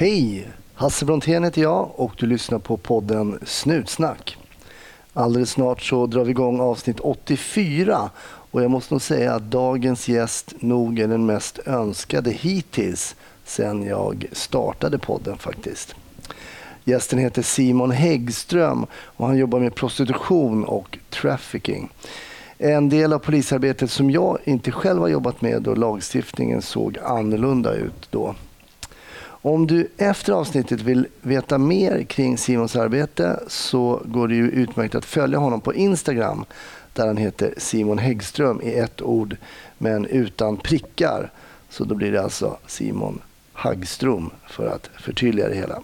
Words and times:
Hej! 0.00 0.48
Hasse 0.74 1.04
Brontén 1.04 1.44
heter 1.44 1.62
jag 1.62 1.90
och 1.96 2.12
du 2.18 2.26
lyssnar 2.26 2.58
på 2.58 2.76
podden 2.76 3.38
Snutsnack. 3.42 4.36
Alldeles 5.12 5.50
snart 5.50 5.82
så 5.82 6.06
drar 6.06 6.24
vi 6.24 6.30
igång 6.30 6.60
avsnitt 6.60 7.00
84 7.00 8.10
och 8.22 8.62
jag 8.62 8.70
måste 8.70 8.94
nog 8.94 9.02
säga 9.02 9.34
att 9.34 9.50
dagens 9.50 10.08
gäst 10.08 10.54
nog 10.58 10.98
är 10.98 11.08
den 11.08 11.26
mest 11.26 11.58
önskade 11.66 12.30
hittills 12.30 13.16
sen 13.44 13.82
jag 13.82 14.26
startade 14.32 14.98
podden 14.98 15.38
faktiskt. 15.38 15.94
Gästen 16.84 17.18
heter 17.18 17.42
Simon 17.42 17.90
Häggström 17.90 18.86
och 18.92 19.26
han 19.26 19.38
jobbar 19.38 19.60
med 19.60 19.74
prostitution 19.74 20.64
och 20.64 20.98
trafficking. 21.10 21.88
En 22.58 22.88
del 22.88 23.12
av 23.12 23.18
polisarbetet 23.18 23.90
som 23.90 24.10
jag 24.10 24.38
inte 24.44 24.70
själv 24.70 25.00
har 25.00 25.08
jobbat 25.08 25.40
med 25.40 25.62
då 25.62 25.74
lagstiftningen 25.74 26.62
såg 26.62 26.98
annorlunda 26.98 27.74
ut 27.74 28.08
då. 28.10 28.34
Om 29.42 29.66
du 29.66 29.88
efter 29.96 30.32
avsnittet 30.32 30.80
vill 30.80 31.06
veta 31.20 31.58
mer 31.58 32.02
kring 32.02 32.38
Simons 32.38 32.76
arbete 32.76 33.40
så 33.48 34.02
går 34.04 34.28
det 34.28 34.34
ju 34.34 34.50
utmärkt 34.50 34.94
att 34.94 35.04
följa 35.04 35.38
honom 35.38 35.60
på 35.60 35.74
Instagram 35.74 36.44
där 36.92 37.06
han 37.06 37.16
heter 37.16 37.54
Simon 37.56 37.98
Häggström 37.98 38.60
i 38.62 38.74
ett 38.74 39.02
ord 39.02 39.36
men 39.78 40.06
utan 40.06 40.56
prickar. 40.56 41.30
Så 41.68 41.84
då 41.84 41.94
blir 41.94 42.12
det 42.12 42.22
alltså 42.22 42.56
Simon 42.66 43.20
Hagström 43.52 44.30
för 44.48 44.66
att 44.66 44.90
förtydliga 44.98 45.48
det 45.48 45.54
hela. 45.54 45.82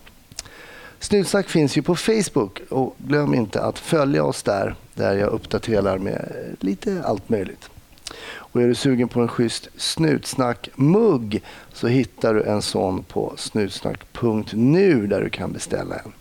Snutsnack 1.01 1.49
finns 1.49 1.77
ju 1.77 1.83
på 1.83 1.97
Facebook 1.97 2.61
och 2.71 2.97
glöm 2.99 3.35
inte 3.35 3.63
att 3.63 3.79
följa 3.79 4.25
oss 4.25 4.43
där, 4.43 4.75
där 4.95 5.17
jag 5.17 5.31
uppdaterar 5.31 5.99
med 5.99 6.33
lite 6.61 7.03
allt 7.05 7.29
möjligt. 7.29 7.71
Och 8.57 8.63
är 8.63 8.69
du 8.69 8.75
sugen 8.75 9.09
på 9.09 9.21
en 9.21 9.29
schysst 9.29 9.69
snutsnackmugg 9.77 11.43
så 11.73 11.89
hittar 11.89 12.35
du 12.35 12.43
en 12.43 12.63
sån 12.63 13.03
på 13.03 13.35
snutsnack.nu 13.37 15.07
där 15.07 15.21
du 15.21 15.31
kan 15.31 15.53
beställa 15.53 15.95
en. 15.95 16.13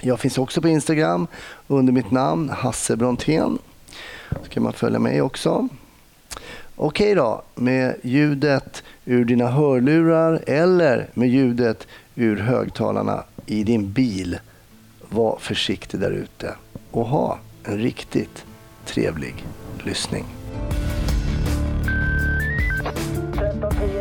Jag 0.00 0.20
finns 0.20 0.38
också 0.38 0.60
på 0.60 0.68
Instagram 0.68 1.26
under 1.66 1.92
mitt 1.92 2.10
namn 2.10 2.50
Hasse 2.50 2.96
Brontén. 2.96 3.58
Så 4.42 4.48
kan 4.48 4.62
man 4.62 4.72
följa 4.72 4.98
mig 4.98 5.22
också. 5.22 5.68
Okej 6.76 7.14
då, 7.14 7.42
med 7.54 7.96
ljudet 8.02 8.82
ur 9.04 9.24
dina 9.24 9.48
hörlurar 9.48 10.44
eller 10.46 11.08
med 11.14 11.28
ljudet 11.28 11.86
ur 12.14 12.36
högtalarna 12.36 13.24
i 13.46 13.64
din 13.64 13.92
bil. 13.92 14.38
Var 15.08 15.38
försiktig 15.40 16.00
där 16.00 16.10
ute 16.10 16.54
och 16.90 17.06
ha 17.06 17.38
en 17.64 17.78
riktigt 17.78 18.44
trevlig 18.84 19.46
lyssning. 19.84 20.24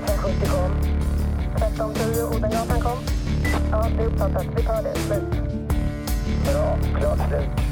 1310 0.04 0.32
1070 0.32 0.48
kom. 0.50 0.72
1310 1.56 2.38
Odengatan 2.38 2.82
kom. 2.82 2.98
Ja, 3.72 3.90
det 3.98 4.04
är 4.04 4.08
uppfattat. 4.08 4.46
Vi 4.58 4.64
tar 4.64 4.84
det. 4.84 4.96
Slut. 4.96 5.24
Bra. 6.46 6.78
Klart 7.00 7.20
slut. 7.30 7.72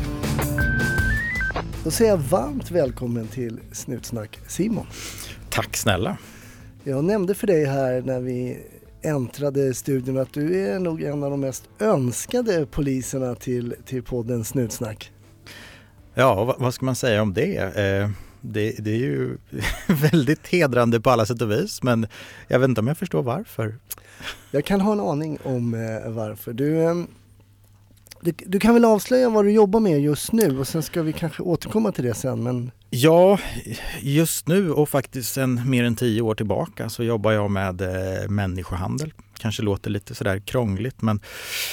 Då 1.83 1.91
säger 1.91 2.11
jag 2.11 2.17
varmt 2.17 2.72
välkommen 2.72 3.27
till 3.27 3.59
Snutsnack 3.72 4.39
Simon. 4.47 4.88
Tack 5.50 5.77
snälla. 5.77 6.17
Jag 6.83 7.03
nämnde 7.03 7.35
för 7.35 7.47
dig 7.47 7.66
här 7.66 8.02
när 8.02 8.19
vi 8.19 8.57
äntrade 9.02 9.73
studion 9.73 10.17
att 10.17 10.33
du 10.33 10.67
är 10.67 10.80
nog 10.80 11.02
en 11.02 11.23
av 11.23 11.31
de 11.31 11.39
mest 11.39 11.69
önskade 11.80 12.66
poliserna 12.66 13.35
till, 13.35 13.75
till 13.85 14.03
podden 14.03 14.44
Snutsnack. 14.44 15.11
Ja, 16.13 16.44
vad, 16.44 16.59
vad 16.59 16.73
ska 16.73 16.85
man 16.85 16.95
säga 16.95 17.22
om 17.22 17.33
det? 17.33 17.77
Eh, 17.77 18.09
det? 18.42 18.76
Det 18.80 18.92
är 18.92 18.98
ju 18.98 19.38
väldigt 19.88 20.48
hedrande 20.48 21.02
på 21.02 21.09
alla 21.09 21.26
sätt 21.26 21.42
och 21.42 21.52
vis 21.52 21.84
men 21.84 22.08
jag 22.48 22.59
vet 22.59 22.70
inte 22.70 22.81
om 22.81 22.88
jag 22.88 22.98
förstår 22.98 23.23
varför. 23.23 23.76
Jag 24.52 24.66
kan 24.66 24.81
ha 24.81 24.92
en 24.92 25.00
aning 25.00 25.38
om 25.44 25.73
eh, 25.73 26.12
varför. 26.12 26.54
Du, 26.54 26.84
eh, 26.84 26.96
du, 28.22 28.34
du 28.38 28.59
kan 28.59 28.73
väl 28.73 28.86
avslöja 28.86 29.30
vad 29.30 29.46
du 29.46 29.52
jobbar 29.52 29.80
med 29.80 30.02
just 30.02 30.31
nu 30.31 30.59
och 30.59 30.68
sen 30.68 30.84
ska 30.84 31.02
vi 31.02 31.14
kanske 31.14 31.44
återkomma 31.44 31.92
till 31.92 32.04
det 32.04 32.14
sen. 32.14 32.44
Men... 32.44 32.72
Ja, 32.90 33.40
just 34.02 34.47
nu 34.47 34.72
och 34.72 34.90
faktiskt 34.90 35.34
sen 35.34 35.69
mer 35.69 35.84
än 35.84 35.96
tio 35.96 36.22
år 36.22 36.36
tillbaka 36.36 36.90
så 36.90 37.03
jobbar 37.03 37.31
jag 37.31 37.52
med 37.52 37.81
eh, 37.81 38.30
människohandel. 38.30 39.13
Kanske 39.39 39.63
låter 39.63 39.89
lite 39.89 40.16
sådär 40.16 40.39
krångligt 40.39 41.01
men 41.01 41.19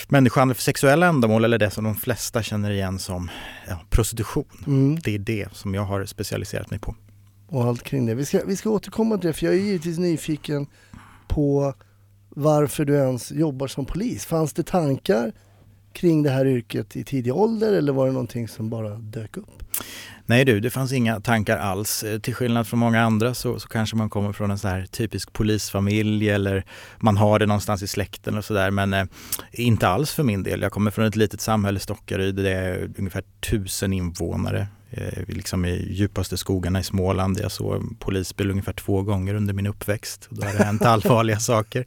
människohandel 0.09 0.55
för 0.55 0.63
sexuella 0.63 1.07
ändamål 1.07 1.45
eller 1.45 1.59
det 1.59 1.71
som 1.71 1.85
de 1.85 1.95
flesta 1.95 2.43
känner 2.43 2.71
igen 2.71 2.99
som 2.99 3.31
ja, 3.69 3.81
prostitution. 3.91 4.65
Mm. 4.67 4.99
Det 5.05 5.15
är 5.15 5.19
det 5.19 5.49
som 5.53 5.75
jag 5.75 5.83
har 5.83 6.05
specialiserat 6.05 6.71
mig 6.71 6.79
på. 6.79 6.95
och 7.49 7.65
allt 7.65 7.83
kring 7.83 8.07
det. 8.07 8.15
Vi 8.15 8.25
ska, 8.25 8.41
vi 8.47 8.57
ska 8.57 8.71
återkomma 8.71 9.19
till 9.19 9.27
det 9.27 9.33
för 9.33 9.47
jag 9.47 9.55
är 9.55 9.59
givetvis 9.59 9.99
nyfiken 9.99 10.67
på 11.29 11.75
varför 12.29 12.85
du 12.85 12.95
ens 12.95 13.33
jobbar 13.33 13.67
som 13.67 13.85
polis. 13.87 14.27
Fanns 14.27 14.53
det 14.53 14.63
tankar 14.63 15.33
kring 15.97 16.23
det 16.23 16.31
här 16.31 16.47
yrket 16.47 16.97
i 16.97 17.05
tidig 17.05 17.35
ålder 17.35 17.73
eller 17.73 17.93
var 17.93 18.07
det 18.07 18.13
någonting 18.13 18.49
som 18.49 18.71
bara 18.71 18.89
dök 18.89 19.37
upp? 19.37 19.63
Nej 20.27 20.45
du, 20.45 20.61
det 20.61 20.71
fanns 20.71 20.93
inga 20.93 21.21
tankar 21.21 21.59
alls. 21.59 22.03
Eh, 22.03 22.21
till 22.21 22.35
skillnad 22.35 22.67
från 22.67 22.81
många 22.81 23.03
andra 23.03 23.35
så, 23.35 23.61
så 23.61 23.69
kanske 23.69 23.97
man 23.97 24.11
kommer 24.11 24.33
från 24.33 24.51
en 24.51 24.59
sån 24.59 24.71
här 24.71 24.87
typisk 24.87 25.33
polisfamilj 25.33 26.31
eller 26.31 26.65
man 26.99 27.17
har 27.17 27.39
det 27.39 27.47
någonstans 27.47 27.83
i 27.83 27.87
släkten 27.87 28.39
och 28.39 28.45
sådär. 28.45 28.71
Men 28.71 28.95
eh, 28.95 29.05
inte 29.53 29.89
alls 29.89 30.13
för 30.13 30.23
min 30.23 30.43
del. 30.43 30.63
Jag 30.63 30.73
kommer 30.73 30.91
från 30.91 31.05
ett 31.05 31.17
litet 31.17 31.41
samhälle, 31.41 31.81
Stockaryd, 31.81 32.35
det 32.35 32.53
är 32.53 32.91
ungefär 32.99 33.23
tusen 33.51 33.93
invånare. 33.93 34.67
Eh, 34.91 35.23
liksom 35.27 35.65
i 35.65 35.93
djupaste 35.93 36.37
skogarna 36.37 36.81
i 36.81 36.83
Småland. 36.83 37.41
Jag 37.43 37.53
såg 37.53 37.75
en 37.75 37.95
polisbil 37.95 38.51
ungefär 38.51 38.73
två 38.73 39.03
gånger 39.03 39.35
under 39.35 39.55
min 39.55 39.67
uppväxt. 39.67 40.29
Då 40.31 40.47
har 40.47 40.53
det 40.53 40.65
hänt 40.65 40.83
allvarliga 40.85 41.39
saker. 41.39 41.87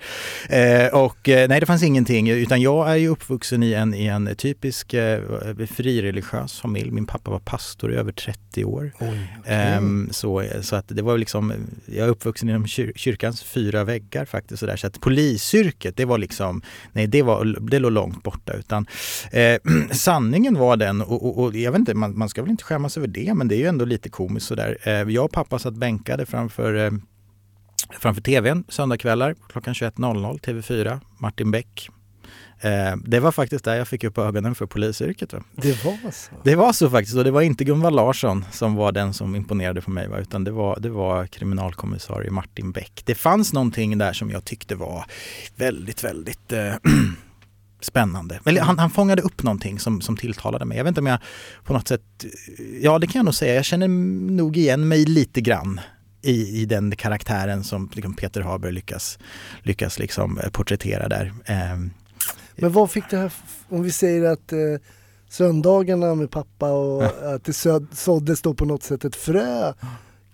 Eh, 0.50 0.88
och 0.88 1.30
eh, 1.30 1.48
nej, 1.48 1.60
det 1.60 1.66
fanns 1.66 1.84
ingenting. 1.84 2.30
Utan 2.30 2.62
jag 2.62 2.92
är 2.92 2.96
ju 2.96 3.08
uppvuxen 3.08 3.64
i 3.64 3.74
en, 3.74 3.94
i 3.94 4.06
en 4.06 4.36
typisk 4.36 4.94
eh, 4.94 5.22
frireligiös 5.70 6.60
familj. 6.60 6.92
Min 6.92 7.06
pappa 7.06 7.32
var 7.32 7.40
pastor 7.40 7.94
i 7.94 7.96
över 7.96 8.12
30 8.12 8.66
år. 8.66 8.92
Oj, 9.00 9.30
Ehm, 9.46 10.10
så, 10.12 10.44
så 10.62 10.76
att 10.76 10.86
det 10.88 11.02
var 11.02 11.18
liksom, 11.18 11.54
jag 11.86 12.08
är 12.08 12.12
uppvuxen 12.12 12.50
inom 12.50 12.68
kyr, 12.68 12.92
kyrkans 12.96 13.44
fyra 13.44 13.84
väggar 13.84 14.26
faktiskt. 14.26 14.60
Så, 14.60 14.66
där. 14.66 14.76
så 14.76 14.88
att 14.88 15.00
polisyrket, 15.00 15.98
det 15.98 16.06
var 16.06 16.18
liksom, 16.18 16.62
nej 16.94 17.08
det, 17.08 17.22
var, 17.22 17.46
det 17.70 17.80
låg 17.80 17.92
långt 17.92 18.24
borta. 18.24 18.54
Utan 18.54 18.88
eh, 19.32 19.58
sanningen 19.92 20.56
var 20.56 20.78
den, 20.78 21.02
och, 21.02 21.26
och, 21.26 21.44
och 21.44 21.56
jag 21.56 21.72
vet 21.72 21.80
inte, 21.80 21.94
man, 21.94 22.18
man 22.18 22.30
ska 22.30 22.42
väl 22.42 22.52
inte 22.52 22.64
skämmas 22.64 22.89
över 22.98 23.08
det, 23.08 23.34
men 23.34 23.48
det 23.48 23.56
är 23.56 23.60
ju 23.60 23.66
ändå 23.66 23.86
lite 23.86 24.10
komiskt 24.10 24.48
sådär. 24.48 24.78
Eh, 24.84 24.94
jag 24.94 25.26
och 25.26 25.32
pappa 25.32 25.60
satt 25.60 25.74
bänkade 25.74 26.26
framför 26.26 26.86
eh, 26.86 26.92
framför 28.00 28.22
tvn 28.22 28.64
söndagkvällar 28.70 29.36
klockan 29.50 29.74
21.00, 29.74 30.40
TV4, 30.40 31.00
Martin 31.18 31.52
Beck. 31.52 31.90
Eh, 32.62 32.96
det 33.06 33.20
var 33.20 33.32
faktiskt 33.32 33.66
där 33.66 33.76
jag 33.76 33.88
fick 33.88 34.04
upp 34.04 34.18
ögonen 34.18 34.56
för 34.56 34.66
polisyrket. 34.66 35.34
Det 35.56 35.86
var 35.86 36.12
så? 36.12 36.32
Det 36.44 36.56
var 36.56 36.74
så 36.74 36.90
faktiskt 36.90 37.18
och 37.18 37.24
det 37.24 37.32
var 37.32 37.42
inte 37.42 37.64
Gunvald 37.64 37.96
Larsson 37.96 38.46
som 38.52 38.76
var 38.76 38.92
den 38.92 39.14
som 39.14 39.36
imponerade 39.36 39.82
på 39.82 39.92
mig 39.92 40.08
va? 40.08 40.18
utan 40.18 40.44
det 40.44 40.52
var, 40.52 40.80
det 40.80 40.90
var 40.90 41.28
kriminalkommissarie 41.28 42.32
Martin 42.32 42.72
Beck. 42.72 43.02
Det 43.06 43.16
fanns 43.16 43.54
någonting 43.54 43.98
där 43.98 44.14
som 44.14 44.30
jag 44.30 44.46
tyckte 44.46 44.76
var 44.76 45.06
väldigt, 45.56 46.04
väldigt 46.04 46.54
spännande. 47.82 48.40
Eller 48.46 48.62
han, 48.62 48.80
han 48.80 48.90
fångade 48.90 49.22
upp 49.22 49.44
någonting 49.44 49.80
som, 49.80 50.02
som 50.02 50.18
tilltalade 50.18 50.66
mig. 50.66 50.78
Jag 50.78 50.84
vet 50.84 50.92
inte 50.92 51.02
om 51.02 51.08
jag 51.08 51.20
på 51.64 51.74
något 51.74 51.88
sätt, 51.88 52.26
ja 52.82 53.00
det 53.00 53.08
kan 53.08 53.20
jag 53.20 53.26
nog 53.26 53.36
säga, 53.36 53.56
jag 53.56 53.66
känner 53.66 53.88
nog 54.32 54.58
igen 54.58 54.88
mig 54.88 55.06
lite 55.06 55.42
grann 55.42 55.80
i, 56.22 56.62
i 56.62 56.66
den 56.66 56.96
karaktären 56.96 57.64
som 57.64 57.90
liksom 57.94 58.14
Peter 58.14 58.42
Haber 58.42 58.72
lyckas, 58.72 59.20
lyckas 59.64 60.00
liksom 60.00 60.40
eh, 60.40 60.50
porträttera 60.50 61.08
där. 61.08 61.34
Ehm, 61.46 61.92
Men 62.56 62.72
vad 62.72 62.92
fick 62.92 63.10
det 63.10 63.18
här, 63.18 63.34
om 63.70 63.84
vi 63.84 63.92
säger 63.92 64.24
att 64.24 64.54
eh, 64.54 64.60
söndagarna 65.30 66.16
med 66.16 66.32
pappa 66.32 66.72
och 66.72 67.04
att 67.36 67.44
det 67.44 67.54
såddes 67.92 68.42
då 68.42 68.54
på 68.54 68.66
något 68.66 68.84
sätt 68.84 69.06
ett 69.06 69.16
frö 69.16 69.74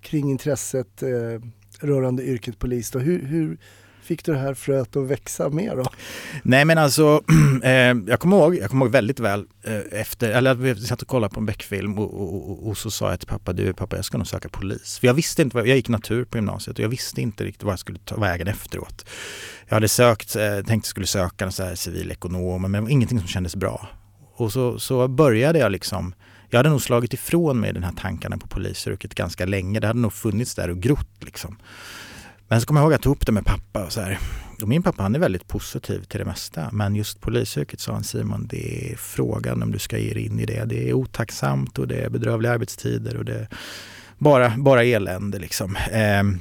kring 0.02 0.32
intresset 0.32 1.04
eh, 1.04 1.42
rörande 1.80 2.24
yrket 2.24 2.60
polis 2.60 2.92
då. 2.92 3.00
Hur, 3.00 3.26
hur 3.26 3.58
fick 4.06 4.26
du 4.26 4.32
det 4.32 4.38
här 4.38 4.54
fröet 4.54 4.96
att 4.96 5.08
växa 5.08 5.50
mer 5.50 5.76
då? 5.76 5.86
Nej 6.44 6.66
men 6.66 6.78
alltså, 6.78 7.24
eh, 7.64 7.72
jag 8.08 8.20
kommer 8.20 8.38
ihåg, 8.38 8.56
jag 8.56 8.70
kommer 8.70 8.86
ihåg 8.86 8.92
väldigt 8.92 9.20
väl 9.20 9.46
eh, 9.64 10.00
efter, 10.02 10.30
eller 10.30 10.54
vi 10.54 10.76
satt 10.76 11.02
och 11.02 11.08
kollade 11.08 11.34
på 11.34 11.40
en 11.40 11.46
Beck-film 11.46 12.00
och, 12.00 12.14
och, 12.14 12.52
och, 12.52 12.68
och 12.68 12.78
så 12.78 12.92
sa 12.92 13.10
jag 13.10 13.20
till 13.20 13.28
pappa, 13.28 13.54
du 13.54 13.74
pappa 13.74 13.96
jag 13.96 14.06
ska 14.06 14.18
nog 14.18 14.28
söka 14.28 14.50
polis. 14.50 15.00
För 15.00 15.08
jag 15.08 15.14
visste 15.14 15.42
inte, 15.42 15.58
vad, 15.58 15.68
jag 15.68 15.76
gick 15.76 15.90
natur 15.90 16.26
på 16.26 16.38
gymnasiet 16.38 16.78
och 16.78 16.84
jag 16.84 16.90
visste 16.90 17.22
inte 17.22 17.44
riktigt 17.44 17.64
vad 17.64 17.72
jag 17.72 17.80
skulle 17.80 18.00
ta 18.00 18.16
vägen 18.16 18.48
efteråt. 18.48 19.06
Jag 19.68 19.76
hade 19.76 19.88
sökt, 19.88 20.36
eh, 20.36 20.56
tänkte 20.56 20.74
jag 20.74 20.86
skulle 20.86 21.08
söka 21.08 21.46
en 21.46 21.52
så 21.52 21.64
här 21.64 21.76
civilekonom 21.76 22.62
men 22.62 22.72
det 22.72 22.82
var 22.82 22.90
ingenting 22.90 23.20
som 23.20 23.28
kändes 23.28 23.56
bra. 23.56 23.88
Och 24.36 24.52
så, 24.52 24.80
så 24.80 25.08
började 25.08 25.60
jag 25.60 25.72
liksom 25.72 26.14
jag 26.50 26.60
hade 26.60 26.70
nog 26.70 26.82
slagit 26.82 27.14
ifrån 27.14 27.60
mig 27.60 27.74
den 27.74 27.84
här 27.84 27.92
tankarna 27.92 28.38
på 28.38 28.48
polisyrket 28.48 29.16
ganska 29.16 29.46
länge. 29.46 29.80
Det 29.80 29.88
hade 29.88 30.00
nog 30.00 30.14
funnits 30.14 30.56
där 30.56 30.70
och 30.70 30.80
grott 30.80 31.24
liksom. 31.24 31.58
Men 32.48 32.62
så 32.62 32.68
kommer 32.68 32.82
jag 32.82 32.86
ihåg 32.86 32.94
att 32.94 32.98
jag 32.98 33.04
tog 33.04 33.16
upp 33.16 33.26
det 33.26 33.32
med 33.32 33.46
pappa 33.46 33.86
och 33.86 33.92
så 33.92 34.02
här. 34.02 34.20
Och 34.62 34.68
min 34.68 34.84
pappa 34.84 35.04
han 35.04 35.16
är 35.16 35.20
väldigt 35.20 35.48
positiv 35.48 36.04
till 36.04 36.20
det 36.20 36.26
mesta. 36.26 36.70
Men 36.72 36.96
just 36.96 37.22
polisyrket 37.22 37.80
sa 37.80 37.94
han 37.94 38.04
Simon, 38.04 38.48
det 38.48 38.92
är 38.92 38.96
frågan 38.96 39.64
om 39.64 39.72
du 39.72 39.80
ska 39.80 39.98
ge 39.98 40.14
dig 40.14 40.26
in 40.26 40.40
i 40.40 40.46
det. 40.46 40.66
Det 40.66 40.90
är 40.90 40.94
otacksamt 40.94 41.80
och 41.80 41.88
det 41.88 41.96
är 41.96 42.10
bedrövliga 42.10 42.52
arbetstider 42.54 43.18
och 43.18 43.26
det 43.26 43.34
är 43.34 43.48
bara, 44.18 44.54
bara 44.58 44.84
elände 44.84 45.40
liksom. 45.40 45.78
Ehm, 45.92 46.30
eh, 46.34 46.38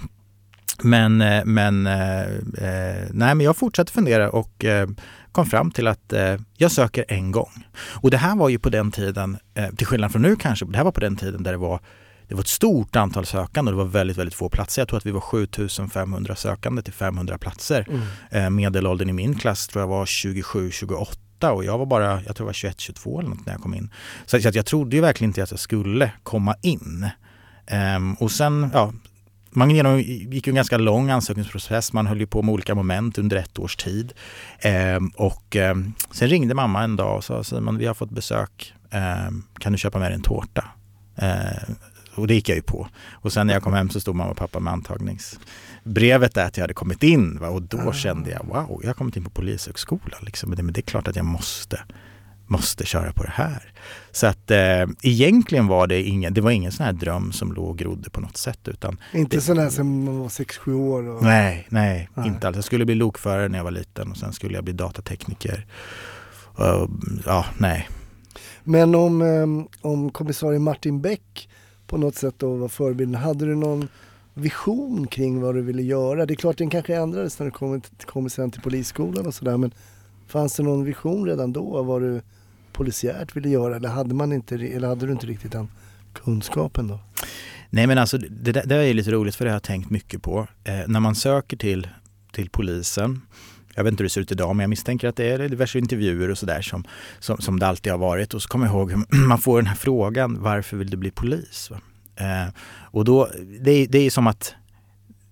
Men, 0.83 1.17
men, 1.45 1.87
eh, 1.87 2.23
eh, 2.23 3.09
nej, 3.11 3.35
men 3.35 3.41
jag 3.41 3.57
fortsatte 3.57 3.93
fundera 3.93 4.31
och 4.31 4.65
eh, 4.65 4.89
kom 5.33 5.47
fram 5.47 5.71
till 5.71 5.87
att 5.87 6.13
eh, 6.13 6.37
jag 6.57 6.73
söker 6.73 7.05
en 7.09 7.33
gång. 7.33 7.67
Och 8.03 8.11
det 8.11 8.17
här 8.17 8.37
var 8.37 8.49
ju 8.49 8.59
på 8.59 8.71
den 8.71 8.93
tiden, 8.93 9.39
eh, 9.55 9.71
till 9.77 9.87
skillnad 9.87 10.13
från 10.13 10.23
nu 10.23 10.37
kanske, 10.37 10.67
det 10.67 10.77
här 10.77 10.85
var 10.85 10.93
på 10.93 11.01
den 11.01 11.17
tiden 11.17 11.43
där 11.43 11.53
det 11.53 11.59
var 11.59 11.81
det 12.29 12.35
var 12.35 12.41
ett 12.41 12.49
stort 12.49 12.97
antal 12.97 13.27
sökande 13.27 13.73
och 13.73 13.79
det 13.79 13.85
var 13.85 13.91
väldigt, 13.91 14.17
väldigt 14.17 14.35
få 14.35 14.49
platser. 14.49 14.83
Jag 14.83 14.89
tror 14.89 14.99
att 14.99 15.07
vi 15.07 15.11
var 15.11 15.21
7500 15.21 16.37
sökande 16.37 16.83
till 16.83 16.93
500 16.93 17.39
platser. 17.39 17.87
Mm. 17.89 18.03
Eh, 18.31 18.51
medelåldern 18.51 19.11
i 19.11 19.13
min 19.13 19.35
klass 19.35 19.69
tror 19.69 19.83
jag 19.83 19.89
var 19.89 20.05
27-28 20.05 21.49
och 21.51 21.65
jag 21.65 21.79
var 21.79 21.87
bara, 21.87 22.23
jag 22.23 22.37
tror 22.37 22.39
jag 22.39 22.69
var 22.69 22.73
21-22 22.73 23.19
eller 23.19 23.31
något 23.31 23.47
när 23.47 23.53
jag 23.53 23.63
kom 23.63 23.75
in. 23.75 23.91
Så, 24.27 24.41
så 24.41 24.51
jag 24.53 24.67
trodde 24.67 24.97
ju 24.97 25.03
verkligen 25.03 25.31
inte 25.31 25.43
att 25.43 25.51
jag 25.51 25.61
skulle 25.61 26.11
komma 26.23 26.55
in. 26.63 27.09
Ehm, 27.67 28.15
och 28.15 28.31
sen, 28.31 28.71
ja, 28.73 28.93
man 29.51 29.71
gick 29.71 30.47
ju 30.47 30.51
en 30.51 30.55
ganska 30.55 30.79
lång 30.79 31.11
ansökningsprocess. 31.11 31.93
Man 31.93 32.07
höll 32.07 32.21
ju 32.21 32.27
på 32.27 32.43
med 32.43 32.53
olika 32.53 32.75
moment 32.75 33.19
under 33.19 33.37
ett 33.37 33.59
års 33.59 33.77
tid. 33.77 34.13
Ehm, 34.59 35.09
och 35.09 35.57
ehm, 35.57 35.93
sen 36.11 36.29
ringde 36.29 36.55
mamma 36.55 36.83
en 36.83 36.97
dag 36.97 37.17
och 37.17 37.25
sa 37.25 37.45
Simon, 37.45 37.79
vi 37.79 37.87
har 37.87 37.95
fått 37.95 38.11
besök. 38.11 38.75
Ehm, 38.91 39.43
kan 39.59 39.73
du 39.73 39.79
köpa 39.79 39.99
med 39.99 40.11
dig 40.11 40.15
en 40.15 40.23
tårta? 40.23 40.65
Och 42.15 42.27
det 42.27 42.35
gick 42.35 42.49
jag 42.49 42.57
ju 42.57 42.63
på. 42.63 42.89
Och 43.13 43.33
sen 43.33 43.47
när 43.47 43.55
jag 43.55 43.63
kom 43.63 43.73
hem 43.73 43.91
så 43.91 44.01
stod 44.01 44.15
mamma 44.15 44.31
och 44.31 44.37
pappa 44.37 44.61
med 44.61 44.73
antagningsbrevet 44.73 46.35
där 46.35 46.47
att 46.47 46.57
jag 46.57 46.63
hade 46.63 46.75
kommit 46.75 47.03
in. 47.03 47.39
Va? 47.39 47.49
Och 47.49 47.63
då 47.63 47.79
Ah. 47.79 47.93
kände 47.93 48.31
jag, 48.31 48.45
wow, 48.47 48.81
jag 48.83 48.89
har 48.89 48.95
kommit 48.95 49.17
in 49.17 49.25
på 49.25 49.31
Polishögskolan. 49.31 50.21
Liksom. 50.23 50.49
Men, 50.51 50.57
det, 50.57 50.63
men 50.63 50.73
det 50.75 50.81
är 50.81 50.83
klart 50.83 51.09
att 51.09 51.17
jag 51.17 51.25
måste, 51.25 51.81
måste 52.47 52.87
köra 52.87 53.13
på 53.13 53.23
det 53.23 53.33
här. 53.35 53.73
Så 54.13 54.27
att 54.27 54.51
eh, 54.51 54.87
egentligen 55.03 55.67
var 55.67 55.87
det 55.87 56.03
ingen, 56.03 56.35
det 56.35 56.41
var 56.41 56.51
ingen 56.51 56.73
sån 56.73 56.87
här 56.87 56.93
dröm 56.93 57.33
som 57.33 57.53
låg 57.53 57.69
och 57.69 57.79
grodde 57.79 58.11
på 58.11 58.21
något 58.21 58.37
sätt. 58.37 58.69
Utan 58.69 58.99
Inte 59.13 59.37
det- 59.37 59.41
sån 59.41 59.59
här 59.59 59.71
som 59.71 60.05
man 60.05 60.19
var 60.19 60.29
6-7 60.29 60.73
år. 60.75 61.09
Och... 61.09 61.23
Nej, 61.23 61.67
nej, 61.69 62.09
Nej. 62.15 62.27
inte 62.29 62.47
alls. 62.49 62.57
Jag 62.57 62.65
skulle 62.65 62.85
bli 62.85 62.95
lokförare 62.95 63.49
när 63.49 63.59
jag 63.59 63.65
var 63.65 63.71
liten 63.71 64.11
och 64.11 64.17
sen 64.17 64.33
skulle 64.33 64.55
jag 64.55 64.65
bli 64.65 64.73
datatekniker. 64.73 65.67
Och, 66.57 66.91
ja, 67.27 67.47
nej. 67.59 67.89
Men 68.65 68.95
om, 68.95 69.23
eh, 69.23 69.67
om 69.91 70.11
kommissarie 70.11 70.59
Martin 70.59 71.01
Beck 71.03 71.49
på 71.95 71.99
något 71.99 72.15
sätt 72.15 72.35
då 72.39 72.55
vara 72.55 72.69
förebilden, 72.69 73.15
hade 73.15 73.47
du 73.47 73.55
någon 73.55 73.89
vision 74.35 75.07
kring 75.07 75.41
vad 75.41 75.55
du 75.55 75.63
ville 75.63 75.83
göra? 75.83 76.27
Det 76.27 76.35
är 76.35 76.37
klart 76.37 76.59
den 76.59 76.71
kanske 76.71 76.97
ändrades 76.97 77.39
när 77.39 77.47
du 77.47 77.51
kom, 77.53 77.83
kom 78.07 78.31
sen 78.31 78.51
till 78.51 78.61
polisskolan 78.63 79.27
och 79.27 79.35
sådär 79.35 79.57
men 79.57 79.75
fanns 80.27 80.57
det 80.57 80.63
någon 80.63 80.85
vision 80.85 81.27
redan 81.27 81.53
då 81.53 81.77
av 81.77 81.87
vad 81.87 82.03
du 82.03 82.21
polisiärt 82.73 83.37
ville 83.37 83.49
göra 83.49 83.77
eller 83.77 83.89
hade, 83.89 84.15
man 84.15 84.33
inte, 84.33 84.55
eller 84.55 84.89
hade 84.89 85.07
du 85.07 85.13
inte 85.13 85.27
riktigt 85.27 85.53
den 85.53 85.69
kunskapen 86.13 86.89
då? 86.89 86.99
Nej 87.71 87.87
men 87.87 87.99
alltså 87.99 88.19
det, 88.19 88.29
där- 88.29 88.53
det 88.53 88.67
där 88.69 88.79
är 88.79 88.95
lite 88.95 89.11
roligt 89.11 89.35
för 89.35 89.45
det 89.45 89.51
har 89.51 89.57
jag 89.57 89.63
tänkt 89.63 89.91
mycket 89.91 90.23
på. 90.23 90.47
Eh, 90.65 90.75
när 90.87 91.01
man 91.01 91.15
söker 91.15 91.57
till, 91.57 91.89
till 92.33 92.51
polisen, 92.51 93.21
jag 93.75 93.85
vet 93.85 93.91
inte 93.91 94.03
hur 94.03 94.07
det 94.09 94.13
ser 94.13 94.21
ut 94.21 94.33
idag 94.33 94.57
men 94.57 94.65
jag 94.65 94.71
misstänker 94.71 95.09
att 95.09 95.17
det 95.17 95.25
är 95.31 95.49
diverse 95.49 95.79
intervjuer 95.79 96.31
och 96.31 96.39
sådär 96.39 96.63
som, 96.63 96.85
som, 97.21 97.39
som 97.39 97.59
det 97.61 97.67
alltid 97.67 97.93
har 97.93 97.99
varit. 97.99 98.35
Och 98.35 98.43
så 98.43 98.49
kommer 98.49 98.67
jag 98.67 98.75
ihåg 98.75 98.93
man 99.29 99.39
får 99.39 99.57
den 99.59 99.67
här 99.67 99.77
frågan, 99.77 100.43
varför 100.43 100.77
vill 100.77 100.91
du 100.91 100.97
bli 100.97 101.11
polis? 101.11 101.71
Eh, 102.17 102.55
och 102.91 103.05
då, 103.05 103.29
det, 103.61 103.71
är- 103.71 103.87
det 103.89 103.99
är 103.99 104.11
som 104.11 104.27
att 104.27 104.55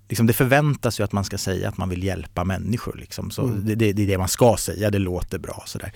Liksom 0.08 0.26
det 0.26 0.32
förväntas 0.32 1.00
ju 1.00 1.04
att 1.04 1.12
man 1.12 1.24
ska 1.24 1.38
säga 1.38 1.68
att 1.68 1.76
man 1.76 1.88
vill 1.88 2.02
hjälpa 2.04 2.44
människor. 2.44 2.96
Liksom. 3.00 3.30
Så 3.30 3.42
Mm. 3.42 3.66
det, 3.66 3.74
det, 3.74 3.92
det 3.92 4.02
är 4.02 4.06
det 4.06 4.18
man 4.18 4.28
ska 4.28 4.56
säga, 4.58 4.90
det 4.90 4.98
låter 4.98 5.38
bra. 5.38 5.62
Sådär. 5.66 5.92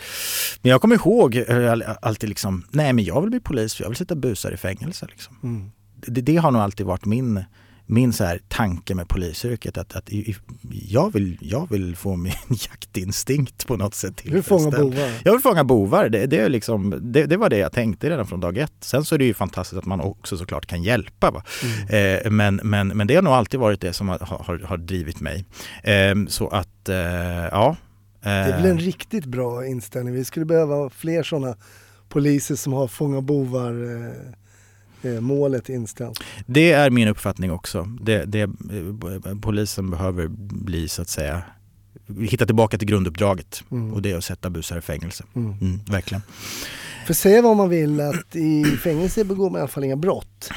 Men 0.63 0.71
jag 0.71 0.81
kommer 0.81 0.95
ihåg 0.95 1.37
eh, 1.37 1.73
all- 1.73 1.85
alltid 2.03 2.29
liksom, 2.29 2.65
nej 2.71 2.93
men 2.93 3.05
jag 3.05 3.21
vill 3.21 3.31
bli 3.31 3.41
polis 3.41 3.75
för 3.75 3.85
jag 3.85 3.89
vill 3.89 3.97
sitta 3.97 4.15
busar 4.15 4.53
i 4.53 4.57
fängelse. 4.57 5.07
Liksom 5.11 5.37
Mm. 5.43 5.71
det, 5.97 6.21
det 6.21 6.37
har 6.37 6.51
nog 6.51 6.63
alltid 6.63 6.87
varit 6.87 7.05
min, 7.05 7.45
min 7.87 8.13
så 8.13 8.25
här 8.25 8.41
tanke 8.49 8.95
med 8.95 9.09
polisyrket. 9.09 9.79
Att, 9.79 9.97
att 9.97 10.11
jag, 10.71 11.13
vill, 11.13 11.39
jag 11.41 11.71
vill 11.71 11.97
få 11.97 12.17
min 12.17 12.33
jaktinstinkt 12.49 13.67
på 13.67 13.77
något 13.77 13.95
sätt 13.95 14.21
Du 14.25 14.31
vill 14.31 14.43
fånga 14.43 14.61
tillfredsställd. 14.61 14.95
bovar. 14.95 15.11
Jag 15.25 15.33
vill 15.33 15.41
fånga 15.41 15.65
bovar. 15.65 16.09
Det, 16.09 16.27
det, 16.27 16.39
är 16.39 16.49
liksom, 16.49 16.99
det, 17.01 17.27
det 17.27 17.37
var 17.37 17.51
det 17.51 17.59
jag 17.59 17.73
tänkte 17.73 18.11
redan 18.11 18.27
från 18.27 18.41
dag 18.41 18.59
ett. 18.59 18.73
Sen 18.81 19.05
så 19.05 19.15
är 19.15 19.19
det 19.19 19.25
ju 19.25 19.35
fantastiskt 19.35 19.79
att 19.79 19.87
man 19.87 20.01
också 20.01 20.37
såklart 20.37 20.67
kan 20.67 20.83
hjälpa. 20.83 21.43
Mm. 21.89 22.25
Eh, 22.25 22.31
men, 22.31 22.61
men, 22.63 22.89
men 22.89 23.07
det 23.07 23.15
har 23.15 23.23
nog 23.23 23.33
alltid 23.33 23.61
varit 23.61 23.81
det 23.81 23.93
som 23.93 24.09
har, 24.09 24.19
har, 24.19 24.59
har 24.59 24.77
drivit 24.77 25.21
mig. 25.21 25.45
Eh, 25.83 26.15
så 26.29 26.49
att, 26.49 26.89
eh, 26.89 26.97
ja. 27.51 27.77
Det 28.23 28.31
väl 28.31 28.67
en 28.67 28.79
riktigt 28.79 29.25
bra 29.25 29.67
inställning. 29.67 30.15
Vi 30.15 30.25
skulle 30.25 30.47
behöva 30.47 30.91
fler 30.91 31.23
sådana 31.23 31.57
poliser 32.09 32.55
som 32.55 32.73
har 32.73 32.89
fånga 32.89 33.21
bovar 33.21 33.73
eh, 33.73 34.07
eh, 34.07 34.13
målet 35.21 35.69
inställt. 35.69 36.21
Det 36.47 36.73
är 36.73 36.91
min 36.91 37.09
uppfattning 37.09 37.51
också. 37.51 37.89
Det, 38.01 38.25
det, 38.25 38.41
eh, 38.41 39.39
polisen 39.43 39.91
behöver 39.91 40.27
bli 40.65 40.89
så 40.89 41.03
att 41.03 41.09
säga 41.09 41.43
hitta 42.21 42.47
tillbaka 42.47 42.79
till 42.79 42.89
grunduppdraget 42.89 43.65
Mm. 43.71 43.93
och 43.93 44.03
det 44.03 44.11
är 44.13 44.17
att 44.17 44.25
sätta 44.25 44.51
busar 44.51 44.79
i 44.79 44.81
fängelse. 44.81 45.25
Mm. 45.35 45.53
Mm, 45.61 45.81
verkligen. 45.91 46.23
För 47.07 47.15
säga 47.15 47.43
vad 47.43 47.57
man 47.57 47.69
vill 47.69 48.01
att 48.01 48.37
i 48.37 48.65
fängelse 48.65 49.25
begår 49.25 49.51
man 49.51 49.59
i 49.59 49.61
alla 49.61 49.69
fall 49.69 49.85
inga 49.85 49.97
brott. 49.97 50.51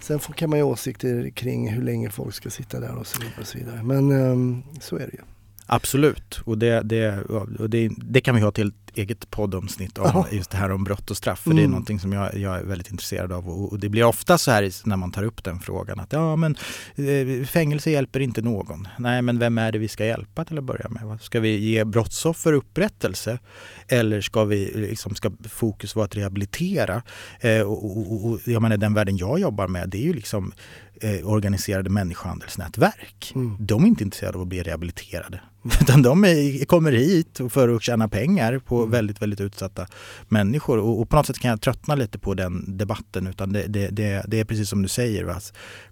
Sen 0.00 0.18
kan 0.18 0.50
man 0.50 0.58
ju 0.58 0.62
åsikter 0.62 1.30
kring 1.30 1.68
hur 1.72 1.82
länge 1.82 2.10
folk 2.10 2.34
ska 2.34 2.50
sitta 2.50 2.80
där 2.80 2.94
och 2.94 3.06
så 3.06 3.20
vidare. 3.20 3.34
Och 3.40 3.46
så 3.46 3.58
vidare. 3.58 3.82
Men 3.82 4.10
ehm, 4.10 4.62
så 4.80 4.96
är 4.96 5.06
det 5.06 5.12
ju. 5.12 5.22
Absolut, 5.70 6.40
och 6.44 6.58
det, 6.58 6.80
det, 6.82 7.22
och 7.58 7.70
det, 7.70 7.90
det 7.96 8.20
kan 8.20 8.34
vi 8.34 8.40
ha 8.40 8.50
till 8.50 8.68
ett 8.68 8.96
eget 8.98 9.30
poddomsnitt 9.30 9.98
om 9.98 10.10
Ja. 10.14 10.26
just 10.32 10.50
det 10.50 10.56
här 10.56 10.70
om 10.70 10.84
brott 10.84 11.10
och 11.10 11.16
straff. 11.16 11.38
För 11.40 11.50
det 11.50 11.56
är 11.56 11.58
Mm. 11.58 11.70
någonting 11.70 12.00
som 12.00 12.12
jag, 12.12 12.36
jag 12.38 12.58
är 12.58 12.64
väldigt 12.64 12.90
intresserad 12.90 13.32
av 13.32 13.48
och, 13.48 13.72
och 13.72 13.78
det 13.78 13.88
blir 13.88 14.04
ofta 14.04 14.38
så 14.38 14.50
här 14.50 14.88
när 14.88 14.96
man 14.96 15.12
tar 15.12 15.22
upp 15.22 15.44
den 15.44 15.60
frågan 15.60 16.00
att 16.00 16.12
ja 16.12 16.36
men 16.36 16.56
eh, 16.96 17.46
fängelse 17.46 17.90
hjälper 17.90 18.20
inte 18.20 18.42
någon. 18.42 18.88
Nej 18.98 19.22
men 19.22 19.38
vem 19.38 19.58
är 19.58 19.72
det 19.72 19.78
vi 19.78 19.88
ska 19.88 20.04
hjälpa 20.06 20.44
till 20.44 20.58
att 20.58 20.64
börja 20.64 20.88
med? 20.88 21.18
Ska 21.20 21.40
vi 21.40 21.56
ge 21.56 21.84
brottsoffer 21.84 22.52
upprättelse 22.52 23.38
eller 23.88 24.20
ska 24.20 24.44
vi 24.44 24.72
liksom, 24.74 25.14
ska 25.14 25.30
fokus 25.48 25.96
vara 25.96 26.04
att 26.04 26.16
rehabilitera? 26.16 27.02
Eh, 27.40 27.60
och, 27.60 27.84
och, 27.98 28.26
och 28.26 28.38
jag 28.44 28.62
menar 28.62 28.76
den 28.76 28.94
världen 28.94 29.16
jag 29.16 29.38
jobbar 29.40 29.68
med 29.68 29.88
det 29.88 29.98
är 29.98 30.02
ju 30.02 30.12
liksom 30.12 30.52
eh, 31.02 31.28
organiserade 31.28 31.90
människohandelsnätverk. 31.90 33.32
Mm. 33.34 33.56
De 33.60 33.84
är 33.84 33.88
inte 33.88 34.04
intresserade 34.04 34.36
av 34.38 34.42
att 34.42 34.48
bli 34.48 34.62
rehabiliterade. 34.62 35.40
Utan 35.80 36.02
de 36.02 36.24
är, 36.24 36.64
kommer 36.64 36.92
hit 36.92 37.40
för 37.50 37.68
att 37.68 37.82
tjäna 37.82 38.08
pengar 38.08 38.58
på 38.58 38.78
Mm. 38.78 38.90
väldigt, 38.90 39.22
väldigt 39.22 39.40
utsatta 39.40 39.86
människor. 40.28 40.78
Och, 40.78 41.00
och 41.00 41.08
på 41.08 41.16
något 41.16 41.26
sätt 41.26 41.38
kan 41.38 41.50
jag 41.50 41.60
tröttna 41.60 41.94
lite 41.94 42.18
på 42.18 42.34
den 42.34 42.76
debatten. 42.78 43.26
Utan 43.26 43.52
det, 43.52 43.66
det, 43.66 43.88
det, 43.88 44.24
det 44.28 44.40
är 44.40 44.44
precis 44.44 44.68
som 44.68 44.82
du 44.82 44.88
säger. 44.88 45.24
Va? 45.24 45.40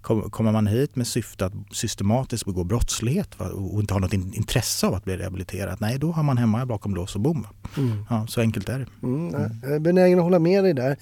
Kom- 0.01 0.29
Kommer 0.31 0.51
man 0.51 0.67
hit 0.67 0.95
med 0.95 1.07
syfte 1.07 1.45
att 1.45 1.53
systematiskt 1.71 2.45
begå 2.45 2.63
brottslighet 2.63 3.39
va? 3.39 3.45
och 3.49 3.79
inte 3.79 3.93
har 3.93 4.01
något 4.01 4.13
in, 4.13 4.33
intresse 4.33 4.87
av 4.87 4.93
att 4.93 5.03
bli 5.03 5.17
rehabiliterad. 5.17 5.77
Nej, 5.81 5.97
då 5.99 6.11
har 6.11 6.23
man 6.23 6.37
hemma 6.37 6.65
bakom 6.65 6.95
lås 6.95 7.15
och 7.15 7.21
bom. 7.21 7.47
Mm. 7.77 8.05
Ja, 8.09 8.27
så 8.27 8.41
enkelt 8.41 8.69
är 8.69 8.79
det. 8.79 9.07
Mm, 9.07 9.33
jag 9.63 9.71
är 9.75 9.79
benägen 9.79 10.19
att 10.19 10.23
hålla 10.23 10.39
med 10.39 10.63
dig 10.63 10.73
där. 10.73 10.97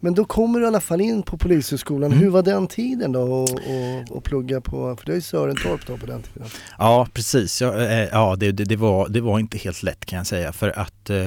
Men 0.00 0.14
då 0.14 0.24
kommer 0.24 0.58
du 0.58 0.64
i 0.64 0.68
alla 0.68 0.80
fall 0.80 1.00
in 1.00 1.22
på 1.22 1.38
Polishögskolan. 1.38 2.12
Mm. 2.12 2.24
Hur 2.24 2.30
var 2.30 2.42
den 2.42 2.66
tiden 2.66 3.12
då 3.12 3.20
och, 3.20 3.50
och, 3.50 4.16
och 4.16 4.24
plugga 4.24 4.60
på, 4.60 4.96
för 4.96 5.06
det 5.06 5.12
är 5.12 5.16
ju 5.16 5.20
Sörentorp 5.20 5.86
då 5.86 5.96
på 5.96 6.06
den 6.06 6.22
tiden. 6.22 6.48
Ja, 6.78 7.08
precis. 7.12 7.62
Ja, 7.62 7.76
eh, 7.76 8.08
ja 8.12 8.36
det, 8.36 8.52
det, 8.52 8.76
var, 8.76 9.08
det 9.08 9.20
var 9.20 9.38
inte 9.38 9.58
helt 9.58 9.82
lätt 9.82 10.04
kan 10.04 10.16
jag 10.16 10.26
säga. 10.26 10.52
För 10.52 10.78
att 10.78 11.10
eh, 11.10 11.26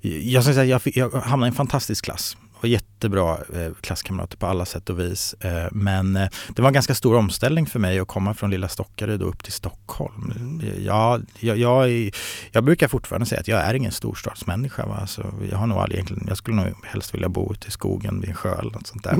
jag, 0.00 0.44
ska 0.44 0.52
säga, 0.52 0.64
jag, 0.64 0.82
fick, 0.82 0.96
jag 0.96 1.10
hamnade 1.10 1.48
i 1.48 1.50
en 1.50 1.54
fantastisk 1.54 2.04
klass. 2.04 2.36
Var 2.62 2.68
jättebra 2.68 3.38
eh, 3.54 3.72
klasskamrater 3.80 4.36
på 4.36 4.46
alla 4.46 4.64
sätt 4.64 4.90
och 4.90 4.98
vis. 5.00 5.34
Eh, 5.40 5.68
men 5.72 6.16
eh, 6.16 6.28
det 6.48 6.62
var 6.62 6.68
en 6.68 6.74
ganska 6.74 6.94
stor 6.94 7.16
omställning 7.16 7.66
för 7.66 7.78
mig 7.78 7.98
att 7.98 8.08
komma 8.08 8.34
från 8.34 8.50
lilla 8.50 8.68
Stockaryd 8.68 9.22
upp 9.22 9.42
till 9.44 9.52
Stockholm. 9.52 10.32
Mm. 10.36 10.84
Ja, 10.84 11.20
jag, 11.40 11.58
jag, 11.58 11.90
är- 11.90 12.10
jag 12.52 12.64
brukar 12.64 12.88
fortfarande 12.88 13.26
säga 13.26 13.40
att 13.40 13.48
jag 13.48 13.60
är 13.60 13.74
ingen 13.74 13.92
storstadsmänniska. 13.92 14.86
Va? 14.86 14.96
Alltså, 15.00 15.34
jag, 15.50 15.58
har 15.58 15.66
nog 15.66 15.78
aldrig 15.78 15.96
egentligen, 15.98 16.24
jag 16.28 16.36
skulle 16.36 16.56
nog 16.56 16.66
helst 16.86 17.14
vilja 17.14 17.28
bo 17.28 17.52
ute 17.52 17.68
i 17.68 17.70
skogen 17.70 18.20
vid 18.20 18.30
en 18.30 18.36
sjö 18.36 18.58
eller 18.58 18.72
något 18.72 18.86
sånt 18.86 19.04
där. 19.04 19.16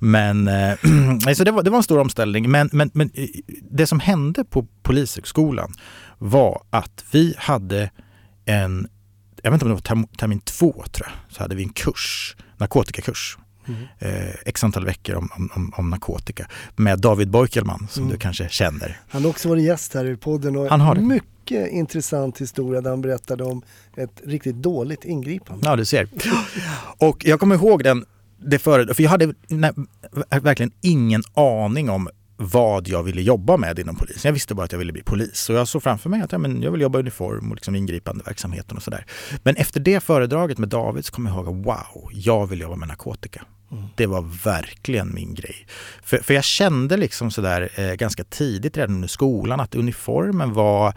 Men 0.00 0.48
eh, 0.48 0.74
nej, 1.24 1.34
så 1.36 1.44
det, 1.44 1.50
var, 1.50 1.62
det 1.62 1.70
var 1.70 1.76
en 1.78 1.82
stor 1.82 1.98
omställning. 2.00 2.50
Men, 2.50 2.68
men, 2.72 2.90
men 2.94 3.10
det 3.70 3.86
som 3.86 4.00
hände 4.00 4.44
på 4.44 4.66
Polishögskolan 4.82 5.72
var 6.18 6.62
att 6.70 7.04
vi 7.12 7.34
hade 7.38 7.90
en, 8.44 8.88
jag 9.42 9.50
vet 9.50 9.56
inte 9.56 9.64
om 9.64 9.68
det 9.68 9.74
var 9.74 9.80
term, 9.80 10.06
termin 10.06 10.40
två 10.40 10.84
tror 10.92 11.08
jag, 11.08 11.34
så 11.36 11.42
hade 11.42 11.54
vi 11.54 11.62
en 11.62 11.68
kurs, 11.72 12.36
narkotikakurs. 12.56 13.38
Mm. 13.68 13.80
Eh, 13.98 14.34
x 14.44 14.64
antal 14.64 14.84
veckor 14.84 15.14
om, 15.16 15.28
om, 15.54 15.72
om, 15.76 15.90
narkotika 15.90 16.46
med 16.76 16.98
David 17.00 17.30
Beukelman 17.30 17.86
som 17.90 18.02
Mm. 18.02 18.12
du 18.12 18.18
kanske 18.18 18.48
känner. 18.48 19.00
Han 19.08 19.22
har 19.22 19.30
också 19.30 19.48
varit 19.48 19.64
gäst 19.64 19.94
här 19.94 20.04
i 20.04 20.16
podden 20.16 20.56
och 20.56 20.68
Han 20.68 20.80
har 20.80 20.94
det. 20.94 21.00
mycket 21.00 21.72
intressant 21.72 22.40
historia 22.40 22.80
där 22.80 22.90
han 22.90 23.00
berättade 23.02 23.44
om 23.44 23.62
ett 23.96 24.20
riktigt 24.24 24.56
dåligt 24.56 25.04
ingripande. 25.04 25.66
Ja, 25.68 25.76
du 25.76 25.84
ser. 25.84 26.08
Och 26.98 27.24
jag 27.24 27.40
kommer 27.40 27.54
ihåg 27.54 27.84
den, 27.84 28.04
det 28.38 28.58
före, 28.58 28.94
för 28.94 29.02
jag 29.02 29.10
hade 29.10 29.34
nej, 29.48 29.72
verkligen 30.42 30.72
ingen 30.80 31.22
aning 31.34 31.90
om 31.90 32.08
vad 32.36 32.88
jag 32.88 33.02
ville 33.02 33.22
jobba 33.22 33.56
med 33.56 33.78
inom 33.78 33.96
polisen. 33.96 34.20
Jag 34.28 34.32
visste 34.32 34.54
bara 34.54 34.64
att 34.64 34.72
jag 34.72 34.78
ville 34.78 34.92
bli 34.92 35.02
polis. 35.02 35.36
Så 35.36 35.52
jag 35.52 35.68
såg 35.68 35.82
framför 35.82 36.10
mig 36.10 36.22
att 36.22 36.32
ja, 36.32 36.38
men 36.38 36.62
jag 36.62 36.70
vill 36.70 36.80
jobba 36.80 36.98
i 36.98 37.00
uniform 37.00 37.50
och 37.50 37.56
liksom 37.56 37.74
ingripande 37.74 38.24
verksamheten 38.24 38.76
och 38.76 38.82
sådär. 38.82 39.06
Men 39.42 39.56
efter 39.56 39.80
det 39.80 40.00
föredraget 40.00 40.58
med 40.58 40.68
David 40.68 41.04
så 41.04 41.12
kommer 41.12 41.30
jag 41.30 41.36
ihåg 41.36 41.48
att 41.48 41.66
wow, 41.66 42.10
jag 42.12 42.46
vill 42.46 42.60
jobba 42.60 42.76
med 42.76 42.88
narkotika. 42.88 43.42
Det 43.94 44.06
var 44.06 44.22
verkligen 44.44 45.14
min 45.14 45.34
grej. 45.34 45.66
För, 46.02 46.16
för 46.16 46.34
jag 46.34 46.44
kände 46.44 46.96
liksom 46.96 47.30
sådär 47.30 47.68
eh, 47.74 47.94
ganska 47.94 48.24
tidigt 48.24 48.76
redan 48.76 48.94
under 48.94 49.08
skolan 49.08 49.60
att 49.60 49.74
uniformen 49.74 50.52
var 50.52 50.94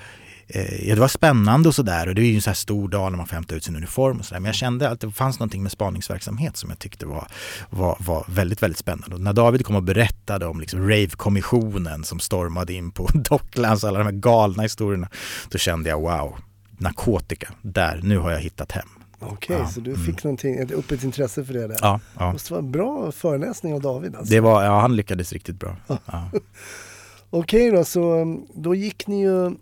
eh, 0.47 0.87
Ja, 0.87 0.95
det 0.95 1.01
var 1.01 1.07
spännande 1.07 1.69
och 1.69 1.75
sådär 1.75 2.07
och 2.07 2.15
det 2.15 2.21
är 2.21 2.25
ju 2.25 2.35
en 2.35 2.41
så 2.41 2.49
här 2.49 2.55
stor 2.55 2.87
dag 2.89 3.11
när 3.11 3.17
man 3.17 3.27
får 3.27 3.35
hämta 3.35 3.55
ut 3.55 3.63
sin 3.63 3.75
uniform 3.75 4.19
och 4.19 4.25
sådär. 4.25 4.39
Men 4.39 4.45
jag 4.45 4.55
kände 4.55 4.89
att 4.89 4.99
det 4.99 5.11
fanns 5.11 5.39
någonting 5.39 5.63
med 5.63 5.71
spaningsverksamhet 5.71 6.57
som 6.57 6.69
jag 6.69 6.79
tyckte 6.79 7.05
var, 7.05 7.27
var, 7.69 7.97
var 7.99 8.25
väldigt, 8.27 8.63
väldigt 8.63 8.79
spännande. 8.79 9.15
Och 9.15 9.21
när 9.21 9.33
David 9.33 9.65
kom 9.65 9.75
och 9.75 9.83
berättade 9.83 10.45
om 10.45 10.59
liksom 10.59 10.89
rave-kommissionen 10.89 12.03
som 12.03 12.19
stormade 12.19 12.73
in 12.73 12.91
på 12.91 13.09
Docklands, 13.13 13.83
alla 13.83 13.99
de 13.99 14.05
här 14.05 14.11
galna 14.11 14.63
historierna, 14.63 15.09
då 15.49 15.57
kände 15.57 15.89
jag 15.89 16.01
wow, 16.01 16.37
narkotika, 16.77 17.49
där, 17.61 17.99
nu 18.03 18.17
har 18.17 18.31
jag 18.31 18.39
hittat 18.39 18.71
hem. 18.71 18.87
Okej, 19.19 19.57
Ja, 19.59 19.67
så 19.67 19.79
du 19.79 19.91
mm. 19.93 20.05
fick 20.05 20.23
någonting, 20.23 20.55
ett, 20.55 20.71
upp 20.71 20.91
ett 20.91 21.03
intresse 21.03 21.45
för 21.45 21.53
det 21.53 21.67
där. 21.67 21.77
Ja, 21.81 21.99
ja. 22.19 22.25
Det 22.25 22.31
måste 22.31 22.53
vara 22.53 22.63
en 22.63 22.71
bra 22.71 23.11
föreläsning 23.11 23.73
av 23.73 23.81
David 23.81 24.15
alltså. 24.15 24.33
Det 24.33 24.39
var, 24.39 24.63
ja, 24.63 24.79
han 24.79 24.95
lyckades 24.95 25.33
riktigt 25.33 25.59
bra. 25.59 25.75
Ja. 26.05 26.29
Okej 27.29 27.71
då, 27.71 27.85
så 27.85 28.37
då 28.55 28.75
gick 28.75 29.07
ni 29.07 29.21
ju, 29.21 29.55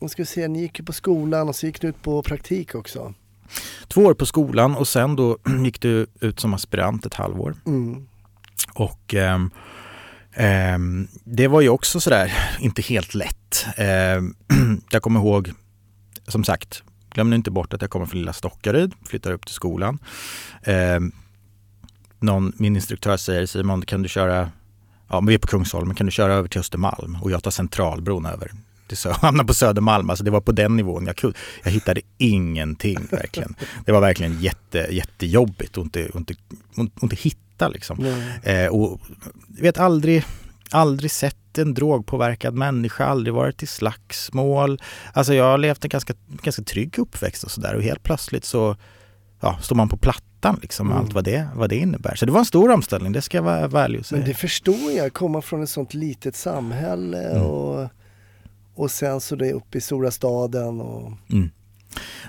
vad 0.00 0.10
ska 0.10 0.22
vi 0.22 0.26
säga, 0.26 0.48
ni 0.48 0.60
gick 0.60 0.78
ju 0.78 0.84
på 0.84 0.92
skolan 0.92 1.48
och 1.48 1.56
så 1.56 1.66
gick 1.66 1.82
ni 1.82 1.88
ut 1.88 2.02
på 2.02 2.22
praktik 2.22 2.74
också. 2.74 3.14
Två 3.88 4.00
år 4.00 4.14
på 4.14 4.26
skolan 4.26 4.76
och 4.76 4.88
sen 4.88 5.16
då 5.16 5.38
gick 5.64 5.80
du 5.80 6.06
ut 6.20 6.40
som 6.40 6.54
aspirant 6.54 7.06
ett 7.06 7.14
halvår. 7.14 7.56
Mm. 7.66 8.08
Och 8.74 9.14
ehm, 9.14 9.50
ehm, 10.32 11.08
det 11.24 11.48
var 11.48 11.60
ju 11.60 11.68
också 11.68 12.00
sådär 12.00 12.32
inte 12.60 12.82
helt 12.82 13.14
lätt. 13.14 13.66
Ehm, 13.76 14.34
jag 14.90 15.02
kommer 15.02 15.20
ihåg, 15.20 15.52
som 16.28 16.44
sagt, 16.44 16.82
glöm 17.10 17.30
nu 17.30 17.36
inte 17.36 17.50
bort 17.50 17.74
att 17.74 17.82
jag 17.82 17.90
kommer 17.90 18.06
från 18.06 18.20
lilla 18.20 18.32
Stockaryd, 18.32 18.94
flyttar 19.04 19.32
upp 19.32 19.46
till 19.46 19.54
skolan. 19.54 19.98
Ehm, 20.62 21.12
någon, 22.18 22.52
min 22.56 22.76
instruktör 22.76 23.16
säger 23.16 23.46
Simon, 23.46 23.82
kan 23.82 24.02
du 24.02 24.08
köra, 24.08 24.50
ja 25.08 25.20
men 25.20 25.26
vi 25.26 25.34
är 25.34 25.38
på 25.38 25.46
Kungsholmen, 25.46 25.94
kan 25.94 26.06
du 26.06 26.12
köra 26.12 26.34
över 26.34 26.48
till 26.48 26.60
Östermalm? 26.60 27.18
Och 27.22 27.30
jag 27.30 27.42
tar 27.42 27.50
Centralbron 27.50 28.26
över 28.26 28.52
till 28.90 28.96
Sö- 29.10 29.12
hamnar 29.20 29.44
på 29.44 29.54
Södermalm. 29.54 30.10
Alltså 30.10 30.24
det 30.24 30.30
var 30.30 30.40
på 30.40 30.52
den 30.52 30.76
nivån. 30.76 31.06
Jag, 31.06 31.16
kunde, 31.16 31.38
jag 31.64 31.70
hittade 31.70 32.00
ingenting 32.18 32.98
verkligen. 33.10 33.54
Det 33.86 33.92
var 33.92 34.00
verkligen 34.00 34.40
jätte, 34.40 34.78
jättejobbigt 34.90 35.78
att 35.78 35.84
inte, 35.84 36.08
inte, 36.76 36.92
inte 37.02 37.16
hitta 37.16 37.68
liksom. 37.68 38.04
Eh, 38.42 38.66
och 38.66 39.00
vet 39.60 39.78
aldrig, 39.78 40.24
aldrig 40.70 41.10
sett 41.10 41.58
en 41.58 41.74
drogpåverkad 41.74 42.54
människa, 42.54 43.04
aldrig 43.06 43.34
varit 43.34 43.62
i 43.62 43.66
slagsmål. 43.66 44.80
Alltså 45.12 45.34
jag 45.34 45.44
har 45.44 45.58
levt 45.58 45.84
en 45.84 45.88
ganska, 45.88 46.14
ganska 46.42 46.62
trygg 46.62 46.98
uppväxt 46.98 47.44
och 47.44 47.50
sådär 47.50 47.74
och 47.74 47.82
helt 47.82 48.02
plötsligt 48.02 48.44
så 48.44 48.76
ja, 49.40 49.58
står 49.62 49.76
man 49.76 49.88
på 49.88 49.96
plattan 49.96 50.58
liksom 50.62 50.86
Mm. 50.86 50.98
allt 50.98 51.12
vad 51.12 51.24
det, 51.24 51.48
vad 51.54 51.68
det 51.68 51.76
innebär. 51.76 52.14
Så 52.14 52.26
det 52.26 52.32
var 52.32 52.38
en 52.38 52.44
stor 52.44 52.70
omställning, 52.70 53.12
det 53.12 53.22
ska 53.22 53.36
jag 53.38 53.42
vara 53.68 53.84
ärlig 53.84 54.00
och 54.00 54.06
säga. 54.06 54.18
Men 54.20 54.28
det 54.28 54.34
förstår 54.34 54.92
jag, 54.96 55.12
komma 55.12 55.42
från 55.42 55.62
ett 55.62 55.70
sånt 55.70 55.94
litet 55.94 56.36
samhälle 56.36 57.30
Mm. 57.30 57.42
och, 57.42 57.88
och 58.80 58.90
sen 58.90 59.20
så 59.20 59.36
det 59.36 59.52
upp 59.52 59.74
i 59.74 59.80
stora 59.80 60.10
staden 60.10 60.80
och 60.80 61.12
Mm. 61.30 61.50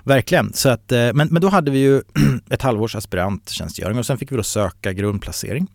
Verkligen. 0.04 0.54
Så 0.54 0.70
att, 0.70 0.92
eh, 0.92 1.14
men, 1.14 1.28
men 1.28 1.42
då 1.42 1.50
hade 1.50 1.72
vi 1.72 1.80
ju 1.80 2.02
ett 2.50 2.62
halvårs 2.62 2.96
aspiranttjänstgöring 2.96 3.98
och 3.98 4.06
sen 4.06 4.18
fick 4.18 4.32
vi 4.32 4.36
då 4.36 4.44
söka 4.44 4.94
grundplacering. 4.94 5.68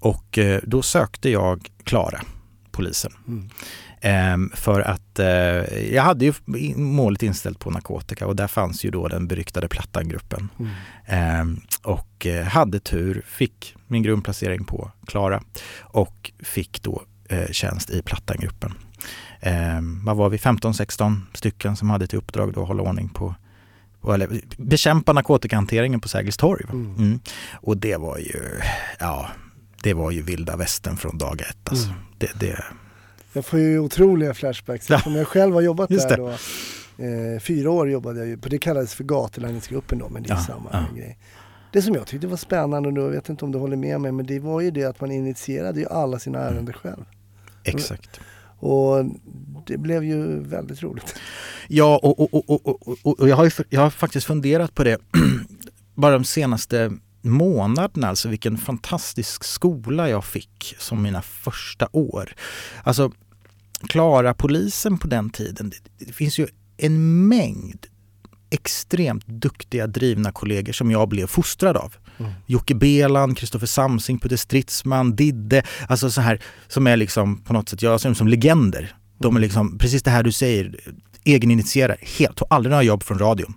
Och 0.00 0.38
eh, 0.38 0.60
då 0.64 0.82
sökte 0.82 1.30
jag 1.30 1.68
Klara, 1.84 2.20
polisen. 2.70 3.12
Mm. 3.28 3.48
Ehm, 4.00 4.50
för 4.54 4.80
att 4.80 5.18
eh, 5.18 5.94
jag 5.94 6.02
hade 6.02 6.24
ju 6.24 6.32
målet 6.76 7.22
inställt 7.22 7.58
på 7.58 7.70
narkotika 7.70 8.26
och 8.26 8.36
där 8.36 8.46
fanns 8.48 8.84
ju 8.84 8.90
då 8.90 9.08
den 9.08 9.28
beryktade 9.28 9.68
Plattangruppen. 9.68 10.48
Mm. 10.58 10.70
Ehm, 11.06 11.60
och 11.82 12.26
hade 12.46 12.78
tur, 12.78 13.22
fick 13.26 13.74
min 13.86 14.02
grundplacering 14.02 14.64
på 14.64 14.90
Klara 15.06 15.42
och 15.80 16.32
fick 16.42 16.82
då 16.82 17.02
eh, 17.28 17.50
tjänst 17.50 17.90
i 17.90 18.02
Plattangruppen. 18.02 18.74
Ehm, 19.40 20.04
vad 20.04 20.16
var 20.16 20.28
vi, 20.28 20.36
15-16 20.36 21.20
stycken 21.34 21.76
som 21.76 21.90
hade 21.90 22.06
till 22.06 22.18
uppdrag 22.18 22.52
då 22.52 22.62
att 22.62 22.68
hålla 22.68 22.82
ordning 22.82 23.08
på 23.08 23.34
eller 24.14 24.40
bekämpa 24.56 25.12
narkotikahanteringen 25.12 26.00
på 26.00 26.08
Sergels 26.08 26.36
torg. 26.36 26.64
Mm. 26.72 26.94
Mm. 26.98 27.20
Och 27.54 27.76
det 27.76 27.96
var 27.96 28.18
ju, 28.18 28.42
ja, 28.98 29.28
det 29.82 29.94
var 29.94 30.10
ju 30.10 30.22
vilda 30.22 30.56
västern 30.56 30.96
från 30.96 31.18
dag 31.18 31.40
ett. 31.40 31.68
Alltså. 31.70 31.86
Mm. 31.88 31.98
Det, 32.18 32.30
det, 32.40 32.64
Jag 33.32 33.44
får 33.46 33.58
ju 33.58 33.78
otroliga 33.78 34.34
flashbacks 34.34 34.90
Ja. 34.90 35.02
jag 35.06 35.26
själv 35.28 35.54
har 35.54 35.60
jobbat 35.60 35.90
Just 35.90 36.08
där 36.08 36.16
det. 36.16 36.22
då. 36.22 36.28
Eh, 37.04 37.40
fyra 37.40 37.70
år 37.70 37.90
jobbade 37.90 38.18
jag 38.18 38.28
ju 38.28 38.38
på, 38.38 38.48
det 38.48 38.58
kallades 38.58 38.94
för 38.94 39.04
gatulangningsgruppen 39.04 39.98
då 39.98 40.08
men 40.08 40.22
det 40.22 40.30
är 40.30 40.34
Ja, 40.34 40.40
samma 40.40 40.68
ja. 40.72 40.84
grej. 40.96 41.18
Det 41.72 41.82
som 41.82 41.94
jag 41.94 42.06
tyckte 42.06 42.26
var 42.26 42.36
spännande, 42.36 42.88
och 42.88 42.98
jag 43.06 43.10
vet 43.10 43.28
inte 43.28 43.44
om 43.44 43.52
du 43.52 43.58
håller 43.58 43.76
med 43.76 44.00
mig, 44.00 44.12
men 44.12 44.26
det 44.26 44.38
var 44.38 44.60
ju 44.60 44.70
det 44.70 44.84
att 44.84 45.00
man 45.00 45.12
initierade 45.12 45.80
ju 45.80 45.86
alla 45.88 46.18
sina 46.18 46.38
Mm. 46.40 46.52
ärenden 46.54 46.74
själv. 46.74 47.04
exakt. 47.64 48.20
Och 48.58 49.04
det 49.66 49.78
blev 49.78 50.04
ju 50.04 50.40
väldigt 50.40 50.82
roligt. 50.82 51.14
Ja, 51.68 52.00
och, 52.02 52.20
och, 52.20 52.50
och, 52.50 52.88
och, 52.88 53.20
och, 53.20 53.28
jag, 53.28 53.36
har 53.36 53.44
ju, 53.44 53.50
jag 53.68 53.80
har 53.80 53.90
faktiskt 53.90 54.26
funderat 54.26 54.74
på 54.74 54.84
det 54.84 54.98
bara 55.94 56.12
de 56.12 56.24
senaste 56.24 56.92
månaderna, 57.22 58.08
alltså 58.08 58.28
vilken 58.28 58.58
fantastisk 58.58 59.44
skola 59.44 60.08
jag 60.08 60.24
fick 60.24 60.74
som 60.78 61.02
mina 61.02 61.22
första 61.22 61.88
år. 61.92 62.34
Alltså, 62.82 63.12
klara 63.88 64.34
polisen 64.34 64.98
på 64.98 65.06
den 65.08 65.30
tiden, 65.30 65.70
det, 65.70 66.06
det 66.06 66.12
finns 66.12 66.38
ju 66.38 66.46
en 66.76 67.28
mängd 67.28 67.86
extremt 68.50 69.26
duktiga, 69.26 69.86
drivna 69.86 70.32
kollegor 70.32 70.72
som 70.72 70.90
jag 70.90 71.08
blev 71.08 71.26
fostrad 71.26 71.76
av. 71.76 71.94
Mm. 72.18 72.32
Jocke 72.46 72.74
Belan, 72.74 73.34
Kristoffer 73.34 73.66
Samsing, 73.66 74.18
Putte 74.18 74.38
Stridsman, 74.38 75.16
Didde, 75.16 75.62
alltså 75.88 76.10
så 76.10 76.20
här 76.20 76.42
som 76.68 76.86
är 76.86 76.96
liksom 76.96 77.40
på 77.40 77.52
något 77.52 77.68
sätt, 77.68 77.82
jag 77.82 78.00
ser 78.00 78.08
dem 78.08 78.14
som 78.14 78.28
legender. 78.28 78.94
De 79.18 79.36
är 79.36 79.40
liksom, 79.40 79.78
precis 79.78 80.02
det 80.02 80.10
här 80.10 80.22
du 80.22 80.32
säger, 80.32 80.76
egeninitierade, 81.24 81.96
helt, 82.18 82.36
tog 82.36 82.48
aldrig 82.50 82.70
några 82.70 82.82
jobb 82.82 83.02
från 83.02 83.18
radion. 83.18 83.54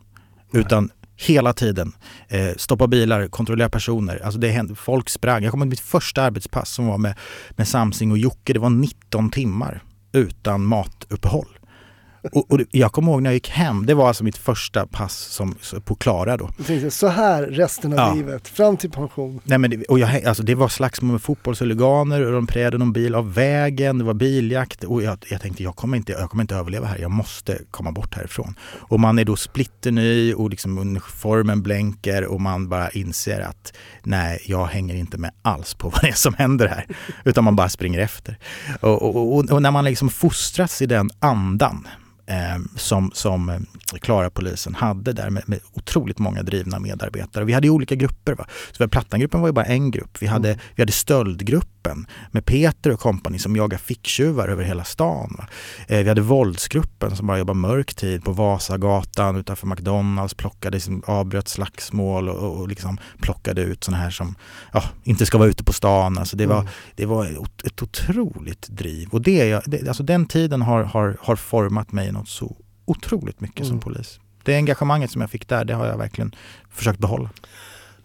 Utan 0.54 0.92
hela 1.16 1.54
tiden, 1.54 1.94
eh, 2.28 2.50
stoppa 2.58 2.88
bilar, 2.88 3.28
kontrollera 3.28 3.70
personer. 3.70 4.22
Alltså 4.24 4.40
det 4.40 4.50
hände, 4.50 4.76
folk 4.76 5.10
sprang. 5.10 5.44
Jag 5.44 5.52
kommer 5.52 5.66
ihåg 5.66 5.70
mitt 5.70 5.80
första 5.80 6.22
arbetspass 6.22 6.70
som 6.70 6.88
var 6.88 6.98
med, 6.98 7.16
med 7.52 7.68
Samsing 7.68 8.12
och 8.12 8.18
Jocke, 8.18 8.54
det 8.54 8.60
var 8.60 8.70
19 8.70 9.30
timmar 9.30 9.84
utan 10.12 10.66
matuppehåll. 10.66 11.59
Och, 12.34 12.52
och 12.52 12.60
jag 12.72 12.92
kommer 12.92 13.12
ihåg 13.12 13.22
när 13.22 13.30
jag 13.30 13.34
gick 13.34 13.50
hem, 13.50 13.86
det 13.86 13.94
var 13.94 14.08
alltså 14.08 14.24
mitt 14.24 14.38
första 14.38 14.88
pass 14.88 15.14
som, 15.18 15.56
på 15.86 15.96
Klara 15.96 16.38
då. 16.38 16.50
Tänkte, 16.66 16.92
så 16.92 17.08
här 17.08 17.44
resten 17.44 17.94
av 17.94 18.00
Ja. 18.00 18.14
livet, 18.14 18.48
fram 18.48 18.78
till 18.78 18.92
pension. 18.92 19.40
Nej, 19.44 19.58
men 19.58 19.70
det, 19.72 19.84
och 19.86 20.00
jag, 20.00 20.26
alltså 20.26 20.44
det 20.44 20.56
var 20.56 20.68
slagsmål 20.68 21.12
med 21.12 21.22
fotbollshuliganer 21.22 22.26
och 22.26 22.32
de 22.32 22.48
prejade 22.48 22.78
någon 22.78 22.94
bil 22.94 23.16
av 23.16 23.34
vägen, 23.34 23.98
det 23.98 24.04
var 24.04 24.14
biljakt 24.14 24.84
och 24.84 25.04
jag, 25.04 25.18
jag 25.30 25.42
tänkte 25.42 25.64
jag 25.64 25.76
kommer, 25.76 25.98
inte, 25.98 26.12
jag 26.12 26.30
kommer 26.30 26.44
inte 26.44 26.56
överleva 26.56 26.88
här, 26.88 26.98
jag 26.98 27.12
måste 27.12 27.58
komma 27.72 27.92
bort 27.92 28.16
härifrån. 28.16 28.56
Och 28.62 29.00
man 29.00 29.20
är 29.20 29.26
då 29.26 29.36
splitterny 29.36 30.34
och 30.34 30.50
liksom 30.50 30.78
uniformen 30.78 31.62
blänker 31.62 32.26
och 32.26 32.42
man 32.42 32.70
bara 32.70 32.90
inser 32.90 33.42
att 33.42 33.74
nej, 34.04 34.44
jag 34.46 34.66
hänger 34.66 34.96
inte 34.96 35.18
med 35.18 35.32
alls 35.42 35.74
på 35.74 35.90
vad 35.94 36.02
det 36.02 36.08
är 36.10 36.14
som 36.14 36.34
händer 36.34 36.68
här. 36.68 36.86
Utan 37.26 37.44
man 37.44 37.56
bara 37.56 37.70
springer 37.70 38.00
efter. 38.00 38.38
Och, 38.82 39.16
och, 39.16 39.52
och, 39.52 39.62
när 39.62 39.72
man 39.72 39.86
liksom 39.86 40.10
fostras 40.10 40.82
i 40.82 40.86
den 40.86 41.10
andan 41.20 41.88
som, 42.76 43.12
som 43.14 43.50
eh, 43.50 43.60
Klara-polisen 44.02 44.76
hade 44.76 45.14
där 45.14 45.30
med, 45.30 45.44
med 45.50 45.60
otroligt 45.74 46.20
många 46.20 46.44
drivna 46.44 46.80
medarbetare. 46.80 47.44
Vi 47.46 47.54
hade 47.54 47.68
ju 47.68 47.72
olika 47.72 47.96
grupper. 47.96 48.34
Va? 48.36 48.46
Så 48.72 48.88
Plattangruppen 48.88 49.42
var 49.42 49.48
ju 49.48 49.54
bara 49.54 49.66
en 49.66 49.92
grupp. 49.92 50.18
Vi 50.22 50.28
hade, 50.28 50.50
Mm. 50.50 50.60
vi 50.76 50.82
hade 50.82 50.92
stöldgruppen 51.80 52.08
med 52.32 52.46
Peter 52.46 52.92
och 52.92 53.00
kompani 53.00 53.40
som 53.40 53.56
jagar 53.56 53.78
ficktjuvar 53.78 54.48
över 54.48 54.64
hela 54.64 54.84
stan. 54.84 55.38
Eh, 55.88 56.04
vi 56.04 56.10
hade 56.10 56.22
våldsgruppen 56.22 57.16
som 57.16 57.28
bara 57.28 57.38
jobbade 57.38 57.60
mörk 57.60 57.94
tid 57.94 58.24
på 58.24 58.32
Vasagatan 58.32 59.36
utanför 59.36 59.68
McDonalds, 59.68 60.34
plockade, 60.34 60.78
liksom, 60.78 61.04
avbröt 61.06 61.48
slagsmål 61.48 62.30
och, 62.30 62.60
och 62.60 62.68
liksom 62.68 62.98
plockade 63.22 63.62
ut 63.62 63.84
sådana 63.84 64.04
här 64.04 64.10
som 64.12 64.36
ja, 64.74 64.84
inte 65.04 65.26
ska 65.26 65.38
vara 65.38 65.50
ute 65.50 65.64
på 65.64 65.74
stan. 65.74 66.18
Alltså 66.18 66.38
det 66.38 66.48
var, 66.48 66.60
Mm. 66.60 66.72
det 66.96 67.06
var 67.06 67.26
ett, 67.66 67.82
otroligt 67.82 68.68
driv. 68.70 69.10
Och 69.12 69.22
det, 69.22 69.62
det, 69.66 69.88
alltså 69.88 70.04
den 70.04 70.26
tiden 70.26 70.62
har, 70.62 70.84
har, 70.84 71.18
har 71.22 71.36
format 71.36 71.92
mig 71.92 72.12
något 72.12 72.30
så 72.30 72.56
otroligt 72.86 73.42
mycket 73.42 73.60
Mm. 73.60 73.70
som 73.70 73.80
polis. 73.80 74.20
Det 74.44 74.56
engagemanget 74.56 75.12
som 75.12 75.22
jag 75.22 75.30
fick 75.30 75.48
där, 75.48 75.66
det 75.66 75.74
har 75.74 75.86
jag 75.86 75.98
verkligen 75.98 76.36
försökt 76.72 77.00
behålla. 77.00 77.30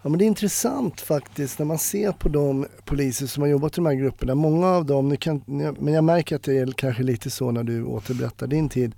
Ja, 0.05 0.09
men 0.09 0.19
det 0.19 0.25
är 0.25 0.27
intressant 0.27 1.01
faktiskt 1.01 1.59
när 1.59 1.65
man 1.65 1.77
ser 1.77 2.11
på 2.11 2.29
de 2.29 2.65
poliser 2.85 3.27
som 3.27 3.41
har 3.43 3.47
jobbat 3.47 3.73
i 3.73 3.75
de 3.75 3.85
här 3.85 3.93
grupperna. 3.93 4.35
Många 4.35 4.67
av 4.67 4.85
dem, 4.85 5.09
nu 5.09 5.15
kan, 5.15 5.41
men 5.79 5.93
jag 5.93 6.03
märker 6.03 6.35
att 6.35 6.43
det 6.43 6.57
är 6.57 6.71
kanske 6.71 7.03
lite 7.03 7.29
så 7.29 7.51
när 7.51 7.63
du 7.63 7.83
återberättar 7.83 8.47
din 8.47 8.69
tid, 8.69 8.95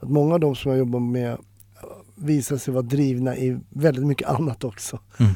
att 0.00 0.08
många 0.08 0.34
av 0.34 0.40
dem 0.40 0.56
som 0.56 0.70
jag 0.70 0.78
jobbar 0.78 1.00
med 1.00 1.38
visar 2.14 2.56
sig 2.56 2.74
vara 2.74 2.82
drivna 2.82 3.36
i 3.36 3.58
väldigt 3.68 4.06
mycket 4.06 4.28
annat 4.28 4.64
också. 4.64 5.00
Mm. 5.18 5.32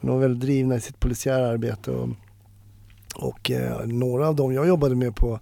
De 0.00 0.10
var 0.10 0.18
väldigt 0.18 0.40
drivna 0.40 0.76
i 0.76 0.80
sitt 0.80 1.00
polisiära 1.00 1.48
arbete 1.48 1.90
och, 1.90 2.08
och 3.16 3.50
eh, 3.50 3.86
några 3.86 4.28
av 4.28 4.36
dem 4.36 4.52
jag 4.52 4.66
jobbade 4.66 4.94
med 4.94 5.16
på 5.16 5.40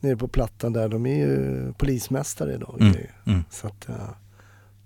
nere 0.00 0.16
på 0.16 0.28
Plattan 0.28 0.72
där, 0.72 0.88
de 0.88 1.06
är 1.06 1.16
ju 1.16 1.72
polismästare 1.72 2.54
idag. 2.54 2.76
Mm. 2.80 2.96
Mm. 3.26 3.44
Så 3.50 3.66
att, 3.66 3.86
ja. 3.88 4.16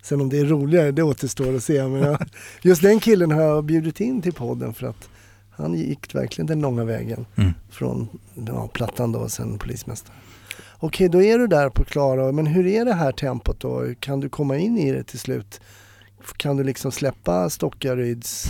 Sen 0.09 0.21
om 0.21 0.29
det 0.29 0.39
är 0.39 0.45
roligare, 0.45 0.91
det 0.91 1.03
återstår 1.03 1.57
att 1.57 1.63
se. 1.65 1.89
Men 1.89 2.01
jag, 2.03 2.19
just 2.63 2.83
den 2.83 3.01
killen 3.01 3.31
har 3.31 3.43
jag 3.43 3.65
bjudit 3.65 4.01
in 4.01 4.23
till 4.23 4.33
podden 4.33 4.75
för 4.75 4.87
att 4.87 5.09
Han 5.51 5.75
gick 5.75 6.15
verkligen 6.15 6.47
den 6.47 6.61
långa 6.61 6.85
vägen 6.85 7.27
Mm. 7.37 7.53
från 7.71 8.09
ja, 8.47 8.69
Plattan 8.73 9.13
då 9.13 9.19
och 9.19 9.33
sen 9.33 9.59
polismästare. 9.59 10.15
Okej, 10.79 11.09
då 11.09 11.23
är 11.23 11.39
du 11.39 11.47
där 11.47 11.69
på 11.71 11.85
Klara. 11.85 12.33
Men 12.33 12.47
hur 12.47 12.67
är 12.67 12.85
det 12.85 12.93
här 12.95 13.13
tempot 13.13 13.61
då? 13.61 13.95
Kan 14.01 14.21
du 14.21 14.29
komma 14.29 14.57
in 14.59 14.79
i 14.79 14.93
det 14.93 15.03
till 15.05 15.19
slut? 15.19 15.61
Kan 16.37 16.57
du 16.57 16.65
liksom 16.65 16.93
släppa 16.93 17.51
Stockaryds 17.51 18.47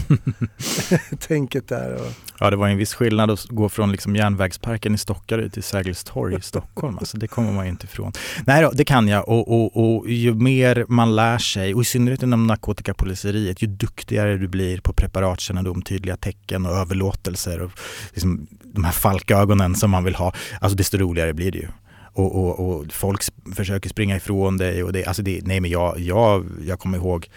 tänket 1.19 1.69
där? 1.69 1.95
Och, 1.95 2.13
Ja, 2.41 2.51
det 2.51 2.57
var 2.57 2.69
en 2.69 2.77
viss 2.77 2.95
skillnad 2.95 3.31
att 3.31 3.45
gå 3.45 3.69
från 3.69 3.93
liksom 3.93 4.17
järnvägsparken 4.17 4.95
i 4.95 4.99
Stockaryd 4.99 5.53
till 5.53 5.63
Sergels 5.63 6.05
torg 6.05 6.37
i 6.37 6.41
Stockholm. 6.41 6.99
Alltså, 6.99 7.19
det 7.19 7.27
kommer 7.27 7.53
man 7.53 7.65
ju 7.65 7.71
inte 7.71 7.87
ifrån. 7.87 8.13
Nej 8.47 8.63
då, 8.63 8.71
det 8.71 8.85
kan 8.85 9.09
jag. 9.09 9.29
Och, 9.29 9.53
och, 9.53 9.77
och 9.77 10.11
ju 10.11 10.35
mer 10.35 10.85
man 10.89 11.17
lär 11.17 11.39
sig, 11.39 11.75
och 11.75 11.83
i 11.83 11.85
synnerhet 11.85 12.23
inom 12.23 12.47
narkotikapoliseriet, 12.47 13.63
ju 13.63 13.67
duktigare 13.67 14.37
du 14.37 14.49
blir 14.49 14.81
på 14.81 14.93
preparatkännedom, 14.93 15.83
tydliga 15.83 16.17
tecken 16.17 16.67
och 16.67 16.73
överlåtelser 16.73 17.63
och 17.63 17.71
liksom 18.11 18.47
de 18.63 18.85
här 18.85 18.93
falkögonen 18.93 19.75
som 19.75 19.91
man 19.91 20.05
vill 20.05 20.15
ha, 20.15 20.33
alltså 20.61 20.77
desto 20.77 20.99
roligare 20.99 21.35
blir 21.35 21.53
det 21.53 21.59
ju. 21.59 21.69
Och, 22.13 22.37
och, 22.37 22.69
och 22.69 22.93
folk 22.93 23.23
försöker 23.55 23.89
springa 23.89 24.17
ifrån 24.17 24.57
dig 24.57 24.83
och 24.83 24.93
det, 24.93 25.05
alltså 25.05 25.23
det, 25.23 25.41
nej 25.45 25.61
men 25.61 25.71
jag, 25.71 25.99
jag, 25.99 26.47
jag 26.67 26.79
kommer 26.79 26.99
ihåg 26.99 27.29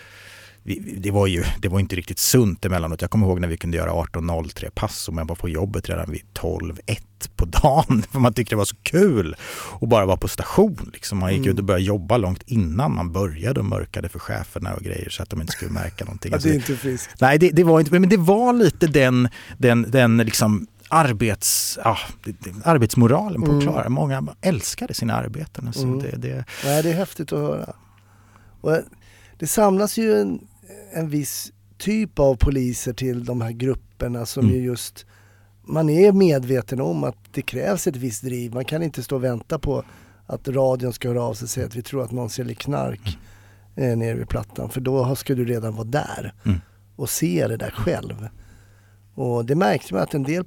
vi- 0.63 0.95
det 0.99 1.11
var 1.11 1.27
ju 1.27 1.43
det 1.61 1.67
var 1.67 1.79
inte 1.79 1.95
riktigt 1.95 2.19
sunt 2.19 2.65
emellanåt. 2.65 3.01
Jag 3.01 3.11
kommer 3.11 3.27
ihåg 3.27 3.39
när 3.39 3.47
vi 3.47 3.57
kunde 3.57 3.77
göra 3.77 3.91
18.03 3.91 4.69
pass 4.75 5.07
och 5.07 5.13
man 5.13 5.27
var 5.27 5.35
på 5.35 5.49
jobbet 5.49 5.89
redan 5.89 6.11
vid 6.11 6.21
12.01 6.33 6.99
på 7.35 7.45
dagen. 7.45 8.03
För 8.11 8.19
man 8.19 8.33
tyckte 8.33 8.55
det 8.55 8.57
var 8.57 8.65
så 8.65 8.75
kul 8.83 9.35
att 9.81 9.89
bara 9.89 10.05
vara 10.05 10.17
på 10.17 10.27
station. 10.27 10.89
Liksom. 10.93 11.17
Man 11.17 11.31
gick 11.31 11.39
Mm. 11.39 11.51
ut 11.53 11.59
och 11.59 11.65
började 11.65 11.83
jobba 11.85 12.17
långt 12.17 12.43
innan 12.45 12.95
man 12.95 13.11
började 13.11 13.59
och 13.59 13.65
mörkade 13.65 14.09
för 14.09 14.19
cheferna 14.19 14.73
och 14.73 14.81
grejer 14.81 15.09
så 15.09 15.23
att 15.23 15.29
de 15.29 15.41
inte 15.41 15.53
skulle 15.53 15.71
märka 15.71 16.05
någonting. 16.05 16.33
Alltså 16.33 16.47
det 16.49 16.53
är 16.53 16.55
inte 16.55 16.75
friskt. 16.75 17.21
Nej, 17.21 17.37
det, 17.39 17.49
det 17.49 17.63
var 17.63 17.79
inte, 17.79 17.91
men 17.99 18.09
det 18.09 18.17
var 18.17 18.53
lite 18.53 18.87
den, 18.87 19.29
den, 19.57 19.85
den 19.91 20.17
liksom 20.17 20.67
arbets, 20.91 21.79
det, 22.23 22.53
arbetsmoralen 22.65 23.41
på 23.41 23.51
Mm. 23.51 23.61
Klara. 23.61 23.89
Många 23.89 24.27
älskade 24.41 24.93
sina 24.93 25.13
arbeten. 25.13 25.67
Alltså 25.67 25.83
Mm. 25.83 25.99
det, 25.99 26.17
det, 26.17 26.45
Nej, 26.65 26.83
det 26.83 26.89
är 26.89 26.93
häftigt 26.93 27.33
att 27.33 27.39
höra. 27.39 27.73
Och 28.61 28.77
det 29.39 29.47
samlas 29.47 29.97
ju 29.97 30.21
en, 30.21 30.39
en 30.93 31.09
viss 31.09 31.51
typ 31.77 32.19
av 32.19 32.35
poliser 32.35 32.93
till 32.93 33.25
de 33.25 33.41
här 33.41 33.51
grupperna 33.51 34.25
som 34.25 34.43
Mm. 34.45 34.55
ju 34.55 34.61
just 34.63 35.05
man 35.63 35.89
är 35.89 36.11
medveten 36.11 36.81
om 36.81 37.03
att 37.03 37.17
det 37.31 37.41
krävs 37.41 37.87
ett 37.87 37.95
visst 37.95 38.23
driv. 38.23 38.53
Man 38.53 38.65
kan 38.65 38.83
inte 38.83 39.03
stå 39.03 39.15
och 39.15 39.23
vänta 39.23 39.59
på 39.59 39.83
att 40.25 40.47
radion 40.47 40.93
ska 40.93 41.07
höra 41.07 41.23
av 41.23 41.33
sig 41.33 41.45
och 41.45 41.49
säga 41.49 41.65
att 41.65 41.75
vi 41.75 41.81
tror 41.81 42.03
att 42.03 42.11
någon 42.11 42.29
säljer 42.29 42.55
knark 42.55 43.17
eh, 43.75 43.97
nere 43.97 44.13
vid 44.15 44.29
plattan. 44.29 44.69
För 44.69 44.81
då 44.81 45.15
ska 45.15 45.35
du 45.35 45.45
redan 45.45 45.75
vara 45.75 45.87
där 45.87 46.33
Mm. 46.45 46.57
och 46.95 47.09
se 47.09 47.47
det 47.47 47.57
där 47.57 47.71
själv. 47.71 48.27
Och 49.15 49.45
det 49.45 49.55
märkte 49.55 49.93
man 49.93 50.03
att 50.03 50.13
en 50.13 50.23
del 50.23 50.43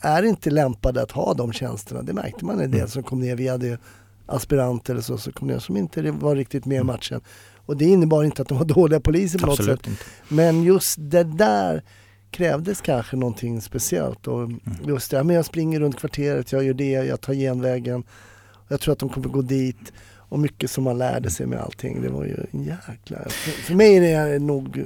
är 0.00 0.22
inte 0.22 0.50
lämpade 0.50 1.02
att 1.02 1.10
ha 1.12 1.34
de 1.34 1.52
tjänsterna. 1.52 2.02
Det 2.02 2.12
märkte 2.12 2.44
man 2.44 2.60
en 2.60 2.70
del 2.70 2.80
Mm. 2.80 2.88
som 2.88 3.02
kom 3.02 3.20
ner. 3.20 3.36
Vi 3.36 3.48
hade 3.48 3.78
aspiranter 4.26 4.92
eller 4.92 5.02
så 5.02 5.18
som 5.18 5.32
kom 5.32 5.48
ner 5.48 5.58
som 5.58 5.76
inte 5.76 6.10
var 6.10 6.36
riktigt 6.36 6.64
med 6.66 6.74
i 6.74 6.78
Mm. 6.78 6.86
matchen. 6.86 7.20
Och 7.68 7.76
det 7.76 7.84
innebar 7.84 8.24
inte 8.24 8.42
att 8.42 8.48
de 8.48 8.58
var 8.58 8.64
dåliga 8.74 9.00
poliser 9.00 9.38
på 9.38 9.46
något 9.46 9.56
sätt. 9.56 9.62
absolut 9.68 9.86
inte. 9.86 10.04
Men 10.28 10.62
just 10.62 10.96
det 10.98 11.24
där 11.24 11.82
krävdes 12.30 12.80
kanske 12.80 13.16
någonting 13.16 13.60
speciellt. 13.60 14.26
Och 14.26 14.42
Mm. 14.42 14.60
just 14.86 15.10
det, 15.10 15.16
ja, 15.16 15.22
men 15.22 15.36
jag 15.36 15.44
springer 15.44 15.80
runt 15.80 15.96
kvarteret, 15.98 16.52
jag 16.52 16.64
gör 16.64 16.74
det, 16.74 16.90
jag 16.90 17.20
tar 17.20 17.34
genvägen. 17.34 18.02
Jag 18.68 18.80
tror 18.80 18.92
att 18.92 18.98
de 18.98 19.08
kommer 19.08 19.28
gå 19.28 19.42
dit. 19.42 19.92
Och 20.30 20.38
mycket 20.38 20.70
som 20.70 20.84
man 20.84 20.98
lärde 20.98 21.30
sig 21.30 21.46
med 21.46 21.58
allting. 21.60 22.02
Det 22.02 22.08
var 22.08 22.24
ju 22.24 22.36
en 22.50 22.62
jäkla... 22.62 23.18
För, 23.28 23.50
för 23.50 23.74
mig 23.74 24.12
är 24.14 24.28
det 24.28 24.38
nog 24.38 24.84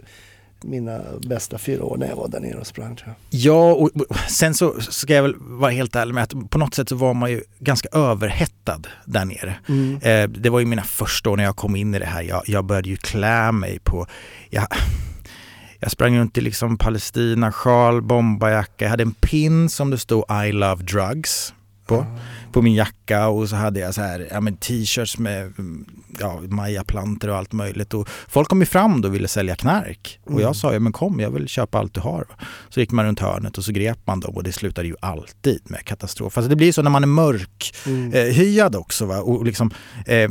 mina 0.65 1.01
bästa 1.27 1.59
fyra 1.59 1.85
år 1.85 1.97
när 1.97 2.09
jag 2.09 2.17
var 2.17 2.29
där 2.29 2.41
nere 2.41 2.59
och 2.59 2.67
sprang 2.67 2.97
tror 2.97 3.09
jag. 3.09 3.41
Ja, 3.41 3.73
och 3.73 3.91
sen 4.29 4.55
så 4.55 4.81
ska 4.81 5.15
jag 5.15 5.23
väl 5.23 5.35
vara 5.39 5.71
helt 5.71 5.97
ärlig 5.97 6.15
med 6.15 6.23
att 6.23 6.51
på 6.51 6.59
något 6.59 6.75
sätt 6.75 6.89
så 6.89 6.97
var 6.97 7.15
man 7.15 7.31
ju 7.31 7.43
ganska 7.59 7.89
överhettad 7.93 8.81
där 9.05 9.25
nere. 9.25 9.55
Mm. 9.69 9.99
Eh, 10.03 10.29
det 10.41 10.51
var 10.51 10.61
ju 10.61 10.67
mina 10.67 10.83
första 10.83 11.31
år 11.31 11.37
när 11.37 11.45
jag 11.45 11.57
kom 11.57 11.77
in 11.77 11.95
i 11.95 11.99
det 11.99 12.07
här. 12.07 12.23
Jag, 12.23 12.43
jag 12.47 12.65
började 12.65 12.89
ju 12.89 12.97
klä 12.97 13.53
mig 13.53 13.79
på... 13.85 14.07
Jag, 14.51 14.67
jag 15.79 15.91
sprang 15.91 16.19
runt 16.19 16.39
i 16.39 16.41
liksom 16.41 16.79
Palestina-sjal, 16.79 18.03
bombarjacka. 18.03 18.85
Jag 18.85 18.91
hade 18.91 19.03
en 19.03 19.15
pin 19.15 19.69
som 19.69 19.91
det 19.91 19.99
stod 19.99 20.25
I 20.47 20.53
love 20.53 20.83
drugs 20.83 21.55
på, 21.87 22.07
på 22.53 22.63
min 22.63 22.75
jacka 22.75 23.29
och 23.29 23.49
så 23.49 23.57
hade 23.57 23.81
jag 23.81 23.95
så 23.95 24.01
här, 24.01 24.29
ja, 24.31 24.41
men 24.41 24.57
t-shirts 24.57 25.19
med 25.19 25.53
ja, 26.21 26.41
majaplantor 26.49 27.29
och 27.31 27.37
allt 27.37 27.53
möjligt. 27.53 27.95
Och 27.95 28.09
folk 28.29 28.49
kom 28.49 28.61
ju 28.61 28.67
fram 28.67 29.01
då 29.01 29.09
och 29.09 29.15
ville 29.15 29.29
sälja 29.29 29.57
knark. 29.57 30.19
Och 30.25 30.31
Mm. 30.31 30.43
jag 30.43 30.57
sa 30.57 30.73
ju, 30.73 30.79
men 30.79 30.93
kom 30.93 31.21
jag 31.21 31.31
vill 31.31 31.49
köpa 31.49 31.79
allt 31.79 31.95
du 31.95 32.01
har. 32.01 32.27
Så 32.69 32.81
gick 32.81 32.91
man 32.91 33.05
runt 33.05 33.21
hörnet 33.21 33.59
och 33.59 33.65
så 33.65 33.73
grep 33.73 33.99
man 34.05 34.21
dem 34.21 34.35
och 34.37 34.43
det 34.43 34.53
slutade 34.53 34.89
ju 34.89 34.95
alltid 35.01 35.61
med 35.65 35.85
katastrof. 35.85 36.39
Alltså 36.39 36.49
det 36.51 36.57
blir 36.57 36.73
så 36.73 36.83
när 36.83 36.91
man 36.91 37.03
är 37.03 37.07
mörk 37.07 37.75
Mm. 37.87 38.13
eh, 38.13 38.23
hyad 38.25 38.77
också. 38.77 39.07
Va? 39.07 39.19
Och 39.21 39.45
liksom, 39.47 39.71
eh, 40.07 40.29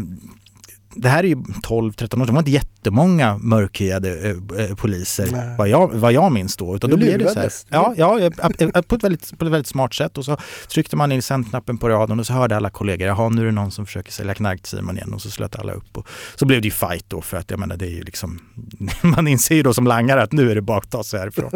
det 0.95 1.10
här 1.10 1.23
är 1.23 1.27
ju 1.27 1.36
12-13 1.36 2.21
år, 2.21 2.25
det 2.25 2.32
var 2.32 2.39
inte 2.39 2.51
jättemånga 2.51 3.38
mörkhyade 3.38 4.30
eh, 4.30 4.65
eh, 4.65 4.75
poliser 4.75 5.27
Nej. 5.32 5.56
vad 5.58 5.69
jag, 5.69 5.91
vad 5.93 6.13
jag 6.13 6.32
minns 6.32 6.58
då. 6.58 6.75
Utan 6.75 6.89
Du 6.89 6.95
då 6.95 6.99
blev 6.99 7.19
det 7.19 7.30
så 7.30 7.39
här, 7.39 7.51
ja, 7.69 7.93
ja, 7.97 8.19
eh, 8.19 8.82
på, 8.82 8.95
ett 8.95 9.04
väldigt, 9.04 9.38
på 9.38 9.45
ett 9.45 9.51
väldigt 9.51 9.67
smart 9.67 9.93
sätt. 9.93 10.17
Och 10.17 10.25
så 10.25 10.38
tryckte 10.73 10.95
man 10.95 11.12
in 11.12 11.21
sändknappen 11.21 11.77
på 11.77 11.89
radion 11.89 12.19
och 12.19 12.27
så 12.27 12.34
hörde 12.34 12.58
alla 12.58 12.69
kollegor, 12.69 13.08
jaha 13.08 13.30
nu 13.30 13.41
är 13.41 13.45
det 13.45 13.51
någon 13.51 13.71
som 13.71 13.86
försöker 13.86 14.12
sälja 14.12 14.34
knark 14.34 14.62
till 14.62 14.77
Simon 14.77 14.97
igen. 14.97 15.13
Och 15.13 15.21
så 15.21 15.32
slöt 15.32 15.56
alla 15.56 15.73
upp. 15.73 15.97
Och 15.97 16.08
så 16.36 16.45
blev 16.45 16.62
det 16.62 16.67
ju 16.67 16.71
fight 16.71 17.06
då 17.08 17.21
för 17.21 17.38
att 17.38 17.51
jag 17.51 17.60
menar 17.60 17.77
det 17.77 17.86
är 17.86 17.95
ju 17.95 18.04
liksom, 18.04 18.39
man 19.01 19.27
inser 19.27 19.56
ju 19.56 19.63
då 19.63 19.73
som 19.73 19.88
langare 19.88 20.23
att 20.23 20.32
nu 20.32 20.51
är 20.51 20.56
det 20.56 20.62
bara 20.62 20.77
att 20.77 20.91
ta 20.91 21.04
sig 21.04 21.19
härifrån. 21.19 21.51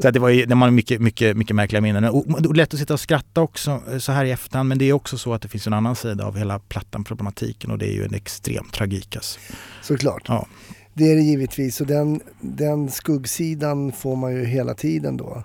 så 0.00 0.08
att 0.08 0.14
det 0.14 0.20
var 0.20 0.28
ju, 0.28 0.46
det 0.46 0.54
var 0.54 0.70
mycket, 0.70 1.00
mycket, 1.00 1.36
mycket 1.36 1.56
märkliga 1.56 1.80
minnen. 1.80 2.04
Och, 2.04 2.26
och 2.28 2.56
lätt 2.56 2.74
att 2.74 2.80
sitta 2.80 2.94
och 2.94 3.00
skratta 3.00 3.40
också 3.40 3.82
eh, 3.92 3.98
så 3.98 4.12
här 4.12 4.24
i 4.24 4.30
efterhand. 4.30 4.68
Men 4.68 4.78
det 4.78 4.84
är 4.84 4.92
också 4.92 5.18
så 5.18 5.34
att 5.34 5.42
det 5.42 5.48
finns 5.48 5.66
en 5.66 5.72
annan 5.72 5.96
sida 5.96 6.24
av 6.24 6.36
hela 6.36 6.58
plattan-problematiken 6.58 7.70
och 7.70 7.78
det 7.78 7.86
är 7.86 7.92
ju 7.92 8.04
en 8.04 8.14
extrem 8.14 8.64
tragik. 8.72 9.16
Alltså. 9.16 9.40
Såklart. 9.82 10.24
Ja. 10.28 10.46
Det 10.94 11.10
är 11.10 11.16
det 11.16 11.22
givetvis 11.22 11.80
och 11.80 11.86
den, 11.86 12.20
den 12.40 12.90
skuggsidan 12.90 13.92
får 13.92 14.16
man 14.16 14.34
ju 14.34 14.44
hela 14.44 14.74
tiden 14.74 15.16
då. 15.16 15.44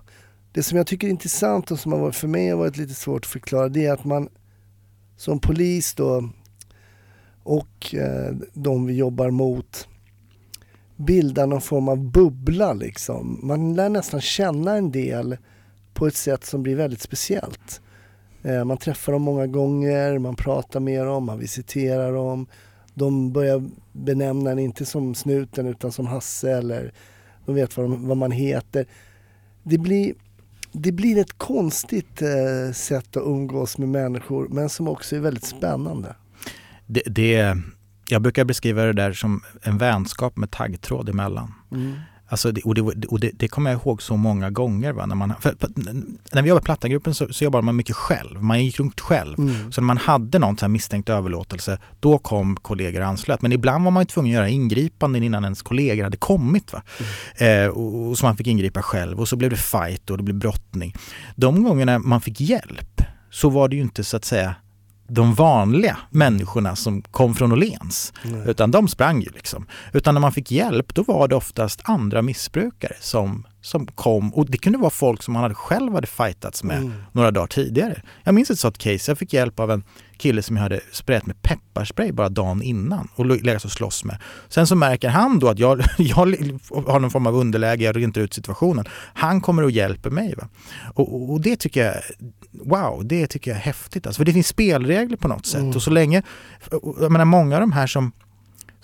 Det 0.51 0.63
som 0.63 0.77
jag 0.77 0.87
tycker 0.87 1.07
är 1.07 1.11
intressant 1.11 1.71
och 1.71 1.79
som 1.79 1.91
har 1.91 1.99
varit, 1.99 2.15
för 2.15 2.27
mig 2.27 2.49
har 2.49 2.57
varit 2.57 2.77
lite 2.77 2.93
svårt 2.93 3.25
att 3.25 3.31
förklara 3.31 3.69
det 3.69 3.85
är 3.85 3.93
att 3.93 4.05
man 4.05 4.29
som 5.17 5.39
polis 5.39 5.93
då 5.93 6.29
och 7.43 7.95
eh, 7.95 8.35
de 8.53 8.85
vi 8.85 8.93
jobbar 8.93 9.29
mot 9.29 9.87
bildar 10.95 11.47
någon 11.47 11.61
form 11.61 11.89
av 11.89 12.11
bubbla 12.11 12.73
liksom. 12.73 13.39
Man 13.43 13.75
lär 13.75 13.89
nästan 13.89 14.21
känna 14.21 14.75
en 14.75 14.91
del 14.91 15.37
på 15.93 16.07
ett 16.07 16.15
sätt 16.15 16.45
som 16.45 16.63
blir 16.63 16.75
väldigt 16.75 17.01
speciellt. 17.01 17.81
Eh, 18.43 18.63
man 18.63 18.77
träffar 18.77 19.11
dem 19.13 19.21
många 19.21 19.47
gånger, 19.47 20.19
man 20.19 20.35
pratar 20.35 20.79
med 20.79 21.05
dem, 21.05 21.25
man 21.25 21.39
visiterar 21.39 22.13
dem. 22.13 22.47
De 22.95 23.31
börjar 23.31 23.63
benämna 23.91 24.51
en 24.51 24.59
inte 24.59 24.85
som 24.85 25.15
snuten 25.15 25.67
utan 25.67 25.91
som 25.91 26.07
Hasse 26.07 26.51
eller 26.51 26.93
de 27.45 27.55
vet 27.55 27.77
vad, 27.77 27.85
de, 27.85 28.07
vad 28.07 28.17
man 28.17 28.31
heter. 28.31 28.85
Det 29.63 29.77
blir, 29.77 30.13
det 30.71 30.91
blir 30.91 31.17
ett 31.17 31.37
konstigt 31.37 32.21
eh, 32.21 32.73
sätt 32.73 33.17
att 33.17 33.23
umgås 33.23 33.77
med 33.77 33.89
människor 33.89 34.47
men 34.47 34.69
som 34.69 34.87
också 34.87 35.15
är 35.15 35.19
väldigt 35.19 35.45
spännande. 35.45 36.15
Det, 36.85 37.03
det, 37.05 37.57
jag 38.09 38.21
brukar 38.21 38.45
beskriva 38.45 38.83
det 38.83 38.93
där 38.93 39.13
som 39.13 39.41
en 39.61 39.77
vänskap 39.77 40.37
med 40.37 40.51
taggtråd 40.51 41.09
emellan. 41.09 41.53
Alltså 42.27 42.51
och 42.63 42.75
det, 42.75 42.81
och 42.81 43.19
det, 43.19 43.31
det 43.33 43.47
kommer 43.47 43.71
jag 43.71 43.81
ihåg 43.81 44.01
så 44.01 44.17
många 44.17 44.49
gånger. 44.49 44.91
Va? 44.91 45.05
När, 45.05 45.15
man, 45.15 45.33
för, 45.39 45.55
när 46.31 46.41
vi 46.41 46.49
jobbade 46.49 46.63
i 46.63 46.65
Plattagruppen 46.65 47.13
så, 47.13 47.33
så 47.33 47.43
jobbade 47.43 47.65
man 47.65 47.75
mycket 47.75 47.95
själv. 47.95 48.43
Man 48.43 48.65
gick 48.65 48.79
runt 48.79 49.01
själv. 49.01 49.39
Mm. 49.39 49.71
Så 49.71 49.81
när 49.81 49.85
man 49.85 49.97
hade 49.97 50.39
någon 50.39 50.57
så 50.57 50.67
misstänkt 50.67 51.09
överlåtelse, 51.09 51.79
då 51.99 52.17
kom 52.17 52.55
kollegor 52.55 53.01
och 53.01 53.07
anslöt. 53.07 53.41
Men 53.41 53.51
ibland 53.51 53.83
var 53.83 53.91
man 53.91 54.01
ju 54.01 54.05
tvungen 54.05 54.31
att 54.31 54.35
göra 54.35 54.49
ingripanden 54.49 55.23
innan 55.23 55.43
ens 55.43 55.61
kollegor 55.61 56.03
hade 56.03 56.17
kommit. 56.17 56.73
Va? 56.73 56.83
Eh, 57.45 57.67
och, 57.67 58.09
och 58.09 58.17
så 58.17 58.25
man 58.25 58.37
fick 58.37 58.47
ingripa 58.47 58.81
själv 58.81 59.19
och 59.19 59.27
så 59.27 59.35
blev 59.35 59.49
det 59.49 59.57
fight 59.57 60.09
och 60.09 60.17
det 60.17 60.23
blev 60.23 60.37
brottning. 60.37 60.95
De 61.35 61.63
gångerna 61.63 61.99
man 61.99 62.21
fick 62.21 62.41
hjälp 62.41 63.01
så 63.29 63.49
var 63.49 63.67
det 63.67 63.75
ju 63.75 63.81
inte 63.81 64.03
så 64.03 64.17
att 64.17 64.25
säga 64.25 64.55
de 65.07 65.33
vanliga 65.33 65.97
människorna 66.09 66.75
som 66.75 67.01
kom 67.01 67.35
från 67.35 67.51
Åhléns. 67.51 68.13
Utan 68.45 68.71
de 68.71 68.87
sprang 68.87 69.21
ju 69.21 69.29
liksom. 69.29 69.65
Utan 69.93 70.13
när 70.13 70.21
man 70.21 70.31
fick 70.31 70.51
hjälp 70.51 70.95
då 70.95 71.03
var 71.03 71.27
det 71.27 71.35
oftast 71.35 71.81
andra 71.83 72.21
missbrukare 72.21 72.95
som, 72.99 73.45
som 73.65 73.87
kom. 73.87 74.33
Och 74.33 74.45
det 74.51 74.57
kunde 74.57 74.77
vara 74.79 74.89
folk 74.89 75.23
som 75.23 75.33
man 75.33 75.43
hade 75.43 75.55
själv 75.55 75.93
hade 75.93 76.07
fightats 76.07 76.63
med 76.63 76.77
Mm. 76.77 76.93
några 77.11 77.31
dagar 77.31 77.47
tidigare. 77.47 78.01
Jag 78.23 78.35
minns 78.35 78.49
ett 78.51 78.59
sånt 78.59 78.77
case. 78.77 79.11
Jag 79.11 79.17
fick 79.17 79.33
hjälp 79.33 79.59
av 79.59 79.71
en 79.71 79.83
kille 80.17 80.41
som 80.41 80.55
jag 80.55 80.63
hade 80.63 80.79
sprayat 80.91 81.25
med 81.25 81.41
pepparspray 81.41 82.11
bara 82.11 82.29
dagen 82.29 82.61
innan 82.61 83.07
och 83.15 83.25
legat 83.25 83.65
och 83.65 83.71
slåss 83.71 84.03
med. 84.03 84.17
Sen 84.49 84.67
så 84.67 84.75
märker 84.75 85.09
han 85.09 85.39
då 85.39 85.47
att 85.47 85.59
jag, 85.59 85.81
jag 85.97 86.15
har 86.15 86.99
någon 86.99 87.11
form 87.11 87.27
av 87.27 87.35
underläge, 87.35 87.83
jag 87.83 87.97
inte 87.97 88.19
ut 88.19 88.33
situationen. 88.33 88.85
Han 89.13 89.41
kommer 89.41 89.63
och 89.63 89.71
hjälper 89.71 90.09
mig. 90.09 90.33
Va? 90.37 90.47
Och, 90.93 91.31
och- 91.31 91.41
det 91.41 91.55
tycker 91.55 91.85
jag, 91.85 91.95
wow, 92.51 93.05
det 93.07 93.27
tycker 93.27 93.51
jag 93.51 93.57
är 93.57 93.61
häftigt. 93.63 94.07
Alltså, 94.07 94.19
för 94.19 94.25
det 94.25 94.33
finns 94.33 94.47
spelregler 94.47 95.17
på 95.17 95.27
något 95.27 95.45
sätt. 95.45 95.61
Mm. 95.61 95.75
Och 95.75 95.81
så 95.83 95.91
länge, 95.91 96.23
jag 96.99 97.11
menar 97.11 97.25
många 97.25 97.55
av 97.55 97.61
de 97.61 97.71
här 97.71 97.87
som 97.87 98.11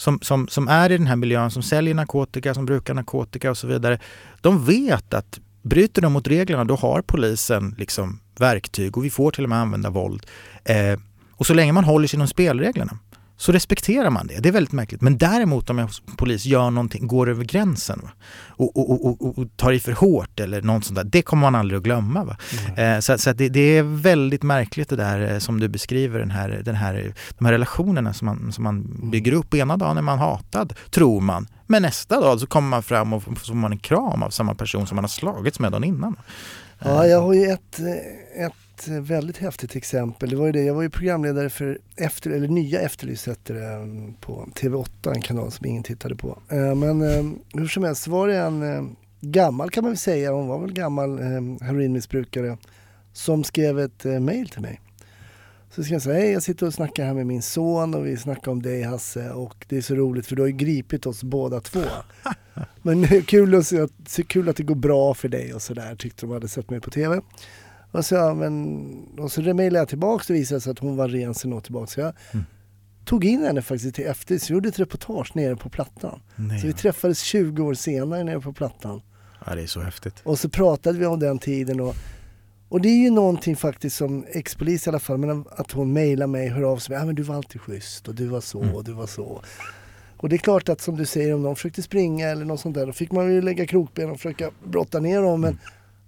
som, 0.01 0.19
som, 0.21 0.47
som 0.47 0.67
är 0.67 0.91
i 0.91 0.97
den 0.97 1.07
här 1.07 1.15
miljön, 1.15 1.51
som 1.51 1.63
säljer 1.63 1.93
narkotika, 1.93 2.53
som 2.53 2.65
brukar 2.65 2.93
narkotika 2.93 3.51
och 3.51 3.57
så 3.57 3.67
vidare. 3.67 3.99
De 4.41 4.65
vet 4.65 5.13
att 5.13 5.39
bryter 5.61 6.01
de 6.01 6.13
mot 6.13 6.27
reglerna 6.27 6.65
då 6.65 6.75
har 6.75 7.01
polisen 7.01 7.75
liksom 7.77 8.19
verktyg 8.39 8.97
och 8.97 9.05
vi 9.05 9.09
får 9.09 9.31
till 9.31 9.43
och 9.43 9.49
med 9.49 9.57
använda 9.57 9.89
våld. 9.89 10.25
Eh, 10.63 10.99
och 11.31 11.45
så 11.45 11.53
länge 11.53 11.73
man 11.73 11.83
håller 11.83 12.07
sig 12.07 12.17
inom 12.17 12.27
spelreglerna 12.27 12.97
så 13.41 13.51
respekterar 13.51 14.09
man 14.09 14.27
det. 14.27 14.39
Det 14.39 14.49
är 14.49 14.53
väldigt 14.53 14.71
märkligt. 14.71 15.01
Men 15.01 15.17
däremot 15.17 15.69
om 15.69 15.79
en 15.79 15.89
polis 16.17 16.45
gör 16.45 16.69
någonting, 16.69 17.07
går 17.07 17.29
över 17.29 17.43
gränsen 17.43 17.99
va? 18.03 18.09
Och, 18.47 18.77
och, 18.77 19.05
och, 19.05 19.37
och, 19.37 19.57
tar 19.57 19.71
i 19.71 19.79
för 19.79 19.91
hårt 19.91 20.39
eller 20.39 20.61
något 20.61 20.85
sånt 20.85 20.95
där, 20.95 21.03
det 21.03 21.21
kommer 21.21 21.41
man 21.41 21.55
aldrig 21.55 21.77
att 21.77 21.83
glömma. 21.83 22.23
Va? 22.23 22.37
Mm. 22.67 22.95
Eh, 22.95 22.99
så, 22.99 23.17
så 23.17 23.33
det, 23.33 23.49
det, 23.49 23.77
är 23.77 23.83
väldigt 23.83 24.43
märkligt 24.43 24.89
det 24.89 24.95
där 24.95 25.33
eh, 25.33 25.39
som 25.39 25.59
du 25.59 25.67
beskriver, 25.67 26.19
den 26.19 26.31
här, 26.31 26.61
den 26.65 26.75
här, 26.75 27.13
de 27.37 27.45
här 27.45 27.51
relationerna 27.51 28.13
som 28.13 28.25
man, 28.25 28.51
som 28.51 28.63
man 28.63 28.75
mm. 28.75 29.11
bygger 29.11 29.31
upp. 29.31 29.53
Ena 29.53 29.77
dagen 29.77 29.97
är 29.97 30.01
man 30.01 30.19
hatad, 30.19 30.73
tror 30.89 31.21
man. 31.21 31.47
Men 31.67 31.81
nästa 31.81 32.19
dag 32.19 32.39
så 32.39 32.47
kommer 32.47 32.69
man 32.69 32.83
fram 32.83 33.13
och 33.13 33.23
får 33.23 33.53
man 33.53 33.71
en 33.71 33.79
kram 33.79 34.23
av 34.23 34.29
samma 34.29 34.55
person 34.55 34.87
som 34.87 34.95
man 34.95 35.03
har 35.03 35.09
slagits 35.09 35.59
med 35.59 35.71
dagen 35.71 35.83
innan. 35.83 36.15
Ja, 36.79 37.05
jag 37.05 37.21
har 37.21 37.33
ju 37.33 37.45
ett, 37.45 37.79
ett 38.45 38.60
väldigt 38.87 39.37
häftigt 39.37 39.75
exempel. 39.75 40.29
Det 40.29 40.35
var 40.35 40.45
ju 40.45 40.51
det, 40.51 40.63
jag 40.63 40.73
var 40.73 40.81
ju 40.81 40.89
programledare 40.89 41.49
för 41.49 41.79
efter, 41.95 42.31
eller 42.31 42.47
nya 42.47 42.81
Efterlyst 42.81 43.27
på 44.21 44.47
TV8, 44.55 45.13
en 45.15 45.21
kanal 45.21 45.51
som 45.51 45.65
ingen 45.65 45.83
tittade 45.83 46.15
på. 46.15 46.39
Eh, 46.49 46.75
men 46.75 47.01
eh, 47.01 47.31
hur 47.53 47.67
som 47.67 47.83
helst 47.83 48.07
var 48.07 48.27
det 48.27 48.37
en 48.37 48.63
eh, 48.63 48.83
gammal 49.21 49.69
kan 49.69 49.83
man 49.83 49.91
väl 49.91 49.97
säga, 49.97 50.31
hon 50.31 50.47
var 50.47 50.59
väl 50.59 50.73
gammal 50.73 51.19
heroinmissbrukare 51.61 52.57
som 53.13 53.43
skrev 53.43 53.79
ett 53.79 54.03
mail 54.03 54.49
till 54.49 54.61
mig. 54.61 54.81
Så 55.75 55.83
ska 55.83 55.93
jag 55.93 56.01
säga, 56.01 56.19
hej 56.19 56.31
jag 56.31 56.43
sitter 56.43 56.65
och 56.65 56.73
snackar 56.73 57.05
här 57.05 57.13
med 57.13 57.27
min 57.27 57.41
son 57.41 57.93
och 57.93 58.05
vi 58.05 58.17
snackar 58.17 58.51
om 58.51 58.61
dig 58.61 58.83
Hasse 58.83 59.31
och 59.31 59.65
det 59.67 59.77
är 59.77 59.81
så 59.81 59.95
roligt 59.95 60.25
för 60.27 60.35
du 60.35 60.41
har 60.41 60.47
ju 60.47 60.53
gripit 60.53 61.05
oss 61.05 61.23
båda 61.23 61.61
två. 61.61 61.81
Men 62.81 63.07
kul 63.21 63.55
att, 63.55 63.73
kul 64.27 64.49
att 64.49 64.55
det 64.55 64.63
går 64.63 64.75
bra 64.75 65.13
för 65.13 65.29
dig 65.29 65.53
och 65.53 65.61
sådär 65.61 65.95
tyckte 65.95 66.25
de 66.25 66.31
hade 66.31 66.47
sett 66.47 66.69
mig 66.69 66.81
på 66.81 66.89
TV. 66.89 67.21
Och 67.91 68.05
så, 68.05 68.33
men, 68.33 69.19
och 69.19 69.31
så 69.31 69.41
mejlade 69.41 69.77
jag 69.77 69.87
tillbaka 69.87 70.21
och 70.21 70.25
det 70.27 70.33
visade 70.33 70.61
sig 70.61 70.71
att 70.71 70.79
hon 70.79 70.95
var 70.95 71.07
ren 71.07 71.33
sen 71.33 71.53
åt 71.53 71.63
tillbaka. 71.63 71.87
Så 71.87 71.99
jag 71.99 72.13
mm. 72.31 72.45
tog 73.05 73.25
in 73.25 73.43
henne 73.43 73.61
faktiskt 73.61 73.95
till 73.95 74.05
efter, 74.05 74.37
så 74.37 74.53
gjorde 74.53 74.69
ett 74.69 74.79
reportage 74.79 75.35
nere 75.35 75.55
på 75.55 75.69
Plattan. 75.69 76.21
Nej, 76.35 76.59
så 76.59 76.67
vi 76.67 76.73
träffades 76.73 77.21
20 77.21 77.63
år 77.63 77.73
senare 77.73 78.23
nere 78.23 78.39
på 78.39 78.53
Plattan. 78.53 79.01
Ja, 79.45 79.55
det 79.55 79.61
är 79.61 79.67
så 79.67 79.81
häftigt. 79.81 80.15
Och 80.23 80.39
så 80.39 80.49
pratade 80.49 80.99
vi 80.99 81.05
om 81.05 81.19
den 81.19 81.39
tiden 81.39 81.79
och, 81.79 81.95
och 82.69 82.81
det 82.81 82.89
är 82.89 83.03
ju 83.03 83.09
någonting 83.09 83.55
faktiskt 83.55 83.97
som 83.97 84.25
ex-polis 84.29 84.87
i 84.87 84.89
alla 84.89 84.99
fall, 84.99 85.17
men 85.17 85.45
att 85.51 85.71
hon 85.71 85.93
mejlar 85.93 86.27
mig, 86.27 86.47
hör 86.47 86.63
av 86.63 86.77
sig, 86.77 86.95
ja 86.95 87.05
men 87.05 87.15
du 87.15 87.23
var 87.23 87.35
alltid 87.35 87.61
schysst 87.61 88.07
och 88.07 88.15
du 88.15 88.27
var 88.27 88.41
så 88.41 88.61
mm. 88.61 88.75
och 88.75 88.83
du 88.83 88.91
var 88.91 89.07
så. 89.07 89.41
Och 90.17 90.29
det 90.29 90.35
är 90.35 90.37
klart 90.37 90.69
att 90.69 90.81
som 90.81 90.97
du 90.97 91.05
säger, 91.05 91.33
om 91.33 91.43
någon 91.43 91.55
försökte 91.55 91.81
springa 91.81 92.27
eller 92.27 92.45
något 92.45 92.59
sånt 92.59 92.75
där, 92.75 92.85
då 92.85 92.93
fick 92.93 93.11
man 93.11 93.33
ju 93.33 93.41
lägga 93.41 93.65
krokben 93.65 94.09
och 94.09 94.17
försöka 94.17 94.51
brotta 94.63 94.99
ner 94.99 95.21
dem. 95.21 95.41
Men 95.41 95.49
mm 95.49 95.59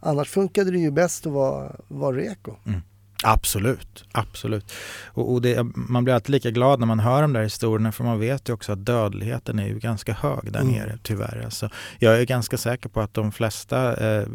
Annars 0.05 0.29
funkade 0.29 0.71
det 0.71 0.77
ju 0.77 0.91
bäst 0.91 1.25
att 1.25 1.33
vara, 1.33 1.75
vara 1.87 2.17
reko. 2.17 2.55
Mm. 2.65 2.81
Absolut, 3.25 4.05
absolut. 4.11 4.73
Och, 5.05 5.33
och 5.33 5.41
det, 5.41 5.63
man 5.75 6.03
blir 6.03 6.13
alltid 6.13 6.29
lika 6.29 6.51
glad 6.51 6.79
när 6.79 6.87
man 6.87 6.99
hör 6.99 7.21
de 7.21 7.33
där 7.33 7.43
historierna 7.43 7.91
för 7.91 8.03
man 8.03 8.19
vet 8.19 8.49
ju 8.49 8.53
också 8.53 8.71
att 8.71 8.85
dödligheten 8.85 9.59
är 9.59 9.67
ju 9.67 9.79
ganska 9.79 10.13
hög 10.13 10.51
där 10.51 10.61
mm. 10.61 10.73
nere 10.73 10.97
tyvärr. 11.03 11.41
Alltså, 11.45 11.69
jag 11.99 12.21
är 12.21 12.25
ganska 12.25 12.57
säker 12.57 12.89
på 12.89 13.01
att 13.01 13.13
de 13.13 13.31
flesta 13.31 13.95
eh, 13.95 14.27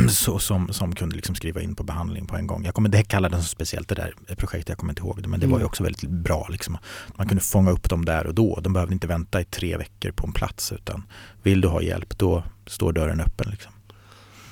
så, 0.08 0.38
som, 0.38 0.72
som 0.72 0.94
kunde 0.94 1.16
liksom 1.16 1.34
skriva 1.34 1.60
in 1.60 1.74
på 1.74 1.82
behandling 1.82 2.26
på 2.26 2.36
en 2.36 2.46
gång. 2.46 2.64
Jag 2.64 2.74
kommer, 2.74 2.88
det 2.88 3.02
kallades 3.02 3.50
speciellt 3.50 3.88
det 3.88 3.94
där 3.94 4.14
projektet, 4.36 4.68
jag 4.68 4.78
kommer 4.78 4.92
inte 4.92 5.02
ihåg 5.02 5.22
det, 5.22 5.28
men 5.28 5.40
det 5.40 5.46
mm. 5.46 5.52
var 5.52 5.58
ju 5.58 5.64
också 5.64 5.82
väldigt 5.82 6.10
bra. 6.10 6.48
Liksom. 6.50 6.78
Man 7.16 7.28
kunde 7.28 7.42
fånga 7.42 7.70
upp 7.70 7.88
dem 7.88 8.04
där 8.04 8.26
och 8.26 8.34
då. 8.34 8.60
De 8.62 8.72
behövde 8.72 8.94
inte 8.94 9.06
vänta 9.06 9.40
i 9.40 9.44
tre 9.44 9.76
veckor 9.76 10.10
på 10.10 10.26
en 10.26 10.32
plats 10.32 10.72
utan 10.72 11.02
vill 11.42 11.60
du 11.60 11.68
ha 11.68 11.82
hjälp 11.82 12.18
då 12.18 12.44
står 12.66 12.92
dörren 12.92 13.20
öppen. 13.20 13.50
Liksom. 13.50 13.72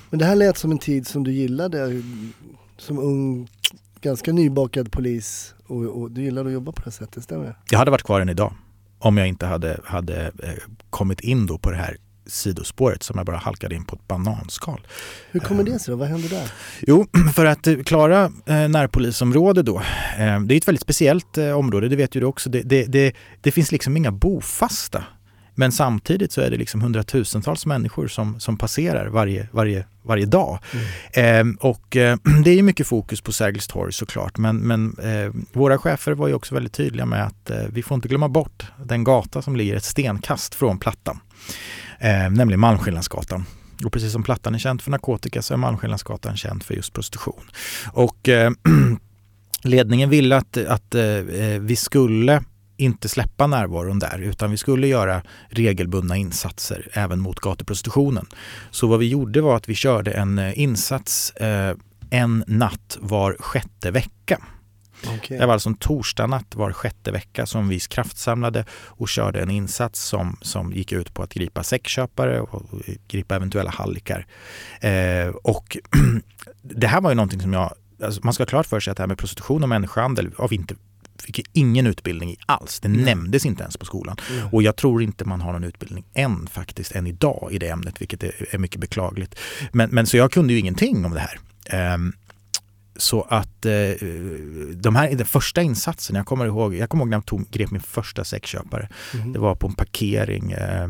Men 0.09 0.19
det 0.19 0.25
här 0.25 0.35
lät 0.35 0.57
som 0.57 0.71
en 0.71 0.79
tid 0.79 1.07
som 1.07 1.23
du 1.23 1.31
gillade 1.31 2.01
som 2.77 2.99
ung, 2.99 3.49
ganska 4.01 4.33
nybakad 4.33 4.91
polis 4.91 5.55
och, 5.67 6.01
och 6.01 6.11
du 6.11 6.23
gillade 6.23 6.47
att 6.47 6.53
jobba 6.53 6.71
på 6.71 6.81
det 6.81 6.91
sättet, 6.91 7.23
stämmer 7.23 7.45
det? 7.45 7.55
Jag 7.69 7.79
hade 7.79 7.91
varit 7.91 8.03
kvar 8.03 8.21
än 8.21 8.29
idag 8.29 8.53
om 9.01 9.17
jag 9.17 9.27
inte 9.27 9.45
hade, 9.45 9.79
hade 9.85 10.31
eh, 10.43 10.53
kommit 10.89 11.19
in 11.19 11.45
då 11.45 11.57
på 11.57 11.71
det 11.71 11.77
här 11.77 11.97
sidospåret 12.25 13.03
som 13.03 13.17
jag 13.17 13.25
bara 13.25 13.37
halkade 13.37 13.75
in 13.75 13.85
på 13.85 13.95
ett 13.95 14.07
bananskal. 14.07 14.87
Hur 15.31 15.39
kommer 15.39 15.63
det 15.63 15.79
sig 15.79 15.91
då? 15.91 15.97
Vad 15.97 16.07
hände 16.07 16.27
där? 16.27 16.51
Jo, 16.81 17.07
för 17.35 17.45
att 17.45 17.67
eh, 17.67 17.77
klara 17.77 18.23
eh, 18.45 18.69
närpolisområde 18.69 19.63
då, 19.63 19.81
det 20.17 20.53
är 20.53 20.57
ett 20.57 20.67
väldigt 20.67 20.81
speciellt 20.81 21.37
område, 21.37 21.89
det 21.89 21.95
vet 21.95 22.15
ju 22.15 22.19
du 22.19 22.25
också. 22.25 22.49
Det, 22.49 22.61
det, 22.61 22.85
det, 22.85 23.13
det 23.41 23.51
finns 23.51 23.71
liksom 23.71 23.97
inga 23.97 24.11
bofasta 24.11 25.03
men 25.61 25.71
samtidigt 25.71 26.31
så 26.31 26.41
är 26.41 26.51
det 26.51 26.57
liksom 26.57 26.81
hundratusentals 26.81 27.65
människor 27.65 28.07
som, 28.07 28.39
som 28.39 28.57
passerar 28.57 29.07
varje, 29.07 29.47
varje, 29.51 29.85
varje 30.03 30.25
dag. 30.25 30.59
Mm. 31.13 31.49
Eh, 31.49 31.55
och 31.59 31.95
eh, 31.95 32.17
det 32.43 32.59
är 32.59 32.63
mycket 32.63 32.87
fokus 32.87 33.21
på 33.21 33.31
Sergels 33.31 33.67
torg 33.67 33.93
såklart 33.93 34.37
men, 34.37 34.57
men 34.57 34.97
eh, 34.97 35.33
våra 35.53 35.77
chefer 35.77 36.11
var 36.11 36.27
ju 36.27 36.33
också 36.33 36.55
väldigt 36.55 36.73
tydliga 36.73 37.05
med 37.05 37.25
att 37.25 37.49
eh, 37.49 37.57
vi 37.69 37.83
får 37.83 37.95
inte 37.95 38.07
glömma 38.07 38.29
bort 38.29 38.63
den 38.85 39.03
gata 39.03 39.41
som 39.41 39.55
ligger 39.55 39.75
ett 39.75 39.83
stenkast 39.83 40.55
från 40.55 40.79
Plattan. 40.79 41.19
Ehm, 41.99 42.33
nämligen 42.33 42.59
Malmskillnadsgatan. 42.59 43.45
Och 43.85 43.93
precis 43.93 44.11
som 44.11 44.23
Plattan 44.23 44.55
är 44.55 44.59
känd 44.59 44.81
för 44.81 44.91
narkotika 44.91 45.41
så 45.41 45.53
är 45.53 45.57
Malmskillnadsgatan 45.57 46.37
känd 46.37 46.63
för 46.63 46.73
just 46.73 46.93
prostitution. 46.93 47.43
Och 47.93 48.29
eh, 48.29 48.51
ledningen 49.63 50.09
ville 50.09 50.37
att, 50.37 50.57
att 50.57 50.95
eh, 50.95 51.03
vi 51.59 51.75
skulle 51.75 52.43
inte 52.81 53.09
släppa 53.09 53.47
närvaron 53.47 53.99
där 53.99 54.19
utan 54.21 54.51
vi 54.51 54.57
skulle 54.57 54.87
göra 54.87 55.23
regelbundna 55.49 56.17
insatser 56.17 56.87
även 56.93 57.19
mot 57.19 57.39
gatuprostitutionen. 57.39 58.25
Så 58.71 58.87
vad 58.87 58.99
vi 58.99 59.07
gjorde 59.07 59.41
var 59.41 59.55
att 59.55 59.69
vi 59.69 59.75
körde 59.75 60.11
en 60.11 60.39
eh, 60.39 60.59
insats 60.59 61.31
eh, 61.31 61.75
en 62.09 62.43
natt 62.47 62.97
var 63.01 63.35
sjätte 63.39 63.91
vecka. 63.91 64.41
Okay. 65.17 65.37
Det 65.37 65.45
var 65.45 65.53
alltså 65.53 65.69
en 65.69 65.75
torsdag 65.75 66.27
natt 66.27 66.55
var 66.55 66.71
sjätte 66.71 67.11
vecka 67.11 67.45
som 67.45 67.69
vi 67.69 67.79
kraftsamlade 67.79 68.65
och 68.71 69.09
körde 69.09 69.41
en 69.41 69.49
insats 69.49 69.99
som, 69.99 70.37
som 70.41 70.73
gick 70.73 70.91
ut 70.91 71.13
på 71.13 71.23
att 71.23 71.33
gripa 71.33 71.63
sexköpare 71.63 72.41
och 72.41 72.63
gripa 73.07 73.35
eventuella 73.35 73.69
hallickar. 73.69 74.25
Eh, 74.81 75.27
och 75.27 75.77
det 76.61 76.87
här 76.87 77.01
var 77.01 77.11
ju 77.11 77.15
någonting 77.15 77.41
som 77.41 77.53
jag 77.53 77.73
Alltså 78.03 78.21
man 78.23 78.33
ska 78.33 78.41
ha 78.41 78.47
klart 78.47 78.65
för 78.65 78.79
sig 78.79 78.91
att 78.91 78.97
det 78.97 79.03
här 79.03 79.07
med 79.07 79.17
prostitution 79.17 79.63
och 79.63 79.69
människohandel 79.69 80.31
har 80.37 80.47
vi 80.47 80.55
inte 80.55 80.75
fick 81.21 81.47
ingen 81.53 81.87
utbildning 81.87 82.29
i 82.29 82.37
alls. 82.45 82.79
Det 82.79 82.87
mm. 82.87 83.01
nämndes 83.01 83.45
inte 83.45 83.63
ens 83.63 83.77
på 83.77 83.85
skolan. 83.85 84.17
Mm. 84.31 84.47
Och 84.51 84.63
jag 84.63 84.75
tror 84.75 85.03
inte 85.03 85.25
man 85.25 85.41
har 85.41 85.53
någon 85.53 85.63
utbildning 85.63 86.05
än 86.13 86.47
faktiskt, 86.47 86.91
än 86.91 87.07
idag 87.07 87.49
i 87.51 87.57
det 87.57 87.67
ämnet, 87.67 88.01
vilket 88.01 88.23
är, 88.23 88.55
är 88.55 88.57
mycket 88.57 88.81
beklagligt. 88.81 89.35
Men, 89.71 89.89
men 89.89 90.07
så 90.07 90.17
jag 90.17 90.31
kunde 90.31 90.53
ju 90.53 90.59
ingenting 90.59 91.05
om 91.05 91.13
det 91.13 91.19
här. 91.19 91.39
Um, 91.93 92.13
så 92.95 93.21
att 93.21 93.65
eh, 93.65 93.71
de 94.75 94.95
här, 94.95 95.15
den 95.15 95.25
första 95.25 95.61
insatsen, 95.61 96.15
jag 96.15 96.25
kommer 96.25 96.45
ihåg, 96.45 96.75
jag 96.75 96.89
kommer 96.89 97.03
ihåg 97.03 97.09
när 97.09 97.17
jag 97.17 97.25
tog, 97.25 97.49
grep 97.49 97.71
min 97.71 97.81
första 97.81 98.23
sexköpare. 98.23 98.89
Mm. 99.13 99.33
Det 99.33 99.39
var 99.39 99.55
på 99.55 99.67
en 99.67 99.73
parkering 99.73 100.51
eh, 100.51 100.87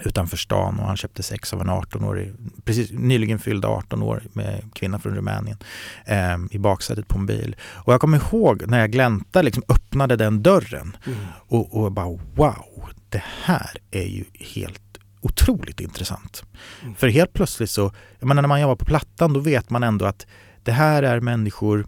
utanför 0.00 0.36
stan 0.36 0.78
och 0.78 0.86
han 0.86 0.96
köpte 0.96 1.22
sex 1.22 1.52
av 1.52 1.60
en 1.60 1.70
18-årig, 1.70 2.32
precis 2.64 2.90
nyligen 2.92 3.38
fyllda 3.38 3.68
18 3.68 4.02
år 4.02 4.22
med 4.32 4.70
kvinna 4.74 4.98
från 4.98 5.14
Rumänien 5.14 5.58
eh, 6.04 6.36
i 6.50 6.58
baksätet 6.58 7.08
på 7.08 7.18
en 7.18 7.26
bil. 7.26 7.56
Och 7.62 7.92
jag 7.92 8.00
kommer 8.00 8.18
ihåg 8.18 8.66
när 8.66 8.80
jag 8.80 8.90
gläntade 8.90 9.42
liksom 9.42 9.62
öppnade 9.68 10.16
den 10.16 10.42
dörren 10.42 10.96
Mm. 11.06 11.18
och, 11.48 11.76
och 11.76 11.92
bara 11.92 12.18
wow, 12.34 12.88
det 13.08 13.22
här 13.44 13.70
är 13.90 14.06
ju 14.06 14.24
helt 14.34 14.98
otroligt 15.20 15.80
intressant. 15.80 16.44
Mm. 16.82 16.94
För 16.94 17.08
helt 17.08 17.32
plötsligt 17.32 17.70
så, 17.70 17.92
jag 18.18 18.28
menar 18.28 18.42
när 18.42 18.48
man 18.48 18.60
jobbar 18.60 18.76
på 18.76 18.84
Plattan 18.84 19.32
då 19.32 19.40
vet 19.40 19.70
man 19.70 19.82
ändå 19.82 20.04
att 20.04 20.26
det 20.62 20.72
här 20.72 21.02
är 21.02 21.20
människor 21.20 21.86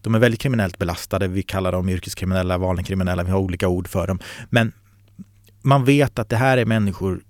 de 0.00 0.14
är 0.14 0.18
väldigt 0.18 0.40
kriminellt 0.40 0.78
belastade, 0.78 1.28
vi 1.28 1.42
kallar 1.42 1.72
dem 1.72 1.88
yrkeskriminella, 1.88 2.58
vanliga 2.58 2.84
kriminella, 2.86 3.22
vi 3.22 3.30
har 3.30 3.38
olika 3.38 3.68
ord 3.68 3.88
för 3.88 4.06
dem. 4.06 4.18
Men 4.50 4.72
man 5.62 5.84
vet 5.84 6.18
att 6.18 6.28
det 6.28 6.36
här 6.36 6.58
är 6.58 6.64
människor 6.64 7.20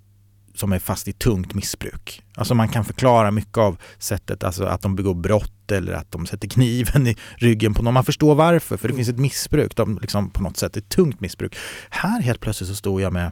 som 0.55 0.73
är 0.73 0.79
fast 0.79 1.07
i 1.07 1.13
tungt 1.13 1.53
missbruk. 1.53 2.21
Alltså 2.35 2.55
man 2.55 2.67
kan 2.67 2.85
förklara 2.85 3.31
mycket 3.31 3.57
av 3.57 3.77
sättet, 3.97 4.43
alltså 4.43 4.63
att 4.63 4.81
de 4.81 4.95
begår 4.95 5.13
brott 5.13 5.71
eller 5.71 5.93
att 5.93 6.11
de 6.11 6.25
sätter 6.25 6.47
kniven 6.47 7.07
i 7.07 7.15
ryggen 7.35 7.73
på 7.73 7.83
någon. 7.83 7.93
Man 7.93 8.05
förstår 8.05 8.35
varför, 8.35 8.77
för 8.77 8.87
det 8.87 8.93
finns 8.93 9.09
ett 9.09 9.19
missbruk, 9.19 9.75
de 9.75 9.99
liksom 10.01 10.29
på 10.29 10.43
något 10.43 10.57
sätt 10.57 10.77
ett 10.77 10.89
tungt 10.89 11.19
missbruk. 11.19 11.55
Här 11.89 12.21
helt 12.21 12.39
plötsligt 12.39 12.69
så 12.69 12.75
står 12.75 13.01
jag 13.01 13.13
med 13.13 13.31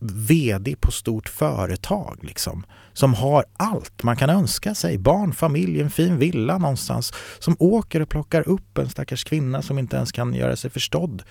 VD 0.00 0.76
på 0.80 0.92
stort 0.92 1.28
företag 1.28 2.18
liksom, 2.22 2.64
som 2.92 3.14
har 3.14 3.44
allt 3.56 4.02
man 4.02 4.16
kan 4.16 4.30
önska 4.30 4.74
sig. 4.74 4.98
Barn, 4.98 5.32
familj, 5.32 5.80
en 5.80 5.90
fin 5.90 6.18
villa 6.18 6.58
någonstans. 6.58 7.12
Som 7.38 7.56
åker 7.58 8.00
och 8.00 8.08
plockar 8.08 8.48
upp 8.48 8.78
en 8.78 8.88
stackars 8.88 9.24
kvinna 9.24 9.62
som 9.62 9.78
inte 9.78 9.96
ens 9.96 10.12
kan 10.12 10.34
göra 10.34 10.56
sig 10.56 10.70
förstådd. 10.70 11.22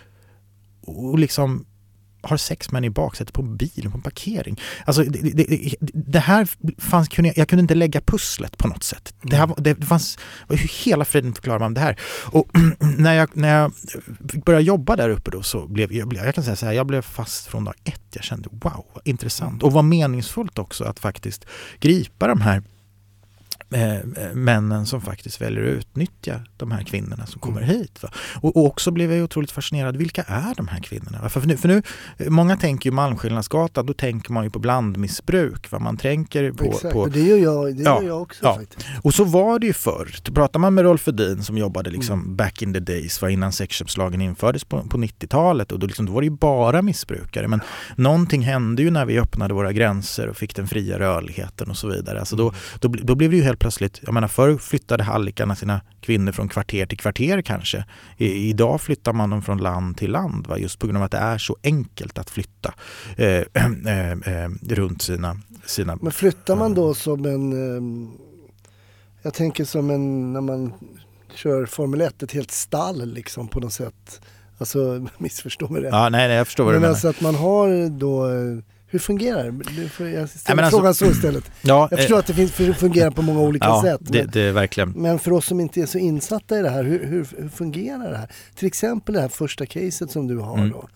Och 0.82 1.20
liksom 1.20 1.66
har 2.22 2.38
sex 2.38 2.72
med 2.72 2.78
henne 2.78 2.88
i 2.88 2.90
baksätet 2.90 3.34
på 3.34 3.42
en 3.42 3.58
bil, 3.58 3.90
på 3.92 3.98
en 3.98 4.02
parkering. 4.02 4.62
Alltså 4.86 5.04
det, 5.04 5.20
det, 5.20 5.76
det, 5.94 6.20
här 6.20 6.48
fanns, 6.78 7.08
kunde 7.08 7.30
jag, 7.30 7.38
jag 7.38 7.48
kunde 7.48 7.62
inte 7.62 7.76
lägga 7.76 8.02
pusslet 8.02 8.58
på 8.58 8.68
något 8.68 8.84
sätt. 8.84 9.14
Det, 9.22 9.36
här, 9.36 9.50
det, 9.58 9.86
fanns, 9.86 10.18
hur 10.50 10.86
hela 10.86 11.06
friden 11.06 11.34
förklarar 11.34 11.60
man 11.60 11.74
det 11.74 11.82
här? 11.82 12.00
Och 12.26 12.50
när 12.98 13.14
jag, 13.14 13.30
när 13.34 13.50
jag 13.50 13.72
fick 14.32 14.46
börja 14.46 14.60
jobba 14.60 14.96
där 14.96 15.10
uppe 15.10 15.32
då 15.32 15.44
så 15.44 15.68
blev 15.68 15.94
jag, 15.94 16.14
jag 16.14 16.36
kan 16.36 16.44
säga 16.44 16.56
så 16.56 16.66
här, 16.66 16.74
jag 16.74 16.88
blev 16.88 17.02
fast 17.02 17.48
från 17.48 17.64
dag 17.64 17.74
ett. 17.84 18.02
Jag 18.14 18.24
kände 18.24 18.50
wow, 18.52 18.86
vad 18.94 19.08
intressant. 19.08 19.64
Och 19.64 19.72
vad 19.72 19.86
meningsfullt 19.86 20.60
också 20.60 20.84
att 20.84 21.00
faktiskt 21.00 21.46
gripa 21.80 22.28
de 22.28 22.42
här 22.42 22.64
eh, 23.74 24.34
männen 24.34 24.86
som 24.86 25.02
faktiskt 25.02 25.42
väljer 25.42 25.64
att 25.64 25.70
utnyttja 25.78 26.42
de 26.58 26.72
här 26.72 26.84
kvinnorna 26.84 27.26
som 27.26 27.42
kommer 27.42 27.62
hit. 27.62 28.04
Va? 28.04 28.10
Och, 28.42 28.58
och 28.58 28.66
också 28.66 28.92
blev 28.92 29.12
jag 29.14 29.24
otroligt 29.24 29.52
fascinerad, 29.52 29.98
vilka 29.98 30.24
är 30.24 30.56
de 30.56 30.68
här 30.68 30.80
kvinnorna? 30.80 31.22
Va? 31.22 31.30
För 31.30 31.42
nu, 31.42 31.58
för 31.58 31.68
nu, 31.68 31.82
eh, 32.18 32.30
många 32.30 32.58
tänker 32.58 32.90
ju 32.90 32.94
Malmskillnadsgatan, 32.96 33.86
då 33.86 33.94
tänker 33.94 34.32
man 34.32 34.44
ju 34.44 34.50
på 34.50 34.60
blandmissbruk. 34.60 35.72
Va? 35.72 35.80
Man 35.80 35.98
tänker 35.98 36.52
på, 36.52 36.64
Exakt, 36.64 36.94
på 36.94 37.00
och 37.00 37.12
det 37.12 37.22
gör 37.22 37.38
jag, 37.38 37.76
det 37.76 37.84
Ja, 37.84 38.02
gör 38.02 38.08
jag 38.08 38.22
också 38.22 38.40
ja. 38.46 38.56
faktiskt. 38.56 38.88
och 39.02 39.14
så 39.14 39.24
var 39.24 39.60
det 39.60 39.68
ju 39.68 39.74
förr. 39.74 40.32
Pratar 40.34 40.60
man 40.60 40.74
med 40.74 40.84
Rolf 40.84 41.08
Edin 41.08 41.44
som 41.44 41.58
jobbade 41.58 41.90
liksom 41.90 42.20
Mm. 42.20 42.36
back 42.36 42.62
in 42.62 42.74
the 42.74 42.80
days, 42.80 43.22
var 43.22 43.30
innan 43.30 43.52
sexköpslagen 43.52 44.22
infördes 44.22 44.64
på, 44.64 44.82
på 44.82 44.98
90-talet 44.98 45.72
och 45.72 45.80
då, 45.80 45.88
liksom, 45.88 46.06
då 46.06 46.12
var 46.14 46.22
det 46.22 46.26
ju 46.26 46.32
bara 46.32 46.82
missbrukare. 46.82 47.48
Men 47.48 47.62
någonting 47.96 48.42
hände 48.42 48.82
ju 48.82 48.92
när 48.92 49.06
vi 49.06 49.20
öppnade 49.20 49.54
våra 49.54 49.74
gränser 49.74 50.28
och 50.28 50.38
fick 50.38 50.56
den 50.56 50.68
fria 50.68 51.00
rörligheten 51.00 51.70
och 51.70 51.78
så 51.78 51.88
vidare. 51.88 52.20
Alltså 52.20 52.36
då, 52.36 52.54
då, 52.80 52.88
bli- 52.90 53.02
då 53.04 53.16
blev 53.16 53.32
det 53.32 53.38
ju 53.38 53.44
helt 53.44 53.57
plötsligt, 53.60 54.00
jag 54.06 54.14
menar 54.14 54.28
förr 54.28 54.58
flyttade 54.58 55.04
hallickarna 55.04 55.56
sina 55.56 55.82
kvinnor 56.02 56.32
från 56.32 56.50
kvarter 56.50 56.86
till 56.86 56.98
kvarter 56.98 57.42
kanske. 57.42 57.86
I, 58.18 58.50
idag 58.50 58.82
flyttar 58.82 59.14
man 59.14 59.30
dem 59.30 59.42
från 59.42 59.58
land 59.58 59.98
till 59.98 60.12
land 60.12 60.48
va? 60.48 60.58
just 60.58 60.80
på 60.80 60.88
grund 60.88 60.98
av 60.98 61.04
att 61.04 61.12
det 61.12 61.18
är 61.18 61.38
så 61.38 61.58
enkelt 61.64 62.18
att 62.18 62.30
flytta 62.30 62.74
eh, 63.16 63.26
eh, 63.86 64.12
eh, 64.12 64.50
runt 64.70 65.02
sina, 65.02 65.38
sina 65.66 65.98
Men 66.02 66.12
flyttar 66.12 66.56
man 66.56 66.74
då 66.74 66.94
som 66.94 67.26
en, 67.26 67.78
ehm, 67.78 68.12
jag 69.22 69.34
tänker 69.34 69.66
som 69.66 69.90
en, 69.90 70.34
när 70.34 70.42
man 70.42 70.74
kör 71.34 71.66
Formel 71.66 72.02
1, 72.02 72.24
ett 72.24 72.32
helt 72.32 72.52
stall 72.52 73.14
liksom 73.14 73.48
på 73.48 73.60
något 73.60 73.74
sätt. 73.74 74.22
Alltså 74.58 75.08
missförstå 75.18 75.68
mig 75.68 75.82
rätt. 75.82 75.94
Ja, 75.94 76.10
nej, 76.10 76.28
nej, 76.28 76.38
jag 76.38 76.48
förstår 76.48 76.64
vad 76.64 76.74
du 76.74 76.76
Men 76.76 76.82
menar. 76.82 76.94
alltså 76.94 77.08
att 77.08 77.22
man 77.22 77.36
har 77.36 77.90
då, 77.90 78.26
eh, 78.30 78.58
hur 78.90 79.00
fungerar 79.00 79.44
det? 79.52 79.52
Du 79.82 79.90
får- 79.90 80.08
Jag 80.10 80.30
ställer 80.30 80.64
alltså- 80.64 80.78
frågan 80.78 80.94
så 80.94 81.06
istället. 81.06 81.52
Ja, 81.62 81.88
Jag 81.92 82.00
förstår 82.00 82.20
att 82.20 82.28
det 82.28 82.34
finns, 82.34 82.52
fungerar 82.52 83.12
på 83.12 83.22
många 83.22 83.40
olika 83.42 83.66
ja, 83.66 83.82
sätt. 83.82 84.00
det, 84.04 84.24
Men, 84.24 84.32
det 84.32 84.52
verkligen. 84.52 84.90
men 84.92 85.20
för 85.20 85.32
oss 85.32 85.46
som 85.46 85.60
inte 85.60 85.82
är 85.82 85.86
så 85.86 85.98
insatta 85.98 86.60
i 86.60 86.62
det 86.62 86.70
här, 86.70 86.84
hur, 86.84 87.06
hur, 87.06 87.28
hur 87.38 87.50
fungerar 87.50 88.12
det 88.12 88.18
här? 88.18 88.30
Till 88.56 88.68
exempel 88.68 89.16
det 89.16 89.22
här 89.22 89.28
första 89.28 89.66
caset 89.66 90.12
som 90.12 90.28
du 90.28 90.38
har 90.38 90.58
Mm. 90.58 90.70
då. 90.70 90.88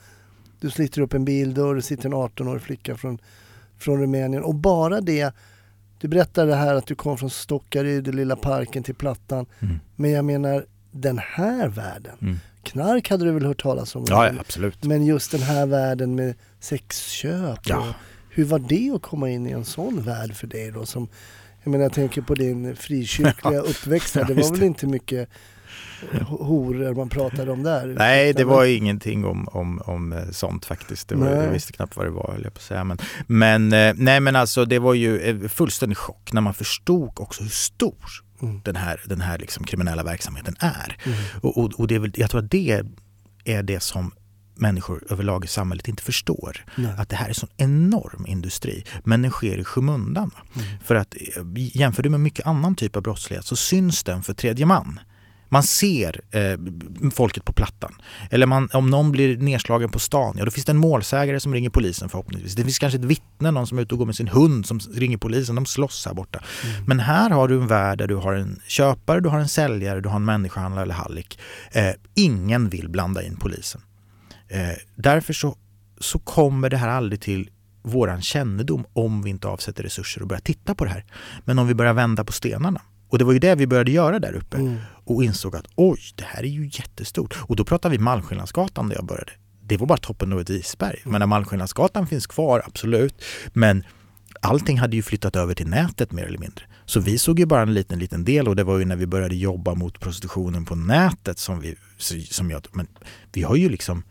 Du 0.59 0.69
sliter 0.69 1.01
upp 1.01 1.13
en 1.13 1.25
bildörr, 1.25 1.75
det 1.75 1.81
sitter 1.81 2.05
en 2.05 2.13
18-årig 2.13 2.61
flicka 2.61 2.95
från, 2.97 3.17
från 3.79 4.01
Rumänien 4.01 4.43
och 4.43 4.55
bara 4.55 5.01
det, 5.01 5.33
du 5.99 6.07
berättar 6.07 6.45
det 6.47 6.55
här 6.55 6.75
att 6.75 6.87
du 6.87 6.95
kom 6.95 7.17
från 7.17 7.29
Stockaryd, 7.29 8.03
den 8.03 8.15
lilla 8.15 8.35
parken 8.35 8.83
till 8.83 8.95
Plattan. 8.95 9.45
Mm. 9.59 9.79
Men 9.95 10.11
jag 10.11 10.25
menar 10.25 10.65
den 10.91 11.17
här 11.23 11.67
världen, 11.67 12.13
Mm. 12.21 12.39
Knark 12.63 13.09
hade 13.09 13.25
du 13.25 13.31
väl 13.31 13.45
hört 13.45 13.61
talas 13.61 13.95
om? 13.95 14.05
Ja, 14.09 14.27
ja, 14.27 14.33
absolut. 14.39 14.83
Men 14.83 15.05
just 15.05 15.31
den 15.31 15.41
här 15.41 15.65
världen 15.65 16.15
med 16.15 16.35
sexköp. 16.59 17.59
Ja. 17.63 17.93
Hur 18.29 18.45
var 18.45 18.59
det 18.59 18.91
att 18.95 19.01
komma 19.01 19.29
in 19.29 19.47
i 19.47 19.51
en 19.51 19.65
sån 19.65 20.01
värld 20.01 20.35
för 20.35 20.47
dig 20.47 20.71
då? 20.71 20.85
Som, 20.85 21.07
jag 21.63 21.71
menar 21.71 21.83
jag 21.85 21.93
tänker 21.93 22.21
på 22.21 22.35
din 22.35 22.75
frikyrkliga 22.75 23.59
uppväxt. 23.61 24.15
Ja, 24.15 24.23
Det 24.23 24.33
var 24.33 24.49
väl 24.51 24.59
det. 24.59 24.65
inte 24.65 24.87
mycket 24.87 25.29
eh, 26.13 26.21
horor 26.27 26.93
man 26.95 27.09
pratade 27.09 27.51
om 27.51 27.63
där? 27.63 27.87
Nej, 27.97 28.33
det 28.33 28.43
var 28.43 28.65
ingenting 28.65 29.25
om, 29.25 29.47
om, 29.47 29.81
om 29.85 30.13
eh, 30.13 30.29
sånt 30.31 30.65
faktiskt. 30.65 31.07
Det 31.07 31.15
var, 31.15 31.25
Nej. 31.29 31.35
jag 31.45 31.51
visste 31.51 31.73
knappt 31.73 31.95
vad 31.95 32.05
det 32.05 32.09
var, 32.09 32.31
höll 32.33 32.43
jag 32.43 32.53
på 32.53 32.57
att 32.57 32.63
säga. 32.63 32.83
Men, 32.83 32.97
men, 33.27 33.73
eh, 33.73 33.93
nej, 33.97 34.19
men 34.19 34.35
alltså, 34.35 34.65
det 34.65 34.79
var 34.79 34.93
ju 34.93 35.29
en 35.29 35.49
fullständig 35.49 35.97
chock 35.97 36.33
när 36.33 36.41
man 36.41 36.53
förstod 36.53 37.19
också 37.19 37.43
hur 37.43 37.49
stor 37.49 37.95
Mm. 38.41 38.61
den 38.63 38.75
här, 38.75 39.01
den 39.05 39.21
här 39.21 39.37
liksom 39.37 39.65
kriminella 39.65 40.03
verksamheten 40.03 40.55
är. 40.59 40.97
Mm. 41.03 41.17
Och, 41.41 41.57
och, 41.57 41.79
och 41.79 41.87
det 41.87 41.95
är 41.95 41.99
väl, 41.99 42.11
jag 42.15 42.29
tror 42.29 42.43
att 42.43 42.51
det 42.51 42.83
är 43.45 43.63
det 43.63 43.79
som 43.79 44.11
människor 44.55 45.03
överlag 45.09 45.45
i 45.45 45.47
samhället 45.47 45.87
inte 45.87 46.03
förstår. 46.03 46.65
Nej. 46.75 46.93
Att 46.97 47.09
det 47.09 47.15
här 47.15 47.25
är 47.25 47.29
en 47.29 47.35
sån 47.35 47.49
enorm 47.57 48.25
industri, 48.27 48.85
men 49.03 49.21
den 49.21 49.31
sker 49.31 49.57
i 49.57 49.63
skymundan. 49.63 50.31
Mm. 50.55 50.67
För 50.83 50.95
att 50.95 51.15
eh, 51.15 51.43
jämför 51.55 52.03
du 52.03 52.09
med 52.09 52.19
mycket 52.19 52.47
annan 52.47 52.75
typ 52.75 52.95
av 52.95 53.01
brottslighet 53.03 53.45
så 53.45 53.55
syns 53.55 54.03
den 54.03 54.23
för 54.23 54.33
tredje 54.33 54.65
man. 54.65 54.99
Man 55.53 55.63
ser 55.63 56.21
eh, 56.31 56.57
folket 57.11 57.45
på 57.45 57.53
plattan. 57.53 57.93
Eller 58.29 58.45
man, 58.45 58.69
om 58.73 58.89
någon 58.89 59.11
blir 59.11 59.37
nedslagen 59.37 59.89
på 59.89 59.99
stan, 59.99 60.35
ja 60.37 60.45
då 60.45 60.51
finns 60.51 60.65
det 60.65 60.71
en 60.71 60.77
målsägare 60.77 61.39
som 61.39 61.53
ringer 61.53 61.69
polisen 61.69 62.09
förhoppningsvis. 62.09 62.55
Det 62.55 62.63
finns 62.63 62.79
kanske 62.79 62.99
ett 62.99 63.05
vittne, 63.05 63.51
någon 63.51 63.67
som 63.67 63.77
är 63.77 63.81
ute 63.81 63.93
och 63.93 63.99
går 63.99 64.05
med 64.05 64.15
sin 64.15 64.27
hund 64.27 64.65
som 64.65 64.79
ringer 64.79 65.17
polisen. 65.17 65.55
De 65.55 65.65
slåss 65.65 66.05
här 66.05 66.13
borta. 66.13 66.39
Men 66.87 66.99
här 66.99 67.29
har 67.29 67.47
du 67.47 67.61
en 67.61 67.67
värld 67.67 67.97
där 67.97 68.07
du 68.07 68.15
har 68.15 68.33
en 68.33 68.59
köpare, 68.67 69.19
du 69.19 69.29
har 69.29 69.39
en 69.39 69.47
säljare, 69.49 70.01
du 70.01 70.09
har 70.09 70.15
en 70.15 70.25
människohandlare 70.25 70.83
eller 70.83 70.93
hallick. 70.93 71.39
Eh, 71.71 71.91
ingen 72.15 72.69
vill 72.69 72.89
blanda 72.89 73.23
in 73.23 73.35
polisen. 73.35 73.81
Eh, 74.47 74.59
därför 74.95 75.33
så, 75.33 75.57
så 75.99 76.19
kommer 76.19 76.69
det 76.69 76.77
här 76.77 76.89
aldrig 76.89 77.21
till 77.21 77.49
våran 77.83 78.21
kännedom 78.21 78.85
om 78.93 79.21
vi 79.21 79.29
inte 79.29 79.47
avsätter 79.47 79.83
resurser 79.83 80.21
och 80.21 80.27
börjar 80.27 80.41
titta 80.41 80.75
på 80.75 80.85
det 80.85 80.91
här. 80.91 81.05
Men 81.45 81.59
om 81.59 81.67
vi 81.67 81.73
börjar 81.73 81.93
vända 81.93 82.23
på 82.23 82.31
stenarna. 82.31 82.81
Och 83.09 83.17
det 83.17 83.25
var 83.25 83.33
ju 83.33 83.39
det 83.39 83.55
vi 83.55 83.67
började 83.67 83.91
göra 83.91 84.19
där 84.19 84.33
uppe 84.33 84.57
Mm 84.57 84.77
och 85.15 85.23
insåg 85.23 85.55
att 85.55 85.67
oj, 85.75 85.99
det 86.15 86.23
här 86.23 86.43
är 86.43 86.47
ju 86.47 86.69
jättestort. 86.73 87.37
Och 87.41 87.55
då 87.55 87.63
pratar 87.65 87.89
vi 87.89 87.97
Malmskillnadsgatan 87.97 88.89
där 88.89 88.95
jag 88.95 89.05
började. 89.05 89.31
Det 89.63 89.77
var 89.77 89.87
bara 89.87 89.97
toppen 89.97 90.33
av 90.33 90.39
ett 90.39 90.49
isberg. 90.49 90.99
Men 91.05 91.29
Malmskillnadsgatan 91.29 92.07
finns 92.07 92.27
kvar, 92.27 92.63
absolut. 92.65 93.23
Men 93.53 93.83
allting 94.41 94.79
hade 94.79 94.95
ju 94.95 95.01
flyttat 95.01 95.35
över 95.35 95.53
till 95.53 95.67
nätet 95.67 96.11
mer 96.11 96.23
eller 96.23 96.37
mindre. 96.37 96.65
Så 96.85 96.99
vi 96.99 97.17
såg 97.17 97.39
ju 97.39 97.45
bara 97.45 97.61
en 97.61 97.73
liten, 97.73 97.99
liten 97.99 98.25
del 98.25 98.47
och 98.47 98.55
det 98.55 98.63
var 98.63 98.77
ju 98.77 98.85
när 98.85 98.95
vi 98.95 99.07
började 99.07 99.35
jobba 99.35 99.75
mot 99.75 99.99
prostitutionen 99.99 100.65
på 100.65 100.75
nätet 100.75 101.39
som 101.39 101.59
vi, 101.59 101.75
som 102.29 102.51
jag, 102.51 102.67
men 102.71 102.87
vi 103.33 103.43
har 103.43 103.55
ju 103.55 103.69
liksom 103.69 104.03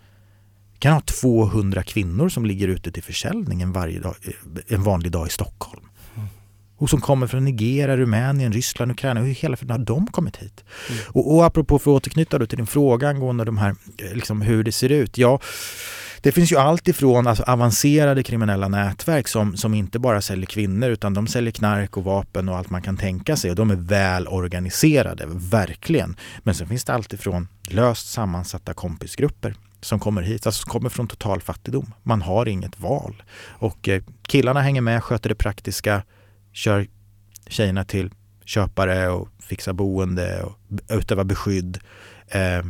vi 0.73 0.79
kan 0.79 0.93
ha 0.93 1.01
200 1.01 1.83
kvinnor 1.83 2.29
som 2.29 2.47
ligger 2.47 2.69
ute 2.69 2.93
till 2.93 3.03
försäljning 3.03 3.63
en, 3.63 3.73
varje 3.73 4.01
dag, 4.01 4.15
en 4.67 4.83
vanlig 4.83 5.13
dag 5.13 5.27
i 5.27 5.31
Stockholm. 5.31 5.90
Och 6.81 6.91
som 6.91 7.01
kommer 7.01 7.27
från 7.27 7.45
Nigeria, 7.45 7.97
Rumänien, 7.97 8.53
Ryssland, 8.53 8.91
Ukraina. 8.91 9.21
Hur 9.21 9.35
hela 9.35 9.57
friden 9.57 9.79
har 9.79 9.87
de 9.87 10.07
kommit 10.07 10.37
hit? 10.37 10.65
Och, 11.07 11.35
och 11.35 11.45
apropå 11.45 11.79
för 11.79 11.91
att 11.91 11.97
återknyta 11.97 12.47
till 12.47 12.57
din 12.57 12.67
fråga 12.67 13.09
angående 13.09 13.45
de 13.45 13.59
här, 13.59 13.75
eh, 13.99 14.15
liksom 14.15 14.43
hur 14.43 14.65
det 14.65 14.73
ser 14.73 14.89
ut. 14.89 15.19
Ja, 15.19 15.41
det 16.23 16.33
finns 16.33 16.53
ju 16.53 16.57
allt 16.57 16.89
ifrån 16.89 17.27
alltså, 17.27 17.45
avancerade 17.47 18.23
kriminella 18.23 18.69
nätverk 18.69 19.29
som, 19.29 19.57
som 19.57 19.75
inte 19.75 19.99
bara 19.99 20.23
säljer 20.23 20.47
kvinnor 20.47 20.89
utan 20.89 21.15
de 21.15 21.27
säljer 21.27 21.53
knark 21.53 21.97
och 21.97 22.05
vapen 22.05 22.49
och 22.49 22.57
allt 22.57 22.71
man 22.71 22.83
kan 22.83 22.97
tänka 22.97 23.37
sig. 23.37 23.51
Och 23.51 23.57
de 23.57 23.71
är 23.71 23.77
väl 23.77 24.29
organiserade, 24.29 25.25
verkligen. 25.29 26.17
Men 26.43 26.55
sen 26.55 26.69
finns 26.69 26.85
det 26.85 26.95
allt 26.95 27.13
ifrån 27.13 27.49
löst 27.69 28.13
sammansatta 28.13 28.75
kompisgrupper 28.75 29.55
som 29.81 30.01
kommer 30.01 30.23
hit, 30.23 30.47
alltså 30.47 30.63
som 30.63 30.71
kommer 30.71 30.89
från 30.89 31.09
total 31.09 31.41
fattigdom. 31.41 31.95
Man 32.03 32.23
har 32.23 32.49
inget 32.49 32.81
val. 32.81 33.23
Och 33.49 33.89
eh, 33.89 34.03
killarna 34.23 34.61
hänger 34.61 34.81
med, 34.81 35.05
sköter 35.05 35.29
det 35.29 35.35
praktiska, 35.35 36.03
kör 36.53 36.87
tjejerna 37.47 37.85
till 37.85 38.11
köpare 38.45 39.09
och 39.09 39.29
fixar 39.41 39.73
boende 39.73 40.43
och 40.43 40.59
utövar 40.89 41.25
beskydd. 41.25 41.79
Eh, 42.29 42.63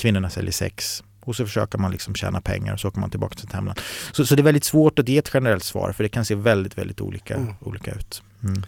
kvinnorna 0.00 0.30
säljer 0.30 0.52
sex 0.52 1.02
Och 1.20 1.36
så 1.36 1.44
försöker 1.46 1.78
man 1.78 1.90
liksom 1.90 2.14
tjäna 2.14 2.40
pengar 2.40 2.72
och 2.72 2.80
så 2.80 2.88
åker 2.88 3.00
man 3.00 3.10
tillbaka 3.10 3.34
till 3.34 3.40
sitt 3.40 3.52
hemland. 3.52 3.80
Så, 4.12 4.26
så 4.26 4.34
det 4.34 4.40
är 4.42 4.44
väldigt 4.44 4.64
svårt 4.64 4.98
att 4.98 5.08
ge 5.08 5.18
ett 5.18 5.30
generellt 5.34 5.64
svar 5.64 5.92
för 5.92 6.02
det 6.04 6.08
kan 6.08 6.24
se 6.24 6.34
väldigt, 6.34 6.78
väldigt 6.78 7.00
olika, 7.00 7.34
Mm. 7.34 7.54
olika 7.60 7.90
ut. 7.92 8.22
Mm. 8.42 8.62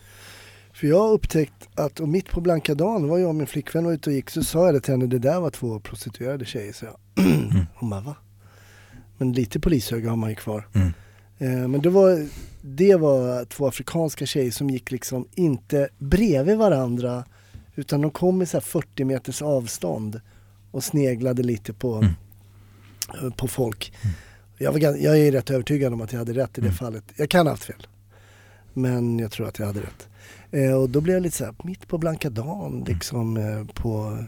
För 0.72 0.86
jag 0.86 0.98
har 1.00 1.08
upptäckt 1.12 1.68
att 1.74 2.00
och 2.00 2.08
mitt 2.08 2.30
på 2.30 2.40
blanka 2.40 2.74
dagen 2.74 3.08
var 3.08 3.18
jag 3.18 3.28
och 3.28 3.34
min 3.34 3.46
flickvän 3.46 3.84
var 3.84 3.92
ute 3.92 4.10
och 4.10 4.16
gick 4.16 4.30
så 4.30 4.44
sa 4.44 4.66
jag 4.66 4.74
det 4.74 4.80
till 4.80 4.92
henne, 4.94 5.06
det 5.06 5.18
där 5.18 5.40
var 5.40 5.50
två 5.50 5.80
prostituerade 5.80 6.44
tjejer. 6.44 6.72
Så 6.72 6.84
jag. 6.84 6.96
Mm. 7.50 7.66
Hon 7.74 7.90
bara 7.90 8.00
va? 8.00 8.16
Men 9.18 9.32
lite 9.32 9.60
polishöga 9.60 10.10
har 10.10 10.16
man 10.16 10.30
ju 10.30 10.36
kvar. 10.36 10.68
Mm. 10.72 10.92
Eh, 11.40 11.68
men 11.68 11.80
det 11.80 11.90
var, 11.90 12.26
det 12.62 12.96
var 12.96 13.44
två 13.44 13.66
afrikanska 13.66 14.26
tjejer 14.26 14.50
som 14.50 14.70
gick 14.70 14.90
liksom 14.90 15.26
inte 15.34 15.88
bredvid 15.98 16.56
varandra 16.58 17.24
utan 17.74 18.00
de 18.00 18.10
kom 18.10 18.42
i 18.42 18.46
så 18.46 18.56
här 18.56 18.62
40 18.62 19.04
meters 19.04 19.42
avstånd 19.42 20.20
och 20.70 20.84
sneglade 20.84 21.42
lite 21.42 21.72
på, 21.72 21.94
Mm. 21.96 22.10
eh, 23.26 23.30
på 23.34 23.48
folk. 23.48 23.92
Jag, 24.58 24.72
var, 24.72 24.78
jag 24.80 25.18
är 25.18 25.32
rätt 25.32 25.50
övertygad 25.50 25.92
om 25.92 26.00
att 26.00 26.12
jag 26.12 26.18
hade 26.18 26.32
rätt 26.32 26.58
i 26.58 26.60
det 26.60 26.66
Mm. 26.66 26.76
fallet. 26.76 27.04
Jag 27.16 27.28
kan 27.30 27.46
ha 27.46 27.52
haft 27.52 27.64
fel. 27.64 27.86
Men 28.72 29.18
jag 29.18 29.30
tror 29.30 29.48
att 29.48 29.58
jag 29.58 29.66
hade 29.66 29.80
rätt. 29.80 30.08
Eh, 30.50 30.72
och 30.74 30.90
då 30.90 31.00
blev 31.00 31.14
jag 31.16 31.22
lite 31.22 31.36
så 31.36 31.44
här, 31.44 31.54
mitt 31.64 31.88
på 31.88 31.98
blanka 31.98 32.30
dagen 32.30 32.84
liksom 32.88 33.36
eh, 33.36 33.64
på 33.74 34.18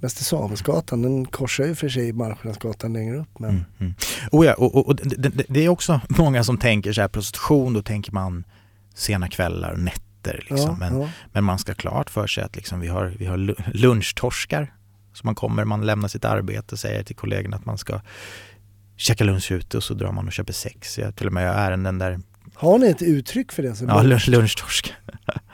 Mäster 0.00 0.24
Samuelsgatan. 0.24 1.02
Den 1.02 1.26
korsar 1.26 1.64
ju 1.64 1.74
för 1.74 1.88
sig 1.88 2.12
Malmskillnadsgatan 2.12 2.92
längre 2.92 3.16
upp. 3.16 3.38
Men 3.38 3.50
Mm. 3.50 3.64
Mm. 3.78 3.94
Oh 4.32 4.46
ja, 4.46 4.54
och, 4.54 4.74
och, 4.74 4.86
och 4.86 4.96
det, 4.96 5.44
det, 5.48 5.64
är 5.64 5.68
också 5.68 6.00
många 6.08 6.44
som 6.44 6.58
tänker 6.58 6.92
så 6.92 7.00
här 7.00 7.08
prostitution, 7.08 7.72
då 7.72 7.82
tänker 7.82 8.12
man 8.12 8.44
sena 8.94 9.28
kvällar 9.28 9.72
och 9.72 9.78
nätter. 9.78 10.46
Liksom. 10.50 10.58
ja, 10.58 10.76
men, 10.78 11.00
ja. 11.00 11.08
men 11.32 11.44
man 11.44 11.58
ska 11.58 11.74
klart 11.74 12.10
för 12.10 12.26
sig 12.26 12.44
att 12.44 12.56
liksom 12.56 12.80
vi, 12.80 12.88
har, 12.88 13.14
vi 13.18 13.26
har 13.26 13.36
lu- 13.36 13.62
lunchtorskar. 13.72 14.74
Så 15.12 15.26
man 15.26 15.34
kommer, 15.34 15.64
man 15.64 15.86
lämnar 15.86 16.08
sitt 16.08 16.24
arbete 16.24 16.74
och 16.74 16.78
säger 16.78 17.02
till 17.02 17.16
kollegorna 17.16 17.56
att 17.56 17.64
man 17.64 17.78
ska 17.78 18.00
käka 18.96 19.24
lunch 19.24 19.52
ute 19.52 19.76
och 19.76 19.82
så 19.82 19.94
drar 19.94 20.12
man 20.12 20.26
och 20.26 20.32
köper 20.32 20.52
sex. 20.52 20.98
Jag 20.98 21.16
till 21.16 21.26
och 21.26 21.32
med 21.32 21.48
har 21.48 21.54
ärenden 21.54 21.98
där 21.98 22.20
Har 22.54 22.78
ni 22.78 22.88
ett 22.88 23.02
uttryck 23.02 23.52
för 23.52 23.62
det? 23.62 23.74
Så 23.74 23.84
Ja, 23.84 24.02
lunch, 24.02 24.28
lunchtorsk. 24.28 24.94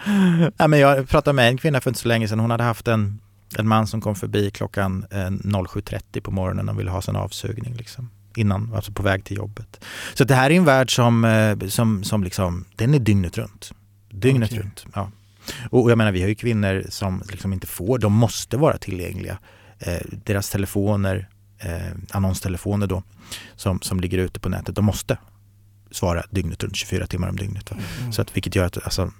ja, 0.56 0.68
men 0.68 0.78
jag 0.78 1.08
pratade 1.08 1.34
med 1.34 1.48
en 1.48 1.58
kvinna 1.58 1.80
för 1.80 1.90
inte 1.90 2.00
så 2.00 2.08
länge 2.08 2.28
sedan. 2.28 2.40
Hon 2.40 2.50
hade 2.50 2.64
haft 2.64 2.88
en, 2.88 3.20
en 3.58 3.68
man 3.68 3.86
som 3.86 4.00
kom 4.00 4.14
förbi 4.14 4.50
klockan 4.50 5.06
eh, 5.10 5.16
07.30 5.16 6.20
på 6.20 6.30
morgonen 6.30 6.68
och 6.68 6.78
ville 6.78 6.90
ha 6.90 7.02
sin 7.02 7.16
avsugning. 7.16 7.74
Liksom, 7.74 8.10
innan, 8.36 8.72
alltså 8.74 8.92
på 8.92 9.02
väg 9.02 9.24
till 9.24 9.36
jobbet. 9.36 9.84
Så 10.14 10.24
det 10.24 10.34
här 10.34 10.50
är 10.50 10.54
en 10.54 10.64
värld 10.64 10.94
som, 10.94 11.24
eh, 11.24 11.68
som, 11.68 12.04
som 12.04 12.24
liksom, 12.24 12.64
den 12.76 12.94
är 12.94 12.98
dygnet 12.98 13.38
runt. 13.38 13.72
Dygnet 14.10 14.50
Okej. 14.50 14.62
runt. 14.62 14.86
Ja. 14.94 15.10
Och 15.70 15.90
jag 15.90 15.98
menar, 15.98 16.12
vi 16.12 16.20
har 16.20 16.28
ju 16.28 16.34
kvinnor 16.34 16.84
som 16.88 17.22
liksom 17.30 17.52
inte 17.52 17.66
får, 17.66 17.98
de 17.98 18.12
måste 18.12 18.56
vara 18.56 18.78
tillgängliga. 18.78 19.38
Eh, 19.78 20.00
deras 20.24 20.50
telefoner, 20.50 21.28
eh, 21.58 21.92
annonstelefoner 22.10 22.86
då, 22.86 23.02
som, 23.56 23.80
som 23.80 24.00
ligger 24.00 24.18
ute 24.18 24.40
på 24.40 24.48
nätet, 24.48 24.76
de 24.76 24.84
måste 24.84 25.18
svara 25.90 26.24
dygnet 26.30 26.62
runt, 26.62 26.76
24 26.76 27.06
timmar 27.06 27.28
om 27.28 27.36
dygnet. 27.36 27.70
Mm. 27.70 28.12
Så 28.12 28.22
att, 28.22 28.36
vilket 28.36 28.54
gör 28.54 28.64
att 28.64 28.84
alltså, 28.84 29.12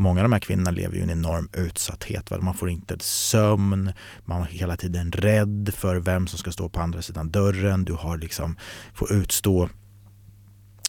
många 0.00 0.20
av 0.20 0.24
de 0.24 0.32
här 0.32 0.40
kvinnorna 0.40 0.70
lever 0.70 0.94
ju 0.94 1.00
i 1.00 1.02
en 1.02 1.10
enorm 1.10 1.48
utsatthet. 1.52 2.30
Va? 2.30 2.38
Man 2.40 2.54
får 2.54 2.70
inte 2.70 2.96
sömn, 3.00 3.92
man 4.24 4.42
är 4.42 4.46
hela 4.46 4.76
tiden 4.76 5.12
rädd 5.12 5.70
för 5.76 5.96
vem 5.96 6.26
som 6.26 6.38
ska 6.38 6.52
stå 6.52 6.68
på 6.68 6.80
andra 6.80 7.02
sidan 7.02 7.30
dörren. 7.30 7.84
Du 7.84 7.92
har 7.92 8.18
liksom, 8.18 8.56
får 8.94 9.12
utstå 9.12 9.68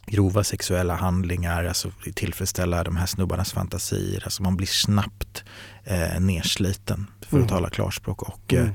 grova 0.05 0.43
sexuella 0.43 0.95
handlingar, 0.95 1.63
alltså 1.65 1.91
tillfredsställa 2.15 2.83
de 2.83 2.95
här 2.97 3.05
snubbarnas 3.05 3.51
fantasier. 3.53 4.21
Alltså 4.23 4.43
man 4.43 4.57
blir 4.57 4.67
snabbt 4.67 5.43
eh, 5.83 6.19
nersliten 6.19 7.07
för 7.21 7.27
att 7.37 7.41
Mm. 7.41 7.47
tala 7.47 7.69
klarspråk. 7.69 8.21
Och, 8.21 8.53
Mm. 8.53 8.73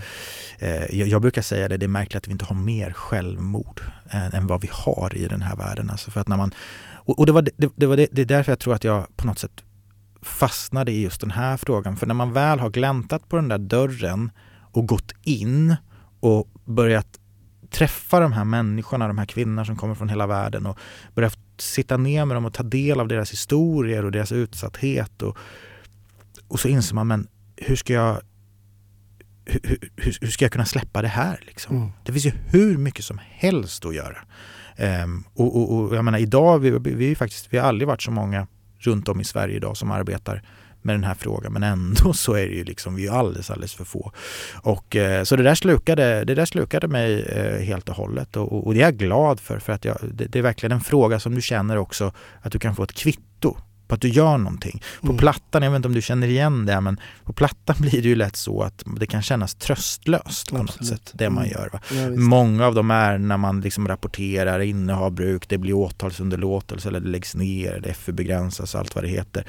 eh, 0.58 0.68
eh, 0.72 0.96
jag, 0.98 1.08
jag 1.08 1.22
brukar 1.22 1.42
säga 1.42 1.68
det, 1.68 1.76
det 1.76 1.86
är 1.86 1.88
märkligt 1.88 2.16
att 2.22 2.28
vi 2.28 2.32
inte 2.32 2.44
har 2.44 2.56
mer 2.56 2.92
självmord 2.92 3.80
än, 4.10 4.32
än 4.32 4.46
vad 4.46 4.60
vi 4.60 4.68
har 4.72 5.16
i 5.16 5.26
den 5.28 5.42
här 5.42 5.56
världen. 5.56 5.90
Alltså 5.90 6.10
för 6.10 6.20
att 6.20 6.28
när 6.28 6.36
man, 6.36 6.54
och, 6.94 7.18
och 7.18 7.26
det, 7.26 7.32
var, 7.32 7.42
det, 7.42 7.72
det, 7.76 7.86
var 7.86 7.96
det, 7.96 8.08
det 8.12 8.22
är 8.22 8.26
därför 8.26 8.52
jag 8.52 8.58
tror 8.58 8.74
att 8.74 8.84
jag 8.84 9.16
på 9.16 9.26
något 9.26 9.38
sätt 9.38 9.62
fastnade 10.26 10.92
i 10.92 11.02
just 11.02 11.20
den 11.20 11.30
här 11.30 11.56
frågan. 11.56 11.96
För 11.96 12.06
när 12.06 12.14
man 12.14 12.32
väl 12.32 12.60
har 12.60 12.70
gläntat 12.70 13.28
på 13.28 13.36
den 13.36 13.48
där 13.48 13.58
dörren 13.58 14.30
och 14.72 14.86
gått 14.86 15.12
in 15.22 15.76
och 16.20 16.48
börjat 16.64 17.18
träffa 17.70 18.20
de 18.20 18.32
här 18.32 18.44
människorna, 18.44 19.08
de 19.08 19.18
här 19.18 19.26
kvinnorna 19.26 19.64
som 19.64 19.76
kommer 19.76 19.94
från 19.94 20.08
hela 20.08 20.26
världen 20.26 20.66
och 20.66 20.78
börjat 21.14 21.38
sitta 21.58 21.96
ner 21.96 22.24
med 22.24 22.36
dem 22.36 22.44
och 22.44 22.54
ta 22.54 22.62
del 22.62 23.00
av 23.00 23.08
deras 23.08 23.32
historier 23.32 24.04
och 24.04 24.12
deras 24.12 24.32
utsatthet. 24.32 25.22
Och, 25.22 25.38
och 26.48 26.60
så 26.60 26.68
inser 26.68 26.94
man, 26.94 27.06
men 27.06 27.28
hur 27.56 27.76
ska 27.76 27.92
jag 27.92 28.20
hur, 29.44 29.60
hur, 29.96 30.18
hur 30.20 30.28
ska 30.28 30.44
jag 30.44 30.52
kunna 30.52 30.64
släppa 30.64 31.02
det 31.02 31.08
här? 31.08 31.40
Liksom? 31.46 31.76
Mm. 31.76 31.88
Det 32.04 32.12
finns 32.12 32.26
ju 32.26 32.32
hur 32.46 32.76
mycket 32.76 33.04
som 33.04 33.20
helst 33.30 33.84
att 33.84 33.94
göra. 33.94 34.18
Ehm, 34.76 35.24
och, 35.34 35.56
och, 35.56 35.78
och 35.78 35.96
jag 35.96 36.04
menar 36.04 36.18
idag, 36.18 36.58
vi, 36.58 36.70
vi, 36.70 36.94
vi, 36.94 37.14
faktiskt, 37.14 37.46
vi 37.50 37.58
har 37.58 37.68
aldrig 37.68 37.88
varit 37.88 38.02
så 38.02 38.10
många 38.10 38.46
runt 38.78 39.08
om 39.08 39.20
i 39.20 39.24
Sverige 39.24 39.56
idag 39.56 39.76
som 39.76 39.90
arbetar 39.90 40.42
med 40.82 40.94
den 40.94 41.04
här 41.04 41.14
frågan 41.14 41.52
men 41.52 41.62
ändå 41.62 42.12
så 42.12 42.32
är 42.34 42.48
det 42.48 42.54
ju 42.54 42.64
liksom, 42.64 42.94
vi 42.94 43.06
är 43.06 43.12
alldeles, 43.12 43.50
alldeles 43.50 43.74
för 43.74 43.84
få. 43.84 44.12
Och, 44.62 44.96
eh, 44.96 45.24
så 45.24 45.36
det 45.36 45.42
där 45.42 45.54
slukade, 45.54 46.24
det 46.24 46.34
där 46.34 46.44
slukade 46.44 46.88
mig 46.88 47.22
eh, 47.22 47.64
helt 47.64 47.88
och 47.88 47.96
hållet 47.96 48.36
och, 48.36 48.52
och, 48.52 48.66
och 48.66 48.74
det 48.74 48.80
är 48.80 48.84
jag 48.84 48.96
glad 48.96 49.40
för 49.40 49.58
för 49.58 49.72
att 49.72 49.84
jag, 49.84 49.98
det, 50.12 50.24
det 50.24 50.38
är 50.38 50.42
verkligen 50.42 50.72
en 50.72 50.80
fråga 50.80 51.20
som 51.20 51.34
du 51.34 51.42
känner 51.42 51.76
också 51.76 52.12
att 52.42 52.52
du 52.52 52.58
kan 52.58 52.76
få 52.76 52.82
ett 52.82 52.92
kvitto 52.92 53.56
på 53.88 53.94
att 53.94 54.00
du 54.00 54.08
gör 54.08 54.38
någonting. 54.38 54.82
På 55.00 55.06
Mm. 55.06 55.16
plattan, 55.18 55.62
jag 55.62 55.70
vet 55.70 55.76
inte 55.76 55.88
om 55.88 55.94
du 55.94 56.02
känner 56.02 56.28
igen 56.28 56.66
det, 56.66 56.80
men 56.80 57.00
på 57.24 57.32
plattan 57.32 57.76
blir 57.80 58.02
det 58.02 58.08
ju 58.08 58.14
lätt 58.14 58.36
så 58.36 58.62
att 58.62 58.82
det 59.00 59.06
kan 59.06 59.22
kännas 59.22 59.54
tröstlöst 59.54 60.50
på 60.50 60.58
något 60.58 60.70
Absolut. 60.70 60.88
sätt, 60.88 61.10
det 61.14 61.30
man 61.30 61.44
Mm. 61.44 61.52
gör. 61.58 61.70
Va? 61.72 61.80
Ja. 61.90 62.10
Många 62.16 62.66
av 62.66 62.74
de 62.74 62.90
ärendena 62.90 63.36
man 63.36 63.60
liksom 63.60 63.88
rapporterar, 63.88 64.60
innehav, 64.60 65.12
bruk, 65.12 65.48
det 65.48 65.58
blir 65.58 65.72
åtalsunderlåtelse 65.72 66.88
eller 66.88 67.00
det 67.00 67.08
läggs 67.08 67.34
ner, 67.34 67.72
eller 67.72 67.92
FU 67.92 68.12
begränsas, 68.12 68.74
allt 68.74 68.94
vad 68.94 69.04
det 69.04 69.08
heter. 69.08 69.44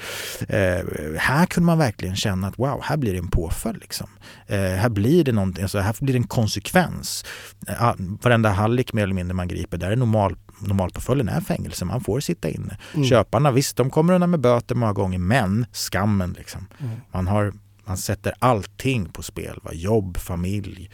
Eh, 0.48 1.18
här 1.18 1.46
kunde 1.46 1.66
man 1.66 1.78
verkligen 1.78 2.16
känna 2.16 2.46
att 2.46 2.58
wow, 2.58 2.80
här 2.84 2.96
blir 2.96 3.12
det 3.12 3.18
en 3.18 3.28
påföljd. 3.30 3.80
Liksom. 3.80 4.08
Eh, 4.46 4.58
här 4.58 4.88
blir 4.88 5.24
det 5.24 5.32
någonting, 5.32 5.62
alltså, 5.62 5.78
här 5.78 5.94
blir 6.00 6.12
det 6.14 6.18
en 6.18 6.26
konsekvens. 6.26 7.24
Eh, 7.68 7.92
varenda 8.22 8.50
hallick 8.50 8.92
mer 8.92 9.02
eller 9.02 9.14
mindre 9.14 9.34
man 9.34 9.48
griper, 9.48 9.78
där 9.78 9.90
är 9.90 9.96
normal, 9.96 10.36
normalpåföljden 10.60 11.28
är 11.28 11.40
fängelse, 11.40 11.84
man 11.84 12.00
får 12.00 12.20
sitta 12.20 12.48
inne. 12.48 12.78
Mm. 12.94 13.06
Köparna, 13.08 13.50
visst 13.50 13.76
de 13.76 13.90
kommer 13.90 14.14
undan 14.14 14.30
med 14.30 14.40
böter 14.40 14.74
många 14.74 14.92
gånger, 14.92 15.18
men 15.18 15.66
skammen 15.72 16.34
liksom. 16.38 16.66
Mm. 16.78 16.96
Man, 17.12 17.26
har, 17.26 17.52
man 17.84 17.96
sätter 17.96 18.34
allting 18.38 19.08
på 19.08 19.22
spel, 19.22 19.60
va? 19.62 19.70
jobb, 19.72 20.16
familj. 20.16 20.90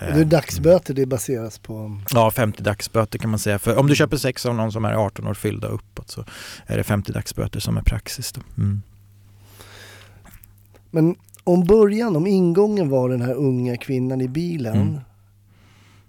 Och 0.00 0.14
det 0.14 0.20
är 0.20 0.24
dagsböter 0.24 0.94
det 0.94 1.06
baseras 1.06 1.58
på. 1.58 2.00
Ja, 2.10 2.30
50 2.30 2.62
dagsböter 2.62 3.18
kan 3.18 3.30
man 3.30 3.38
säga. 3.38 3.58
För 3.58 3.76
om 3.76 3.86
du 3.86 3.96
köper 3.96 4.16
sex 4.16 4.46
av 4.46 4.54
någon 4.54 4.72
som 4.72 4.84
är 4.84 4.92
18 4.92 5.26
år 5.26 5.34
fyllda 5.34 5.68
uppåt 5.68 6.10
så 6.10 6.24
är 6.66 6.76
det 6.76 6.84
50 6.84 7.12
dagsböter 7.12 7.60
som 7.60 7.76
är 7.76 7.82
praxis. 7.82 8.32
Mm. 8.58 8.82
Men 10.90 11.16
om 11.44 11.64
början, 11.64 12.16
om 12.16 12.26
ingången 12.26 12.88
var 12.88 13.08
den 13.08 13.22
här 13.22 13.34
unga 13.34 13.76
kvinnan 13.76 14.20
i 14.20 14.28
bilen. 14.28 14.76
Mm. 14.76 15.00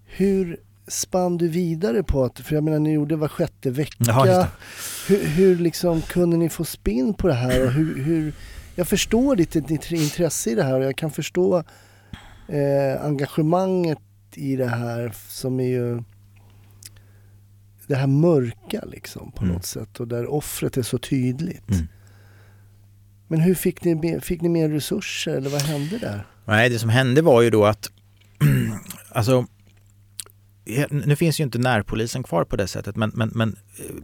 Hur 0.06 0.60
spann 0.88 1.38
du 1.38 1.48
vidare 1.48 2.04
på 2.04 2.24
att, 2.24 2.40
för 2.40 2.56
jag 2.56 2.64
menar 2.64 2.80
ni 2.80 2.94
gjorde 2.94 3.16
var 3.16 3.28
sjätte 3.28 3.72
vecka. 3.72 3.96
Ja, 4.00 4.28
just 4.28 4.40
det. 4.40 5.14
Hur, 5.14 5.26
hur 5.28 5.56
liksom 5.56 6.02
kunde 6.02 6.38
ni 6.38 6.50
få 6.50 6.66
spinn 6.66 7.14
på 7.14 7.28
det 7.28 7.34
här? 7.34 7.66
Och 7.66 7.72
hur, 7.72 8.04
hur, 8.04 8.34
jag 8.76 8.88
förstår 8.88 9.36
ditt, 9.36 9.68
ditt 9.68 9.92
intresse 9.92 10.50
i 10.50 10.56
det 10.56 10.64
här 10.64 10.74
och 10.80 10.86
jag 10.86 10.96
kan 10.96 11.12
förstå 11.12 11.58
eh, 12.48 13.06
engagemanget 13.06 14.00
i 14.34 14.56
det 14.56 14.68
här 14.68 15.14
som 15.28 15.60
är 15.60 15.68
ju 15.68 16.04
det 17.88 17.96
här 17.96 18.08
mörka 18.08 18.84
liksom 18.92 19.32
på 19.32 19.44
Mm. 19.44 19.56
något 19.56 19.66
sätt 19.66 20.00
och 20.00 20.08
där 20.08 20.28
offret 20.28 20.78
är 20.78 20.82
så 20.82 20.98
tydligt. 20.98 21.70
Mm. 21.72 21.88
Men 23.28 23.40
hur 23.40 23.56
fick 23.56 23.84
ni, 23.84 24.20
fick 24.22 24.42
ni 24.42 24.50
mer 24.50 24.70
resurser 24.70 25.36
eller 25.36 25.50
vad 25.50 25.62
hände 25.62 25.98
där? 25.98 26.28
Nej, 26.46 26.70
det 26.70 26.80
som 26.80 26.90
hände 26.90 27.22
var 27.22 27.42
ju 27.42 27.50
då 27.50 27.66
att 27.66 27.92
alltså 29.10 29.46
nu 30.90 31.16
finns 31.16 31.40
ju 31.40 31.44
inte 31.44 31.58
närpolisen 31.58 32.24
kvar 32.24 32.44
på 32.44 32.56
det 32.56 32.68
sättet 32.68 32.96
men, 32.96 33.12
men, 33.14 33.32
men 33.36 33.56
eh, 33.80 33.96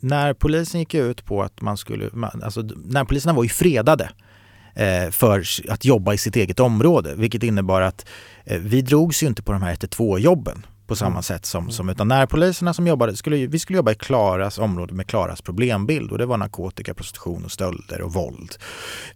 när 0.00 0.34
polisen 0.34 0.80
gick 0.80 0.94
ut 0.94 1.24
på 1.24 1.42
att 1.42 1.60
man 1.60 1.76
skulle, 1.76 2.10
alltså 2.42 2.62
närpoliserna 2.84 3.32
var 3.32 3.42
ju 3.42 3.48
fredade 3.48 4.10
eh, 4.74 5.10
för 5.10 5.44
att 5.68 5.84
jobba 5.84 6.14
i 6.14 6.18
sitt 6.18 6.36
eget 6.36 6.60
område 6.60 7.14
vilket 7.14 7.42
innebar 7.42 7.80
att 7.80 8.06
eh, 8.44 8.58
vi 8.58 8.82
drogs 8.82 9.22
ju 9.22 9.26
inte 9.26 9.42
på 9.42 9.52
de 9.52 9.62
här 9.62 9.70
112 9.70 10.20
jobben 10.20 10.66
på 10.86 10.96
samma 10.96 11.10
Mm. 11.10 11.22
sätt 11.22 11.46
som, 11.46 11.70
som 11.70 11.88
utan 11.88 12.08
närpoliserna 12.08 12.74
som 12.74 12.86
jobbade, 12.86 13.16
skulle, 13.16 13.46
vi 13.46 13.58
skulle 13.58 13.76
jobba 13.76 13.92
i 13.92 13.94
Klaras 13.94 14.58
område 14.58 14.94
med 14.94 15.06
Klaras 15.06 15.40
problembild 15.40 16.12
och 16.12 16.18
det 16.18 16.26
var 16.26 16.36
narkotika, 16.36 16.94
prostitution 16.94 17.44
och 17.44 17.52
stölder 17.52 18.02
och 18.02 18.12
våld. 18.12 18.54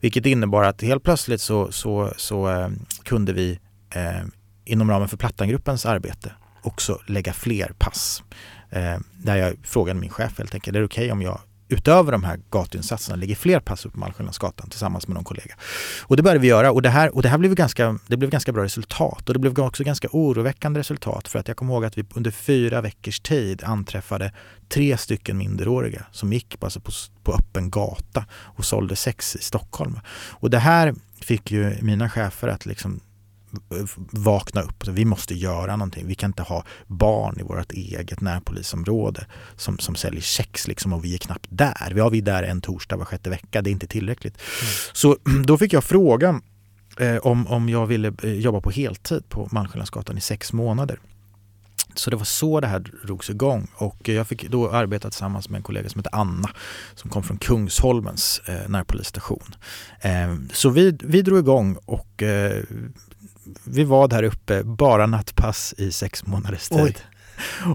Vilket 0.01 0.27
innebar 0.27 0.65
att 0.65 0.83
helt 0.83 1.03
plötsligt 1.03 1.41
så, 1.41 1.73
så, 1.73 2.13
så 2.17 2.71
kunde 3.05 3.33
vi 3.33 3.59
eh, 3.95 4.27
inom 4.65 4.91
ramen 4.91 5.09
för 5.09 5.17
Plattangruppens 5.17 5.87
arbete 5.87 6.33
också 6.63 7.01
lägga 7.07 7.33
fler 7.33 7.73
pass. 7.79 8.23
Eh, 8.71 8.99
där 9.23 9.37
jag 9.37 9.57
frågade 9.65 10.01
min 10.01 10.11
chef 10.11 10.39
helt 10.39 10.55
enkelt, 10.55 10.77
är 10.77 10.81
det 10.81 10.87
okej 10.87 11.13
om 11.13 11.23
jag 11.23 11.41
utöver 11.69 12.13
de 12.13 12.25
här 12.25 12.41
gatuinsatserna 12.51 13.17
lägger 13.17 13.35
fler 13.35 13.61
pass 13.61 13.87
upp 13.87 13.93
på 13.93 13.99
Malmskillnadsgatan 13.99 14.71
tillsammans 14.71 15.09
med 15.09 15.15
någon 15.15 15.25
kollega. 15.25 15.55
Och 16.03 16.17
det 16.17 16.23
började 16.23 16.41
vi 16.41 16.49
göra 16.49 16.73
och 16.73 16.83
det 16.83 16.89
här, 16.89 17.15
och 17.15 17.23
det 17.23 17.29
här 17.29 17.39
blev, 17.39 17.55
ganska, 17.55 17.99
det 18.07 18.17
blev 18.17 18.31
ganska 18.31 18.53
bra 18.53 18.65
resultat 18.65 19.29
och 19.29 19.35
det 19.35 19.39
blev 19.39 19.61
också 19.61 19.85
ganska 19.85 20.09
oroväckande 20.13 20.81
resultat 20.81 21.29
för 21.29 21.39
att 21.39 21.49
jag 21.49 21.57
kommer 21.57 21.75
ihåg 21.75 21.85
att 21.85 21.99
vi 21.99 22.05
under 22.15 22.31
fyra 22.31 22.81
veckors 22.81 23.21
tid 23.21 23.65
anträffade 23.65 24.33
tre 24.69 24.97
stycken 24.97 25.39
minderåriga 25.39 26.07
som 26.11 26.33
gick 26.33 26.57
alltså 26.61 26.81
på, 26.81 26.93
på 27.23 27.33
öppen 27.33 27.71
gata 27.71 28.25
och 28.33 28.65
sålde 28.65 28.97
sex 28.97 29.37
i 29.37 29.43
Stockholm. 29.43 30.01
Och 30.31 30.51
det 30.51 30.59
här 30.59 30.95
fick 31.21 31.51
ju 31.51 31.83
mina 31.83 32.11
chefer 32.11 32.49
att 32.49 32.67
liksom 32.67 33.01
vakna 34.11 34.63
upp. 34.63 34.89
Vi 34.89 35.05
måste 35.05 35.35
göra 35.35 35.77
någonting. 35.77 36.07
Vi 36.07 36.15
kan 36.15 36.31
inte 36.31 36.43
ha 36.43 36.65
barn 36.87 37.41
i 37.41 37.43
vårt 37.43 37.73
eget 37.73 38.21
närpolisområde 38.21 39.27
som, 39.57 39.79
som 39.79 39.95
säljer 39.95 40.21
sex 40.21 40.69
liksom 40.69 40.93
och 40.93 41.05
vi 41.05 41.15
är 41.15 41.19
knappt 41.19 41.47
där. 41.49 41.93
Vi 41.95 42.01
har 42.01 42.11
vi 42.11 42.21
där 42.21 42.43
en 42.43 42.61
torsdag 42.61 42.97
var 42.97 43.05
sjätte 43.05 43.31
vecka. 43.31 43.63
Det 43.63 43.71
är 43.71 43.73
inte 43.73 43.87
tillräckligt. 43.87 44.35
Mm. 44.37 44.73
Så 44.93 45.17
då 45.45 45.59
fick 45.59 45.73
jag 45.73 45.85
frågan 45.85 46.43
eh, 46.99 47.17
om, 47.17 47.47
om 47.47 47.69
jag 47.69 47.87
ville 47.87 48.13
eh, 48.23 48.33
jobba 48.33 48.61
på 48.61 48.71
heltid 48.71 49.29
på 49.29 49.49
Malmskillnadsgatan 49.51 50.19
i 50.19 50.21
sex 50.21 50.53
månader. 50.53 50.99
Så 51.95 52.11
det 52.11 52.17
var 52.17 52.25
så 52.25 52.61
det 52.61 52.67
här 52.67 52.85
drogs 53.07 53.31
igång 53.31 53.69
och 53.75 54.09
jag 54.09 54.29
fick 54.29 54.49
då 54.49 54.71
arbeta 54.71 55.11
tillsammans 55.11 55.49
med 55.49 55.59
en 55.59 55.63
kollega 55.63 55.89
som 55.89 55.99
heter 55.99 56.15
Anna 56.15 56.51
som 56.95 57.11
kom 57.11 57.23
från 57.23 57.39
Kungsholmens 57.39 58.41
eh, 58.47 58.69
närpolisstation. 58.69 59.55
Eh, 60.01 60.35
så 60.53 60.71
vi, 60.71 60.99
vi 61.03 61.23
drog 61.23 61.39
igång 61.39 61.77
och 61.85 62.23
eh, 62.23 62.63
vi 63.65 63.85
var 63.85 64.09
där 64.09 64.23
uppe, 64.23 64.65
bara 64.65 65.07
nattpass 65.07 65.75
i 65.79 65.93
sex 65.93 66.27
månaders 66.27 66.69
tid. 66.69 66.81
Oj. 66.81 66.97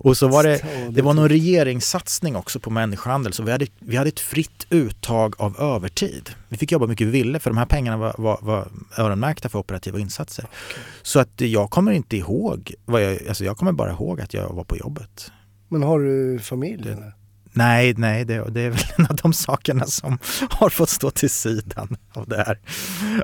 Och 0.01 0.17
så 0.17 0.28
var 0.28 0.43
det, 0.43 0.61
det 0.89 1.01
var 1.01 1.13
någon 1.13 1.30
regeringssatsning 1.30 2.36
också 2.36 2.59
på 2.59 2.69
människohandel 2.69 3.34
så 3.34 3.43
vi 3.43 3.51
hade, 3.51 3.67
vi 3.80 3.97
hade 3.97 4.07
ett 4.07 4.19
fritt 4.19 4.67
uttag 4.69 5.36
av 5.38 5.59
övertid. 5.59 6.30
Vi 6.49 6.57
fick 6.57 6.71
jobba 6.71 6.88
mycket 6.88 7.07
vi 7.07 7.11
ville 7.11 7.39
för 7.39 7.49
de 7.49 7.57
här 7.57 7.65
pengarna 7.65 7.97
var, 7.97 8.15
var, 8.17 8.39
var 8.41 8.67
öronmärkta 8.97 9.49
för 9.49 9.59
operativa 9.59 9.99
insatser. 9.99 10.43
Okay. 10.43 10.84
Så 11.01 11.19
att 11.19 11.41
jag 11.41 11.69
kommer 11.69 11.91
inte 11.91 12.17
ihåg, 12.17 12.73
vad 12.86 13.03
jag, 13.03 13.28
alltså 13.28 13.45
jag 13.45 13.57
kommer 13.57 13.71
bara 13.71 13.91
ihåg 13.91 14.21
att 14.21 14.34
jag 14.34 14.49
var 14.49 14.63
på 14.63 14.78
jobbet. 14.78 15.32
Men 15.67 15.84
har 15.84 15.99
du 15.99 16.39
familj? 16.39 16.89
Eller? 16.89 17.13
Nej, 17.58 17.93
nej, 17.97 18.26
det, 18.26 18.49
det, 18.49 18.62
är 18.62 18.70
väl 18.70 18.80
en 18.97 19.05
av 19.05 19.16
de 19.16 19.34
sakerna 19.34 19.86
som 19.86 20.18
har 20.49 20.70
fått 20.70 20.89
stå 20.89 21.12
till 21.12 21.30
sidan 21.30 21.97
av 22.14 22.28
det 22.28 22.38
här. 22.38 22.60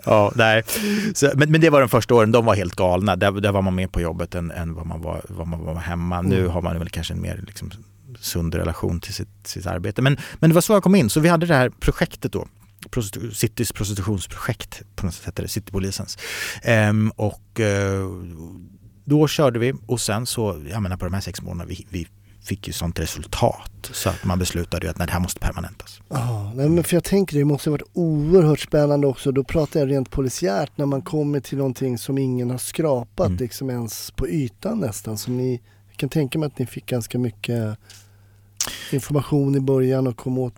Ja, 0.06 0.32
nej. 0.36 0.64
Så, 1.14 1.32
men, 1.36 1.52
men 1.52 1.62
det 1.62 1.70
var 1.70 1.80
de 1.80 1.90
första 1.90 2.16
åren, 2.16 2.32
de 2.32 2.46
var 2.46 2.56
helt 2.56 2.76
galna. 2.76 3.16
Där, 3.16 3.32
där 3.32 3.52
var 3.52 3.62
man 3.62 3.76
mer 3.76 3.88
på 3.88 4.02
jobbet 4.02 4.36
än, 4.36 4.52
än 4.52 4.74
vad, 4.74 4.86
man 4.86 5.02
var, 5.02 5.22
vad 5.28 5.48
man 5.48 5.66
var 5.66 5.76
hemma. 5.76 6.20
Mm. 6.20 6.30
Nu 6.30 6.48
har 6.48 6.62
man 6.62 6.80
väl 6.80 6.90
kanske 6.90 7.14
en 7.14 7.22
mer 7.22 7.44
liksom, 7.48 7.72
sund 8.20 8.56
relation 8.56 9.00
till 9.00 9.14
sitt, 9.14 9.48
sitt 9.48 9.66
arbete. 9.66 10.02
Men, 10.02 10.18
men 10.40 10.50
det 10.50 10.54
var 10.54 10.62
så 10.62 10.74
jag 10.74 10.84
kom 10.84 10.96
in. 10.96 11.10
Så 11.10 11.20
vi 11.20 11.30
hade 11.30 11.46
det 11.46 11.56
här 11.56 11.70
projektet 11.70 12.32
då, 12.32 12.48
Prostitu 12.90 13.32
Citys 13.32 13.72
prostitutionsprojekt, 13.72 14.82
på 14.96 15.06
något 15.06 15.16
sätt 15.16 15.26
hette 15.26 15.42
det, 15.42 15.48
Citypolisens. 15.48 16.18
Ehm, 16.64 17.12
och 17.16 17.60
eh, 17.60 18.08
då 19.06 19.28
körde 19.28 19.60
vi 19.60 19.74
och 19.86 20.02
sen 20.02 20.26
så, 20.26 20.64
jag 20.70 20.82
menar 20.82 20.98
på 20.98 21.06
de 21.06 21.14
här 21.14 21.22
sex 21.22 21.42
månaderna, 21.42 21.70
vi, 21.70 21.88
vi 21.90 22.08
fick 22.44 22.68
ju 22.68 22.74
sånt 22.74 23.00
resultat 23.00 23.90
så 23.92 24.10
att 24.10 24.24
man 24.24 24.40
beslutade 24.40 24.90
att 24.90 24.98
nej, 24.98 25.08
det 25.08 25.14
här 25.14 25.20
måste 25.20 25.40
permanentas. 25.40 26.02
Ja, 26.10 26.54
men 26.56 26.84
för 26.84 26.96
jag 26.96 27.04
tänker 27.04 27.38
det 27.38 27.46
måste 27.46 27.70
ha 27.70 27.72
varit 27.72 27.90
oerhört 27.94 28.60
spännande 28.60 29.08
också. 29.08 29.32
Då 29.32 29.44
pratar 29.44 29.80
jag 29.80 29.92
rent 29.92 30.12
polisiärt 30.12 30.72
när 30.76 30.86
man 30.86 31.02
kommer 31.02 31.40
till 31.40 31.58
någonting 31.58 31.98
som 31.98 32.18
ingen 32.18 32.50
har 32.50 32.58
skrapat 32.58 33.28
mm. 33.28 33.38
liksom 33.38 33.70
ens 33.70 34.12
på 34.12 34.28
ytan 34.28 34.80
nästan. 34.80 35.18
Så 35.18 35.32
ni, 35.32 35.62
jag 35.90 35.98
kan 35.98 36.10
tänka 36.10 36.40
mig 36.40 36.48
att 36.48 36.60
ni 36.60 36.66
fick 36.66 36.86
ganska 36.86 37.20
mycket 37.20 37.78
information 38.92 39.56
i 39.56 39.60
början 39.60 40.08
och 40.08 40.18
kom 40.18 40.38
åt 40.38 40.56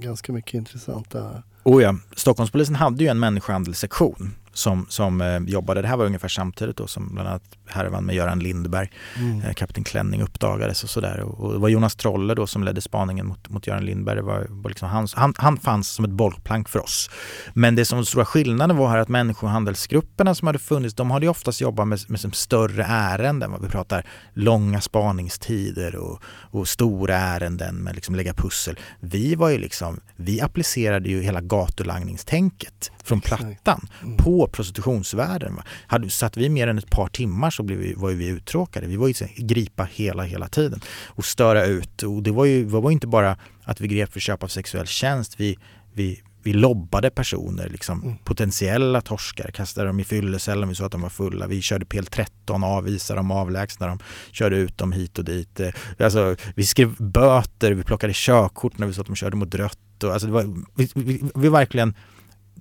ganska 0.00 0.32
mycket 0.32 0.54
intressanta... 0.54 1.42
Oh 1.62 1.82
ja, 1.82 1.96
Stockholmspolisen 2.16 2.74
hade 2.74 3.04
ju 3.04 3.08
en 3.08 3.18
människohandelssektion 3.18 4.34
som, 4.56 4.86
som 4.88 5.20
eh, 5.20 5.38
jobbade, 5.38 5.82
det 5.82 5.88
här 5.88 5.96
var 5.96 6.04
ungefär 6.04 6.28
samtidigt 6.28 6.76
då 6.76 6.86
som 6.86 7.08
bland 7.14 7.28
annat 7.28 7.42
härvan 7.66 8.04
med 8.04 8.14
Göran 8.14 8.38
Lindberg, 8.38 8.90
mm. 9.16 9.40
eh, 9.40 9.52
Kapten 9.52 9.84
Klänning 9.84 10.22
uppdagades 10.22 10.84
och 10.84 10.90
sådär. 10.90 11.20
Och, 11.20 11.40
och, 11.40 11.52
det 11.52 11.58
var 11.58 11.68
Jonas 11.68 11.96
Trolle 11.96 12.34
då 12.34 12.46
som 12.46 12.64
ledde 12.64 12.80
spaningen 12.80 13.26
mot, 13.26 13.48
mot 13.48 13.66
Göran 13.66 13.84
Lindberg. 13.84 14.16
Det 14.16 14.22
var, 14.22 14.46
var 14.48 14.70
liksom 14.70 14.88
hans, 14.88 15.14
han, 15.14 15.34
han 15.38 15.56
fanns 15.56 15.88
som 15.88 16.04
ett 16.04 16.10
bollplank 16.10 16.68
för 16.68 16.82
oss. 16.84 17.10
Men 17.54 17.74
det 17.74 17.84
som 17.84 17.98
var 17.98 18.04
stora 18.04 18.24
skillnaden 18.24 18.76
var 18.76 18.88
här 18.88 18.98
att 18.98 19.08
människohandelsgrupperna 19.08 20.34
som 20.34 20.46
hade 20.46 20.58
funnits, 20.58 20.94
de 20.94 21.10
hade 21.10 21.28
oftast 21.28 21.60
jobbat 21.60 21.88
med, 21.88 22.00
med 22.08 22.34
större 22.34 22.84
ärenden. 22.84 23.54
Vi 23.62 23.68
pratar 23.68 24.06
långa 24.32 24.80
spaningstider 24.80 25.96
och, 25.96 26.22
och 26.26 26.68
stora 26.68 27.16
ärenden 27.16 27.76
med 27.76 27.94
liksom 27.94 28.14
lägga 28.14 28.34
pussel. 28.34 28.78
Vi 29.00 29.34
var 29.34 29.48
ju 29.48 29.58
liksom, 29.58 30.00
vi 30.16 30.40
applicerade 30.40 31.08
ju 31.08 31.22
hela 31.22 31.40
gatulangningstänket 31.40 32.90
från 33.04 33.20
plattan 33.20 33.88
mm. 34.02 34.16
på 34.16 34.45
prostitutionsvärlden. 34.48 35.60
Hade, 35.86 36.10
satt 36.10 36.36
vi 36.36 36.48
mer 36.48 36.66
än 36.66 36.78
ett 36.78 36.90
par 36.90 37.08
timmar 37.08 37.50
så 37.50 37.62
blev 37.62 37.78
vi, 37.78 37.94
var 37.94 38.10
vi 38.10 38.26
uttråkade. 38.28 38.86
Vi 38.86 38.96
var 38.96 39.08
ju 39.08 39.14
gripa 39.36 39.88
hela, 39.92 40.22
hela 40.22 40.48
tiden 40.48 40.80
och 41.06 41.24
störa 41.24 41.64
ut. 41.64 42.02
Och 42.02 42.22
det 42.22 42.30
var 42.30 42.44
ju, 42.44 42.64
det 42.64 42.80
var 42.80 42.90
inte 42.90 43.06
bara 43.06 43.36
att 43.62 43.80
vi 43.80 43.88
grep 43.88 44.12
för 44.12 44.20
köp 44.20 44.42
av 44.42 44.48
sexuell 44.48 44.86
tjänst. 44.86 45.40
Vi, 45.40 45.58
vi, 45.94 46.22
vi 46.46 46.52
lobbade 46.52 47.10
personer, 47.10 47.68
liksom, 47.68 48.02
mm. 48.02 48.16
potentiella 48.16 49.00
torskar, 49.00 49.50
kastade 49.50 49.86
dem 49.86 50.00
i 50.00 50.04
fyllecellen, 50.04 50.68
vi 50.68 50.74
sa 50.74 50.86
att 50.86 50.92
de 50.92 51.02
var 51.02 51.08
fulla. 51.08 51.46
Vi 51.46 51.62
körde 51.62 51.84
PL13, 51.86 52.64
avvisade 52.64 53.18
dem, 53.18 53.30
avlägsnade 53.30 53.92
dem, 53.92 53.98
körde 54.32 54.56
ut 54.56 54.78
dem 54.78 54.92
hit 54.92 55.18
och 55.18 55.24
dit. 55.24 55.60
Eh, 55.60 55.70
alltså, 55.98 56.36
vi 56.54 56.66
skrev 56.66 56.96
böter, 56.98 57.72
vi 57.72 57.82
plockade 57.82 58.12
körkort 58.16 58.78
när 58.78 58.86
vi 58.86 58.92
sa 58.92 59.00
att 59.00 59.06
de 59.06 59.16
körde 59.16 59.36
mot 59.36 59.54
rött. 59.54 60.04
Och, 60.04 60.12
alltså, 60.12 60.26
det 60.26 60.32
var, 60.32 60.64
vi, 60.74 60.90
vi, 60.94 61.22
vi 61.34 61.48
verkligen 61.48 61.94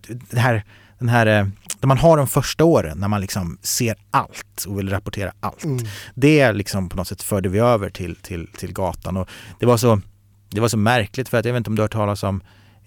det 0.07 0.39
här, 0.39 0.63
den 0.99 1.09
här, 1.09 1.51
där 1.85 1.87
man 1.87 1.97
har 1.97 2.17
de 2.17 2.27
första 2.27 2.63
åren 2.63 2.97
när 2.97 3.07
man 3.07 3.21
liksom 3.21 3.57
ser 3.61 3.95
allt 4.11 4.65
och 4.67 4.79
vill 4.79 4.89
rapportera 4.89 5.31
allt. 5.39 5.63
Mm. 5.63 5.85
Det 6.15 6.51
liksom 6.51 6.89
på 6.89 6.97
något 6.97 7.07
sätt 7.07 7.21
förde 7.21 7.49
vi 7.49 7.59
över 7.59 7.89
till, 7.89 8.15
till, 8.15 8.47
till 8.57 8.73
gatan 8.73 9.17
och 9.17 9.29
det 9.59 9.65
var, 9.65 9.77
så, 9.77 10.01
det 10.49 10.61
var 10.61 10.67
så 10.67 10.77
märkligt 10.77 11.29
för 11.29 11.37
att 11.37 11.45
jag 11.45 11.53
vet 11.53 11.57
inte 11.57 11.69
om 11.69 11.75
du 11.75 11.81
har 11.81 11.83
hört 11.83 11.91
talas 11.91 12.23
om 12.23 12.41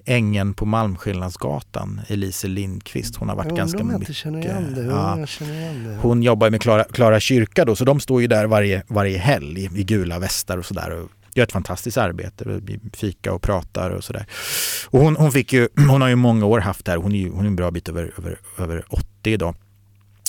ängen 0.05 0.55
på 0.55 0.67
Malmskillnadsgatan, 0.67 2.01
Elise 2.09 2.49
Lindqvist. 2.49 3.17
Hon 3.17 3.29
har 3.29 3.37
varit 3.37 3.57
ganska 3.57 3.85
mycket... 3.85 4.25
Igen 4.25 4.75
det. 4.75 4.83
Ja, 4.83 5.27
igen 5.41 5.85
det. 5.85 5.99
Hon 6.03 6.23
jobbar 6.23 6.51
med 6.51 6.63
Klara, 6.63 6.85
Klara 6.85 7.21
kyrka 7.21 7.65
då, 7.65 7.77
så 7.77 7.85
de 7.85 8.01
står 8.01 8.21
ju 8.21 8.27
där 8.27 8.47
varje, 8.47 8.83
varje 8.89 9.19
helg 9.19 9.71
i, 9.75 9.85
gula 9.85 10.19
västar 10.19 10.59
och 10.59 10.67
sådär 10.67 11.07
gör 11.39 11.45
ett 11.45 11.53
fantastiskt 11.53 11.97
arbete. 11.97 12.61
Vi 12.63 12.81
fikar 12.93 13.31
och 13.31 13.43
pratar 13.43 13.91
och 13.91 14.05
sådär. 14.05 14.27
Och 14.87 15.01
hon, 15.01 15.17
hon, 15.17 15.33
fick 15.33 15.53
ju, 15.53 15.69
hon 15.89 16.01
har 16.01 16.09
ju 16.09 16.17
många 16.17 16.47
år 16.47 16.61
haft 16.61 16.85
det 16.85 16.91
här. 16.91 16.99
Hon 16.99 17.15
är 17.15 17.19
ju 17.19 17.31
hon 17.31 17.45
är 17.45 17.47
en 17.49 17.57
bra 17.57 17.71
bit 17.71 17.89
över, 17.89 18.15
över, 18.19 18.41
över 18.59 18.85
80 18.89 19.07
idag. 19.25 19.55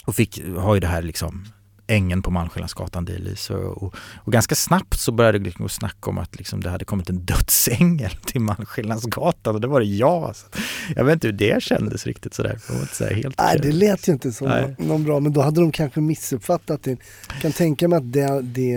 Och 0.05 0.15
fick, 0.15 0.41
har 0.57 0.75
ju 0.75 0.79
det 0.79 0.87
här 0.87 1.01
liksom 1.01 1.45
ängen 1.89 2.21
på 2.21 2.31
Malmskillnadsgatan 2.31 3.05
delvis. 3.05 3.49
Och, 3.49 3.83
och, 3.83 3.95
och, 4.17 4.33
ganska 4.33 4.55
snabbt 4.55 4.99
så 4.99 5.11
började 5.11 5.39
det 5.39 5.45
liksom 5.45 5.69
snacka 5.69 6.09
om 6.09 6.17
att 6.17 6.35
liksom 6.35 6.61
det 6.61 6.69
hade 6.69 6.85
kommit 6.85 7.09
en 7.09 7.25
dödsängel 7.25 8.11
till 8.25 8.41
Malmskillnadsgatan 8.41 9.55
och 9.55 9.61
det 9.61 9.67
var 9.67 9.79
det 9.79 9.85
jag. 9.85 10.23
Alltså. 10.23 10.47
Jag 10.95 11.05
vet 11.05 11.13
inte 11.13 11.27
hur 11.27 11.33
det 11.33 11.63
kändes 11.63 12.05
riktigt 12.05 12.33
sådär. 12.33 12.59
Det, 12.67 12.73
var 12.73 12.81
inte 12.81 12.95
så 12.95 13.05
helt 13.05 13.37
Nej, 13.37 13.59
det 13.61 13.71
lät 13.71 14.07
ju 14.07 14.13
inte 14.13 14.31
som 14.31 14.47
Nej. 14.47 14.75
någon 14.77 15.03
bra, 15.03 15.19
men 15.19 15.33
då 15.33 15.41
hade 15.41 15.61
de 15.61 15.71
kanske 15.71 16.01
missuppfattat 16.01 16.83
det. 16.83 16.97
Jag 17.33 17.41
kan 17.41 17.51
tänka 17.51 17.87
mig 17.87 17.97
att 17.97 18.13
det, 18.13 18.41
det 18.41 18.75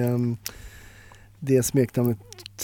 det 1.42 1.62
smeknamnet 1.62 2.18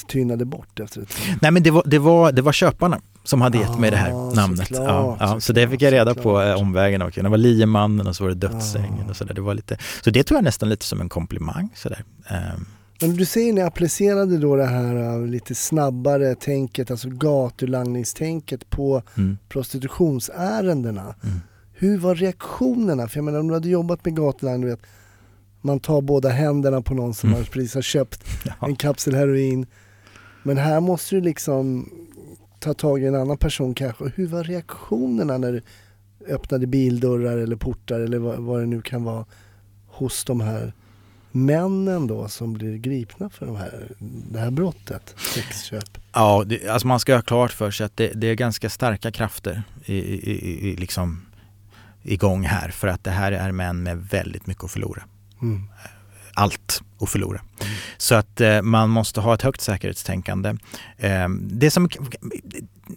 tynade 0.08 0.44
bort 0.44 0.80
efter 0.80 1.02
ett 1.02 1.08
tag? 1.08 1.36
Nej 1.42 1.50
men 1.50 1.62
det 1.62 1.70
var, 1.70 1.82
det 1.86 1.98
var, 1.98 2.32
det 2.32 2.42
var 2.42 2.52
köparna 2.52 3.00
som 3.24 3.40
hade 3.40 3.58
gett 3.58 3.70
ah, 3.70 3.78
mig 3.78 3.90
det 3.90 3.96
här 3.96 4.12
ah, 4.12 4.34
namnet. 4.34 4.68
Klart, 4.68 4.88
ja, 4.88 5.16
ja, 5.20 5.40
så, 5.40 5.52
det 5.52 5.68
fick 5.68 5.82
jag 5.82 5.92
reda 5.92 6.14
på 6.14 6.42
eh, 6.42 6.60
omvägen. 6.60 7.02
Och 7.02 7.10
det 7.14 7.28
var 7.28 7.36
liemannen 7.36 8.06
och 8.06 8.16
så 8.16 8.24
var 8.24 8.30
det 8.30 8.36
dödsängen 8.36 9.04
ah. 9.06 9.10
och 9.10 9.16
sådär. 9.16 9.34
Det 9.34 9.40
var 9.40 9.54
lite, 9.54 9.78
så 10.04 10.10
det 10.10 10.22
tog 10.22 10.36
jag 10.36 10.44
nästan 10.44 10.68
lite 10.68 10.84
som 10.84 11.00
en 11.00 11.08
komplimang. 11.08 11.68
Sådär. 11.74 12.04
Um. 12.30 12.66
Men 13.00 13.16
du 13.16 13.24
säger 13.24 13.52
ni 13.52 13.60
applicerade 13.60 14.38
då 14.38 14.56
det 14.56 14.66
här 14.66 14.96
uh, 14.96 15.26
lite 15.26 15.54
snabbare 15.54 16.34
tänket, 16.34 16.90
alltså 16.90 17.08
gatulangningstänket 17.10 18.70
på 18.70 19.02
mm. 19.16 19.38
prostitutionsärendena. 19.48 21.02
Mm. 21.02 21.40
Hur 21.72 21.98
var 21.98 22.14
reaktionerna? 22.14 23.08
För 23.08 23.18
jag 23.18 23.24
menar 23.24 23.38
om 23.40 23.48
du 23.48 23.54
hade 23.54 23.68
jobbat 23.68 24.04
med 24.04 24.16
gatulangning, 24.16 24.76
man 25.60 25.80
tar 25.80 26.00
båda 26.00 26.28
händerna 26.28 26.82
på 26.82 26.94
någon 26.94 27.14
som 27.14 27.32
mm. 27.32 27.44
precis 27.44 27.74
har 27.74 27.82
köpt 27.82 28.24
en 28.60 28.76
kapsel 28.76 29.14
heroin. 29.14 29.66
Men 30.42 30.56
här 30.56 30.80
måste 30.80 31.14
du 31.14 31.20
liksom 31.20 31.90
ta 32.60 32.74
tag 32.74 33.02
i 33.02 33.06
en 33.06 33.14
annan 33.14 33.38
person 33.38 33.74
kanske. 33.74 34.12
Hur 34.14 34.26
var 34.26 34.44
reaktionerna 34.44 35.38
när 35.38 35.52
du 35.52 35.62
öppnade 36.28 36.66
bildörrar 36.66 37.38
eller 37.38 37.56
portar 37.56 38.00
eller 38.00 38.18
vad, 38.18 38.38
vad 38.38 38.60
det 38.60 38.66
nu 38.66 38.82
kan 38.82 39.04
vara 39.04 39.24
hos 39.86 40.24
de 40.24 40.40
här 40.40 40.72
männen 41.32 42.06
då 42.06 42.28
som 42.28 42.52
blir 42.52 42.76
gripna 42.76 43.30
för 43.30 43.46
de 43.46 43.56
här, 43.56 43.92
det 44.30 44.38
här 44.38 44.50
brottet, 44.50 45.14
sexköp? 45.34 45.98
Ja, 46.12 46.44
det, 46.46 46.68
alltså 46.68 46.88
man 46.88 47.00
ska 47.00 47.14
ha 47.14 47.22
klart 47.22 47.52
för 47.52 47.70
sig 47.70 47.86
att 47.86 47.96
det, 47.96 48.12
det 48.14 48.26
är 48.26 48.34
ganska 48.34 48.70
starka 48.70 49.12
krafter 49.12 49.62
i, 49.84 49.94
i, 49.94 50.70
i, 50.70 50.76
liksom 50.76 51.26
igång 52.02 52.42
här 52.42 52.68
för 52.68 52.88
att 52.88 53.04
det 53.04 53.10
här 53.10 53.32
är 53.32 53.52
män 53.52 53.82
med 53.82 53.98
väldigt 53.98 54.46
mycket 54.46 54.64
att 54.64 54.70
förlora. 54.70 55.02
Mm. 55.42 55.62
allt 56.34 56.82
att 57.00 57.08
förlora. 57.08 57.40
Så 57.96 58.14
att 58.14 58.40
eh, 58.40 58.62
man 58.62 58.90
måste 58.90 59.20
ha 59.20 59.34
ett 59.34 59.42
högt 59.42 59.60
säkerhetstänkande. 59.60 60.56
Eh, 60.96 61.28
det, 61.40 61.70
som, 61.70 61.88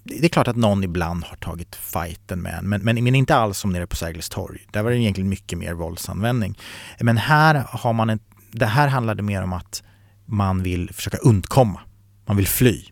det 0.03 0.25
är 0.25 0.29
klart 0.29 0.47
att 0.47 0.55
någon 0.55 0.83
ibland 0.83 1.23
har 1.23 1.35
tagit 1.35 1.75
fighten 1.75 2.41
med 2.41 2.53
en, 2.53 2.69
men, 2.69 2.81
men, 2.81 3.03
men 3.03 3.15
inte 3.15 3.35
alls 3.35 3.57
som 3.57 3.71
nere 3.71 3.87
på 3.87 3.95
Sergels 3.95 4.29
torg. 4.29 4.59
Där 4.71 4.83
var 4.83 4.91
det 4.91 4.97
egentligen 4.97 5.29
mycket 5.29 5.59
mer 5.59 5.73
våldsanvändning. 5.73 6.59
Men 6.99 7.17
här 7.17 7.65
har 7.69 7.93
man 7.93 8.09
en, 8.09 8.19
det 8.51 8.65
här 8.65 8.87
handlade 8.87 9.23
mer 9.23 9.43
om 9.43 9.53
att 9.53 9.83
man 10.25 10.63
vill 10.63 10.93
försöka 10.93 11.17
undkomma. 11.17 11.79
Man 12.25 12.37
vill 12.37 12.47
fly. 12.47 12.90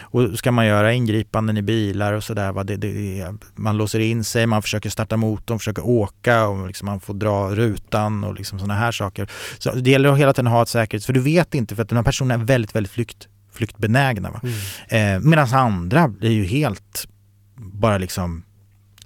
Och 0.00 0.38
ska 0.38 0.52
man 0.52 0.66
göra 0.66 0.92
ingripanden 0.92 1.56
i 1.56 1.62
bilar 1.62 2.12
och 2.12 2.24
sådär, 2.24 3.60
man 3.60 3.76
låser 3.76 4.00
in 4.00 4.24
sig, 4.24 4.46
man 4.46 4.62
försöker 4.62 4.90
starta 4.90 5.16
motorn, 5.16 5.58
försöker 5.58 5.86
åka 5.86 6.46
och 6.46 6.66
liksom 6.66 6.86
man 6.86 7.00
får 7.00 7.14
dra 7.14 7.54
rutan 7.54 8.24
och 8.24 8.34
liksom 8.34 8.58
sådana 8.58 8.74
här 8.74 8.92
saker. 8.92 9.30
Så 9.58 9.74
det 9.74 9.90
gäller 9.90 10.08
att 10.08 10.18
hela 10.18 10.32
tiden 10.32 10.46
ha 10.46 10.62
ett 10.62 10.68
säkerhet, 10.68 11.04
för 11.04 11.12
du 11.12 11.20
vet 11.20 11.54
inte, 11.54 11.76
för 11.76 11.82
att 11.82 11.88
den 11.88 11.96
här 11.96 12.04
personen 12.04 12.40
är 12.40 12.44
väldigt, 12.44 12.74
väldigt 12.74 12.92
flykt, 12.92 13.28
flyktbenägna. 13.52 14.40
Mm. 14.42 15.16
Eh, 15.16 15.28
Medan 15.28 15.54
andra 15.54 16.12
är 16.20 16.30
ju 16.30 16.44
helt 16.44 17.06
bara 17.56 17.98
liksom 17.98 18.42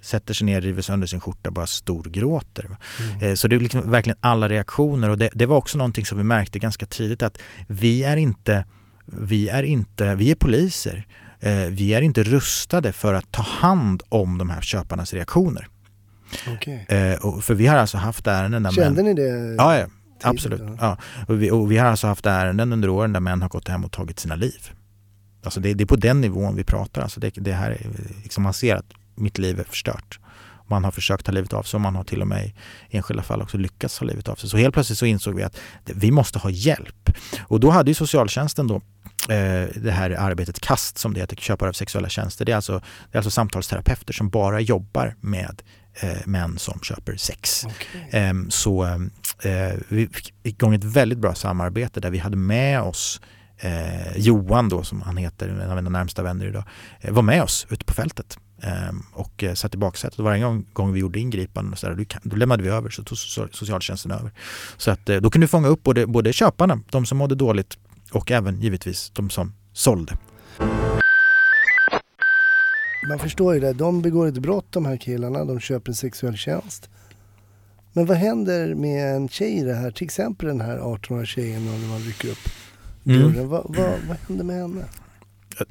sätter 0.05 0.33
sig 0.33 0.45
ner, 0.45 0.61
river 0.61 0.81
sönder 0.81 1.07
sin 1.07 1.19
skjorta, 1.19 1.51
bara 1.51 1.67
storgråter. 1.67 2.65
Mm. 2.65 3.23
Eh, 3.23 3.35
så 3.35 3.47
det 3.47 3.55
är 3.55 3.59
liksom 3.59 3.91
verkligen 3.91 4.17
alla 4.21 4.49
reaktioner 4.49 5.09
och 5.09 5.17
det, 5.17 5.29
det, 5.33 5.45
var 5.45 5.57
också 5.57 5.77
någonting 5.77 6.05
som 6.05 6.17
vi 6.17 6.23
märkte 6.23 6.59
ganska 6.59 6.85
tidigt 6.85 7.23
att 7.23 7.37
vi 7.67 8.03
är 8.03 8.17
inte 8.17 8.65
vi 9.05 9.49
är, 9.49 9.63
inte, 9.63 10.15
vi 10.15 10.31
är 10.31 10.35
poliser. 10.35 11.07
Eh, 11.39 11.65
vi 11.69 11.93
är 11.93 12.01
inte 12.01 12.23
rustade 12.23 12.93
för 12.93 13.13
att 13.13 13.31
ta 13.31 13.41
hand 13.41 14.03
om 14.09 14.37
de 14.37 14.49
här 14.49 14.61
köparnas 14.61 15.13
reaktioner. 15.13 15.67
Okay. 16.55 16.73
Eh, 16.73 17.39
för 17.41 17.53
vi 17.53 17.67
har 17.67 17.77
alltså 17.77 17.97
haft 17.97 18.27
ärenden 18.27 18.63
där 18.63 18.71
Kände 18.71 19.03
män... 19.03 19.15
ni 19.15 19.21
det? 19.21 19.55
Ja, 19.57 19.77
ja 19.77 19.87
absolut. 20.23 20.61
Ja. 20.79 20.97
Och, 21.27 21.41
vi, 21.41 21.51
och 21.51 21.71
vi 21.71 21.77
har 21.77 21.87
alltså 21.87 22.07
haft 22.07 22.25
ärenden 22.25 22.73
under 22.73 22.89
åren 22.89 23.13
där 23.13 23.19
män 23.19 23.41
har 23.41 23.49
gått 23.49 23.67
hem 23.67 23.85
och 23.85 23.91
tagit 23.91 24.19
sina 24.19 24.35
liv. 24.35 24.71
Alltså 25.43 25.59
det, 25.59 25.73
det 25.73 25.83
är 25.83 25.85
på 25.85 25.95
den 25.95 26.21
nivån 26.21 26.55
vi 26.55 26.63
pratar. 26.63 27.01
Alltså 27.01 27.19
det, 27.19 27.33
det 27.35 27.53
här 27.53 27.71
är, 27.71 27.87
liksom 28.23 28.43
man 28.43 28.53
ser 28.53 28.75
att 28.75 28.85
mitt 29.15 29.37
liv 29.37 29.59
är 29.59 29.63
förstört. 29.63 30.19
Man 30.67 30.83
har 30.83 30.91
försökt 30.91 31.25
ta 31.25 31.31
livet 31.31 31.53
av 31.53 31.63
sig 31.63 31.77
och 31.77 31.81
man 31.81 31.95
har 31.95 32.03
till 32.03 32.21
och 32.21 32.27
med 32.27 32.45
i 32.45 32.53
enskilda 32.89 33.23
fall 33.23 33.41
också 33.41 33.57
lyckats 33.57 33.99
ta 33.99 34.05
livet 34.05 34.29
av 34.29 34.35
sig. 34.35 34.49
Så 34.49 34.57
helt 34.57 34.73
plötsligt 34.73 34.99
så 34.99 35.05
insåg 35.05 35.35
vi 35.35 35.43
att 35.43 35.57
vi 35.85 36.11
måste 36.11 36.39
ha 36.39 36.49
hjälp. 36.49 37.09
Och 37.41 37.59
då 37.59 37.69
hade 37.69 37.91
ju 37.91 37.95
socialtjänsten 37.95 38.67
då 38.67 38.81
det 39.27 39.91
här 39.91 40.11
arbetet 40.11 40.59
KAST 40.59 40.97
som 40.97 41.13
det 41.13 41.19
heter, 41.19 41.35
köpare 41.35 41.69
av 41.69 41.73
sexuella 41.73 42.09
tjänster. 42.09 42.45
Det 42.45 42.51
är 42.51 42.55
alltså, 42.55 42.81
det 43.11 43.15
är 43.15 43.17
alltså 43.17 43.31
samtalsterapeuter 43.31 44.13
som 44.13 44.29
bara 44.29 44.59
jobbar 44.59 45.15
med 45.21 45.61
eh, 46.01 46.17
män 46.25 46.57
som 46.57 46.79
köper 46.79 47.15
sex. 47.15 47.65
Okay. 47.65 48.21
Eh, 48.21 48.33
så 48.49 48.83
eh, 49.41 49.73
vi 49.87 50.07
fick 50.07 50.33
igång 50.43 50.73
ett 50.73 50.83
väldigt 50.83 51.19
bra 51.19 51.35
samarbete 51.35 51.99
där 51.99 52.09
vi 52.09 52.17
hade 52.17 52.37
med 52.37 52.81
oss 52.81 53.21
eh, 53.57 54.17
Johan 54.17 54.69
då 54.69 54.83
som 54.83 55.01
han 55.01 55.17
heter, 55.17 55.49
en 55.49 55.69
av 55.69 55.75
mina 55.75 55.89
närmsta 55.89 56.23
vänner 56.23 56.45
idag, 56.45 56.63
eh, 57.01 57.13
var 57.13 57.21
med 57.21 57.43
oss 57.43 57.67
ute 57.69 57.85
på 57.85 57.93
fältet 57.93 58.37
Ehm, 58.61 59.03
och 59.13 59.43
eh, 59.43 59.53
satt 59.53 59.73
i 59.73 59.77
baksätet. 59.77 60.19
Varje 60.19 60.43
gång, 60.43 60.65
gång 60.73 60.93
vi 60.93 60.99
gjorde 60.99 61.19
ingripanden 61.19 61.73
och 61.73 61.79
så 61.79 61.87
där, 61.87 62.05
då 62.23 62.35
lämnade 62.35 62.63
vi 62.63 62.69
över, 62.69 62.89
så 62.89 63.03
tog 63.03 63.17
socialtjänsten 63.51 64.11
över. 64.11 64.31
Så 64.77 64.91
att 64.91 65.09
eh, 65.09 65.17
då 65.17 65.29
kunde 65.29 65.45
vi 65.45 65.49
fånga 65.49 65.67
upp 65.67 65.83
både, 65.83 66.07
både 66.07 66.33
köparna, 66.33 66.79
de 66.89 67.05
som 67.05 67.17
mådde 67.17 67.35
dåligt 67.35 67.77
och 68.15 68.31
även 68.31 68.61
givetvis 68.61 69.09
de 69.15 69.29
som 69.29 69.53
sålde. 69.73 70.17
Man 73.09 73.19
förstår 73.19 73.53
ju 73.53 73.59
det, 73.59 73.73
de 73.73 74.01
begår 74.01 74.27
ett 74.27 74.37
brott 74.37 74.65
de 74.69 74.85
här 74.85 74.97
killarna, 74.97 75.45
de 75.45 75.59
köper 75.59 75.91
en 75.91 75.95
sexuell 75.95 76.37
tjänst. 76.37 76.89
Men 77.93 78.05
vad 78.05 78.17
händer 78.17 78.75
med 78.75 79.15
en 79.15 79.29
tjej 79.29 79.57
i 79.57 79.63
det 79.63 79.73
här, 79.73 79.91
till 79.91 80.05
exempel 80.05 80.47
den 80.47 80.61
här 80.61 80.77
18-åriga 80.77 81.25
tjejen 81.25 81.65
när 81.65 81.87
man 81.87 81.99
rycker 81.99 82.29
upp 82.29 82.49
dörren. 83.03 83.35
Mm. 83.35 83.49
Vad, 83.49 83.65
vad, 83.69 83.91
vad 84.07 84.17
händer 84.27 84.43
med 84.43 84.55
henne? 84.55 84.85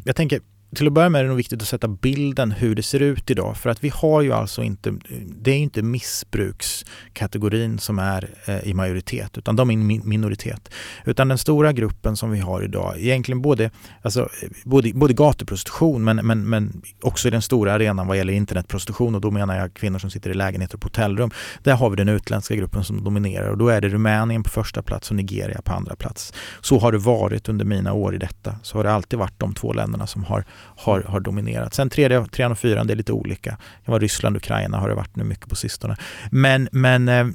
Jag 0.05 0.17
tänker, 0.17 0.41
till 0.75 0.87
att 0.87 0.93
börja 0.93 1.09
med 1.09 1.19
är 1.19 1.23
det 1.23 1.29
nog 1.29 1.37
viktigt 1.37 1.63
att 1.63 1.69
sätta 1.69 1.89
bilden 1.89 2.53
hur 2.53 2.75
det 2.75 2.83
ser 2.83 3.01
ut 3.01 3.31
idag 3.31 3.57
för 3.57 3.71
att 3.71 3.85
vi 3.85 3.89
har 3.89 4.23
ju 4.23 4.33
alltså 4.33 4.63
inte, 4.63 4.95
det 5.41 5.51
är 5.51 5.59
inte 5.59 5.83
missbrukskategorin 5.83 7.79
som 7.79 7.99
är 7.99 8.29
eh, 8.45 8.69
i 8.69 8.75
majoritet 8.75 9.39
utan 9.39 9.57
de 9.57 9.71
är 9.71 9.75
i 9.75 10.01
minoritet. 10.05 10.71
Utan 11.05 11.29
den 11.29 11.39
stora 11.39 11.73
gruppen 11.73 12.17
som 12.17 12.31
vi 12.31 12.39
har 12.39 12.63
idag, 12.63 12.95
egentligen 12.99 13.43
både, 13.43 13.71
alltså, 14.03 14.29
både, 14.65 14.93
både 14.95 15.15
gatuprostitution 15.15 16.05
men, 16.05 16.17
men, 16.17 16.49
men 16.49 16.83
också 17.03 17.29
i 17.29 17.31
den 17.31 17.43
stora 17.43 17.73
arenan 17.73 18.07
vad 18.07 18.17
gäller 18.17 18.33
internetprostitution 18.33 19.15
och 19.15 19.21
då 19.21 19.31
menar 19.31 19.59
jag 19.59 19.75
kvinnor 19.75 19.99
som 19.99 20.11
sitter 20.11 20.31
i 20.31 20.35
lägenheter 20.35 20.79
på 20.79 20.87
hotellrum. 20.87 21.31
Där 21.63 21.75
har 21.75 21.91
vi 21.91 21.97
den 21.97 22.09
utländska 22.09 22.55
gruppen 22.55 22.85
som 22.85 23.05
dominerar 23.05 23.49
och 23.49 23.59
då 23.59 23.69
är 23.69 23.81
det 23.81 23.89
Rumänien 23.89 24.43
på 24.43 24.51
första 24.51 24.83
plats 24.83 25.11
och 25.11 25.17
Nigeria 25.17 25.63
på 25.63 25.73
andra 25.73 25.97
plats. 25.97 26.33
Så 26.61 26.79
har 26.79 26.93
det 26.93 26.99
varit 26.99 27.49
under 27.49 27.65
mina 27.65 27.93
år 27.93 28.15
i 28.15 28.19
detta. 28.19 28.57
Så 28.63 28.79
har 28.79 28.85
det 28.85 28.93
alltid 28.93 29.19
varit 29.19 29.39
de 29.39 29.55
två 29.55 29.73
länderna 29.73 30.07
som 30.07 30.25
har 30.25 30.45
har, 30.77 31.01
har 31.01 31.21
dominerat. 31.21 31.75
Sen 31.75 31.91
tredje, 31.91 32.27
trean 32.27 32.53
och 32.53 32.59
fyran, 32.59 32.87
det 32.87 32.93
är 32.93 32.97
lite 32.97 33.13
olika. 33.13 33.59
Det 33.85 33.91
var 33.91 34.01
Ryssland 34.01 34.37
och 34.37 34.43
Ukraina 34.43 34.79
har 34.79 34.89
det 34.89 34.95
varit 34.95 35.17
nu 35.17 35.25
mycket 35.25 35.49
på 35.49 35.57
sistone. 35.57 35.97
Men, 36.31 36.69
men 36.73 37.09
eh, 37.09 37.27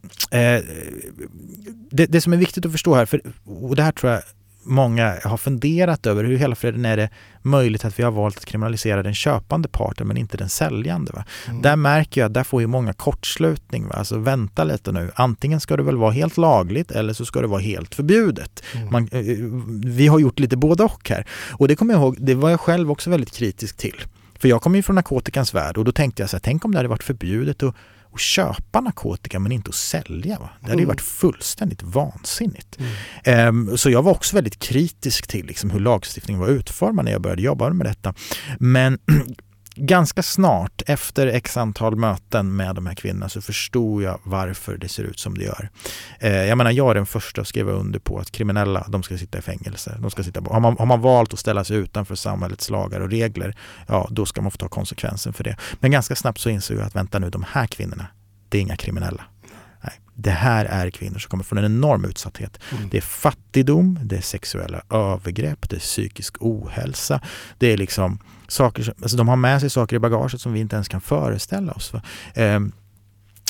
eh, 0.41 0.63
det, 1.91 2.05
det 2.05 2.21
som 2.21 2.33
är 2.33 2.37
viktigt 2.37 2.65
att 2.65 2.71
förstå 2.71 2.95
här, 2.95 3.05
för, 3.05 3.21
och 3.45 3.75
det 3.75 3.83
här 3.83 3.91
tror 3.91 4.11
jag 4.11 4.21
många 4.63 5.15
har 5.23 5.37
funderat 5.37 6.05
över 6.05 6.23
hur 6.23 6.37
hela 6.37 6.55
freden 6.55 6.85
är 6.85 6.97
det 6.97 7.09
möjligt 7.41 7.85
att 7.85 7.99
vi 7.99 8.03
har 8.03 8.11
valt 8.11 8.37
att 8.37 8.45
kriminalisera 8.45 9.03
den 9.03 9.13
köpande 9.13 9.69
parten 9.69 10.07
men 10.07 10.17
inte 10.17 10.37
den 10.37 10.49
säljande. 10.49 11.11
Va? 11.11 11.25
Mm. 11.47 11.61
Där 11.61 11.75
märker 11.75 12.21
jag 12.21 12.25
att 12.25 12.33
där 12.33 12.43
får 12.43 12.61
ju 12.61 12.67
många 12.67 12.93
kortslutning. 12.93 13.87
Va? 13.87 13.95
Alltså 13.95 14.17
vänta 14.17 14.63
lite 14.63 14.91
nu. 14.91 15.11
Antingen 15.15 15.59
ska 15.59 15.77
det 15.77 15.83
väl 15.83 15.97
vara 15.97 16.11
helt 16.11 16.37
lagligt 16.37 16.91
eller 16.91 17.13
så 17.13 17.25
ska 17.25 17.41
det 17.41 17.47
vara 17.47 17.61
helt 17.61 17.95
förbjudet. 17.95 18.63
Mm. 18.75 18.91
Man, 18.91 19.09
eh, 19.11 19.21
vi 19.85 20.07
har 20.07 20.19
gjort 20.19 20.39
lite 20.39 20.57
både 20.57 20.83
och 20.83 21.09
här. 21.09 21.25
Och 21.51 21.67
det 21.67 21.75
kommer 21.75 21.93
jag 21.93 22.01
ihåg, 22.01 22.15
det 22.19 22.35
var 22.35 22.49
jag 22.49 22.59
själv 22.59 22.91
också 22.91 23.09
väldigt 23.09 23.31
kritisk 23.31 23.77
till. 23.77 23.95
För 24.39 24.47
jag 24.47 24.61
kommer 24.61 24.77
ju 24.77 24.83
från 24.83 24.95
narkotikans 24.95 25.53
värld 25.53 25.77
och 25.77 25.85
då 25.85 25.91
tänkte 25.91 26.23
jag 26.23 26.29
så 26.29 26.35
här, 26.35 26.41
tänk 26.41 26.65
om 26.65 26.71
det 26.71 26.77
hade 26.77 26.89
varit 26.89 27.03
förbjudet 27.03 27.63
att 27.63 27.75
att 28.13 28.19
köpa 28.19 28.81
narkotika 28.81 29.39
men 29.39 29.51
inte 29.51 29.69
att 29.69 29.75
sälja. 29.75 30.39
Va? 30.39 30.49
Det 30.59 30.65
hade 30.65 30.77
ju 30.77 30.83
mm. 30.83 30.87
varit 30.87 31.01
fullständigt 31.01 31.83
vansinnigt. 31.83 32.77
Mm. 33.25 33.69
Um, 33.69 33.77
så 33.77 33.89
jag 33.89 34.03
var 34.03 34.11
också 34.11 34.35
väldigt 34.35 34.59
kritisk 34.59 35.27
till 35.27 35.45
liksom, 35.45 35.69
hur 35.69 35.79
lagstiftningen 35.79 36.41
var 36.41 36.47
utformad 36.47 37.05
när 37.05 37.11
jag 37.11 37.21
började 37.21 37.41
jobba 37.41 37.69
med 37.69 37.87
detta. 37.87 38.13
Men 38.59 38.99
ganska 39.79 40.23
snart 40.23 40.81
efter 40.85 41.27
x 41.27 41.57
antal 41.57 41.95
möten 41.95 42.55
med 42.55 42.75
de 42.75 42.87
här 42.87 42.95
kvinnorna 42.95 43.29
så 43.29 43.41
förstod 43.41 44.03
jag 44.03 44.19
varför 44.23 44.77
det 44.77 44.87
ser 44.87 45.03
ut 45.03 45.19
som 45.19 45.37
det 45.37 45.43
gör. 45.43 45.69
Eh, 46.19 46.31
jag 46.31 46.57
menar, 46.57 46.71
jag 46.71 46.91
är 46.91 46.95
den 46.95 47.05
första 47.05 47.41
att 47.41 47.47
skriva 47.47 47.71
under 47.71 47.99
på 47.99 48.19
att 48.19 48.31
kriminella, 48.31 48.85
de 48.89 49.03
ska 49.03 49.17
sitta 49.17 49.37
i 49.37 49.41
fängelse. 49.41 49.97
De 49.99 50.11
ska 50.11 50.23
sitta, 50.23 50.41
har, 50.41 50.59
man, 50.59 50.77
har 50.77 50.85
man 50.85 51.01
valt 51.01 51.33
att 51.33 51.39
ställa 51.39 51.63
sig 51.63 51.77
utanför 51.77 52.15
samhällets 52.15 52.69
lagar 52.69 52.99
och 52.99 53.09
regler, 53.09 53.55
ja 53.87 54.07
då 54.11 54.25
ska 54.25 54.41
man 54.41 54.51
få 54.51 54.57
ta 54.57 54.67
konsekvensen 54.67 55.33
för 55.33 55.43
det. 55.43 55.57
Men 55.79 55.91
ganska 55.91 56.15
snabbt 56.15 56.39
så 56.39 56.49
insåg 56.49 56.77
jag 56.77 56.85
att 56.85 56.95
vänta 56.95 57.19
nu, 57.19 57.29
de 57.29 57.45
här 57.51 57.67
kvinnorna, 57.67 58.07
det 58.49 58.57
är 58.57 58.61
inga 58.61 58.75
kriminella. 58.75 59.23
Nej, 59.83 59.93
det 60.15 60.31
här 60.31 60.65
är 60.65 60.89
kvinnor 60.89 61.19
som 61.19 61.29
kommer 61.29 61.43
från 61.43 61.57
en 61.57 61.65
enorm 61.65 62.05
utsatthet. 62.05 62.59
Mm. 62.71 62.89
Det 62.89 62.97
är 62.97 63.01
fattigdom, 63.01 63.99
det 64.03 64.17
är 64.17 64.21
sexuella 64.21 64.81
övergrepp, 64.89 65.69
det 65.69 65.75
är 65.75 65.79
psykisk 65.79 66.35
ohälsa. 66.39 67.21
Det 67.57 67.73
är 67.73 67.77
liksom 67.77 68.19
saker, 68.49 68.93
alltså 69.01 69.17
de 69.17 69.27
har 69.27 69.35
med 69.35 69.61
sig 69.61 69.69
saker 69.69 69.95
i 69.95 69.99
bagaget 69.99 70.41
som 70.41 70.53
vi 70.53 70.59
inte 70.59 70.75
ens 70.75 70.87
kan 70.87 71.01
föreställa 71.01 71.71
oss. 71.71 71.93
Ehm, 72.33 72.71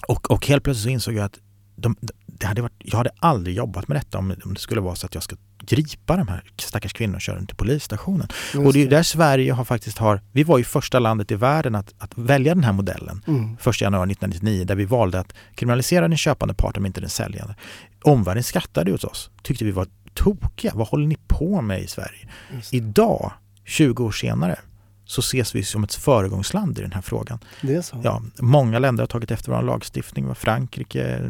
och, 0.08 0.32
och 0.32 0.48
helt 0.48 0.64
plötsligt 0.64 0.84
så 0.84 0.90
insåg 0.90 1.14
jag 1.14 1.26
att 1.26 1.40
de, 1.76 1.96
det 2.26 2.46
hade 2.46 2.62
varit, 2.62 2.74
jag 2.78 2.98
hade 2.98 3.12
aldrig 3.20 3.56
jobbat 3.56 3.88
med 3.88 3.98
detta 3.98 4.18
om, 4.18 4.36
om 4.46 4.54
det 4.54 4.60
skulle 4.60 4.82
vara 4.82 4.96
så 4.96 5.06
att 5.06 5.14
jag 5.14 5.24
ska 5.24 5.36
gripa 5.62 6.18
de 6.18 6.28
här 6.28 6.44
stackars 6.58 6.94
kvinnorna 6.94 7.16
och 7.16 7.22
köra 7.22 7.36
dem 7.36 7.48
till 7.48 7.56
polisstationen. 7.56 8.28
Just 8.54 8.66
och 8.66 8.74
det 8.74 8.84
är 8.84 8.90
där 8.90 9.04
Sverige 9.04 9.54
har 9.54 9.66
faktiskt 9.66 9.98
har, 9.98 10.22
vi 10.32 10.44
var 10.44 10.58
ju 10.58 10.64
första 10.64 11.00
landet 11.00 11.32
i 11.32 11.36
världen 11.36 11.76
att, 11.76 11.94
att 11.98 12.18
välja 12.18 12.56
den 12.56 12.64
här 12.64 12.74
modellen. 12.74 13.22
Mm. 13.28 13.54
1 13.54 13.82
januari 13.82 14.12
1999 14.12 14.66
där 14.66 14.76
vi 14.76 14.86
valde 14.86 15.20
att 15.20 15.34
kriminalisera 15.56 16.08
den 16.08 16.18
köpande 16.18 16.54
parten 16.54 16.84
men 16.84 16.90
inte 16.90 17.02
den 17.02 17.10
säljande. 17.10 17.56
Omvärlden 18.04 18.44
skrattade 18.44 18.94
åt 18.94 19.04
oss, 19.04 19.30
tyckte 19.44 19.66
vi 19.66 19.72
var 19.72 19.88
tokiga. 20.14 20.72
Vad 20.76 20.88
håller 20.88 21.08
ni 21.08 21.18
på 21.28 21.62
med 21.62 21.82
i 21.82 21.88
Sverige? 21.88 22.30
Idag, 22.72 23.32
20 23.66 24.04
år 24.04 24.12
senare, 24.12 24.60
så 25.10 25.20
ses 25.20 25.56
vi 25.56 25.64
som 25.64 25.84
ett 25.84 25.94
föregångsland 25.94 26.80
i 26.80 26.82
den 26.82 26.92
här 26.92 27.02
frågan. 27.02 27.40
Det 27.62 27.76
är 27.76 27.82
så. 27.82 28.02
Ja, 28.04 28.22
många 28.40 28.80
länder 28.80 29.04
har 29.04 29.08
tagit 29.08 29.32
efter 29.32 29.52
vår 29.52 29.62
lagstiftning. 29.62 30.36
Frankrike, 30.36 31.22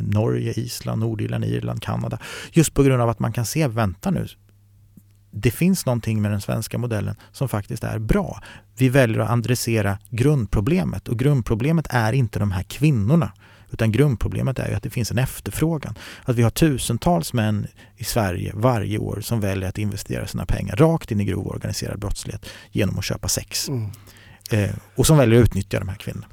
Norge, 0.00 0.52
Island, 0.52 1.00
Nordirland, 1.00 1.44
Irland, 1.44 1.82
Kanada. 1.82 2.18
Just 2.52 2.74
på 2.74 2.82
grund 2.82 3.02
av 3.02 3.08
att 3.08 3.18
man 3.18 3.32
kan 3.32 3.46
se, 3.46 3.68
vänta 3.68 4.10
nu, 4.10 4.26
det 5.30 5.50
finns 5.50 5.86
någonting 5.86 6.22
med 6.22 6.30
den 6.30 6.40
svenska 6.40 6.78
modellen 6.78 7.16
som 7.32 7.48
faktiskt 7.48 7.84
är 7.84 7.98
bra. 7.98 8.42
Vi 8.76 8.88
väljer 8.88 9.18
att 9.18 9.30
adressera 9.30 9.98
grundproblemet 10.10 11.08
och 11.08 11.18
grundproblemet 11.18 11.86
är 11.90 12.12
inte 12.12 12.38
de 12.38 12.52
här 12.52 12.62
kvinnorna 12.62 13.32
utan 13.72 13.92
grundproblemet 13.92 14.58
är 14.58 14.68
ju 14.68 14.74
att 14.74 14.82
det 14.82 14.90
finns 14.90 15.10
en 15.10 15.18
efterfrågan. 15.18 15.94
Att 16.24 16.36
vi 16.36 16.42
har 16.42 16.50
tusentals 16.50 17.32
män 17.32 17.66
i 17.96 18.04
Sverige 18.04 18.52
varje 18.54 18.98
år 18.98 19.20
som 19.20 19.40
väljer 19.40 19.68
att 19.68 19.78
investera 19.78 20.26
sina 20.26 20.46
pengar 20.46 20.76
rakt 20.76 21.10
in 21.10 21.20
i 21.20 21.24
grov 21.24 21.46
organiserad 21.46 21.98
brottslighet 21.98 22.46
genom 22.70 22.98
att 22.98 23.04
köpa 23.04 23.28
sex. 23.28 23.68
Mm. 23.68 23.90
Eh, 24.50 24.70
och 24.96 25.06
som 25.06 25.16
väljer 25.16 25.40
att 25.40 25.46
utnyttja 25.46 25.78
de 25.78 25.88
här 25.88 25.96
kvinnorna. 25.96 26.26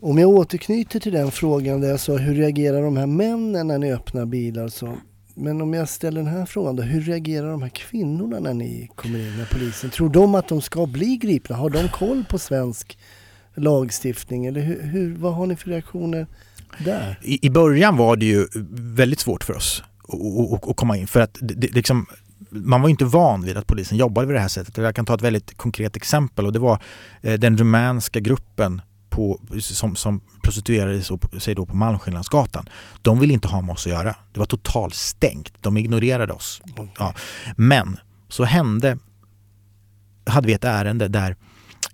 Om 0.00 0.18
jag 0.18 0.28
återknyter 0.28 1.00
till 1.00 1.12
den 1.12 1.30
frågan 1.30 1.80
där 1.80 1.88
jag 1.88 2.00
sa 2.00 2.16
hur 2.16 2.34
reagerar 2.34 2.82
de 2.82 2.96
här 2.96 3.06
männen 3.06 3.66
när 3.66 3.78
ni 3.78 3.92
öppnar 3.92 4.26
bilar? 4.26 4.68
Så 4.68 4.96
men 5.34 5.62
om 5.62 5.74
jag 5.74 5.88
ställer 5.88 6.22
den 6.22 6.30
här 6.30 6.46
frågan 6.46 6.76
då, 6.76 6.82
hur 6.82 7.00
reagerar 7.00 7.50
de 7.50 7.62
här 7.62 7.68
kvinnorna 7.68 8.40
när 8.40 8.54
ni 8.54 8.90
kommer 8.94 9.18
in 9.18 9.36
med 9.36 9.50
polisen? 9.50 9.90
Tror 9.90 10.08
de 10.08 10.34
att 10.34 10.48
de 10.48 10.60
ska 10.60 10.86
bli 10.86 11.16
gripna? 11.16 11.56
Har 11.56 11.70
de 11.70 11.88
koll 11.88 12.24
på 12.28 12.38
svensk 12.38 12.98
lagstiftning 13.54 14.46
eller 14.46 14.60
hur, 14.60 14.82
hur, 14.82 15.16
vad 15.16 15.34
har 15.34 15.46
ni 15.46 15.56
för 15.56 15.70
reaktioner 15.70 16.26
där? 16.78 17.18
I, 17.22 17.46
I 17.46 17.50
början 17.50 17.96
var 17.96 18.16
det 18.16 18.26
ju 18.26 18.46
väldigt 18.72 19.20
svårt 19.20 19.44
för 19.44 19.56
oss 19.56 19.82
att- 20.68 20.76
komma 20.76 20.96
in 20.96 21.06
för 21.06 21.20
att 21.20 21.38
det, 21.40 21.74
liksom, 21.74 22.06
man 22.50 22.82
var 22.82 22.88
inte 22.88 23.04
van 23.04 23.42
vid 23.42 23.56
att 23.56 23.66
polisen 23.66 23.98
jobbade 23.98 24.26
på 24.26 24.32
det 24.32 24.40
här 24.40 24.48
sättet. 24.48 24.76
Jag 24.76 24.94
kan 24.94 25.04
ta 25.06 25.14
ett 25.14 25.22
väldigt 25.22 25.56
konkret 25.56 25.96
exempel 25.96 26.46
och 26.46 26.52
det 26.52 26.58
var 26.58 26.82
eh, 27.22 27.34
den 27.34 27.58
rumänska 27.58 28.20
gruppen 28.20 28.82
på, 29.10 29.40
som, 29.60 29.96
som 29.96 30.20
prostituerade 30.42 31.02
sig 31.40 31.54
då 31.54 31.66
på 31.66 31.76
Malmskillnadsgatan. 31.76 32.68
De 33.02 33.18
ville 33.20 33.32
inte 33.32 33.48
ha 33.48 33.60
med 33.60 33.72
oss 33.72 33.86
att 33.86 33.92
göra. 33.92 34.14
Det 34.32 34.38
var 34.38 34.46
totalt 34.46 34.94
stängt. 34.94 35.52
De 35.60 35.76
ignorerade 35.76 36.32
oss. 36.32 36.62
Ja. 36.98 37.14
Men 37.56 37.96
så 38.28 38.44
hände, 38.44 38.98
hade 40.26 40.46
vi 40.46 40.52
ett 40.52 40.64
ärende 40.64 41.08
där 41.08 41.36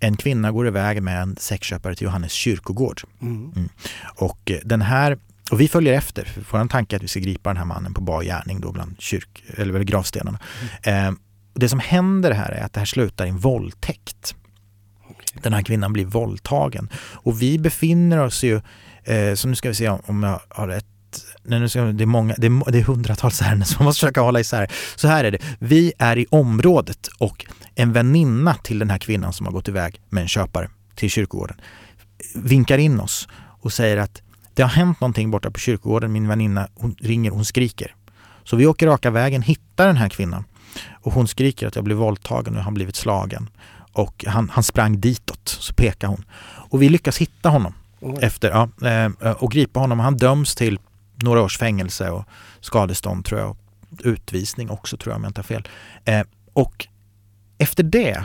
en 0.01 0.16
kvinna 0.16 0.53
går 0.53 0.66
iväg 0.66 1.03
med 1.03 1.22
en 1.22 1.36
sexköpare 1.36 1.94
till 1.94 2.05
Johannes 2.05 2.32
kyrkogård. 2.32 3.03
Mm. 3.22 3.68
Och 4.16 4.51
eh, 4.51 4.59
den 4.64 4.82
här, 4.82 5.18
och 5.51 5.61
vi 5.61 5.68
följer 5.68 5.92
efter, 5.94 6.24
för 6.24 6.59
vår 6.59 6.68
tanke 6.68 6.94
är 6.94 6.99
att 6.99 7.03
vi 7.03 7.09
ska 7.09 7.20
gripa 7.20 7.51
den 7.51 7.57
här 7.57 7.64
mannen 7.64 7.94
på 7.94 8.01
bar 8.01 8.22
gärning 8.22 8.61
då 8.61 8.72
bland 8.72 8.97
kyrk, 8.99 9.44
eller 9.57 9.72
väl 9.72 9.84
gravstenarna. 9.84 10.38
Eh, 10.82 11.12
det 11.55 11.68
som 11.68 11.80
händer 11.80 12.30
här 12.30 12.53
är 12.53 12.64
att 12.64 12.72
det 12.72 12.80
här 12.80 12.86
slutar 12.86 13.26
i 13.26 13.28
en 13.28 13.38
våldtäkt. 13.38 14.34
Okej. 15.11 15.40
Den 15.42 15.53
här 15.53 15.62
kvinnan 15.62 15.92
blir 15.92 16.05
våldtagen. 16.05 16.88
Och 16.97 17.42
vi 17.42 17.59
befinner 17.59 18.18
oss 18.18 18.42
ju, 18.44 18.61
eh, 19.05 19.34
så 19.34 19.49
nu 19.49 19.55
ska 19.55 19.68
vi 19.68 19.74
se 19.74 19.88
om, 19.88 20.01
om 20.07 20.22
jag 20.22 20.40
har 20.49 20.68
rätt 20.68 20.86
Nej, 21.42 21.61
nu 21.61 21.68
ska, 21.68 21.82
det, 21.82 22.05
är 22.05 22.07
många, 22.07 22.34
det, 22.38 22.47
är, 22.47 22.72
det 22.72 22.78
är 22.78 22.82
hundratals 22.82 23.42
ärenden 23.42 23.66
som 23.66 23.76
man 23.78 23.84
måste 23.84 24.01
försöka 24.01 24.20
hålla 24.20 24.40
isär. 24.40 24.72
Så 24.97 25.09
här 25.09 25.24
är 25.24 25.30
det, 25.30 25.38
vi 25.59 25.92
är 25.99 26.18
i 26.18 26.26
området 26.30 27.09
och 27.18 27.47
en 27.76 27.92
väninna 27.92 28.54
till 28.54 28.78
den 28.78 28.90
här 28.90 28.98
kvinnan 28.98 29.32
som 29.32 29.46
har 29.46 29.52
gått 29.52 29.68
iväg 29.68 30.00
med 30.08 30.22
en 30.22 30.28
köpare 30.28 30.70
till 30.94 31.10
kyrkogården 31.10 31.56
vinkar 32.34 32.78
in 32.78 33.00
oss 33.00 33.28
och 33.60 33.72
säger 33.72 33.96
att 33.96 34.22
det 34.54 34.62
har 34.62 34.70
hänt 34.70 35.00
någonting 35.00 35.30
borta 35.30 35.50
på 35.50 35.58
kyrkogården, 35.58 36.12
min 36.12 36.28
väninna 36.28 36.68
hon 36.74 36.96
ringer, 37.00 37.30
hon 37.30 37.44
skriker. 37.44 37.94
Så 38.44 38.56
vi 38.56 38.66
åker 38.66 38.86
raka 38.86 39.10
vägen, 39.10 39.42
hittar 39.42 39.86
den 39.86 39.96
här 39.96 40.08
kvinnan 40.08 40.44
och 41.02 41.12
hon 41.12 41.28
skriker 41.28 41.66
att 41.66 41.76
jag 41.76 41.84
blev 41.84 41.96
våldtagen 41.96 42.56
och 42.56 42.62
har 42.62 42.72
blivit 42.72 42.96
slagen. 42.96 43.50
Och 43.92 44.24
han, 44.28 44.48
han 44.48 44.64
sprang 44.64 45.00
ditåt, 45.00 45.48
så 45.48 45.74
pekar 45.74 46.08
hon. 46.08 46.24
Och 46.70 46.82
vi 46.82 46.88
lyckas 46.88 47.18
hitta 47.18 47.48
honom 47.48 47.74
Oj. 48.00 48.18
efter, 48.22 48.50
ja, 48.50 48.88
eh, 48.88 49.30
och 49.32 49.52
gripa 49.52 49.80
honom. 49.80 50.00
Han 50.00 50.16
döms 50.16 50.54
till 50.54 50.78
några 51.14 51.42
års 51.42 51.58
fängelse 51.58 52.10
och 52.10 52.24
skadestånd 52.60 53.24
tror 53.24 53.40
jag. 53.40 53.56
Utvisning 53.98 54.70
också 54.70 54.96
tror 54.96 55.12
jag 55.12 55.16
om 55.16 55.22
jag 55.22 55.30
inte 55.30 55.38
har 55.38 55.44
fel. 55.44 55.68
Eh, 56.04 56.22
och 56.52 56.86
efter 57.59 57.82
det 57.82 58.24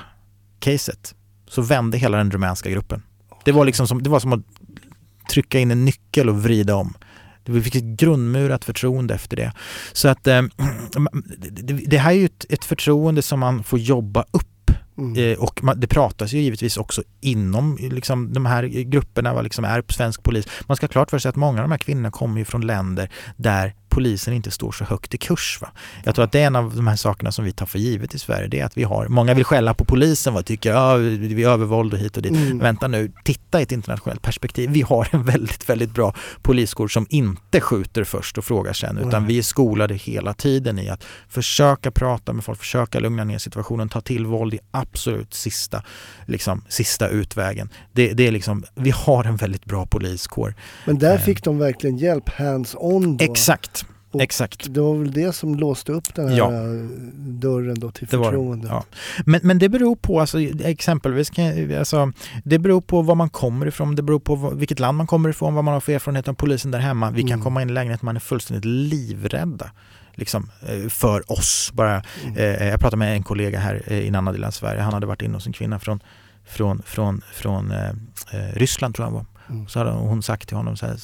caset 0.60 1.16
så 1.48 1.62
vände 1.62 1.98
hela 1.98 2.18
den 2.18 2.32
rumänska 2.32 2.70
gruppen. 2.70 3.04
Det 3.46 3.52
var, 3.52 3.66
liksom 3.66 3.88
som, 3.88 4.04
det 4.04 4.10
var 4.10 4.20
som 4.20 4.34
att 4.34 4.42
trycka 5.32 5.60
in 5.60 5.72
en 5.72 5.86
nyckel 5.86 6.30
och 6.30 6.44
vrida 6.44 6.76
om. 6.76 6.94
Vi 7.46 7.62
fick 7.62 7.76
ett 7.76 7.84
grundmurat 7.84 8.66
förtroende 8.66 9.14
efter 9.14 9.38
det. 9.38 9.54
Så 9.94 10.08
att 10.08 10.28
eh, 10.28 10.42
det, 11.88 11.98
här 11.98 12.12
är 12.12 12.16
ju 12.16 12.26
ett, 12.26 12.46
ett 12.50 12.66
förtroende 12.66 13.22
som 13.22 13.40
man 13.40 13.64
får 13.64 13.80
jobba 13.80 14.26
upp 14.32 14.48
Mm. 14.98 15.32
Eh, 15.32 15.40
och 15.40 15.64
man, 15.64 15.80
det 15.80 15.88
pratas 15.88 16.34
ju 16.34 16.40
givetvis 16.40 16.78
också 16.78 17.04
inom 17.22 17.78
liksom, 17.82 18.34
de 18.34 18.46
här 18.46 18.64
grupperna, 18.64 19.34
vad 19.34 19.44
liksom 19.44 19.66
är 19.66 19.82
på 19.82 19.94
svensk 19.94 20.24
polis. 20.24 20.48
Man 20.68 20.78
ska 20.78 20.84
ha 20.84 20.92
klart 20.92 21.10
för 21.10 21.20
sig 21.20 21.30
att 21.30 21.36
många 21.36 21.60
av 21.60 21.64
de 21.64 21.72
här 21.72 21.78
kvinnorna 21.78 22.12
kommer 22.12 22.40
ju 22.40 22.46
från 22.46 22.62
länder 22.62 23.10
där 23.38 23.76
polisen 23.92 24.34
inte 24.34 24.52
står 24.52 24.72
så 24.72 24.84
högt 24.84 25.14
i 25.14 25.18
kurs. 25.18 25.58
Va? 25.62 25.68
Jag 26.04 26.16
tror 26.16 26.26
att 26.26 26.32
det 26.32 26.40
är 26.40 26.48
en 26.48 26.56
av 26.56 26.76
de 26.76 26.88
här 26.88 26.96
sakerna 26.96 27.32
som 27.32 27.46
vi 27.46 27.52
tar 27.52 27.66
för 27.66 27.80
givet 27.80 28.16
i 28.16 28.20
Sverige. 28.20 28.48
Det 28.48 28.60
är 28.60 28.66
att 28.66 28.78
vi 28.78 28.84
har, 28.84 29.08
många 29.08 29.34
vill 29.34 29.46
skälla 29.46 29.74
på 29.74 29.86
polisen 29.86 30.36
och 30.36 30.46
tycker 30.46 30.72
ja, 30.72 30.96
vi 30.96 31.44
är 31.44 31.50
övervåld 31.50 31.94
och 31.94 32.00
hit 32.00 32.18
och 32.18 32.24
dit. 32.24 32.32
Mm. 32.32 32.60
Vänta 32.60 32.88
nu, 32.88 33.12
titta 33.24 33.60
i 33.60 33.64
ett 33.64 33.72
internationellt 33.72 34.22
perspektiv. 34.22 34.70
Vi 34.70 34.82
har 34.82 35.08
en 35.12 35.24
väldigt, 35.24 35.70
väldigt 35.70 35.94
bra 35.94 36.14
poliskår 36.42 36.88
som 36.88 37.08
inte 37.10 37.62
skjuter 37.62 38.04
först 38.04 38.38
och 38.38 38.46
frågar 38.46 38.74
sen 38.74 38.98
utan 38.98 39.22
Nej. 39.24 39.34
vi 39.34 39.38
är 39.38 39.44
skolade 39.44 39.96
hela 39.96 40.34
tiden 40.34 40.80
i 40.80 40.90
att 40.90 41.04
försöka 41.30 41.92
prata 41.92 42.34
med 42.34 42.44
folk, 42.44 42.60
försöka 42.60 43.00
lugna 43.00 43.24
ner 43.24 43.38
situationen, 43.38 43.90
ta 43.90 44.02
till 44.02 44.26
våld 44.26 44.54
i 44.54 44.60
absolut 44.72 45.34
sista, 45.34 45.84
liksom, 46.26 46.64
sista 46.70 47.08
utvägen. 47.08 47.70
Det, 47.92 48.14
det 48.14 48.28
är 48.28 48.32
liksom, 48.32 48.64
vi 48.76 48.90
har 48.92 49.24
en 49.24 49.36
väldigt 49.36 49.66
bra 49.66 49.86
poliskår. 49.86 50.56
Men 50.86 51.00
där 51.00 51.16
Eh. 51.16 51.22
fick 51.22 51.44
de 51.44 51.58
verkligen 51.58 51.98
hjälp 51.98 52.30
hands-on? 52.30 53.18
Exakt, 53.22 53.81
Och 54.12 54.22
exakt. 54.22 54.74
Det 54.74 54.82
var 54.82 54.96
väl 54.98 55.12
det 55.12 55.34
som 55.36 55.56
låste 55.56 55.92
upp 55.92 56.16
den 56.16 56.28
här 56.30 56.38
Ja. 56.38 56.52
dörren 57.18 57.80
då 57.80 57.92
till 57.92 58.08
Det 58.08 58.18
var 58.18 58.26
det, 58.26 58.30
förtroendet? 58.32 58.70
ja. 58.72 58.84
Men, 59.26 59.40
men 59.44 59.60
det 59.60 59.70
beror 59.70 59.96
på, 59.96 60.20
alltså, 60.20 60.40
exempelvis, 60.64 61.32
alltså, 61.80 62.12
det 62.44 62.60
beror 62.60 62.82
på 62.82 63.02
var 63.02 63.16
man 63.16 63.30
kommer 63.30 63.66
ifrån, 63.66 63.96
det 63.96 64.02
beror 64.04 64.20
på 64.20 64.36
vilket 64.50 64.80
land 64.80 64.98
man 64.98 65.08
kommer 65.08 65.30
ifrån, 65.30 65.54
vad 65.54 65.64
man 65.64 65.74
har 65.74 65.82
för 65.82 65.92
erfarenhet 65.94 66.28
av 66.28 66.34
polisen 66.34 66.72
där 66.72 66.80
hemma. 66.80 67.12
Vi 67.12 67.22
kan 67.22 67.32
Mm. 67.32 67.44
komma 67.44 67.62
in 67.62 67.70
i 67.70 67.74
lägenheten, 67.74 68.06
man 68.06 68.16
är 68.16 68.20
fullständigt 68.20 68.66
livrädda. 68.66 69.72
Liksom, 70.16 70.50
eh, 70.68 70.90
för 70.90 71.32
oss. 71.32 71.72
Bara, 71.74 72.04
Mm. 72.24 72.38
eh, 72.38 72.68
jag 72.68 72.80
pratade 72.80 72.98
med 72.98 73.14
en 73.16 73.24
kollega 73.24 73.60
här 73.60 73.82
eh, 73.88 73.98
i 74.00 74.08
en 74.08 74.16
annan 74.16 74.34
del 74.34 74.44
av 74.44 74.52
Sverige. 74.52 74.82
Han 74.82 74.94
hade 74.94 75.06
varit 75.06 75.22
inne 75.22 75.34
hos 75.34 75.48
en 75.48 75.54
kvinna 75.54 75.80
från, 75.80 76.00
från, 76.46 76.82
från, 76.86 77.22
från 77.34 77.72
eh, 77.72 77.90
eh, 77.90 78.54
Ryssland 78.54 78.96
tror 78.96 79.04
jag 79.08 79.12
han 79.12 79.14
var. 79.14 79.26
Mm. 79.56 79.68
Så 79.68 79.80
hade 79.80 79.92
hon 79.92 80.24
sagt 80.24 80.48
till 80.48 80.58
honom 80.58 80.78
så 80.78 80.86
här, 80.86 80.96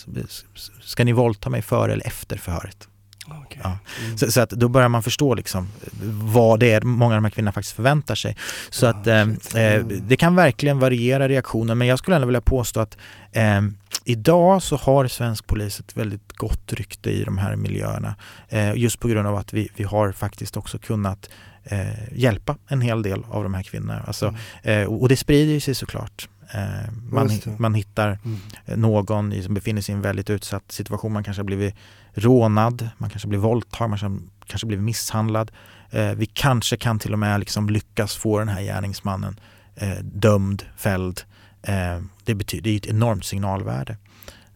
ska 0.82 1.04
ni 1.04 1.12
våldta 1.12 1.50
mig 1.50 1.62
före 1.62 1.94
eller 1.94 2.08
efter 2.08 2.38
förhöret? 2.38 2.88
Okej. 3.28 3.60
Ja. 3.64 3.78
Mm. 4.06 4.18
Så, 4.18 4.32
så 4.32 4.42
att 4.42 4.50
då 4.50 4.68
börjar 4.68 4.90
man 4.90 5.04
förstå 5.04 5.36
liksom 5.36 5.68
vad 6.12 6.60
det 6.60 6.72
är 6.72 6.82
många 6.82 7.16
av 7.16 7.22
de 7.22 7.26
här 7.26 7.32
kvinnorna 7.32 7.52
faktiskt 7.52 7.76
förväntar 7.76 8.16
sig. 8.16 8.38
Så 8.70 8.86
Ja, 8.86 8.90
att 8.90 9.08
eh, 9.08 9.16
eh, 9.22 9.28
Mm. 9.56 10.02
det 10.08 10.16
kan 10.18 10.36
verkligen 10.36 10.80
variera 10.80 11.30
reaktionen 11.30 11.78
men 11.78 11.88
jag 11.88 12.00
skulle 12.00 12.16
ändå 12.16 12.28
vilja 12.28 12.42
påstå 12.42 12.80
att 12.80 12.98
eh, 13.32 13.62
idag 14.04 14.64
så 14.64 14.76
har 14.76 15.08
svensk 15.08 15.48
polis 15.48 15.80
ett 15.80 15.98
väldigt 15.98 16.34
gott 16.34 16.74
rykte 16.74 17.10
i 17.12 17.24
de 17.24 17.38
här 17.38 17.56
miljöerna. 17.56 18.16
Eh, 18.50 18.74
just 18.76 19.00
på 19.00 19.08
grund 19.08 19.28
av 19.28 19.36
att 19.36 19.54
vi, 19.54 19.70
vi 19.76 19.84
har 19.84 20.12
faktiskt 20.12 20.58
också 20.58 20.78
kunnat 20.80 21.30
eh, 21.64 21.88
hjälpa 22.14 22.58
en 22.68 22.82
hel 22.82 23.02
del 23.02 23.24
av 23.30 23.44
de 23.44 23.54
här 23.54 23.64
kvinnorna. 23.64 24.04
Alltså, 24.08 24.36
Mm. 24.64 24.82
eh, 24.82 24.88
och 24.88 25.10
det 25.10 25.18
sprider 25.18 25.60
sig 25.60 25.76
såklart. 25.76 26.30
Eh, 26.54 26.92
man, 27.12 27.30
man 27.58 27.74
hittar 27.74 28.20
Mm. 28.26 28.40
någon 28.82 29.44
som 29.44 29.54
befinner 29.54 29.82
sig 29.82 29.94
i 29.94 29.96
en 29.96 30.02
väldigt 30.02 30.30
utsatt 30.30 30.72
situation. 30.72 31.14
Man 31.14 31.24
kanske 31.24 31.40
har 31.40 31.46
blivit 31.46 31.76
rånad, 32.18 32.90
man 32.98 33.10
kanske 33.10 33.28
blivit 33.28 33.44
våldtagen, 33.44 33.90
man 33.90 34.30
kanske, 34.46 34.68
blivit 34.68 34.84
misshandlad. 34.86 35.52
Eh, 35.90 36.12
vi 36.12 36.26
kanske 36.26 36.78
kan 36.78 37.00
till 37.00 37.14
och 37.14 37.20
med 37.20 37.40
liksom 37.40 37.70
lyckas 37.70 38.16
få 38.16 38.40
den 38.40 38.48
här 38.50 38.62
gärningsmannen 38.62 39.40
eh, 39.76 39.98
dömd, 40.04 40.64
fälld. 40.78 41.22
Eh, 41.62 42.02
det 42.26 42.36
betyder 42.36 42.64
det 42.64 42.70
är 42.70 42.78
ett 42.78 42.86
enormt 42.86 43.26
signalvärde. 43.26 43.98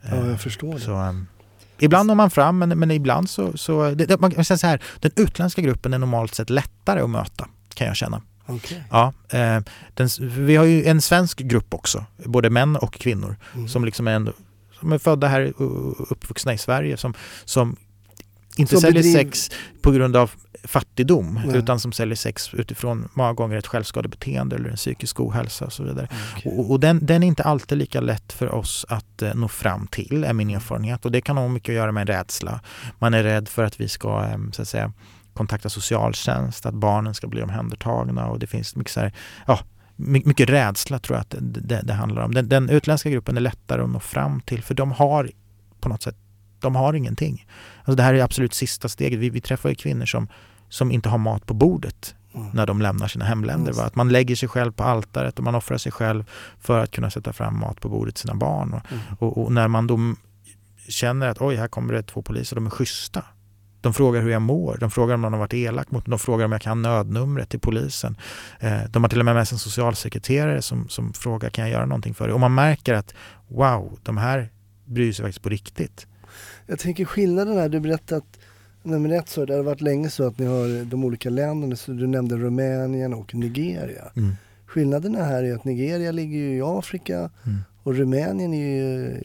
Ja, 0.02 0.10
Eh, 0.16 0.28
jag 0.28 0.42
förstår 0.42 0.74
det. 0.74 0.80
så, 0.80 0.96
ehm, 0.96 1.28
ibland 1.80 2.08
når 2.08 2.16
man 2.16 2.30
fram 2.30 2.58
men, 2.58 2.70
men 2.80 2.92
ibland 2.92 3.30
så, 3.30 3.58
så 3.58 3.92
det, 3.92 4.06
det, 4.06 4.20
man 4.20 4.32
kan 4.32 4.46
säga 4.46 4.58
så 4.58 4.68
här, 4.68 4.82
den 5.00 5.12
utländska 5.16 5.62
gruppen 5.62 5.94
är 5.94 5.98
normalt 5.98 6.36
sett 6.36 6.50
lättare 6.50 7.02
att 7.02 7.10
möta 7.10 7.48
kan 7.74 7.88
jag 7.88 7.96
känna. 7.96 8.22
Okej. 8.46 8.84
Ja, 8.92 9.14
eh, 9.30 9.60
den, 9.94 10.10
vi 10.22 10.56
har 10.56 10.66
ju 10.66 10.86
en 10.86 11.02
svensk 11.02 11.40
grupp 11.40 11.74
också, 11.74 12.06
både 12.26 12.50
män 12.50 12.76
och 12.76 12.94
kvinnor 12.94 13.36
Mm. 13.56 13.68
som 13.68 13.86
liksom 13.86 14.08
är, 14.08 14.12
ändå, 14.12 14.32
som 14.82 14.92
är 14.92 14.98
födda 14.98 15.28
här 15.28 15.62
och 15.62 16.12
uppvuxna 16.12 16.54
i 16.54 16.58
Sverige 16.58 16.98
som, 16.98 17.14
som 17.46 17.76
inte 18.58 18.72
Som 18.72 18.82
säljer 18.82 19.04
bedriv- 19.04 19.14
sex 19.14 19.50
på 19.82 19.92
grund 19.92 20.16
av 20.16 20.32
fattigdom 20.64 21.40
Nej. 21.46 21.58
utan 21.58 21.80
som 21.80 21.92
säljer 21.92 22.16
sex 22.16 22.54
utifrån 22.54 23.10
många 23.14 23.34
gånger 23.34 23.58
ett 23.58 23.68
självskadebeteende 23.68 24.56
eller 24.56 24.70
en 24.70 24.76
psykisk 24.76 25.20
ohälsa 25.20 25.66
och 25.66 25.74
så 25.74 25.84
vidare. 25.84 26.08
Okej. 26.36 26.52
Och, 26.52 26.72
och 26.72 26.80
den, 26.80 27.06
den 27.06 27.24
är 27.24 27.28
inte 27.28 27.44
alltid 27.44 27.78
lika 27.78 28.02
lätt 28.02 28.34
för 28.34 28.52
oss 28.52 28.86
att 28.90 29.22
eh, 29.22 29.36
nå 29.36 29.48
fram 29.48 29.88
till, 29.88 30.24
är 30.24 30.34
min 30.34 30.50
erfarenhet. 30.50 31.06
Och 31.06 31.12
det 31.12 31.22
kan 31.22 31.38
ha 31.38 31.48
mycket 31.48 31.70
att 31.70 31.76
göra 31.76 31.92
med 31.92 32.08
rädsla. 32.08 32.62
Man 33.00 33.14
är 33.14 33.24
rädd 33.24 33.48
för 33.50 33.64
att 33.64 33.80
vi 33.80 33.88
ska 33.88 34.24
eh, 34.24 34.38
så 34.52 34.62
att 34.62 34.68
säga, 34.68 34.94
kontakta 35.34 35.70
socialtjänst, 35.70 36.66
att 36.66 36.74
barnen 36.74 37.14
ska 37.14 37.28
bli 37.28 37.42
omhändertagna 37.42 38.28
och 38.28 38.40
det 38.40 38.48
finns 38.48 38.76
mycket, 38.76 38.94
så 38.94 39.00
här, 39.00 39.14
ja, 39.48 39.60
mycket 40.02 40.50
rädsla 40.50 41.00
tror 41.00 41.18
jag 41.18 41.22
att 41.22 41.36
det, 41.40 41.82
det, 41.84 41.94
handlar 41.94 42.22
om. 42.22 42.34
Den, 42.34 42.50
den 42.50 42.70
utländska 42.70 43.10
gruppen 43.10 43.38
är 43.38 43.42
lättare 43.42 43.82
att 43.82 43.90
nå 43.90 44.00
fram 44.00 44.42
till 44.42 44.64
för 44.64 44.74
de 44.74 44.92
har 44.92 45.32
på 45.80 45.90
något 45.90 46.04
sätt, 46.04 46.16
de 46.60 46.76
har 46.76 46.94
ingenting. 46.94 47.48
Alltså 47.80 47.96
det 47.96 48.04
här 48.04 48.14
är 48.14 48.24
absolut 48.24 48.54
sista 48.54 48.90
steget. 48.90 49.20
Vi, 49.20 49.30
vi 49.30 49.42
träffar 49.42 49.70
ju 49.70 49.76
kvinnor 49.76 50.06
som, 50.06 50.28
som 50.70 50.92
inte 50.92 51.10
har 51.10 51.18
mat 51.18 51.46
på 51.46 51.54
bordet 51.54 52.16
Mm. 52.36 52.48
när 52.54 52.68
de 52.68 52.82
lämnar 52.82 53.08
sina 53.08 53.26
hemländer. 53.26 53.74
Va? 53.74 53.84
Att 53.84 53.96
man 53.96 54.10
lägger 54.10 54.36
sig 54.36 54.50
själv 54.50 54.72
på 54.72 54.84
altaret 54.84 55.38
och 55.38 55.44
man 55.44 55.56
offrar 55.56 55.78
sig 55.78 55.92
själv 55.92 56.24
för 56.60 56.80
att 56.80 56.92
kunna 56.92 57.10
sätta 57.10 57.34
fram 57.34 57.60
mat 57.60 57.80
på 57.82 57.90
bordet 57.90 58.16
till 58.16 58.22
sina 58.22 58.36
barn. 58.36 58.74
Och, 58.74 58.92
Mm. 58.92 59.04
och, 59.20 59.44
och 59.44 59.52
när 59.52 59.68
man 59.68 59.88
då 59.88 60.00
känner 60.88 61.28
att 61.28 61.42
oj, 61.42 61.56
här 61.56 61.68
kommer 61.68 61.94
det 61.94 62.04
två 62.04 62.22
poliser, 62.22 62.56
de 62.56 62.66
är 62.66 62.70
schyssta. 62.70 63.24
De 63.82 63.94
frågar 63.94 64.22
hur 64.22 64.30
jag 64.30 64.42
mår, 64.42 64.78
de 64.80 64.92
frågar 64.92 65.16
om 65.16 65.22
någon 65.22 65.34
har 65.34 65.40
varit 65.40 65.54
elak 65.54 65.92
mot 65.92 66.08
mig, 66.08 66.12
de 66.12 66.20
frågar 66.20 66.46
om 66.46 66.52
jag 66.52 66.62
kan 66.62 66.82
nödnumret 66.82 67.50
till 67.50 67.60
polisen. 67.60 68.18
Eh, 68.60 68.80
de 68.90 69.04
har 69.04 69.10
till 69.10 69.20
och 69.20 69.26
med 69.26 69.36
med 69.36 69.48
sig 69.48 69.56
en 69.56 69.60
socialsekreterare 69.60 70.62
som, 70.62 70.90
som 70.90 71.14
frågar 71.14 71.50
kan 71.50 71.64
jag 71.64 71.72
göra 71.72 71.86
någonting 71.86 72.14
för 72.14 72.26
dig? 72.26 72.34
Och 72.34 72.40
man 72.40 72.54
märker 72.54 72.94
att 72.94 73.14
wow, 73.48 74.00
de 74.04 74.18
här 74.18 74.50
bryr 74.86 75.14
sig 75.14 75.24
faktiskt 75.26 75.44
på 75.44 75.50
riktigt. 75.50 76.08
Jag 76.68 76.80
tänker 76.80 77.06
skillnaden 77.06 77.58
här, 77.58 77.70
du 77.70 77.80
berättade 77.80 78.18
att 78.18 78.38
Nummer 78.84 79.10
ett 79.10 79.30
så, 79.30 79.46
det 79.46 79.54
har 79.54 79.64
varit 79.64 79.82
länge 79.82 80.10
så 80.10 80.28
att 80.28 80.40
ni 80.40 80.46
har 80.46 80.86
de 80.86 81.04
olika 81.06 81.30
länderna, 81.30 81.76
så 81.76 81.92
du 81.92 82.08
nämnde 82.08 82.38
Rumänien 82.38 83.14
och 83.14 83.36
Nigeria. 83.36 84.12
Mm. 84.16 84.36
Skillnaderna 84.66 85.24
här 85.24 85.44
är 85.44 85.56
att 85.56 85.66
Nigeria 85.66 86.12
ligger 86.12 86.38
ju 86.38 86.58
i 86.58 86.62
Afrika 86.62 87.30
Mm. 87.46 87.58
och 87.84 87.96
Rumänien 87.96 88.54
är 88.54 88.68
ju, 88.68 89.22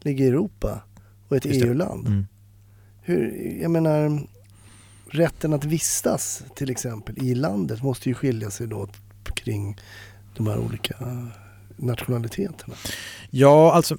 ligger 0.00 0.24
i 0.24 0.28
Europa 0.28 0.80
och 1.28 1.36
ett 1.36 1.44
Just 1.44 1.60
det. 1.60 1.66
EU-land. 1.66 2.06
Mm. 2.06 2.26
Hur, 3.06 3.56
jag 3.62 3.70
menar, 3.70 4.26
rätten 5.10 5.52
att 5.52 5.64
vistas 5.64 6.42
till 6.56 6.70
exempel 6.70 7.18
i 7.18 7.34
landet 7.34 7.82
måste 7.82 8.08
ju 8.08 8.14
skilja 8.14 8.50
sig 8.50 8.66
då 8.66 8.88
kring 9.34 9.80
de 10.36 10.46
här 10.46 10.58
olika 10.58 10.94
nationaliteterna. 11.76 12.74
Ja, 13.30 13.72
alltså, 13.72 13.96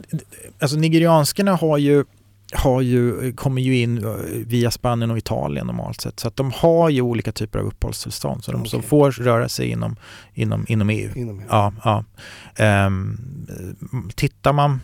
alltså 0.58 0.76
nigerianskarna 0.76 1.56
har 1.56 1.78
ju, 1.78 2.04
har 2.52 2.80
ju, 2.80 3.32
kommer 3.32 3.62
ju 3.62 3.76
in 3.76 4.04
eh, 4.04 4.10
via 4.46 4.70
Spanien 4.70 5.10
och 5.10 5.18
Italien 5.18 5.66
normalt 5.66 6.00
sett. 6.00 6.20
Så 6.20 6.28
att 6.28 6.36
de 6.36 6.52
har 6.54 6.90
ju 6.90 7.02
olika 7.02 7.32
typer 7.32 7.58
av 7.58 7.66
uppehållstillstånd. 7.66 8.44
Så 8.44 8.52
de 8.52 8.66
som 8.66 8.78
Okej. 8.78 8.88
får 8.88 9.10
röra 9.10 9.48
sig 9.48 9.68
inom, 9.68 9.96
inom, 10.34 10.66
inom 10.68 10.90
EU. 10.90 11.10
Inom 11.14 11.40
EU. 11.40 11.46
Ja, 11.48 11.72
ja. 11.84 12.04
Ehm, 12.56 13.18
tittar 14.14 14.52
man 14.52 14.80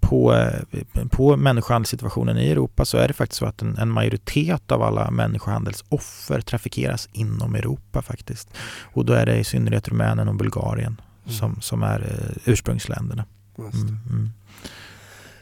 på, 0.00 0.34
eh, 0.34 1.06
på 1.10 1.36
människohandelssituationen 1.36 2.38
i 2.38 2.50
Europa 2.50 2.84
så 2.84 2.98
är 2.98 3.08
det 3.08 3.14
faktiskt 3.14 3.38
så 3.38 3.46
att 3.46 3.62
en, 3.62 3.78
en 3.78 3.90
majoritet 3.90 4.72
av 4.72 4.82
alla 4.82 5.10
människohandelsoffer 5.10 6.40
trafikeras 6.40 7.08
inom 7.12 7.54
Europa 7.54 8.02
faktiskt. 8.02 8.48
Och 8.82 9.04
då 9.04 9.12
är 9.12 9.26
det 9.26 9.38
i 9.38 9.44
synnerhet 9.44 9.88
Rumänien 9.88 10.28
och 10.28 10.34
Bulgarien 10.34 11.00
Mm. 11.24 11.38
som, 11.38 11.60
som 11.60 11.82
är 11.82 12.00
eh, 12.00 12.52
ursprungsländerna. 12.52 13.24
Mm, 13.58 13.98
mm. 14.10 14.30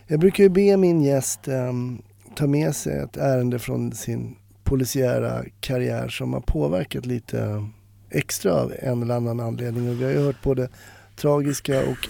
Jag 0.07 0.21
brukar 0.21 0.45
ju 0.45 0.49
be 0.49 0.77
min 0.77 1.03
gäst 1.03 1.49
ehm, 1.49 2.03
ta 2.35 2.47
med 2.47 2.77
sig 2.77 2.99
ett 2.99 3.17
ärende 3.17 3.59
från 3.59 3.93
sin 3.93 4.37
polisiära 4.65 5.45
karriär 5.61 6.09
som 6.09 6.33
har 6.33 6.41
påverkat 6.41 7.07
lite 7.07 7.69
extra 8.11 8.53
av 8.53 8.73
en 8.79 9.03
eller 9.03 9.15
annan 9.15 9.41
anledning. 9.41 9.89
Och 9.91 10.01
vi 10.01 10.05
har 10.05 10.11
ju 10.11 10.19
hört 10.19 10.43
både 10.43 10.69
tragiska 11.17 11.81
och 11.81 12.09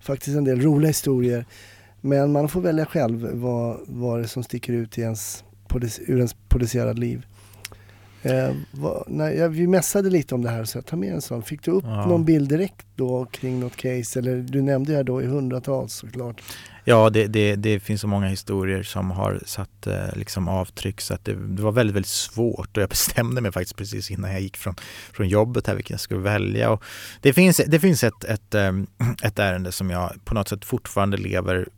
faktiskt 0.00 0.36
en 0.36 0.44
del 0.44 0.60
roliga 0.60 0.88
historier. 0.88 1.46
Men 2.04 2.32
man 2.32 2.48
får 2.48 2.60
välja 2.60 2.86
själv 2.86 3.28
vad, 3.32 3.80
vad 3.86 4.18
det 4.18 4.24
är 4.24 4.28
som 4.28 4.42
sticker 4.42 4.72
ut 4.72 4.98
i 4.98 5.00
ens, 5.00 5.44
ur 6.06 6.16
ens 6.16 6.34
polisiära 6.48 6.92
liv. 6.92 7.26
Eh, 8.22 8.50
vad, 8.72 9.04
när 9.06 9.30
jag, 9.30 9.48
vi 9.48 9.66
mässade 9.66 10.10
lite 10.10 10.34
om 10.34 10.42
det 10.42 10.50
här 10.50 10.64
så 10.64 10.78
jag 10.78 10.86
tar 10.86 10.96
med 10.96 11.12
en 11.14 11.22
sån. 11.22 11.42
Fick 11.42 11.62
du 11.64 11.70
upp 11.70 11.84
Ja. 11.84 12.06
någon 12.06 12.24
bild 12.24 12.48
direkt 12.48 12.86
då 12.96 13.24
kring 13.24 13.60
något 13.60 13.76
case? 13.76 14.18
Eller 14.18 14.36
du 14.36 14.62
nämnde 14.62 14.90
ju 14.90 14.96
här 14.96 15.04
då 15.04 15.22
i 15.22 15.26
hundratals 15.26 15.92
såklart. 15.94 16.42
Ja, 16.84 17.10
det, 17.10 17.26
det, 17.26 17.56
det 17.56 17.80
finns 17.80 18.00
så 18.00 18.06
många 18.06 18.26
historier 18.28 18.82
som 18.82 19.10
har 19.10 19.42
satt 19.46 19.86
eh, 19.86 20.16
liksom 20.16 20.48
avtryck 20.48 21.00
så 21.00 21.14
att 21.14 21.24
det, 21.24 21.34
det 21.34 21.62
var 21.62 21.72
väldigt, 21.72 21.96
väldigt 21.96 22.08
svårt 22.10 22.76
och 22.76 22.82
jag 22.82 22.88
bestämde 22.90 23.40
mig 23.40 23.52
faktiskt 23.52 23.76
precis 23.76 24.10
innan 24.10 24.32
jag 24.32 24.40
gick 24.40 24.56
från, 24.56 24.74
från 25.12 25.28
jobbet 25.28 25.66
här 25.66 25.74
vilken 25.74 25.94
jag 25.94 26.00
skulle 26.00 26.20
välja. 26.20 26.70
Och 26.70 26.84
det 27.20 27.32
finns, 27.32 27.60
det 27.66 27.80
finns 27.80 28.04
ett, 28.04 28.24
ett, 28.24 28.54
ehm, 28.54 28.86
ett 29.22 29.38
ärende 29.38 29.72
som 29.72 29.90
jag 29.90 30.12
på 30.24 30.34
något 30.34 30.48
sätt 30.48 30.64
fortfarande 30.64 31.16
lever 31.16 31.68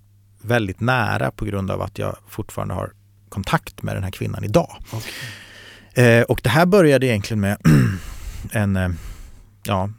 väldigt 0.45 0.81
nära 0.81 1.31
på 1.31 1.45
grund 1.45 1.71
av 1.71 1.83
att 1.83 1.99
jag 1.99 2.17
fortfarande 2.29 2.75
har 2.75 2.93
kontakt 3.29 3.83
med 3.83 3.97
den 3.97 4.05
här 4.05 4.11
kvinnan 4.11 4.45
idag. 4.45 4.77
Eh, 5.95 6.23
och 6.23 6.41
det 6.43 6.49
här 6.49 6.67
började 6.67 7.07
egentligen 7.07 7.41
med 7.41 7.59
en 8.53 8.77
eh, 8.77 8.91
ja, 9.63 9.91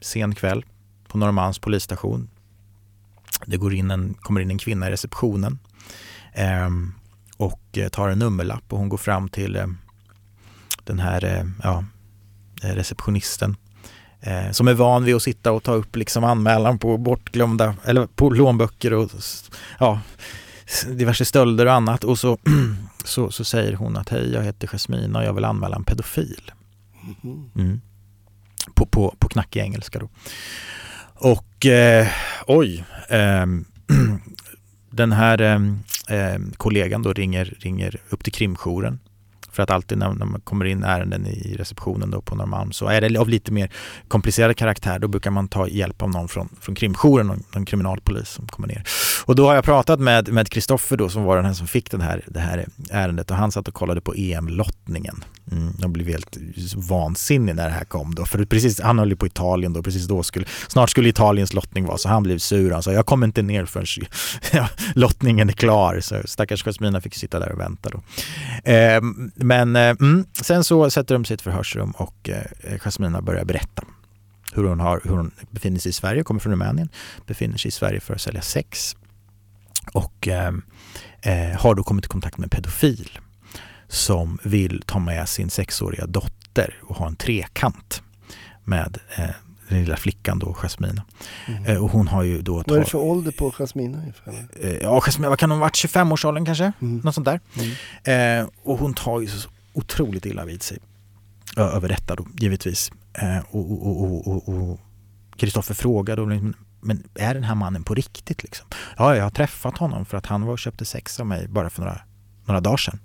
sen 0.00 0.34
kväll 0.34 0.64
på 1.08 1.18
Norrmalms 1.18 1.58
polisstation. 1.58 2.28
Det 3.46 3.56
går 3.56 3.74
in 3.74 3.90
en, 3.90 4.14
kommer 4.14 4.40
in 4.40 4.50
en 4.50 4.58
kvinna 4.58 4.88
i 4.88 4.90
receptionen 4.90 5.58
ehm, 6.32 6.92
och 7.36 7.62
eh, 7.72 7.88
tar 7.88 8.08
en 8.08 8.18
nummerlapp 8.18 8.72
och 8.72 8.78
hon 8.78 8.88
går 8.88 8.98
fram 8.98 9.28
till 9.28 9.56
eh, 9.56 9.66
den 10.84 10.98
här 10.98 11.24
eh, 11.24 11.44
ja, 11.62 11.84
eh, 12.62 12.74
receptionisten 12.74 13.56
eh, 14.26 14.50
som 14.50 14.68
är 14.68 14.74
van 14.74 15.04
vid 15.04 15.14
att 15.14 15.22
sitta 15.22 15.52
och 15.52 15.62
ta 15.62 15.72
upp 15.72 15.96
liksom 15.96 16.24
anmälan 16.24 16.78
på 16.78 16.96
bortglömda 16.96 17.74
eller 17.84 18.06
på 18.06 18.30
lånböcker 18.30 18.92
och 18.92 19.10
ja, 19.78 20.00
diverse 20.88 21.24
stölder 21.24 21.66
och 21.66 21.72
annat 21.72 22.04
och 22.04 22.18
så, 22.18 22.38
så, 23.04 23.30
så 23.30 23.44
säger 23.44 23.72
hon 23.72 23.96
att 23.96 24.08
hej 24.08 24.32
jag 24.32 24.42
heter 24.42 24.68
Jasmina 24.68 25.18
och 25.18 25.24
jag 25.24 25.32
vill 25.32 25.44
anmäla 25.44 25.76
en 25.76 25.84
pedofil. 25.84 26.52
Mhm. 27.22 27.50
Mm. 27.54 27.80
På, 28.74 28.86
på, 28.86 29.14
på 29.18 29.28
knackig 29.28 29.60
engelska 29.60 29.98
då. 29.98 30.08
Och 31.14 31.66
eh, 31.66 32.06
oj, 32.46 32.84
ehm, 33.08 33.64
den 34.90 35.12
här 35.12 35.40
ehm, 36.08 36.52
kollegan 36.56 37.02
då 37.02 37.12
ringer, 37.12 37.54
ringer 37.60 37.96
upp 38.10 38.24
till 38.24 38.32
krimjouren. 38.32 38.98
För 39.56 39.62
att 39.62 39.70
alltid 39.70 39.98
när, 39.98 40.12
när 40.12 40.26
man 40.26 40.40
kommer 40.40 40.64
in 40.64 40.82
ärenden 40.82 41.26
i 41.26 41.56
receptionen 41.58 42.10
då 42.10 42.20
på 42.20 42.34
Norrmalm 42.34 42.72
så 42.72 42.86
är 42.86 43.00
det 43.00 43.18
av 43.18 43.28
lite 43.28 43.52
mer 43.52 43.70
komplicerad 44.08 44.56
karaktär. 44.56 44.98
Då 44.98 45.08
brukar 45.08 45.30
man 45.30 45.48
ta 45.48 45.68
hjälp 45.68 46.02
av 46.02 46.10
någon 46.10 46.28
från, 46.28 46.48
från 46.60 46.74
krimjouren, 46.74 47.26
någon, 47.26 47.42
någon 47.54 47.64
kriminalpolis 47.64 48.28
som 48.28 48.46
kommer 48.46 48.68
ner. 48.68 48.84
Och 49.24 49.36
då 49.36 49.46
har 49.46 49.54
jag 49.54 49.64
pratat 49.64 50.00
med 50.00 50.28
med 50.32 50.48
Kristoffer 50.48 50.96
då 50.96 51.08
som 51.08 51.24
var 51.24 51.36
den 51.36 51.44
här 51.44 51.52
som 51.52 51.66
fick 51.66 51.90
den 51.90 52.00
här, 52.00 52.24
det 52.26 52.40
här 52.40 52.66
ärendet 52.90 53.30
och 53.30 53.36
han 53.36 53.52
satt 53.52 53.68
och 53.68 53.74
kollade 53.74 54.00
på 54.00 54.14
EM-lottningen. 54.14 55.24
Mm, 55.52 55.72
de 55.78 55.92
blev 55.92 56.08
helt 56.08 56.36
vansinnig 56.76 57.54
när 57.54 57.64
det 57.64 57.74
här 57.74 57.84
kom 57.84 58.14
då. 58.14 58.24
För 58.24 58.44
precis, 58.44 58.80
han 58.80 58.98
höll 58.98 59.10
ju 59.10 59.16
på 59.16 59.26
Italien 59.26 59.72
då, 59.72 59.82
precis 59.82 60.06
då 60.06 60.22
skulle, 60.22 60.46
snart 60.68 60.90
skulle 60.90 61.08
Italiens 61.08 61.54
lottning 61.54 61.86
vara 61.86 61.98
så 61.98 62.08
han 62.08 62.22
blev 62.22 62.38
sur. 62.38 62.70
Han 62.70 62.82
sa 62.82 62.92
jag 62.92 63.06
kommer 63.06 63.26
inte 63.26 63.42
ner 63.42 63.64
förrän 63.64 63.86
lottningen 64.94 65.48
är 65.48 65.52
klar. 65.52 66.00
Så 66.00 66.22
stackars 66.24 66.64
Jasmina 66.64 67.00
fick 67.00 67.14
sitta 67.14 67.38
där 67.38 67.52
och 67.52 67.60
vänta 67.60 67.90
då. 67.90 68.02
Eh, 68.70 69.00
men 69.46 69.76
eh, 69.76 69.96
mm, 70.00 70.26
sen 70.42 70.64
så 70.64 70.90
sätter 70.90 71.14
de 71.14 71.24
sig 71.24 71.34
i 71.34 71.36
ett 71.36 71.42
förhörsrum 71.42 71.90
och 71.90 72.28
eh, 72.28 72.78
Jasmina 72.78 73.22
börjar 73.22 73.44
berätta 73.44 73.82
hur 74.52 74.64
hon, 74.64 74.80
har, 74.80 75.00
hur 75.04 75.16
hon 75.16 75.30
befinner 75.50 75.78
sig 75.78 75.90
i 75.90 75.92
Sverige, 75.92 76.22
kommer 76.22 76.40
från 76.40 76.52
Rumänien, 76.52 76.88
befinner 77.26 77.56
sig 77.56 77.68
i 77.68 77.72
Sverige 77.72 78.00
för 78.00 78.14
att 78.14 78.20
sälja 78.20 78.42
sex 78.42 78.96
och 79.92 80.28
eh, 80.28 80.52
eh 81.22 81.58
har 81.58 81.74
då 81.74 81.82
kommit 81.82 82.04
i 82.04 82.08
kontakt 82.08 82.38
med 82.38 82.44
en 82.44 82.50
pedofil 82.50 83.18
som 83.88 84.38
vill 84.42 84.82
ta 84.86 84.98
med 84.98 85.28
sin 85.28 85.50
sexåriga 85.50 86.06
dotter 86.06 86.74
och 86.82 86.96
ha 86.96 87.06
en 87.06 87.16
trekant 87.16 88.02
med 88.64 88.98
eh, 89.16 89.30
den 89.68 89.78
lilla 89.78 89.96
flickan 89.96 90.38
då, 90.38 90.54
Jasmina. 90.54 91.04
Mm. 91.46 91.64
Eh, 91.64 91.84
och 91.84 91.90
hon 91.90 92.08
har 92.08 92.22
ju 92.22 92.42
då... 92.42 92.54
Vad 92.66 92.76
är 92.76 92.80
det 92.80 92.86
för 92.86 92.98
ålder 92.98 93.32
på 93.32 93.52
Jasmina 93.58 94.02
eh, 94.60 94.70
ja, 94.70 95.00
Jasmina, 95.00 95.28
vad 95.28 95.38
kan 95.38 95.50
hon 95.50 95.58
ha 95.58 95.64
varit? 95.64 95.74
25-årsåldern 95.74 96.44
kanske? 96.44 96.72
Mm. 96.80 97.00
Något 97.04 97.14
sånt 97.14 97.24
där. 97.24 97.40
Mm. 98.04 98.42
Eh, 98.42 98.48
och 98.62 98.78
hon 98.78 98.94
tar 98.94 99.20
ju 99.20 99.26
så 99.26 99.48
otroligt 99.72 100.26
illa 100.26 100.44
vid 100.44 100.62
sig 100.62 100.78
över 101.56 101.88
detta 101.88 102.14
då, 102.16 102.26
givetvis. 102.38 102.90
Eh, 103.12 103.38
och 103.54 104.80
Kristoffer 105.36 105.74
frågar 105.74 106.16
då, 106.16 106.26
liksom, 106.26 106.54
men 106.80 107.02
är 107.14 107.34
den 107.34 107.44
här 107.44 107.54
mannen 107.54 107.84
på 107.84 107.94
riktigt? 107.94 108.42
Liksom? 108.42 108.66
Ja, 108.96 109.16
jag 109.16 109.22
har 109.22 109.30
träffat 109.30 109.78
honom 109.78 110.04
för 110.04 110.16
att 110.16 110.26
han 110.26 110.42
var 110.42 110.52
och 110.52 110.58
köpte 110.58 110.84
sex 110.84 111.20
av 111.20 111.26
mig 111.26 111.48
bara 111.48 111.70
för 111.70 111.82
några, 111.82 112.00
några 112.44 112.60
dagar 112.60 112.76
sedan. 112.76 112.98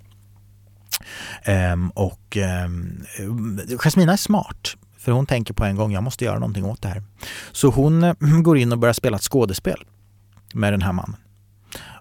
Ehm, 1.42 1.90
och 1.90 2.36
ehm, 2.36 3.04
Jasmina 3.78 4.12
är 4.12 4.16
smart. 4.16 4.76
För 5.02 5.12
hon 5.12 5.26
tänker 5.26 5.54
på 5.54 5.64
en 5.64 5.76
gång, 5.76 5.92
jag 5.92 6.02
måste 6.02 6.24
göra 6.24 6.38
någonting 6.38 6.64
åt 6.64 6.82
det 6.82 6.88
här. 6.88 7.02
Så 7.52 7.70
hon 7.70 8.02
eh, 8.02 8.14
går 8.42 8.58
in 8.58 8.72
och 8.72 8.78
börjar 8.78 8.92
spela 8.92 9.16
ett 9.16 9.22
skådespel 9.22 9.84
med 10.54 10.72
den 10.72 10.82
här 10.82 10.92
mannen. 10.92 11.16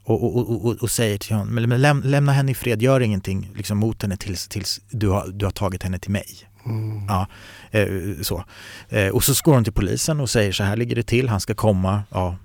Och, 0.04 0.38
och, 0.38 0.66
och, 0.66 0.76
och, 0.82 0.92
säger 0.92 1.18
till 1.18 1.36
honom, 1.36 1.58
läm, 1.70 2.02
lämna 2.06 2.32
henne 2.32 2.52
i 2.52 2.56
fred, 2.56 2.82
gör 2.82 3.00
ingenting 3.00 3.52
liksom, 3.56 3.78
mot 3.78 4.02
henne 4.02 4.18
tills, 4.18 4.48
tills 4.48 4.82
du, 4.90 5.10
har, 5.10 5.28
du 5.28 5.46
har 5.46 5.52
tagit 5.52 5.84
henne 5.84 6.00
till 6.00 6.12
mig. 6.12 6.26
Mm. 6.66 7.06
Ja, 7.08 7.28
eh, 7.72 7.88
så. 8.22 8.44
Eh, 8.90 9.08
och 9.08 9.24
så 9.24 9.34
går 9.44 9.54
hon 9.54 9.64
till 9.64 9.74
polisen 9.74 10.20
och 10.20 10.30
säger 10.30 10.52
så 10.52 10.64
här 10.64 10.78
ligger 10.78 10.96
det 10.96 11.04
till, 11.04 11.30
han 11.30 11.40
ska 11.40 11.54
komma 11.54 12.04
ja, 12.10 12.36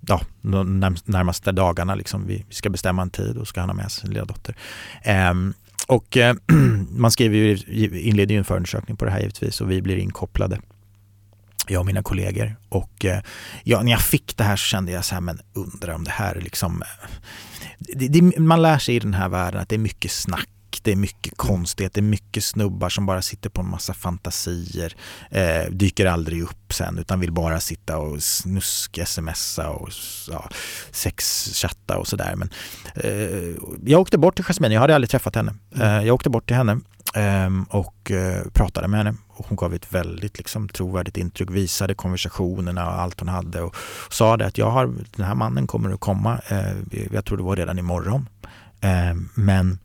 ja, 0.00 0.20
de 0.42 0.84
närm- 0.84 1.02
närmaste 1.04 1.52
dagarna. 1.52 1.94
Liksom. 1.94 2.26
Vi 2.26 2.44
vi 2.48 2.54
ska 2.54 2.70
bestämma 2.70 3.02
en 3.02 3.10
tid 3.10 3.36
och 3.36 3.48
ska 3.48 3.60
han 3.60 3.68
ha 3.68 3.76
med 3.76 3.92
sin 3.92 4.10
lilla 4.10 4.24
dotter. 4.24 4.56
Och 5.86 6.16
eh, 6.16 6.36
man 6.90 7.10
skriver 7.10 7.36
ju, 7.36 7.56
inleder 8.00 8.34
ju 8.34 8.38
en 8.38 8.44
förundersökning 8.44 8.96
på 8.96 9.04
det 9.04 9.10
här 9.10 9.20
givetvis 9.20 9.60
och 9.60 9.70
vi 9.70 9.82
blir 9.82 9.96
inkopplade. 9.96 10.60
Jag 11.68 11.80
och 11.80 11.86
mina 11.86 12.02
kollegor. 12.02 12.56
Och 12.68 13.04
eh, 13.04 13.20
ja, 13.64 13.82
när 13.82 13.90
jag 13.90 14.02
fick 14.02 14.36
det 14.36 14.44
här 14.44 14.56
så 14.56 14.64
kände 14.64 14.92
jag 14.92 15.04
så 15.04 15.14
här, 15.14 15.20
men 15.20 15.40
undrar 15.52 15.94
om 15.94 16.04
det 16.04 16.10
här 16.10 16.34
är 16.34 16.40
liksom... 16.40 16.82
Eh, 16.82 17.10
det, 17.78 18.08
det, 18.08 18.38
man 18.38 18.62
lär 18.62 18.78
sig 18.78 18.96
i 18.96 18.98
den 18.98 19.14
här 19.14 19.28
världen 19.28 19.60
att 19.60 19.68
det 19.68 19.76
är 19.76 19.78
mycket 19.78 20.10
snack 20.10 20.48
det 20.82 20.92
är 20.92 20.96
mycket 20.96 21.36
konstighet, 21.36 21.94
det 21.94 22.00
är 22.00 22.02
mycket 22.02 22.44
snubbar 22.44 22.88
som 22.88 23.06
bara 23.06 23.22
sitter 23.22 23.50
på 23.50 23.60
en 23.60 23.70
massa 23.70 23.94
fantasier, 23.94 24.96
eh, 25.30 25.70
dyker 25.70 26.06
aldrig 26.06 26.42
upp 26.42 26.72
sen 26.72 26.98
utan 26.98 27.20
vill 27.20 27.32
bara 27.32 27.60
sitta 27.60 27.98
och 27.98 28.22
snuska, 28.22 29.06
smsa 29.06 29.70
och 29.70 29.88
ja, 30.30 30.48
sexchatta 30.90 31.98
och 31.98 32.06
sådär. 32.06 32.34
Men 32.36 32.50
eh, 32.94 33.56
jag 33.84 34.00
åkte 34.00 34.18
bort 34.18 34.36
till 34.36 34.44
Jasmine, 34.44 34.74
jag 34.74 34.80
hade 34.80 34.94
aldrig 34.94 35.10
träffat 35.10 35.34
henne. 35.34 35.54
Eh, 35.76 36.06
jag 36.06 36.14
åkte 36.14 36.30
bort 36.30 36.46
till 36.46 36.56
henne 36.56 36.80
eh, 37.14 37.50
och 37.68 38.10
eh, 38.10 38.42
pratade 38.52 38.88
med 38.88 38.98
henne 38.98 39.14
och 39.28 39.46
hon 39.48 39.56
gav 39.56 39.74
ett 39.74 39.92
väldigt 39.94 40.38
liksom, 40.38 40.68
trovärdigt 40.68 41.16
intryck, 41.16 41.50
visade 41.50 41.94
konversationerna 41.94 42.86
och 42.86 43.00
allt 43.00 43.20
hon 43.20 43.28
hade 43.28 43.62
och 43.62 43.76
sa 44.10 44.36
det 44.36 44.46
att 44.46 44.58
jag 44.58 44.70
har, 44.70 44.94
den 45.16 45.26
här 45.26 45.34
mannen 45.34 45.66
kommer 45.66 45.90
att 45.90 46.00
komma, 46.00 46.40
eh, 46.48 46.72
jag 47.12 47.24
tror 47.24 47.36
det 47.36 47.44
var 47.44 47.56
redan 47.56 47.78
imorgon. 47.78 48.28
Eh, 48.80 49.14
men 49.34 49.78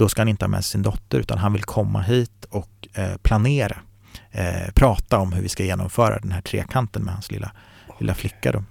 då 0.00 0.08
ska 0.08 0.20
han 0.20 0.28
inte 0.28 0.44
ha 0.44 0.50
med 0.50 0.64
sin 0.64 0.82
dotter 0.82 1.18
utan 1.18 1.38
han 1.38 1.52
vill 1.52 1.62
komma 1.62 2.00
hit 2.00 2.44
och 2.50 2.88
eh, 2.94 3.16
planera, 3.22 3.76
eh, 4.30 4.72
prata 4.74 5.18
om 5.18 5.32
hur 5.32 5.42
vi 5.42 5.48
ska 5.48 5.64
genomföra 5.64 6.18
den 6.18 6.32
här 6.32 6.40
trekanten 6.40 7.02
med 7.02 7.14
hans 7.14 7.30
lilla, 7.30 7.52
lilla 7.98 8.14
flicka. 8.14 8.52
Då. 8.52 8.64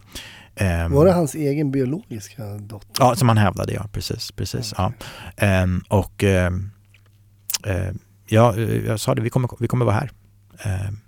Ehm, 0.55 0.91
Var 0.91 1.05
det 1.05 1.11
hans 1.11 1.35
egen 1.35 1.71
biologiska 1.71 2.43
dotter? 2.43 2.89
Ja, 2.99 3.15
som 3.15 3.27
han 3.29 3.37
hävdade, 3.37 3.73
ja. 3.73 3.87
Precis. 3.91 4.31
precis 4.31 4.73
ja. 4.77 4.93
Ehm, 5.37 5.83
och 5.87 6.23
ehm, 6.23 6.71
eh, 7.65 7.91
ja, 8.27 8.57
jag 8.57 8.99
sa 8.99 9.15
det, 9.15 9.21
vi 9.21 9.29
kommer, 9.29 9.49
vi 9.59 9.67
kommer 9.67 9.85
vara 9.85 9.95
här. 9.95 10.11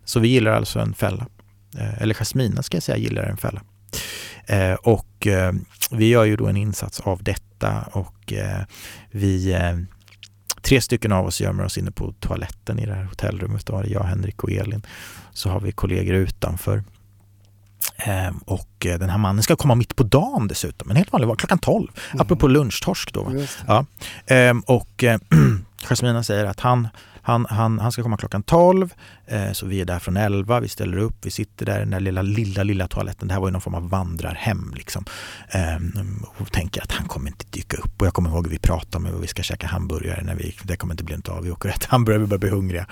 Så 0.06 0.20
vi 0.20 0.28
gillar 0.28 0.52
alltså 0.52 0.80
en 0.80 0.94
fälla. 0.94 1.28
Eh, 1.78 2.02
eller 2.02 2.14
Jasmina 2.14 2.64
ska 2.64 2.76
jag 2.76 2.84
säga 2.84 2.98
gillar 2.98 3.24
en 3.24 3.38
fälla. 3.38 3.62
Eh, 4.46 4.74
och 4.74 5.28
vi 5.92 6.10
gör 6.10 6.24
ju 6.24 6.36
då 6.36 6.48
en 6.48 6.58
insats 6.58 7.00
av 7.00 7.24
detta 7.24 7.82
och 7.92 8.34
eh, 8.34 8.62
vi 9.12 9.54
Tre 10.62 10.82
stycken 10.82 11.12
av 11.12 11.26
oss 11.26 11.42
gömmer 11.42 11.66
oss 11.66 11.78
inne 11.78 11.92
på 11.92 12.14
toaletten 12.20 12.80
i 12.80 12.86
det 12.86 12.94
här 12.94 13.04
hotellrummet. 13.04 13.66
Då 13.66 13.84
jag, 13.86 14.04
Henrik 14.04 14.44
och 14.44 14.52
Elin. 14.52 14.86
Så 15.34 15.50
har 15.50 15.60
vi 15.60 15.72
kollegor 15.72 16.16
utanför. 16.16 16.84
Ehm, 17.98 18.38
och 18.38 18.86
eh, 18.86 19.00
den 19.00 19.10
här 19.10 19.18
mannen 19.18 19.44
ska 19.44 19.56
komma 19.56 19.76
mitt 19.76 19.96
på 19.96 20.04
dagen 20.04 20.48
dessutom, 20.48 20.90
en 20.90 20.96
helt 20.96 21.12
vanlig 21.12 21.28
dag, 21.28 21.40
klockan 21.40 21.60
12. 21.60 21.88
Mm. 22.12 22.22
Apropå 22.22 22.48
lunchtorsk 22.48 23.14
då. 23.14 23.46
Ja. 23.68 23.86
Ehm, 24.26 24.60
och 24.60 25.04
eh, 25.04 25.20
Jasmina 25.90 26.24
säger 26.24 26.46
att 26.46 26.60
han 26.60 26.88
han, 27.22 27.46
han, 27.50 27.80
han 27.80 27.92
ska 27.92 28.04
komma 28.04 28.18
klockan 28.18 28.44
12, 28.44 28.94
eh, 29.26 29.52
så 29.52 29.66
vi 29.66 29.82
är 29.82 29.86
där 29.86 30.00
från 30.00 30.18
11, 30.18 30.60
vi 30.60 30.68
ställer 30.68 30.98
upp, 30.98 31.16
vi 31.22 31.32
sitter 31.32 31.66
där 31.66 31.76
i 31.76 31.80
den 31.80 31.90
där 31.90 32.00
lilla, 32.00 32.22
lilla, 32.22 32.64
lilla 32.64 32.88
toaletten. 32.88 33.28
Det 33.28 33.34
här 33.34 33.42
var 33.42 33.48
ju 33.48 33.52
någon 33.52 33.62
form 33.62 33.76
av 33.76 33.90
vandrarhem 33.90 34.74
liksom. 34.76 35.06
Eh, 35.50 35.76
och 36.38 36.52
tänker 36.52 36.82
att 36.82 36.92
han 36.92 37.08
kommer 37.08 37.30
inte 37.30 37.46
dyka 37.50 37.78
upp. 37.78 38.02
Och 38.02 38.08
jag 38.08 38.14
kommer 38.14 38.30
ihåg 38.30 38.48
att 38.48 38.54
vi 38.54 38.60
pratade 38.60 38.98
om 39.10 39.16
att 39.16 39.24
vi 39.24 39.28
ska 39.28 39.44
käka 39.44 39.68
hamburgare 39.68 40.24
när 40.24 40.36
vi, 40.36 40.56
det 40.64 40.76
kommer 40.76 40.94
inte 40.94 41.04
bli 41.04 41.16
något 41.16 41.30
av. 41.30 41.44
Vi 41.44 41.52
åker 41.52 41.70
rätt 41.70 41.86
hamburgare, 41.86 42.22
vi 42.22 42.28
börjar 42.28 42.40
bli 42.40 42.50
hungriga. 42.50 42.86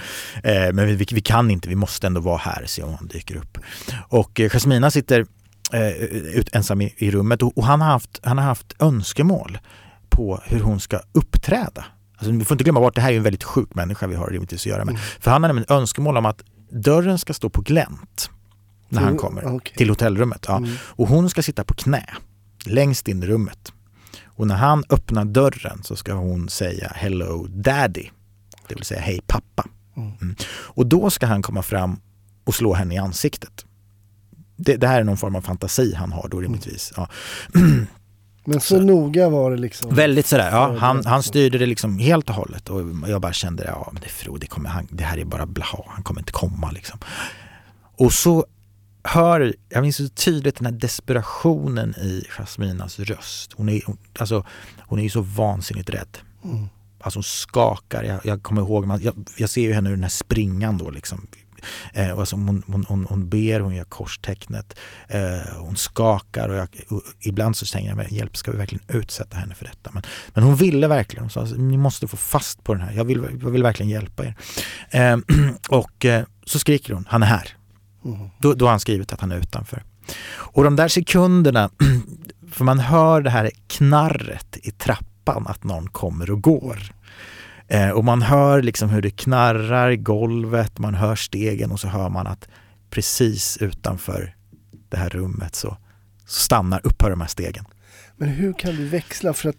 Eh, 0.43 0.73
men 0.73 0.87
vi, 0.87 0.95
vi, 1.11 1.21
kan 1.21 1.51
inte, 1.51 1.69
vi 1.69 1.75
måste 1.75 2.07
ändå 2.07 2.21
vara 2.21 2.37
här 2.37 2.63
och 2.63 2.69
se 2.69 2.83
om 2.83 2.93
han 2.93 3.07
dyker 3.07 3.35
upp. 3.35 3.57
Och 4.07 4.39
eh, 4.39 4.49
Jasmina 4.49 4.91
sitter 4.91 5.25
eh, 5.73 5.91
ut, 6.37 6.55
ensam 6.55 6.81
i, 6.81 6.93
i 6.97 7.11
rummet 7.11 7.41
och, 7.43 7.57
och 7.57 7.65
han, 7.65 7.81
har 7.81 7.87
haft, 7.87 8.19
han 8.23 8.37
har 8.37 8.45
haft 8.45 8.73
önskemål 8.79 9.57
på 10.09 10.41
hur 10.45 10.59
hon 10.59 10.79
ska 10.79 10.99
uppträda 11.11 11.85
Alltså, 12.19 12.31
vi 12.31 12.45
får 12.45 12.55
inte 12.55 12.63
glömma 12.63 12.79
bort, 12.79 12.95
det 12.95 13.01
här 13.01 13.11
är 13.11 13.17
en 13.17 13.23
väldigt 13.23 13.43
sjuk 13.43 13.75
människa 13.75 14.07
vi 14.07 14.15
har 14.15 14.27
rimligtvis 14.27 14.61
att 14.61 14.65
göra 14.65 14.85
med. 14.85 14.91
Mm. 14.91 15.01
För 15.19 15.31
han 15.31 15.43
har 15.43 15.49
nämligen 15.49 15.77
önskemål 15.77 16.17
om 16.17 16.25
att 16.25 16.43
dörren 16.69 17.17
ska 17.17 17.33
stå 17.33 17.49
på 17.49 17.61
glänt 17.61 18.29
när 18.89 19.01
han 19.01 19.17
kommer 19.17 19.45
okay. 19.45 19.75
till 19.75 19.89
hotellrummet. 19.89 20.45
Ja. 20.47 20.57
Mm. 20.57 20.69
Och 20.81 21.07
hon 21.07 21.29
ska 21.29 21.43
sitta 21.43 21.63
på 21.63 21.73
knä 21.73 22.05
längst 22.65 23.07
in 23.07 23.23
i 23.23 23.25
rummet. 23.25 23.73
Och 24.25 24.47
när 24.47 24.55
han 24.55 24.83
öppnar 24.89 25.25
dörren 25.25 25.83
så 25.83 25.95
ska 25.95 26.13
hon 26.13 26.49
säga 26.49 26.91
Hello 26.95 27.47
Daddy. 27.49 28.09
Det 28.67 28.75
vill 28.75 28.83
säga 28.83 29.01
Hej 29.01 29.21
pappa. 29.27 29.65
Mm. 29.97 30.11
mm. 30.21 30.35
Och 30.49 30.87
då 30.87 31.09
ska 31.09 31.25
han 31.25 31.41
komma 31.41 31.61
fram 31.61 31.99
och 32.43 32.55
slå 32.55 32.73
henne 32.73 32.95
i 32.95 32.97
ansiktet. 32.97 33.65
Det, 34.55 34.75
det, 34.75 34.87
här 34.87 34.99
är 34.99 35.03
någon 35.03 35.17
form 35.17 35.35
av 35.35 35.41
fantasi 35.41 35.93
han 35.93 36.11
har 36.11 36.27
då 36.29 36.39
rimligtvis. 36.39 36.93
Ja. 36.95 37.07
Men 38.49 38.59
så, 38.59 38.77
så, 38.77 38.81
noga 38.81 39.29
var 39.29 39.51
det 39.51 39.57
liksom? 39.57 39.95
Väldigt 39.95 40.25
sådär, 40.25 40.51
ja. 40.51 40.75
Han, 40.79 41.05
han 41.05 41.23
styrde 41.23 41.57
det 41.57 41.65
liksom 41.65 41.99
helt 41.99 42.29
och 42.29 42.35
hållet 42.35 42.69
och 42.69 42.81
jag 43.07 43.21
bara 43.21 43.33
kände, 43.33 43.63
ja 43.63 43.89
men 43.93 44.01
det, 44.01 44.09
Fro, 44.09 44.37
det, 44.37 44.47
kommer, 44.47 44.69
han, 44.69 44.87
det 44.91 45.03
här 45.03 45.17
är 45.17 45.25
bara 45.25 45.45
blaha, 45.45 45.83
han 45.87 46.03
kommer 46.03 46.21
inte 46.21 46.31
komma 46.31 46.71
liksom. 46.71 46.99
Och 47.97 48.13
så 48.13 48.45
hör, 49.03 49.55
jag 49.69 49.81
minns 49.81 49.95
så 49.95 50.09
tydligt 50.09 50.55
den 50.55 50.65
här 50.65 50.73
desperationen 50.73 51.95
i 51.95 52.25
Jasminas 52.29 52.99
röst. 52.99 53.53
Hon 53.53 53.69
är, 53.69 53.81
alltså, 54.19 54.45
hon 54.79 54.99
är 54.99 55.03
ju 55.03 55.09
så 55.09 55.21
vansinnigt 55.21 55.89
rädd. 55.89 56.17
Mm. 56.43 56.69
Alltså 57.01 57.17
hon 57.17 57.23
skakar, 57.23 58.03
jag, 58.03 58.19
jag 58.23 58.43
kommer 58.43 58.61
ihåg, 58.61 58.85
man, 58.85 59.01
jag, 59.01 59.29
jag, 59.37 59.49
ser 59.49 59.61
ju 59.61 59.73
henne 59.73 59.89
ur 59.89 59.93
den 59.93 60.03
här 60.03 60.09
springan 60.09 60.77
då 60.77 60.89
liksom 60.89 61.27
Eh, 61.93 62.19
alltså 62.19 62.35
hon, 62.35 62.63
hon, 62.67 62.85
hon, 62.87 63.05
hon 63.09 63.29
ber, 63.29 63.59
hon 63.59 63.75
gör 63.75 63.83
korstecknet, 63.83 64.79
eh, 65.07 65.21
hon 65.57 65.75
skakar 65.75 66.49
och, 66.49 66.55
jag, 66.55 66.67
och 66.89 67.01
ibland 67.19 67.57
så 67.57 67.65
tänker 67.65 67.95
jag, 67.95 68.11
hjälp 68.11 68.37
ska 68.37 68.51
vi 68.51 68.57
verkligen 68.57 68.83
utsätta 68.87 69.37
henne 69.37 69.55
för 69.55 69.65
detta? 69.65 69.89
Men, 69.93 70.03
men 70.33 70.43
hon 70.43 70.55
ville 70.55 70.87
verkligen, 70.87 71.23
hon 71.23 71.29
sa 71.29 71.55
ni 71.57 71.77
måste 71.77 72.07
få 72.07 72.17
fast 72.17 72.63
på 72.63 72.73
den 72.73 72.83
här, 72.83 72.93
jag 72.93 73.05
vill, 73.05 73.39
jag 73.41 73.49
vill 73.49 73.63
verkligen 73.63 73.89
hjälpa 73.89 74.25
er. 74.25 74.35
Eh, 74.89 75.17
och 75.69 76.05
eh, 76.05 76.25
så 76.45 76.59
skriker 76.59 76.93
hon, 76.93 77.05
han 77.09 77.23
är 77.23 77.27
här. 77.27 77.55
Mm. 78.05 78.29
Då, 78.39 78.53
då 78.53 78.65
har 78.65 78.69
han 78.71 78.79
skrivit 78.79 79.13
att 79.13 79.21
han 79.21 79.31
är 79.31 79.37
utanför. 79.37 79.83
Och 80.31 80.63
de 80.63 80.75
där 80.75 80.87
sekunderna, 80.87 81.69
för 82.51 82.65
man 82.65 82.79
hör 82.79 83.21
det 83.21 83.29
här 83.29 83.51
knarret 83.67 84.57
i 84.63 84.71
trappan 84.71 85.47
att 85.47 85.63
någon 85.63 85.87
kommer 85.87 86.31
och 86.31 86.41
går. 86.41 86.79
Eh, 87.69 87.89
och 87.89 88.05
man 88.05 88.21
hör 88.21 88.61
liksom 88.61 88.89
hur 88.89 89.01
det 89.01 89.09
knarrar 89.09 89.91
i 89.91 89.97
golvet, 89.97 90.79
man 90.79 90.95
hör 90.95 91.15
stegen 91.15 91.71
och 91.71 91.79
så 91.79 91.87
hör 91.87 92.09
man 92.09 92.27
att 92.27 92.47
precis 92.89 93.57
utanför 93.57 94.35
det 94.89 94.97
här 94.97 95.09
rummet 95.09 95.55
så, 95.55 95.77
så 96.25 96.39
stannar, 96.39 96.81
upphör 96.83 97.09
de 97.09 97.21
här 97.21 97.27
stegen. 97.27 97.65
Men 98.17 98.29
hur 98.29 98.53
kan 98.53 98.75
du 98.75 98.87
växla? 98.87 99.33
För 99.33 99.49
att 99.49 99.57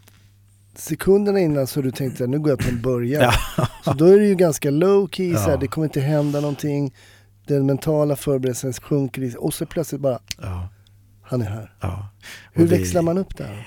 sekunderna 0.75 1.41
innan 1.41 1.67
så 1.67 1.83
du 1.83 1.91
tänkte 1.91 2.27
nu 2.27 2.39
går 2.39 2.51
jag 2.51 2.59
på 2.59 2.69
en 2.69 2.83
början. 2.83 3.33
Ja. 3.57 3.69
Så 3.85 3.93
då 3.93 4.05
är 4.05 4.19
det 4.19 4.27
ju 4.27 4.35
ganska 4.35 4.71
low 4.71 5.09
key, 5.09 5.33
ja. 5.33 5.57
det 5.57 5.69
kommer 5.69 5.87
inte 5.87 6.01
hända 6.01 6.41
någonting. 6.41 6.95
Den 7.47 7.67
mentala 7.67 8.17
förberedelsen 8.17 8.73
sjunker 8.73 9.37
och 9.39 9.55
så 9.55 9.67
plötsligt 9.67 10.01
bara, 10.01 10.19
ja. 10.39 10.69
han 11.23 11.43
är 11.43 11.51
här. 11.51 11.73
Hur 12.53 12.67
växlar 12.67 13.03
man 13.03 13.19
upp 13.19 13.37
det 13.37 13.45
här? 13.45 13.67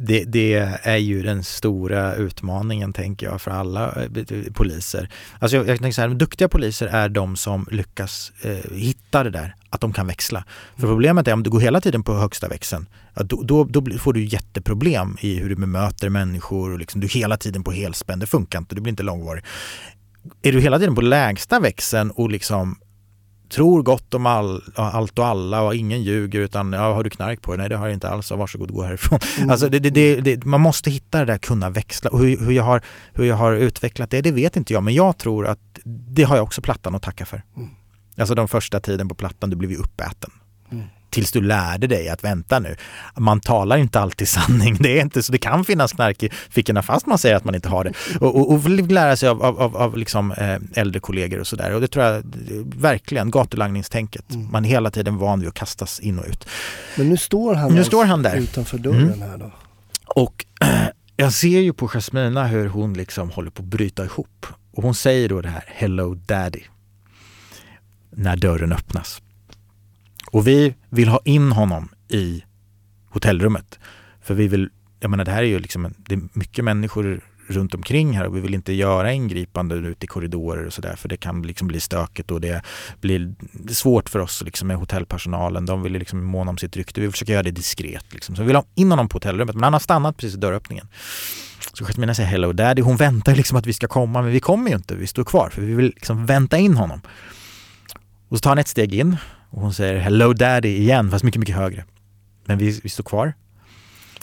Det, 0.00 0.24
det, 0.24 0.54
är 0.82 0.96
ju 0.96 1.22
den 1.22 1.44
stora 1.44 2.14
utmaningen, 2.14 2.92
tänker 2.92 3.26
jag, 3.26 3.40
för 3.40 3.50
alla 3.50 4.02
eh, 4.02 4.52
poliser. 4.52 5.10
Alltså 5.38 5.56
jag, 5.56 5.68
jag 5.68 5.78
tänker 5.78 5.94
så 5.94 6.00
här, 6.00 6.08
duktiga 6.08 6.48
poliser 6.48 6.86
är 6.86 7.08
de 7.08 7.36
som 7.36 7.66
lyckas 7.70 8.32
eh, 8.42 8.72
hitta 8.72 9.24
det 9.24 9.30
där, 9.30 9.54
att 9.70 9.80
de 9.80 9.92
kan 9.92 10.06
växla. 10.06 10.44
För 10.76 10.82
mm. 10.82 10.94
problemet 10.94 11.28
är 11.28 11.32
om 11.32 11.42
du 11.42 11.50
går 11.50 11.60
hela 11.60 11.80
tiden 11.80 12.02
på 12.02 12.14
högsta 12.14 12.48
växeln, 12.48 12.86
ja, 13.14 13.22
då, 13.22 13.42
då, 13.42 13.64
då, 13.64 13.98
får 13.98 14.12
du 14.12 14.24
jätteproblem 14.24 15.16
i 15.20 15.34
hur 15.34 15.48
du 15.48 15.56
bemöter 15.56 16.08
människor 16.08 16.72
och 16.72 16.78
liksom, 16.78 17.00
du 17.00 17.06
är 17.06 17.10
hela 17.10 17.36
tiden 17.36 17.64
på 17.64 17.72
helspänn, 17.72 18.18
det 18.18 18.26
funkar 18.26 18.58
inte, 18.58 18.74
du 18.74 18.80
blir 18.80 18.90
inte 18.90 19.02
långvarig. 19.02 19.44
Är 20.42 20.52
du 20.52 20.60
hela 20.60 20.78
tiden 20.78 20.94
på 20.94 21.00
lägsta 21.00 21.60
växeln 21.60 22.10
och 22.10 22.30
liksom 22.30 22.76
tror 23.48 23.82
gott 23.82 24.14
om 24.14 24.26
all, 24.26 24.62
allt 24.74 25.18
och 25.18 25.26
alla 25.26 25.62
och 25.62 25.74
ingen 25.74 26.02
ljuger 26.02 26.40
utan 26.40 26.72
ja, 26.72 26.94
har 26.94 27.04
du 27.04 27.10
knark 27.10 27.42
på 27.42 27.50
dig? 27.50 27.58
Nej 27.58 27.68
det 27.68 27.76
har 27.76 27.86
jag 27.86 27.94
inte 27.94 28.08
alls, 28.08 28.30
varsågod 28.30 28.72
gå 28.72 28.82
härifrån. 28.82 29.18
Mm. 29.38 29.50
Alltså 29.50 29.68
det, 29.68 29.78
det, 29.78 30.20
det, 30.20 30.44
man 30.44 30.60
måste 30.60 30.90
hitta 30.90 31.18
det 31.18 31.24
där 31.24 31.38
kunna 31.38 31.70
växla 31.70 32.10
och 32.10 32.18
hur, 32.18 32.38
hur, 32.38 32.52
jag 32.52 32.64
har, 32.64 32.82
hur 33.12 33.24
jag 33.24 33.36
har 33.36 33.52
utvecklat 33.52 34.10
det, 34.10 34.20
det 34.20 34.32
vet 34.32 34.56
inte 34.56 34.72
jag 34.72 34.82
men 34.82 34.94
jag 34.94 35.18
tror 35.18 35.46
att 35.46 35.58
det 35.84 36.22
har 36.22 36.36
jag 36.36 36.42
också 36.42 36.62
Plattan 36.62 36.94
att 36.94 37.02
tacka 37.02 37.26
för. 37.26 37.42
Mm. 37.56 37.68
Alltså 38.16 38.34
de 38.34 38.48
första 38.48 38.80
tiden 38.80 39.08
på 39.08 39.14
Plattan, 39.14 39.50
du 39.50 39.56
blev 39.56 39.70
ju 39.70 39.76
uppäten. 39.76 40.30
Mm 40.70 40.84
tills 41.18 41.32
du 41.32 41.40
lärde 41.40 41.86
dig 41.86 42.08
att 42.08 42.24
vänta 42.24 42.58
nu. 42.58 42.76
Man 43.16 43.40
talar 43.40 43.76
inte 43.76 44.00
alltid 44.00 44.28
sanning. 44.28 44.76
Det 44.80 44.98
är 44.98 45.02
inte 45.02 45.22
så. 45.22 45.32
Det 45.32 45.38
kan 45.38 45.64
finnas 45.64 45.92
knark 45.92 46.22
i 46.22 46.30
fickorna 46.50 46.82
fast 46.82 47.06
man 47.06 47.18
säger 47.18 47.36
att 47.36 47.44
man 47.44 47.54
inte 47.54 47.68
har 47.68 47.84
det. 47.84 47.92
Och, 48.20 48.36
och, 48.36 48.52
och 48.52 48.68
lära 48.70 49.16
sig 49.16 49.28
av, 49.28 49.42
av, 49.42 49.76
av 49.76 49.96
liksom, 49.96 50.32
eh, 50.32 50.56
äldre 50.74 51.00
kollegor 51.00 51.40
och 51.40 51.46
sådär. 51.46 51.74
Och 51.74 51.80
det 51.80 51.88
tror 51.88 52.04
jag 52.04 52.22
verkligen, 52.76 53.30
gatulangningstänket. 53.30 54.34
Mm. 54.34 54.48
Man 54.52 54.64
är 54.64 54.68
hela 54.68 54.90
tiden 54.90 55.16
van 55.16 55.40
vid 55.40 55.48
att 55.48 55.54
kastas 55.54 56.00
in 56.00 56.18
och 56.18 56.26
ut. 56.26 56.48
Men 56.96 57.08
nu 57.08 57.16
står 57.16 57.54
han, 57.54 57.74
nu 57.74 57.84
står 57.84 58.04
han 58.04 58.22
där. 58.22 58.36
utanför 58.36 58.78
dörren 58.78 59.12
mm. 59.12 59.20
här 59.20 59.38
då. 59.38 59.52
Och 60.06 60.46
jag 61.16 61.32
ser 61.32 61.60
ju 61.60 61.72
på 61.72 61.88
Jasmina 61.88 62.46
hur 62.46 62.68
hon 62.68 62.94
liksom 62.94 63.30
håller 63.30 63.50
på 63.50 63.62
att 63.62 63.68
bryta 63.68 64.04
ihop. 64.04 64.46
Och 64.72 64.82
hon 64.82 64.94
säger 64.94 65.28
då 65.28 65.40
det 65.40 65.48
här 65.48 65.64
Hello 65.66 66.14
Daddy. 66.14 66.62
När 68.10 68.36
dörren 68.36 68.72
öppnas. 68.72 69.22
Och 70.30 70.46
vi 70.46 70.74
vill 70.90 71.08
ha 71.08 71.20
in 71.24 71.52
honom 71.52 71.88
i 72.08 72.44
hotellrummet. 73.10 73.78
För 74.22 74.34
vi 74.34 74.48
vill, 74.48 74.68
jag 75.00 75.10
menar 75.10 75.24
det 75.24 75.30
här 75.30 75.42
är 75.42 75.46
ju 75.46 75.58
liksom, 75.58 75.94
det 75.96 76.14
är 76.14 76.20
mycket 76.32 76.64
människor 76.64 77.20
runt 77.48 77.74
omkring 77.74 78.12
här 78.12 78.26
och 78.26 78.36
vi 78.36 78.40
vill 78.40 78.54
inte 78.54 78.72
göra 78.72 79.12
ingripande 79.12 79.74
ute 79.74 80.04
i 80.04 80.06
korridorer 80.06 80.66
och 80.66 80.72
sådär 80.72 80.96
för 80.96 81.08
det 81.08 81.16
kan 81.16 81.42
liksom 81.42 81.68
bli 81.68 81.80
stökigt 81.80 82.30
och 82.30 82.40
det 82.40 82.62
blir 83.00 83.34
svårt 83.68 84.08
för 84.08 84.18
oss 84.18 84.42
liksom 84.44 84.68
med 84.68 84.76
hotellpersonalen. 84.76 85.66
De 85.66 85.82
vill 85.82 85.92
liksom 85.92 86.24
måna 86.24 86.50
om 86.50 86.58
sitt 86.58 86.76
rykte. 86.76 87.00
Vi 87.00 87.10
försöker 87.10 87.32
göra 87.32 87.42
det 87.42 87.50
diskret. 87.50 88.04
Liksom. 88.12 88.36
Så 88.36 88.42
vi 88.42 88.46
vill 88.46 88.56
ha 88.56 88.64
in 88.74 88.90
honom 88.90 89.08
på 89.08 89.16
hotellrummet 89.16 89.54
men 89.54 89.64
han 89.64 89.72
har 89.72 89.80
stannat 89.80 90.16
precis 90.16 90.34
i 90.36 90.38
dörröppningen. 90.38 90.88
Så 91.72 91.84
Jasmina 91.84 92.14
säger 92.14 92.28
hello 92.28 92.52
daddy. 92.52 92.82
Hon 92.82 92.96
väntar 92.96 93.34
liksom 93.34 93.58
att 93.58 93.66
vi 93.66 93.72
ska 93.72 93.88
komma 93.88 94.22
men 94.22 94.32
vi 94.32 94.40
kommer 94.40 94.70
ju 94.70 94.76
inte. 94.76 94.94
Vi 94.94 95.06
står 95.06 95.24
kvar 95.24 95.50
för 95.50 95.62
vi 95.62 95.74
vill 95.74 95.86
liksom 95.86 96.26
vänta 96.26 96.58
in 96.58 96.76
honom. 96.76 97.00
Och 98.28 98.38
så 98.38 98.42
tar 98.42 98.50
han 98.50 98.58
ett 98.58 98.68
steg 98.68 98.94
in 98.94 99.16
och 99.50 99.60
hon 99.62 99.74
säger 99.74 99.98
Hello 99.98 100.32
Daddy 100.32 100.68
igen, 100.68 101.10
fast 101.10 101.24
mycket, 101.24 101.38
mycket 101.40 101.56
högre. 101.56 101.84
Men 102.44 102.58
vi, 102.58 102.80
vi 102.82 102.88
står 102.88 103.04
kvar. 103.04 103.32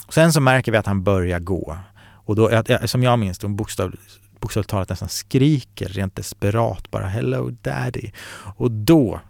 Och 0.06 0.14
sen 0.14 0.32
så 0.32 0.40
märker 0.40 0.72
vi 0.72 0.78
att 0.78 0.86
han 0.86 1.02
börjar 1.04 1.40
gå. 1.40 1.78
Och 2.24 2.36
då, 2.36 2.62
som 2.84 3.02
jag 3.02 3.18
minns 3.18 3.42
hon 3.42 3.56
bokstav, 3.56 3.94
bokstavligt 4.40 4.70
talat 4.70 4.88
nästan 4.88 5.08
skriker 5.08 5.88
rent 5.88 6.16
desperat 6.16 6.90
bara 6.90 7.06
Hello 7.06 7.50
Daddy. 7.62 8.10
Och 8.56 8.70
då 8.70 9.20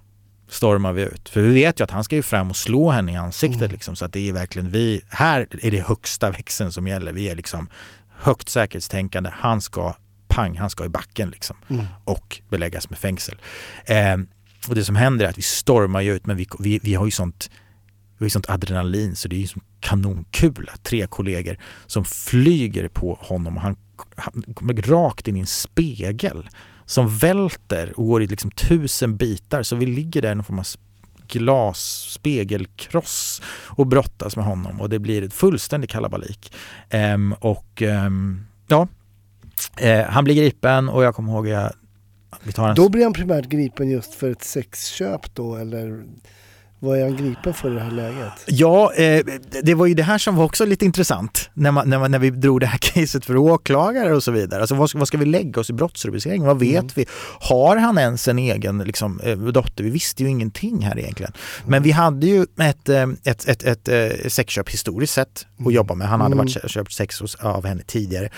stormar 0.49 0.93
vi 0.93 1.03
ut. 1.03 1.29
För 1.29 1.41
vi 1.41 1.55
vet 1.55 1.81
ju 1.81 1.85
att 1.85 1.91
han 1.91 2.05
ska 2.05 2.17
ju 2.17 2.23
fram 2.23 2.51
och 2.51 2.57
slå 2.57 2.91
henne 2.91 3.13
i 3.13 3.17
ansiktet 3.17 3.61
Mm. 3.61 3.73
liksom, 3.73 3.97
så 3.97 4.05
att 4.05 4.13
det 4.13 4.29
är 4.29 4.33
verkligen 4.33 4.71
vi, 4.71 5.01
här 5.09 5.47
är 5.63 5.71
det 5.71 5.81
högsta 5.87 6.31
växeln 6.31 6.73
som 6.73 6.87
gäller. 6.87 7.13
Vi 7.13 7.29
är 7.29 7.37
liksom 7.37 7.69
högt 8.19 8.49
säkerhetstänkande. 8.49 9.31
Han 9.33 9.61
ska 9.61 9.95
pang, 10.29 10.57
han 10.59 10.71
ska 10.71 10.85
i 10.85 10.89
backen 10.89 11.31
liksom 11.31 11.57
Mm. 11.69 11.87
och 12.05 12.41
beläggas 12.49 12.91
med 12.91 12.99
fängsel. 12.99 13.37
Eh, 13.85 14.17
och 14.69 14.75
det 14.75 14.85
som 14.85 14.97
händer 14.97 15.25
är 15.25 15.31
att 15.31 15.39
vi 15.39 15.43
stormar 15.43 16.01
ju 16.01 16.15
ut 16.15 16.27
men 16.27 16.37
vi, 16.37 16.47
vi, 16.59 16.81
vi 16.83 16.95
har 16.95 17.05
ju 17.05 17.11
sånt 17.11 17.51
vi 18.19 18.25
har 18.25 18.27
ju 18.27 18.31
sånt 18.31 18.51
adrenalin 18.51 19.17
så 19.17 19.29
det 19.29 19.37
är 19.37 19.41
ju 19.41 19.47
som 19.47 19.63
kanonkula. 19.81 20.73
Tre 20.83 21.07
kollegor 21.07 21.57
som 21.87 22.05
flyger 22.05 22.89
på 22.89 23.19
honom 23.21 23.57
och 23.57 23.63
han, 23.63 23.77
han 24.17 24.45
kommer 24.55 24.75
rakt 24.75 25.29
in 25.29 25.37
i 25.37 25.41
en 25.41 25.47
spegel 25.47 26.49
som 26.85 27.19
välter 27.19 27.93
och 27.97 28.07
går 28.07 28.23
i 28.23 28.27
liksom 28.27 28.51
tusen 28.51 29.17
bitar. 29.17 29.63
Så 29.63 29.77
vi 29.77 29.87
ligger 29.87 30.23
där 30.23 30.33
i 30.33 30.35
någon 30.35 30.45
form 30.45 30.59
av 30.59 30.67
glas, 31.29 32.09
spegelkross 32.11 33.43
och 33.67 33.87
brottas 33.87 34.37
med 34.37 34.45
honom 34.45 34.81
och 34.81 34.89
det 34.91 34.99
blir 34.99 35.23
ett 35.23 35.35
fullständigt 35.35 35.91
kalabalik. 35.91 36.53
Um, 36.91 37.33
och 37.33 37.83
um, 37.83 38.47
ja, 38.69 38.89
eh, 39.77 40.07
han 40.07 40.25
blir 40.25 40.35
gripen 40.35 40.89
och 40.89 41.05
jag 41.05 41.15
kommer 41.15 41.33
ihåg 41.33 41.49
jag, 41.49 41.73
en 42.57 42.75
Då 42.75 42.89
blir 42.89 43.05
han 43.05 43.13
primärt 43.13 43.49
gripen 43.49 43.91
just 43.91 44.15
för 44.15 44.31
ett 44.31 44.45
sexköp 44.45 45.35
då 45.35 45.57
eller? 45.57 46.05
Vad 46.87 46.99
är 46.99 47.03
han 47.03 47.17
gripen 47.17 47.55
för 47.55 47.71
i 47.71 47.75
det 47.75 47.81
här 47.81 47.91
läget? 47.91 48.33
Ja, 48.47 48.93
eh, 48.95 49.25
det 49.63 49.75
var 49.75 49.87
ju 49.87 49.95
det 49.95 50.03
här 50.03 50.19
som 50.19 50.37
var 50.37 50.45
också 50.45 50.65
lite 50.67 50.85
intressant 50.85 51.51
när, 51.55 51.71
man, 51.71 51.91
när, 51.91 51.99
man, 51.99 52.11
när 52.11 52.19
vi 52.19 52.31
drog 52.31 52.61
det 52.61 52.67
här 52.67 52.79
caset 52.95 53.25
för 53.25 53.37
åklagare 53.37 54.15
och 54.15 54.23
så 54.23 54.31
vidare. 54.33 54.61
Alltså 54.61 54.75
vad, 54.75 54.91
ska- 54.91 54.99
vad 54.99 55.09
ska 55.09 55.19
vi 55.19 55.25
lägga 55.25 55.61
oss 55.61 55.71
i 55.71 55.73
brottsrubriceringen? 55.73 56.47
Vad 56.47 56.59
vet 56.59 56.77
Mm. 56.77 56.89
vi? 56.95 57.07
Har 57.41 57.77
han 57.77 57.99
ens 57.99 58.29
en 58.29 58.39
egen 58.39 58.79
liksom, 58.79 59.21
eh, 59.21 59.39
dotter? 59.39 59.85
Vi 59.85 59.91
visste 59.91 60.23
ju 60.23 60.29
ingenting 60.29 60.83
här 60.83 60.99
egentligen. 60.99 61.33
Men 61.67 61.83
vi 61.83 61.91
hade 61.91 62.27
ju 62.27 62.43
ett, 62.61 62.89
eh, 62.89 63.03
ett, 63.25 63.49
ett, 63.49 63.63
ett, 63.63 63.89
eh, 63.89 64.29
sexköp 64.29 64.69
historiskt 64.71 65.13
sett 65.15 65.47
att 65.55 65.61
Mm. 65.61 65.73
jobba 65.73 65.95
med. 65.95 66.09
Han 66.09 66.21
hade 66.21 66.33
Mm. 66.33 66.47
varit 66.47 66.71
köpt 66.71 66.93
sex 66.93 67.21
hos, 67.21 67.35
av 67.35 67.67
henne 67.67 67.83
tidigare. 67.87 68.29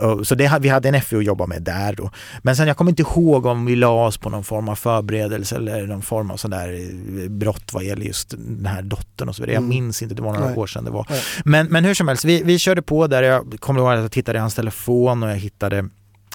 Och, 0.00 0.26
så 0.26 0.34
det, 0.34 0.58
vi 0.60 0.68
hade 0.68 0.88
en 0.88 0.94
FU 1.02 1.18
att 1.18 1.24
jobba 1.24 1.46
med 1.46 1.62
där 1.62 1.92
då. 1.92 2.10
Men 2.42 2.56
sen 2.56 2.68
jag 2.68 2.76
kommer 2.76 2.90
inte 2.90 3.02
ihåg 3.02 3.46
om 3.46 3.66
vi 3.66 3.76
la 3.76 4.06
oss 4.06 4.18
på 4.18 4.30
någon 4.30 4.44
form 4.44 4.68
av 4.68 4.74
förberedelse 4.74 5.56
eller 5.56 5.86
någon 5.86 6.02
form 6.02 6.30
av 6.30 6.36
sån 6.36 6.50
där 6.50 6.68
eh, 6.72 7.28
brott 7.56 7.72
vad 7.72 7.84
gäller 7.84 8.06
just 8.06 8.30
den 8.30 8.66
här 8.66 8.82
dottern 8.82 9.28
och 9.28 9.36
så 9.36 9.42
vidare. 9.42 9.54
Jag 9.54 9.58
Mm. 9.62 9.68
minns 9.68 10.02
inte, 10.02 10.14
det 10.14 10.22
var 10.22 10.32
några 10.32 10.46
Nej. 10.46 10.56
år 10.56 10.66
sedan 10.66 10.84
det 10.84 10.90
var. 10.90 11.06
Nej. 11.10 11.22
Men, 11.44 11.66
men 11.66 11.84
hur 11.84 11.94
som 11.94 12.08
helst, 12.08 12.24
vi, 12.24 12.42
vi 12.42 12.58
körde 12.58 12.82
på 12.82 13.06
där. 13.06 13.22
Jag 13.22 13.56
kommer 13.60 13.80
ihåg 13.80 13.92
att 13.92 14.00
jag 14.00 14.12
tittade 14.12 14.38
i 14.38 14.40
hans 14.40 14.54
telefon 14.54 15.22
och 15.22 15.30
jag 15.30 15.36
hittade 15.36 15.88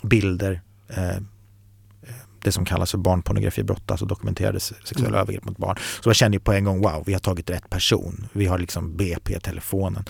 bilder 0.04 0.62
eh, 0.90 1.18
det 2.44 2.52
som 2.52 2.66
kallas 2.66 2.92
för 2.92 2.98
barnpornografibrott, 2.98 3.92
alltså 3.92 4.06
dokumenterade 4.06 4.60
se- 4.60 4.76
sexuella 4.84 5.08
Mm. 5.10 5.22
övergrepp 5.22 5.46
mot 5.46 5.58
barn. 5.58 5.76
Så 6.04 6.10
jag 6.10 6.16
kände 6.16 6.36
ju 6.36 6.40
på 6.40 6.54
en 6.54 6.64
gång, 6.64 6.82
wow, 6.82 7.04
vi 7.06 7.14
har 7.14 7.20
tagit 7.20 7.50
rätt 7.50 7.70
person. 7.70 8.28
Vi 8.34 8.46
har 8.46 8.60
liksom 8.60 8.98
BP 8.98 9.36
i 9.36 9.40
telefonen. 9.40 10.04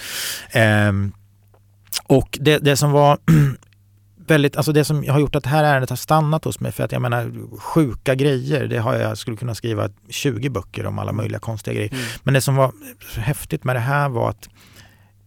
Ehm, 0.52 1.12
och 2.04 2.38
det, 2.42 2.58
det 2.58 2.78
som 2.78 2.92
var 2.92 3.18
väldigt, 4.28 4.58
alltså 4.58 4.72
det 4.72 4.86
som 4.86 5.08
har 5.10 5.20
gjort 5.20 5.36
att 5.36 5.44
det 5.44 5.50
här 5.50 5.64
ärendet 5.64 5.90
har 5.90 5.98
stannat 5.98 6.46
hos 6.46 6.60
mig, 6.60 6.72
för 6.72 6.84
att 6.84 6.92
jag 6.92 7.02
menar 7.02 7.58
sjuka 7.60 8.16
grejer, 8.16 8.68
det 8.68 8.78
har 8.78 8.96
jag, 8.96 9.18
skulle 9.18 9.38
kunna 9.38 9.56
skriva 9.56 9.90
20 10.10 10.50
böcker 10.50 10.86
om 10.86 11.00
alla 11.00 11.12
möjliga 11.12 11.40
konstiga 11.40 11.74
grejer. 11.74 11.94
Mm. 11.94 12.06
Men 12.24 12.34
det 12.34 12.42
som 12.42 12.56
var 12.56 12.72
så 13.14 13.22
häftigt 13.22 13.64
med 13.64 13.76
det 13.76 13.80
här 13.80 14.10
var 14.10 14.30
att 14.30 14.50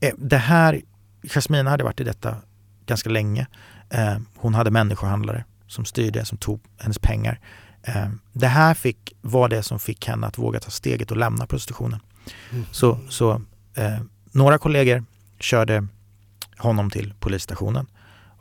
eh, 0.00 0.14
det 0.18 0.36
här, 0.36 0.82
Jasmina 1.22 1.70
hade 1.70 1.84
varit 1.84 2.00
i 2.00 2.04
detta 2.04 2.36
ganska 2.86 3.10
länge. 3.10 3.46
Eh, 3.90 4.16
hon 4.36 4.54
hade 4.54 4.70
människohandlare 4.70 5.44
som 5.66 5.84
styrde, 5.84 6.24
som 6.24 6.38
tog 6.38 6.60
hennes 6.78 6.98
pengar. 6.98 7.40
Eh, 7.82 8.08
det 8.32 8.46
här 8.46 8.74
fick, 8.74 9.12
var 9.20 9.48
det 9.48 9.62
som 9.62 9.78
fick 9.78 10.06
henne 10.06 10.26
att 10.26 10.38
våga 10.38 10.60
ta 10.60 10.70
steget 10.70 11.10
och 11.10 11.16
lämna 11.16 11.46
prostitutionen. 11.46 12.00
Mm. 12.52 12.64
Så, 12.70 12.98
så 13.08 13.42
några 14.32 14.58
kollegor 14.58 15.04
körde 15.40 15.86
honom 16.58 16.90
till 16.90 17.14
polisstationen 17.20 17.86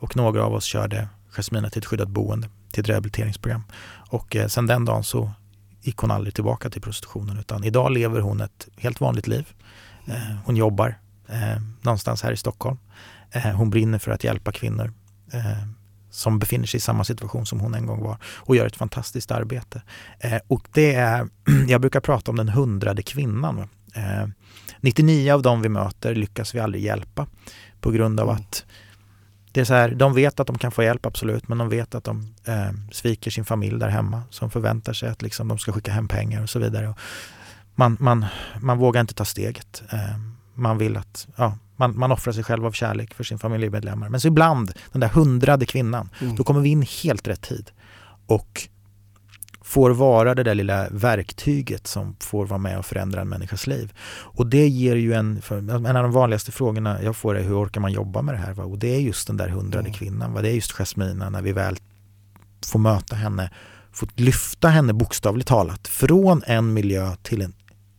och 0.04 0.16
några 0.16 0.44
av 0.44 0.54
oss 0.54 0.64
körde 0.64 1.08
Jasmina 1.36 1.70
till 1.70 1.78
ett 1.78 1.86
skyddat 1.86 2.08
boende, 2.08 2.48
till 2.72 2.80
ett 2.80 2.88
rehabiliteringsprogram. 2.88 3.62
Och 4.10 4.36
eh, 4.36 4.46
sen 4.46 4.66
den 4.66 4.84
dagen 4.84 5.04
så 5.04 5.30
gick 5.82 5.96
hon 5.96 6.10
aldrig 6.10 6.34
tillbaka 6.34 6.70
till 6.70 6.82
prostitutionen 6.82 7.38
utan 7.38 7.64
idag 7.64 7.92
lever 7.92 8.20
hon 8.20 8.40
ett 8.40 8.68
helt 8.76 9.00
vanligt 9.00 9.26
liv. 9.26 9.48
Eh, 10.06 10.36
hon 10.44 10.56
jobbar 10.56 10.98
eh, 11.28 11.60
någonstans 11.82 12.22
här 12.22 12.32
i 12.32 12.36
Stockholm. 12.36 12.78
Eh, 13.30 13.42
hon 13.42 13.70
brinner 13.70 13.98
för 13.98 14.10
att 14.10 14.24
hjälpa 14.24 14.52
kvinnor 14.52 14.92
eh, 15.32 15.68
som 16.10 16.38
befinner 16.38 16.66
sig 16.66 16.78
i 16.78 16.80
samma 16.80 17.04
situation 17.04 17.46
som 17.46 17.60
hon 17.60 17.74
en 17.74 17.86
gång 17.86 18.02
var 18.02 18.16
och 18.24 18.56
gör 18.56 18.66
ett 18.66 18.76
fantastiskt 18.76 19.30
arbete. 19.30 19.82
Eh, 20.18 20.38
och 20.46 20.68
det 20.72 20.94
är, 20.94 21.28
jag 21.68 21.80
brukar 21.80 22.00
prata 22.00 22.30
om 22.30 22.36
den 22.36 22.48
hundrade 22.48 23.02
kvinnan. 23.02 23.56
va. 23.56 23.68
Eh, 23.94 24.28
99 24.80 25.32
av 25.32 25.42
dem 25.42 25.62
vi 25.62 25.68
möter 25.68 26.14
lyckas 26.14 26.54
vi 26.54 26.60
aldrig 26.60 26.84
hjälpa 26.84 27.26
på 27.80 27.90
grund 27.90 28.20
av 28.20 28.28
Mm. 28.30 28.40
att 28.40 28.64
det 29.54 29.60
är 29.60 29.64
så 29.64 29.74
här, 29.74 29.90
de 29.94 30.14
vet 30.14 30.40
att 30.40 30.46
de 30.46 30.58
kan 30.58 30.70
få 30.72 30.82
hjälp 30.82 31.06
absolut 31.06 31.48
men 31.48 31.58
de 31.58 31.68
vet 31.68 31.94
att 31.94 32.04
de 32.04 32.34
eh, 32.44 32.70
sviker 32.92 33.30
sin 33.30 33.44
familj 33.44 33.78
där 33.78 33.88
hemma 33.88 34.22
som 34.30 34.50
förväntar 34.50 34.92
sig 34.92 35.08
att 35.08 35.22
liksom, 35.22 35.48
de 35.48 35.58
ska 35.58 35.72
skicka 35.72 35.92
hem 35.92 36.08
pengar 36.08 36.42
och 36.42 36.50
så 36.50 36.58
vidare. 36.58 36.88
Och 36.88 36.98
man, 37.74 37.96
man, 38.00 38.26
man 38.60 38.78
vågar 38.78 39.00
inte 39.00 39.14
ta 39.14 39.24
steget. 39.24 39.82
Eh, 39.92 39.98
man 40.54 40.78
vill 40.78 40.96
att, 40.96 41.28
ja, 41.36 41.58
man, 41.76 41.98
man 41.98 42.12
offrar 42.12 42.32
sig 42.32 42.44
själv 42.44 42.66
av 42.66 42.72
kärlek 42.72 43.14
för 43.14 43.24
sin 43.24 43.38
familjemedlemmar. 43.38 44.08
Men 44.08 44.20
så 44.20 44.28
ibland, 44.28 44.72
den 44.92 45.00
där 45.00 45.08
hundrade 45.08 45.66
kvinnan, 45.66 46.08
Mm. 46.20 46.36
då 46.36 46.44
kommer 46.44 46.60
vi 46.60 46.68
in 46.68 46.82
helt 47.02 47.28
rätt 47.28 47.42
tid 47.42 47.70
och 48.26 48.68
får 49.64 49.90
vara 49.90 50.34
det 50.34 50.42
där 50.42 50.54
lilla 50.54 50.88
verktyget 50.90 51.86
som 51.86 52.16
får 52.20 52.46
vara 52.46 52.58
med 52.58 52.78
och 52.78 52.86
förändra 52.86 53.20
en 53.20 53.28
människas 53.28 53.66
liv. 53.66 53.92
Och 54.08 54.46
det 54.46 54.68
ger 54.68 54.96
ju 54.96 55.12
en, 55.12 55.42
en 55.50 55.96
av 55.96 56.02
de 56.02 56.12
vanligaste 56.12 56.52
frågorna 56.52 57.02
jag 57.02 57.16
får 57.16 57.38
är 57.38 57.42
hur 57.42 57.64
orkar 57.64 57.80
man 57.80 57.92
jobba 57.92 58.22
med 58.22 58.34
det 58.34 58.38
här? 58.38 58.52
Va? 58.52 58.64
Och 58.64 58.78
det 58.78 58.94
är 58.94 59.00
just 59.00 59.26
den 59.26 59.36
där 59.36 59.48
hundrade 59.48 59.88
Mm. 59.88 59.92
kvinnan, 59.92 60.32
va? 60.32 60.42
det 60.42 60.48
är 60.48 60.54
just 60.54 60.72
Jasmina 60.72 61.30
när 61.30 61.42
vi 61.42 61.52
väl 61.52 61.76
får 62.66 62.78
möta 62.78 63.16
henne, 63.16 63.50
får 63.92 64.08
lyfta 64.14 64.68
henne 64.68 64.92
bokstavligt 64.92 65.48
talat 65.48 65.88
från 65.88 66.42
en 66.46 66.72
miljö 66.72 67.16
till 67.22 67.42
en 67.42 67.54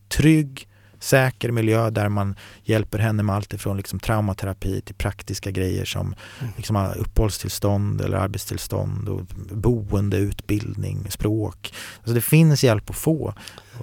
trygg, 0.10 0.68
säker 1.00 1.52
miljö 1.52 1.90
där 1.90 2.10
man 2.10 2.36
hjälper 2.64 3.00
henne 3.00 3.24
med 3.24 3.36
allt 3.36 3.54
ifrån 3.54 3.78
liksom 3.78 4.00
traumaterapi 4.00 4.82
till 4.82 4.96
praktiska 4.96 5.52
grejer 5.52 5.86
som 5.86 6.16
Mm. 6.40 6.54
liksom 6.58 6.76
uppehållstillstånd 6.98 8.02
eller 8.02 8.18
arbetstillstånd 8.18 9.10
och 9.10 9.22
boende, 9.52 10.18
utbildning, 10.18 11.12
språk. 11.12 11.74
Alltså 11.98 12.14
det 12.14 12.22
finns 12.22 12.64
hjälp 12.64 12.90
att 12.90 12.96
få. 12.96 13.34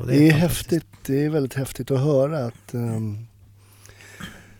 Det 0.06 0.14
är 0.28 0.30
fantastiskt. 0.30 0.40
häftigt, 0.70 0.86
det 1.06 1.24
är 1.24 1.30
väldigt 1.30 1.54
häftigt 1.54 1.90
att 1.90 2.00
höra 2.00 2.44
att, 2.46 2.74
ehm, 2.74 3.26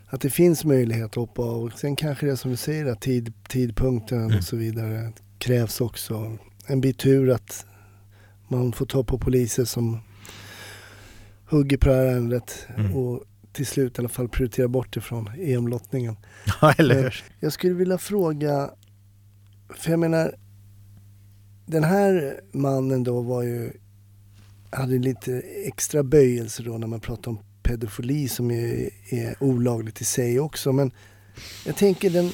att 0.07 0.21
det 0.21 0.31
finns 0.31 0.65
möjlighet 0.65 1.05
att 1.05 1.15
hoppa 1.15 1.43
av. 1.43 1.63
Och 1.65 1.73
sen 1.79 1.97
kanske 1.97 2.27
det 2.27 2.33
är 2.33 2.37
som 2.37 2.51
du 2.51 2.57
säger, 2.57 2.87
att 2.87 3.01
tid, 3.01 3.33
tidpunkten 3.49 4.25
Mm. 4.25 4.39
och 4.39 4.45
så 4.45 4.57
vidare 4.57 5.13
krävs 5.39 5.81
också. 5.81 6.37
En 6.67 6.81
bit 6.81 6.99
tur 6.99 7.31
att 7.31 7.67
man 8.49 8.73
får 8.73 8.87
ta 8.87 9.05
på 9.05 9.19
poliser 9.19 9.65
som 9.65 10.01
hugger 11.53 11.77
på 11.77 11.89
det 11.89 11.95
här 11.95 12.03
ärendet 12.07 12.67
Mm. 12.77 12.97
och 12.97 13.25
till 13.53 13.67
slut 13.67 13.99
i 13.99 14.01
alla 14.01 14.09
fall 14.09 14.29
prioritera 14.29 14.69
bort 14.69 14.95
det 14.95 15.01
från 15.01 15.29
EM-lottningen. 15.39 16.17
Ja, 16.61 16.73
eller 16.79 16.95
Men 16.95 17.05
hur? 17.05 17.25
Jag 17.41 17.53
skulle 17.53 17.75
vilja 17.75 17.99
fråga, 17.99 18.71
för 19.77 19.91
jag 19.91 20.01
menar, 20.01 20.35
den 21.67 21.85
här 21.85 22.41
mannen 22.53 23.05
då 23.05 23.21
var 23.21 23.43
ju, 23.43 23.73
hade 24.71 24.99
lite 24.99 25.41
extra 25.67 26.03
böjelse 26.03 26.63
då 26.63 26.79
när 26.79 26.87
man 26.87 27.01
pratar 27.01 27.31
om 27.31 27.39
pedofili 27.63 28.29
som 28.29 28.51
är, 28.51 28.89
är 29.11 29.35
olagligt 29.41 30.01
i 30.01 30.05
sig 30.05 30.41
också. 30.41 30.73
Men 30.73 30.91
jag 31.67 31.77
tänker 31.77 32.11
den 32.11 32.31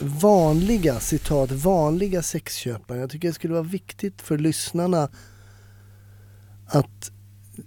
vanliga, 0.00 1.00
citat, 1.00 1.50
vanliga 1.50 2.22
sexköparen. 2.22 3.00
Jag 3.00 3.10
tycker 3.10 3.28
det 3.28 3.34
skulle 3.34 3.52
vara 3.54 3.62
viktigt 3.62 4.22
för 4.22 4.38
lyssnarna 4.38 5.08
att 6.66 7.10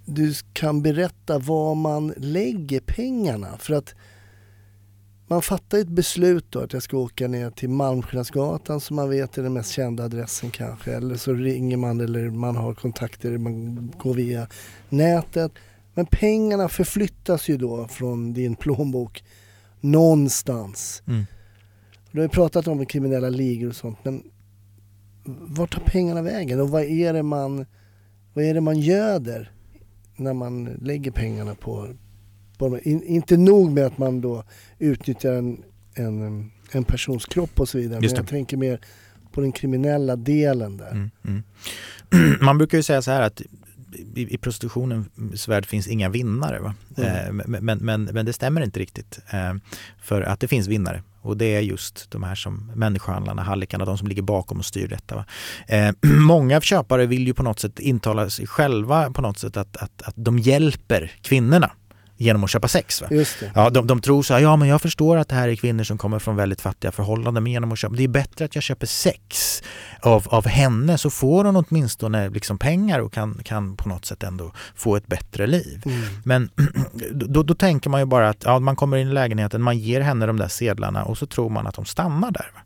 du 0.06 0.34
kan 0.54 0.82
berätta 0.82 1.40
var 1.40 1.76
man 1.76 2.14
lägger 2.18 2.80
pengarna. 2.80 3.58
För 3.58 3.74
att 3.74 3.96
man 5.28 5.42
fattar 5.42 5.78
ett 5.78 5.88
beslut 5.88 6.46
då 6.50 6.60
att 6.60 6.74
jag 6.74 6.84
ska 6.84 6.98
åka 6.98 7.28
ner 7.28 7.50
till 7.50 7.70
Malmskillnadsgatan 7.70 8.80
som 8.80 8.96
man 8.96 9.10
vet 9.10 9.38
är 9.38 9.44
den 9.44 9.54
mest 9.54 9.72
kända 9.72 10.04
adressen 10.04 10.52
kanske. 10.52 10.94
Eller 10.94 11.16
så 11.16 11.34
ringer 11.34 11.78
man 11.78 12.02
eller 12.02 12.30
man 12.30 12.56
har 12.56 12.74
kontakter, 12.74 13.38
man 13.38 13.92
går 13.98 14.14
via 14.14 14.48
nätet. 14.90 15.52
Men 15.94 16.06
pengarna 16.06 16.70
förflyttas 16.70 17.50
ju 17.50 17.58
då 17.58 17.88
från 17.88 18.34
din 18.34 18.56
plånbok 18.56 19.24
någonstans. 19.82 21.04
Mm. 21.08 21.26
Du 22.12 22.20
har 22.20 22.24
ju 22.24 22.30
pratat 22.30 22.68
om 22.68 22.86
kriminella 22.86 23.30
ligor 23.30 23.70
och 23.70 23.76
sånt 23.76 23.98
men 24.04 24.24
vart 25.26 25.74
tar 25.74 25.82
pengarna 25.82 26.22
vägen 26.22 26.62
och 26.62 26.70
vad 26.70 26.84
är 26.84 27.14
det 27.14 27.24
man, 27.24 27.66
vad 28.34 28.46
är 28.46 28.54
det 28.54 28.62
man 28.62 28.80
göder 28.80 29.52
när 30.16 30.34
man 30.34 30.66
lägger 30.66 31.12
pengarna 31.12 31.56
på, 31.56 31.90
på 32.58 32.80
in, 32.80 33.04
inte 33.04 33.38
nog 33.38 33.72
med 33.72 33.86
att 33.86 33.98
man 33.98 34.22
då 34.22 34.44
utnyttjar 34.80 35.34
en, 35.34 35.64
en, 35.94 36.52
en 36.72 36.84
persons 36.84 37.26
kropp 37.26 37.60
och 37.60 37.70
så 37.70 37.78
vidare 37.78 38.02
men 38.02 38.10
jag 38.10 38.28
tänker 38.28 38.58
mer 38.58 38.80
på 39.32 39.42
den 39.42 39.52
kriminella 39.52 40.16
delen 40.16 40.78
där. 40.78 40.92
Mm, 40.92 41.12
mm. 41.26 41.44
Man 42.42 42.58
brukar 42.58 42.78
ju 42.78 42.84
säga 42.84 43.02
så 43.02 43.12
här 43.12 43.22
att 43.22 43.42
i, 44.16 44.34
i 44.34 44.38
prostitutionens 44.38 45.48
värld 45.48 45.66
finns 45.66 45.88
inga 45.88 46.10
vinnare. 46.10 46.60
Va? 46.60 46.76
Mm. 46.98 47.10
Eh, 47.10 47.46
men, 47.48 47.66
men, 47.66 47.78
men, 47.78 48.04
men 48.04 48.26
det 48.26 48.34
stämmer 48.34 48.62
inte 48.62 48.80
riktigt. 48.80 49.20
Eh, 49.30 49.54
för 50.02 50.22
att 50.22 50.40
det 50.40 50.48
finns 50.48 50.68
vinnare 50.68 51.04
och 51.24 51.38
det 51.38 51.56
är 51.56 51.62
just 51.62 52.12
de 52.12 52.24
här 52.24 52.36
som 52.36 52.72
människohandlarna, 52.76 53.44
hallickarna, 53.44 53.86
de 53.86 53.98
som 53.98 54.08
ligger 54.08 54.22
bakom 54.22 54.60
och 54.60 54.66
styr 54.66 54.88
detta. 54.88 55.16
Va? 55.16 55.26
Eh, 55.68 55.92
många 56.20 56.62
köpare 56.62 57.06
vill 57.06 57.28
ju 57.28 57.34
på 57.34 57.44
något 57.44 57.60
sätt 57.60 57.80
intala 57.80 58.30
sig 58.30 58.48
själva 58.48 59.12
på 59.12 59.22
något 59.22 59.38
sätt 59.38 59.58
att, 59.58 59.78
att, 59.78 60.02
att 60.02 60.14
de 60.16 60.40
hjälper 60.40 61.12
kvinnorna 61.22 61.72
genom 62.18 62.44
att 62.44 62.50
köpa 62.50 62.68
sex. 62.68 63.02
Va? 63.02 63.08
Ja, 63.56 63.70
de, 63.70 63.88
de 63.88 64.02
tror 64.02 64.24
så 64.24 64.34
här, 64.34 64.42
ja 64.42 64.56
men 64.56 64.68
jag 64.68 64.82
förstår 64.82 65.18
att 65.18 65.30
det 65.30 65.36
här 65.36 65.50
är 65.50 65.56
kvinnor 65.56 65.84
som 65.84 65.98
kommer 65.98 66.20
från 66.20 66.36
väldigt 66.36 66.62
fattiga 66.62 66.92
förhållanden 66.92 67.44
men 67.44 67.52
genom 67.52 67.72
att 67.72 67.80
köpa, 67.80 67.96
det 67.96 68.04
är 68.04 68.08
bättre 68.08 68.46
att 68.46 68.56
jag 68.56 68.64
köper 68.64 68.88
sex 68.88 69.62
av, 70.02 70.28
av 70.30 70.48
henne 70.48 70.98
så 70.98 71.10
får 71.10 71.46
hon 71.46 71.56
åtminstone 71.56 72.30
liksom 72.30 72.58
pengar 72.58 73.00
och 73.00 73.14
kan, 73.14 73.42
kan 73.44 73.76
på 73.76 73.90
något 73.90 74.06
sätt 74.06 74.24
ändå 74.24 74.52
få 74.76 74.96
ett 74.96 75.08
bättre 75.08 75.48
liv. 75.48 75.82
Mm. 75.86 76.02
Men 76.24 76.50
då, 77.12 77.44
då 77.44 77.56
tänker 77.56 77.90
man 77.90 78.00
ju 78.00 78.06
bara 78.06 78.30
att 78.30 78.44
ja, 78.46 78.60
man 78.60 78.76
kommer 78.76 78.98
in 78.98 79.08
i 79.08 79.14
lägenheten, 79.14 79.62
man 79.62 79.78
ger 79.78 80.02
henne 80.02 80.26
de 80.26 80.38
där 80.38 80.48
sedlarna 80.48 81.04
och 81.04 81.18
så 81.18 81.26
tror 81.26 81.50
man 81.50 81.68
att 81.68 81.76
de 81.76 81.86
stannar 81.86 82.32
där. 82.32 82.52
Va? 82.54 82.62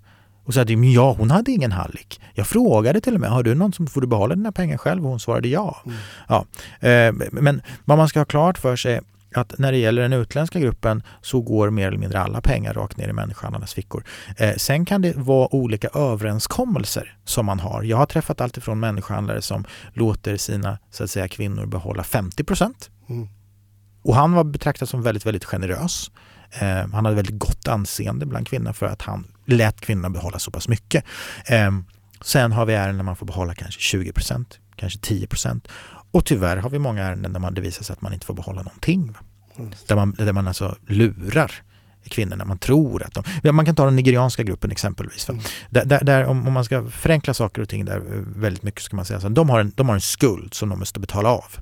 Och 0.47 0.53
så 0.53 0.59
att, 0.59 0.69
ja, 0.69 1.15
hon 1.17 1.31
hade 1.31 1.51
ingen 1.51 1.71
hallick. 1.71 2.21
Jag 2.33 2.47
frågade 2.47 3.01
till 3.01 3.15
och 3.15 3.21
med, 3.21 3.29
har 3.29 3.43
du 3.43 3.55
någon 3.55 3.73
som 3.73 3.87
får 3.87 4.01
du 4.01 4.07
behålla 4.07 4.35
dina 4.35 4.51
pengar 4.51 4.77
själv? 4.77 5.03
Och 5.03 5.09
hon 5.09 5.19
svarade 5.19 5.47
ja. 5.47 5.81
Mm. 5.85 5.97
ja. 6.27 6.45
Eh, 6.87 7.13
men 7.31 7.61
vad 7.85 7.97
man 7.97 8.09
ska 8.09 8.19
ha 8.19 8.25
klart 8.25 8.57
för 8.57 8.75
sig 8.75 9.01
att 9.37 9.57
när 9.57 9.71
det 9.71 9.77
gäller 9.77 10.01
den 10.01 10.13
utländska 10.13 10.59
gruppen 10.59 11.03
så 11.21 11.41
går 11.41 11.69
mer 11.69 11.87
eller 11.87 11.97
mindre 11.97 12.19
alla 12.19 12.41
pengar 12.41 12.73
rakt 12.73 12.97
ner 12.97 13.09
i 13.09 13.13
människohandlarnas 13.13 13.73
fickor. 13.73 14.03
Eh, 14.37 14.55
sen 14.55 14.85
kan 14.85 15.01
det 15.01 15.15
vara 15.15 15.55
olika 15.55 15.87
överenskommelser 15.87 17.17
som 17.25 17.45
man 17.45 17.59
har. 17.59 17.83
Jag 17.83 17.97
har 17.97 18.05
träffat 18.05 18.41
alltifrån 18.41 18.79
människohandlare 18.79 19.41
som 19.41 19.65
låter 19.93 20.37
sina 20.37 20.77
så 20.91 21.03
att 21.03 21.09
säga, 21.09 21.27
kvinnor 21.27 21.65
behålla 21.65 22.03
50 22.03 22.43
procent. 22.43 22.89
Mm. 23.09 23.27
Och 24.03 24.15
han 24.15 24.33
var 24.33 24.43
betraktad 24.43 24.89
som 24.89 25.01
väldigt, 25.01 25.25
väldigt 25.25 25.45
generös. 25.45 26.11
Eh, 26.51 26.67
han 26.67 27.05
hade 27.05 27.15
väldigt 27.15 27.39
gott 27.39 27.67
anseende 27.67 28.25
bland 28.25 28.47
kvinnor 28.47 28.73
för 28.73 28.85
att 28.85 29.01
han 29.01 29.27
lät 29.45 29.81
kvinnorna 29.81 30.09
behålla 30.09 30.39
så 30.39 30.51
pass 30.51 30.67
mycket. 30.67 31.05
Eh, 31.45 31.71
sen 32.21 32.51
har 32.51 32.65
vi 32.65 32.73
ärenden 32.73 32.97
där 32.97 33.03
man 33.03 33.15
får 33.15 33.25
behålla 33.25 33.55
kanske 33.55 33.81
20 33.81 34.13
procent, 34.13 34.59
kanske 34.75 34.99
10 34.99 35.27
procent. 35.27 35.67
Och 36.11 36.25
tyvärr 36.25 36.57
har 36.57 36.69
vi 36.69 36.79
många 36.79 37.03
ärenden 37.03 37.33
där 37.33 37.39
man, 37.39 37.53
det 37.53 37.61
visar 37.61 37.83
sig 37.83 37.93
att 37.93 38.01
man 38.01 38.13
inte 38.13 38.25
får 38.25 38.33
behålla 38.33 38.61
någonting. 38.61 39.11
Va? 39.11 39.19
Där 39.87 39.95
man, 39.95 40.11
där 40.11 40.33
man 40.33 40.47
alltså 40.47 40.77
lurar 40.87 41.51
kvinnorna. 42.09 42.45
Man 42.45 42.57
tror 42.57 43.03
att 43.03 43.13
de... 43.41 43.51
Man 43.51 43.65
kan 43.65 43.75
ta 43.75 43.85
den 43.85 43.95
nigerianska 43.95 44.43
gruppen 44.43 44.71
exempelvis. 44.71 45.29
Mm. 45.29 45.41
Där, 45.69 45.85
där, 45.85 46.03
där, 46.03 46.25
om, 46.25 46.53
man 46.53 46.65
ska 46.65 46.85
förenkla 46.85 47.33
saker 47.33 47.61
och 47.61 47.69
ting 47.69 47.85
där 47.85 47.97
eh, 47.97 48.21
väldigt 48.35 48.63
mycket 48.63 48.81
ska 48.81 48.95
man 48.95 49.05
säga 49.05 49.19
så 49.19 49.29
de 49.29 49.49
har, 49.49 49.59
en, 49.59 49.71
de 49.75 49.87
har 49.89 49.95
en 49.95 50.01
skuld 50.01 50.53
som 50.53 50.69
de 50.69 50.79
måste 50.79 50.99
betala 50.99 51.29
av. 51.29 51.57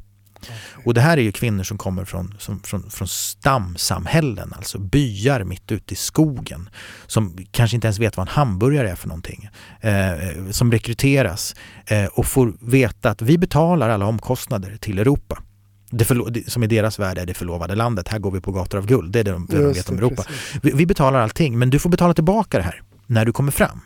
Och 0.86 0.94
det 0.94 1.02
här 1.02 1.18
är 1.18 1.22
ju 1.22 1.32
kvinnor 1.32 1.64
som 1.64 1.78
kommer 1.78 2.06
från, 2.06 2.36
som, 2.40 2.60
från, 2.60 2.90
från 2.90 3.08
stamsamhällen, 3.08 4.54
alltså 4.56 4.80
byar 4.80 5.44
mitt 5.44 5.72
ute 5.72 5.94
i 5.94 5.98
skogen 5.98 6.70
som 7.08 7.38
kanske 7.52 7.78
inte 7.78 7.88
ens 7.88 8.00
vet 8.00 8.18
vad 8.18 8.28
en 8.28 8.34
hamburgare 8.34 8.90
är 8.90 8.96
för 8.96 9.08
någonting. 9.08 9.50
Eh, 9.82 10.52
som 10.52 10.72
rekryteras 10.72 11.56
eh, 11.86 12.06
och 12.06 12.26
får 12.26 12.54
veta 12.62 13.10
att 13.10 13.22
vi 13.22 13.38
betalar 13.38 13.90
alla 13.90 14.06
omkostnader 14.06 14.78
till 14.78 15.00
Europa. 15.00 15.44
Det 15.90 16.06
förlo- 16.06 16.50
som 16.50 16.64
i 16.64 16.68
deras 16.68 17.00
värld 17.00 17.18
är 17.18 17.26
det 17.26 17.34
förlovade 17.34 17.76
landet. 17.76 18.08
Här 18.08 18.20
går 18.20 18.32
vi 18.32 18.42
på 18.42 18.52
gator 18.52 18.78
av 18.78 18.86
guld. 18.86 19.12
Det 19.12 19.20
är 19.20 19.24
det 19.24 19.32
de, 19.32 19.46
det 19.50 19.58
de 19.58 19.74
vet 19.74 19.90
om 19.90 19.98
Europa. 19.98 20.24
Vi, 20.62 20.72
vi 20.72 20.86
betalar 20.86 21.20
allting 21.20 21.60
men 21.60 21.70
du 21.70 21.80
får 21.80 21.90
betala 21.90 22.14
tillbaka 22.14 22.58
det 22.58 22.64
här 22.64 22.82
när 23.08 23.26
du 23.26 23.32
kommer 23.34 23.52
fram. 23.52 23.80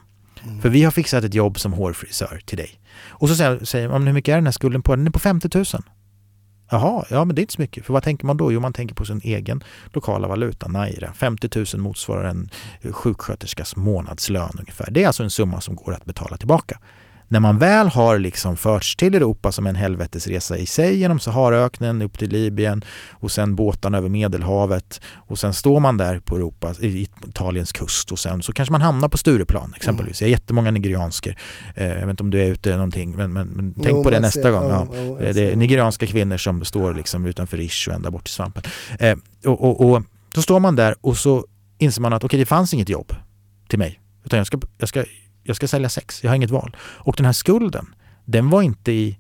Mm. 0.44 0.62
För 0.62 0.70
vi 0.70 0.84
har 0.84 0.92
fixat 0.92 1.24
ett 1.24 1.34
jobb 1.34 1.60
som 1.60 1.74
hårfrisör 1.74 2.42
till 2.46 2.58
dig. 2.58 2.80
Och 3.08 3.30
så 3.30 3.36
säger, 3.36 3.66
säger 3.66 3.90
man, 3.90 4.08
hur 4.08 4.14
mycket 4.14 4.32
är 4.32 4.36
den 4.36 4.46
här 4.48 4.52
skulden 4.52 4.82
på? 4.82 4.96
Den 4.96 5.08
är 5.08 5.12
på 5.12 5.20
50 5.20 5.50
000. 5.58 5.66
Jaha, 6.72 7.06
ja 7.10 7.26
men 7.26 7.36
det 7.36 7.40
är 7.40 7.44
inte 7.44 7.54
så 7.54 7.62
mycket. 7.62 7.86
För 7.86 7.94
vad 7.94 8.04
tänker 8.04 8.26
man 8.26 8.38
då? 8.38 8.52
Jo, 8.52 8.60
man 8.60 8.74
tänker 8.74 8.96
på 8.96 9.06
sin 9.06 9.22
egen 9.24 9.64
lokala 9.94 10.28
valuta, 10.28 10.68
naira. 10.68 11.14
50 11.14 11.50
000 11.76 11.82
motsvarar 11.84 12.24
en 12.24 12.50
eh, 12.82 12.92
sjuksköterskas 12.92 13.76
månadslön 13.76 14.52
ungefär. 14.60 14.92
Det 14.92 15.04
är 15.04 15.08
alltså 15.08 15.24
en 15.24 15.30
summa 15.30 15.62
som 15.62 15.76
går 15.76 15.94
att 15.94 16.06
betala 16.06 16.38
tillbaka. 16.38 16.80
När 17.32 17.40
man 17.40 17.58
väl 17.58 17.88
har 17.88 18.20
liksom 18.20 18.58
förts 18.58 18.96
till 18.96 19.16
Europa 19.16 19.52
som 19.52 19.68
en 19.68 19.76
helvetesresa 19.76 20.58
i 20.58 20.66
sig 20.66 20.98
genom 21.00 21.20
Saharaöknen 21.20 22.02
upp 22.02 22.20
till 22.20 22.30
Libyen 22.30 22.84
och 23.12 23.32
sen 23.32 23.56
båtarna 23.56 23.98
över 23.98 24.10
Medelhavet 24.10 25.02
och 25.16 25.40
sen 25.40 25.54
står 25.54 25.80
man 25.80 25.98
där 25.98 26.20
på 26.20 26.36
Europa, 26.36 26.74
i 26.80 27.08
Italiens 27.28 27.72
kust 27.72 28.12
och 28.12 28.20
sen 28.20 28.42
så 28.44 28.54
kanske 28.54 28.72
man 28.72 28.82
hamnar 28.82 29.10
på 29.10 29.18
Stureplan 29.18 29.74
exempelvis. 29.76 30.22
Jag 30.22 30.28
har 30.28 30.32
jättemånga 30.32 30.72
nigeriansker. 30.72 31.38
Eh, 31.76 31.88
jag 31.88 31.96
vet 32.00 32.10
inte 32.10 32.24
om 32.24 32.30
du 32.30 32.42
är 32.42 32.48
ute 32.48 32.72
någonting 32.76 33.16
men, 33.16 33.34
men, 33.34 33.48
men 33.48 33.74
tänk 33.74 33.88
Jo, 33.90 34.04
på 34.04 34.10
det 34.10 34.20
nästa 34.20 34.42
ser- 34.42 34.52
gång. 34.52 34.70
Ja. 34.70 34.88
ja, 35.26 35.34
Det 35.34 35.52
är 35.52 35.56
nigerianska 35.56 36.08
kvinnor 36.08 36.38
som 36.38 36.66
står 36.66 36.94
liksom 36.94 37.26
utanför 37.26 37.58
Rish 37.58 37.88
och 37.90 37.96
ända 37.96 38.12
bort 38.12 38.24
till 38.24 38.34
svampen. 38.34 38.64
Eh, 39.00 39.16
och, 39.46 39.62
och, 39.64 39.90
och 39.92 40.04
då 40.34 40.42
står 40.42 40.60
man 40.60 40.76
där 40.76 40.96
och 41.02 41.18
så 41.18 41.46
inser 41.78 42.02
man 42.02 42.14
att 42.14 42.24
okej, 42.24 42.40
det 42.40 42.46
fanns 42.46 42.74
inget 42.74 42.90
jobb 42.90 43.14
till 43.68 43.80
mig. 43.80 44.00
Utan 44.26 44.38
jag 44.38 44.48
ska, 44.48 44.60
jag, 44.78 44.90
ska, 44.90 45.04
jag 45.44 45.56
ska 45.56 45.68
sälja 45.68 45.90
sex, 45.90 46.24
jag 46.24 46.32
har 46.32 46.36
inget 46.36 46.52
val. 46.52 46.76
Och 46.82 47.16
den 47.18 47.26
här 47.26 47.34
skulden, 47.34 47.96
den 48.26 48.50
var 48.50 48.62
inte 48.62 48.92
i 48.92 49.20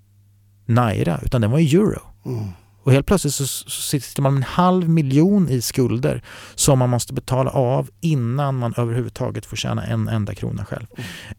naira 0.65 1.19
utan 1.23 1.41
den 1.41 1.51
var 1.51 1.59
i 1.59 1.75
euro. 1.75 2.01
Mm. 2.25 2.47
Och 2.83 2.91
helt 2.91 3.05
plötsligt 3.05 3.33
så, 3.33 3.47
så 3.47 3.69
sitter 3.69 4.21
man 4.21 4.33
med 4.33 4.39
en 4.39 4.43
halv 4.43 4.89
miljon 4.89 5.49
i 5.49 5.61
skulder 5.61 6.23
som 6.55 6.79
man 6.79 6.89
måste 6.89 7.13
betala 7.13 7.51
av 7.51 7.89
innan 8.01 8.57
man 8.57 8.73
överhuvudtaget 8.77 9.45
får 9.45 9.57
tjäna 9.57 9.85
en 9.85 10.07
enda 10.07 10.35
krona 10.35 10.65
själv. 10.65 10.85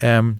Ehm, 0.01 0.39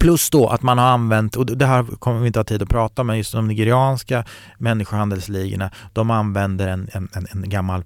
plus 0.00 0.30
då 0.30 0.48
att 0.48 0.62
man 0.62 0.78
har 0.78 0.86
använt, 0.86 1.36
och 1.36 1.46
det 1.46 1.66
här 1.66 1.82
kommer 1.82 2.20
vi 2.20 2.26
inte 2.26 2.38
ha 2.38 2.44
tid 2.44 2.62
att 2.62 2.68
prata 2.68 3.02
om, 3.02 3.06
men 3.06 3.16
just 3.16 3.32
de 3.32 3.48
nigerianska 3.48 4.24
människohandelsligorna, 4.58 5.70
de 5.92 6.10
använder 6.10 6.68
en, 6.68 6.88
en, 6.92 7.08
en, 7.12 7.26
en 7.32 7.48
gammal 7.48 7.84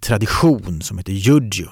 tradition 0.00 0.82
som 0.82 0.98
heter 0.98 1.12
juju. 1.12 1.66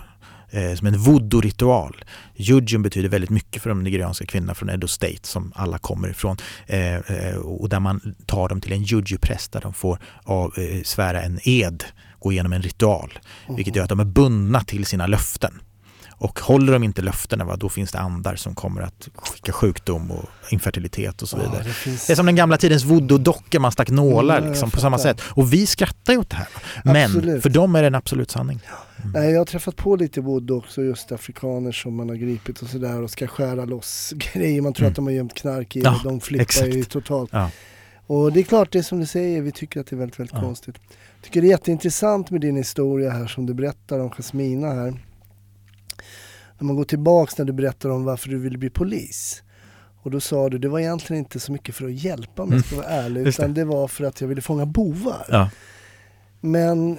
Eh, 0.50 0.74
som 0.74 0.86
en 0.86 0.98
voodoo-ritual. 0.98 2.04
Jujun 2.34 2.82
betyder 2.82 3.08
väldigt 3.08 3.30
mycket 3.30 3.62
för 3.62 3.70
de 3.70 3.82
nigerianska 3.82 4.26
kvinnorna 4.26 4.54
från 4.54 4.70
Edo 4.70 4.88
State 4.88 5.18
som 5.22 5.52
alla 5.54 5.78
kommer 5.78 6.08
ifrån. 6.08 6.36
Eh, 6.66 6.96
eh, 6.96 7.36
och 7.36 7.68
där 7.68 7.80
man 7.80 8.14
tar 8.26 8.48
dem 8.48 8.60
till 8.60 8.72
en 8.72 8.82
juju-präst 8.82 9.52
där 9.52 9.60
de 9.60 9.74
får 9.74 9.98
av, 10.22 10.58
eh, 10.58 10.82
svära 10.82 11.22
en 11.22 11.40
ed, 11.42 11.84
gå 12.18 12.32
igenom 12.32 12.52
en 12.52 12.62
ritual. 12.62 13.18
Vilket 13.56 13.76
gör 13.76 13.82
att 13.82 13.88
de 13.88 14.00
är 14.00 14.04
bundna 14.04 14.60
till 14.60 14.86
sina 14.86 15.06
löften. 15.06 15.60
Och 16.22 16.40
håller 16.40 16.72
de 16.72 16.82
inte 16.82 17.02
löftena, 17.02 17.44
va, 17.44 17.56
då 17.56 17.68
finns 17.68 17.92
det 17.92 17.98
andar 17.98 18.36
som 18.36 18.54
kommer 18.54 18.82
att 18.82 19.08
skicka 19.14 19.52
sjukdom 19.52 20.10
och 20.10 20.24
infertilitet 20.50 21.22
och 21.22 21.28
så 21.28 21.36
vidare. 21.36 21.54
Ja, 21.58 21.64
det 21.64 21.72
finns... 21.72 22.06
Det 22.06 22.12
är 22.12 22.14
som 22.16 22.26
den 22.26 22.36
gamla 22.36 22.56
tidens 22.56 22.84
voodoo-dockor, 22.84 23.58
man 23.58 23.72
stack 23.72 23.88
nålar 23.90 24.38
Mm, 24.38 24.50
liksom, 24.50 24.70
på 24.70 24.80
samma 24.80 24.98
sätt. 24.98 25.20
Och 25.22 25.52
vi 25.52 25.66
skrattar 25.66 26.12
ju 26.12 26.18
åt 26.18 26.30
det 26.30 26.36
här. 26.36 26.48
va. 26.54 26.60
Men 26.84 27.04
Absolut. 27.04 27.42
för 27.42 27.50
dem 27.50 27.74
är 27.74 27.80
det 27.82 27.86
en 27.86 27.94
absolut 27.94 28.30
sanning. 28.30 28.60
Nej, 29.14 29.30
jag 29.30 29.40
har 29.40 29.44
träffat 29.44 29.76
på 29.76 29.96
lite 29.96 30.20
voodoo 30.20 30.58
också, 30.58 30.82
just 30.82 31.12
afrikaner 31.12 31.72
som 31.72 31.96
man 31.96 32.08
har 32.08 32.16
gripit 32.16 32.62
och 32.62 32.68
sådär 32.68 33.02
och 33.02 33.10
ska 33.10 33.26
skära 33.26 33.64
loss 33.64 34.12
grejer. 34.32 34.60
Man 34.62 34.72
tror 34.72 34.84
Mm. 34.84 34.92
att 34.92 34.96
de 34.96 35.06
har 35.06 35.12
gömt 35.12 35.34
knark 35.34 35.76
i 35.76 35.80
Ja, 35.80 35.94
och 35.96 36.04
de 36.04 36.20
flippar 36.20 36.42
exakt. 36.42 36.74
ju 36.74 36.84
totalt. 36.84 37.30
Ja. 37.32 37.50
Och 38.06 38.32
det 38.32 38.40
är 38.40 38.44
klart, 38.44 38.72
det 38.72 38.78
är 38.78 38.82
som 38.82 39.00
du 39.00 39.06
säger, 39.06 39.42
vi 39.42 39.52
tycker 39.52 39.80
att 39.80 39.86
det 39.86 39.96
är 39.96 39.98
väldigt, 39.98 40.20
väldigt 40.20 40.34
Ja. 40.36 40.40
konstigt. 40.40 40.74
Jag 40.88 41.24
tycker 41.24 41.40
det 41.40 41.46
är 41.46 41.50
jätteintressant 41.50 42.30
med 42.30 42.40
din 42.40 42.56
historia 42.56 43.10
här 43.10 43.26
som 43.26 43.46
du 43.46 43.54
berättar 43.54 43.98
om 43.98 44.10
Jasmina 44.10 44.66
här. 44.72 44.94
När 46.60 46.66
man 46.66 46.76
går 46.76 46.84
tillbaks 46.84 47.38
när 47.38 47.44
du 47.44 47.52
berättar 47.52 47.88
om 47.90 48.04
varför 48.04 48.28
du 48.28 48.38
ville 48.38 48.58
bli 48.58 48.70
polis. 48.70 49.42
Och 50.02 50.10
då 50.10 50.20
sa 50.20 50.48
du, 50.48 50.58
det 50.58 50.68
var 50.68 50.80
egentligen 50.80 51.18
inte 51.24 51.40
så 51.40 51.52
mycket 51.52 51.74
för 51.74 51.84
att 51.86 51.92
hjälpa 51.92 52.46
mig, 52.46 52.56
jag 52.58 52.64
ska 52.66 52.76
vara 52.76 52.86
ärlig, 52.86 53.16
Mm. 53.16 53.24
just 53.26 53.38
det. 53.38 53.42
utan 53.44 53.54
det 53.54 53.64
var 53.64 53.88
för 53.88 54.04
att 54.04 54.20
jag 54.20 54.28
ville 54.28 54.40
fånga 54.40 54.66
bovar. 54.66 55.26
Ja. 55.28 55.50
Men 56.40 56.98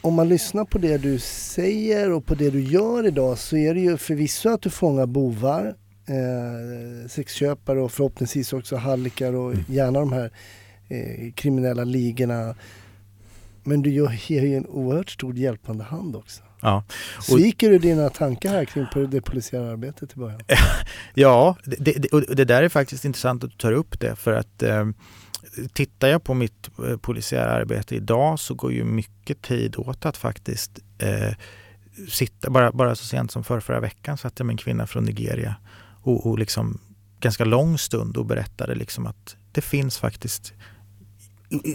om 0.00 0.14
man 0.14 0.28
lyssnar 0.28 0.64
på 0.64 0.78
det 0.78 0.98
du 0.98 1.18
säger 1.18 2.12
och 2.12 2.26
på 2.26 2.34
det 2.34 2.50
du 2.50 2.62
gör 2.62 3.06
idag 3.06 3.38
så 3.38 3.56
är 3.56 3.74
det 3.74 3.80
ju 3.80 3.96
förvisso 3.96 4.48
att 4.48 4.62
du 4.62 4.70
fångar 4.70 5.06
bovar, 5.06 5.74
eh, 6.06 7.08
sexköpare 7.08 7.80
och 7.80 7.92
förhoppningsvis 7.92 8.52
också 8.52 8.76
hallickar 8.76 9.32
och 9.32 9.52
Mm. 9.52 9.64
gärna 9.68 10.00
de 10.00 10.12
här 10.12 10.30
eh, 10.88 11.32
kriminella 11.32 11.84
ligorna. 11.84 12.54
Men 13.64 13.82
du 13.82 13.90
ger 13.90 14.42
ju 14.42 14.56
en 14.56 14.66
oerhört 14.66 15.10
stor 15.10 15.34
hjälpande 15.36 15.84
hand 15.84 16.16
också. 16.16 16.42
Ja. 16.60 16.84
Sviker 17.22 17.70
du 17.70 17.78
dina 17.78 18.08
tankar 18.10 18.50
här 18.50 18.64
kring 18.64 18.86
det 19.10 19.20
polisiära 19.20 19.70
arbetet 19.70 20.12
i 20.12 20.18
början? 20.18 20.40
Ja, 21.14 21.56
det, 21.64 21.92
det, 21.92 22.08
och 22.08 22.36
det 22.36 22.44
där 22.44 22.62
är 22.62 22.68
faktiskt 22.68 23.04
intressant 23.04 23.44
att 23.44 23.50
du 23.50 23.56
tar 23.56 23.72
upp 23.72 24.00
det 24.00 24.16
för 24.16 24.32
att 24.32 24.62
eh, 24.62 24.86
tittar 25.72 26.08
jag 26.08 26.24
på 26.24 26.34
mitt 26.34 26.68
eh, 26.88 26.96
polisiära 26.96 27.50
arbete 27.52 27.94
idag 27.96 28.38
så 28.40 28.54
går 28.54 28.72
ju 28.72 28.84
mycket 28.84 29.42
tid 29.42 29.74
åt 29.78 30.06
att 30.06 30.16
faktiskt 30.16 30.78
eh, 30.98 31.34
sitta, 32.08 32.50
bara, 32.50 32.72
bara 32.72 32.94
så 32.94 33.04
sent 33.04 33.30
som 33.30 33.44
för 33.44 33.60
förra 33.60 33.80
veckan 33.80 34.18
satt 34.18 34.38
jag 34.38 34.46
med 34.46 34.54
en 34.54 34.58
kvinna 34.58 34.86
från 34.86 35.04
Nigeria 35.04 35.54
och, 36.02 36.26
och 36.26 36.38
liksom 36.38 36.80
ganska 37.20 37.44
lång 37.44 37.78
stund 37.78 38.16
och 38.16 38.26
berättade 38.26 38.74
liksom 38.74 39.06
att 39.06 39.36
det 39.52 39.60
finns 39.60 39.98
faktiskt 39.98 40.52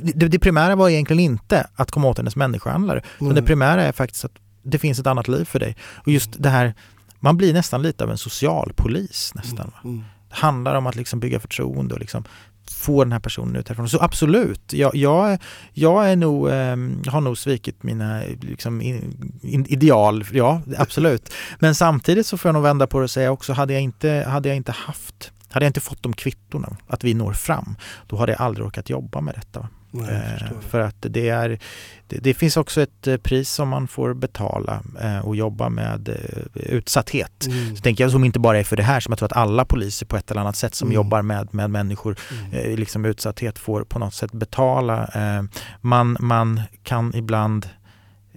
det, 0.01 0.27
det 0.27 0.39
primära 0.39 0.75
var 0.75 0.89
egentligen 0.89 1.19
inte 1.19 1.67
att 1.75 1.91
komma 1.91 2.07
åt 2.07 2.17
hennes 2.17 2.35
människohandlare. 2.35 3.03
Men 3.19 3.27
det 3.29 3.33
Mm. 3.33 3.45
primära 3.45 3.83
är 3.83 3.91
faktiskt 3.91 4.25
att 4.25 4.31
det 4.63 4.79
finns 4.79 4.99
ett 4.99 5.07
annat 5.07 5.27
liv 5.27 5.45
för 5.45 5.59
dig. 5.59 5.75
Och 5.95 6.11
just 6.11 6.43
det 6.43 6.49
här, 6.49 6.73
man 7.19 7.37
blir 7.37 7.53
nästan 7.53 7.81
lite 7.81 8.03
av 8.03 8.11
en 8.11 8.17
socialpolis 8.17 9.31
nästan. 9.35 9.71
Va? 9.73 9.79
Mm. 9.83 10.03
Det 10.29 10.35
handlar 10.35 10.75
om 10.75 10.87
att 10.87 10.95
liksom 10.95 11.19
bygga 11.19 11.39
förtroende 11.39 11.93
och 11.93 11.99
liksom 11.99 12.23
få 12.71 13.03
den 13.03 13.11
här 13.11 13.19
personen 13.19 13.55
ut 13.55 13.67
härifrån. 13.67 13.89
Så 13.89 13.99
absolut, 14.01 14.73
jag, 14.73 14.95
jag, 14.95 15.37
jag 15.73 16.09
är 16.09 16.15
nog, 16.15 16.49
eh, 16.49 17.11
har 17.11 17.21
nog 17.21 17.37
svikit 17.37 17.83
mina 17.83 18.21
liksom, 18.41 18.81
in, 18.81 19.31
in, 19.41 19.65
ideal, 19.65 20.25
ja 20.31 20.61
absolut. 20.77 21.33
Men 21.59 21.75
samtidigt 21.75 22.27
så 22.27 22.37
får 22.37 22.49
jag 22.49 22.53
nog 22.53 22.63
vända 22.63 22.87
på 22.87 22.97
det 22.97 23.03
och 23.03 23.11
säga 23.11 23.31
också, 23.31 23.53
hade 23.53 23.73
jag 23.73 23.81
inte, 23.81 24.25
hade 24.27 24.49
jag 24.49 24.55
inte 24.55 24.71
haft 24.71 25.31
hade 25.51 25.65
jag 25.65 25.69
inte 25.69 25.79
fått 25.79 26.03
de 26.03 26.13
kvittorna, 26.13 26.77
att 26.87 27.03
vi 27.03 27.13
når 27.13 27.33
fram, 27.33 27.75
då 28.07 28.17
hade 28.17 28.31
jag 28.31 28.41
aldrig 28.41 28.67
orkat 28.67 28.89
jobba 28.89 29.21
med 29.21 29.35
detta. 29.35 29.67
Eh, 29.93 30.59
för 30.69 30.79
att 30.79 30.95
det, 30.99 31.29
är, 31.29 31.59
det, 32.07 32.17
det, 32.17 32.33
finns 32.33 32.57
också 32.57 32.81
ett 32.81 33.07
eh, 33.07 33.17
pris 33.17 33.49
som 33.49 33.69
man 33.69 33.87
får 33.87 34.13
betala 34.13 34.83
eh, 35.01 35.19
och 35.19 35.35
jobba 35.35 35.69
med 35.69 36.09
eh, 36.09 36.45
utsatthet. 36.53 37.47
Mm. 37.47 37.75
Så 37.75 37.81
tänker 37.81 38.03
jag 38.03 38.11
som 38.11 38.23
inte 38.23 38.39
bara 38.39 38.59
är 38.59 38.63
för 38.63 38.75
det 38.75 38.83
här, 38.83 38.99
som 38.99 39.11
jag 39.11 39.17
tror 39.19 39.25
att 39.25 39.37
alla 39.37 39.65
poliser 39.65 40.05
på 40.05 40.17
ett 40.17 40.31
eller 40.31 40.41
annat 40.41 40.55
sätt 40.55 40.75
som 40.75 40.87
mm. 40.87 40.95
jobbar 40.95 41.21
med, 41.21 41.53
med 41.53 41.69
människor 41.69 42.15
mm. 42.31 42.71
eh, 42.71 42.77
liksom 42.77 43.05
utsatthet 43.05 43.59
får 43.59 43.83
på 43.83 43.99
något 43.99 44.13
sätt 44.13 44.31
betala. 44.31 45.07
Eh, 45.07 45.43
man, 45.81 46.17
man 46.19 46.61
kan 46.83 47.15
ibland, 47.15 47.69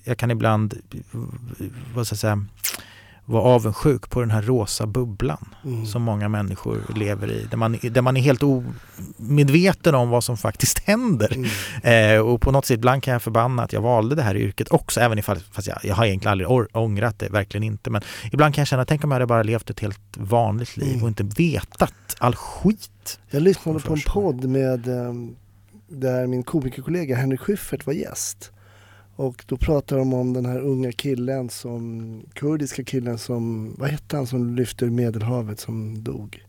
jag 0.05 0.19
kan 0.19 0.31
ibland, 0.31 0.75
vad 1.95 2.07
ska 2.07 2.15
jag 2.15 2.19
säga, 2.19 2.47
vara 3.25 3.43
avundsjuk 3.43 4.11
på 4.11 4.21
den 4.21 4.31
här 4.31 4.43
rosa 4.43 4.87
bubblan 4.87 5.49
mm. 5.65 5.87
som 5.87 6.03
många 6.03 6.29
människor 6.29 6.83
lever 6.97 7.33
i. 7.33 7.47
Där 7.51 7.57
man, 7.57 7.79
där 7.83 8.03
man 8.03 8.17
är 8.17 8.21
helt 8.21 8.43
omedveten 8.43 9.95
om 9.95 10.09
vad 10.09 10.25
som 10.25 10.37
faktiskt 10.37 10.79
händer. 10.79 11.35
Mm. 11.35 12.17
Eh, 12.17 12.27
och 12.27 12.41
på 12.41 12.53
något 12.53 12.67
sätt, 12.67 12.75
ibland 12.75 13.03
kan 13.03 13.13
jag 13.13 13.23
förbanna 13.23 13.63
att 13.63 13.73
jag 13.73 13.81
valde 13.81 14.15
det 14.15 14.23
här 14.23 14.37
yrket 14.37 14.73
också, 14.73 15.01
även 15.01 15.19
ifall 15.19 15.39
fast 15.53 15.69
jag, 15.69 15.79
jag 15.83 15.95
har 15.95 16.07
egentligen 16.07 16.33
aldrig 16.33 16.77
ångrat 16.77 17.19
det, 17.19 17.29
verkligen 17.29 17.65
inte. 17.65 17.91
Men 17.91 18.03
ibland 18.33 18.55
kan 18.55 18.63
jag 18.63 18.69
känna, 18.69 18.85
tänk 18.85 19.05
om 19.05 19.11
jag 19.11 19.15
hade 19.15 19.27
bara 19.27 19.43
levt 19.43 19.71
ett 19.71 19.81
helt 19.81 20.17
vanligt 20.17 20.77
liv 20.77 20.93
mm. 20.93 21.03
och 21.03 21.09
inte 21.09 21.25
vetat 21.43 22.17
all 22.19 22.35
skit. 22.35 23.21
Jag 23.31 23.43
lyssnade 23.43 23.81
på 23.81 23.93
en 23.93 24.01
podd 24.07 24.45
med 24.45 24.89
um, 24.89 25.37
där 25.89 26.27
min 26.27 26.43
komikerkollega 26.43 27.17
Henrik 27.17 27.41
Schyffert 27.41 27.87
var 27.87 27.93
gäst. 27.93 28.51
Och 29.17 29.45
då 29.47 29.57
pratar 29.57 29.99
de 29.99 30.15
om 30.15 30.33
den 30.33 30.47
här 30.47 30.59
unga 30.59 30.93
killen 30.93 31.51
som, 31.51 32.23
kurdiska 32.33 32.85
killen 32.85 33.19
som, 33.19 33.75
vad 33.79 33.89
hette 33.89 34.17
han 34.17 34.27
som 34.27 34.57
lyfter 34.57 34.87
Medelhavet 34.87 35.61
som 35.61 36.05
dog? 36.05 36.45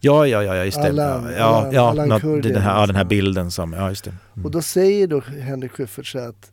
Ja, 0.00 0.26
ja, 0.26 0.42
ja, 0.42 0.64
just 0.64 0.82
det. 0.82 0.88
Allan, 0.88 1.32
ja, 1.32 1.44
Allan, 1.44 1.74
ja, 1.74 1.90
Allan 1.90 2.08
något, 2.08 2.22
Kurdi, 2.22 2.52
den, 2.52 2.62
här, 2.62 2.80
ja, 2.80 2.86
den 2.86 2.96
här 2.96 3.04
bilden 3.04 3.50
som, 3.50 3.72
ja 3.72 3.88
just 3.88 4.04
det. 4.04 4.14
Mm. 4.34 4.44
Och 4.44 4.50
då 4.50 4.62
säger 4.62 5.06
då 5.06 5.20
Henrik 5.20 5.72
Schyffert 5.72 6.06
så 6.06 6.18
att 6.18 6.52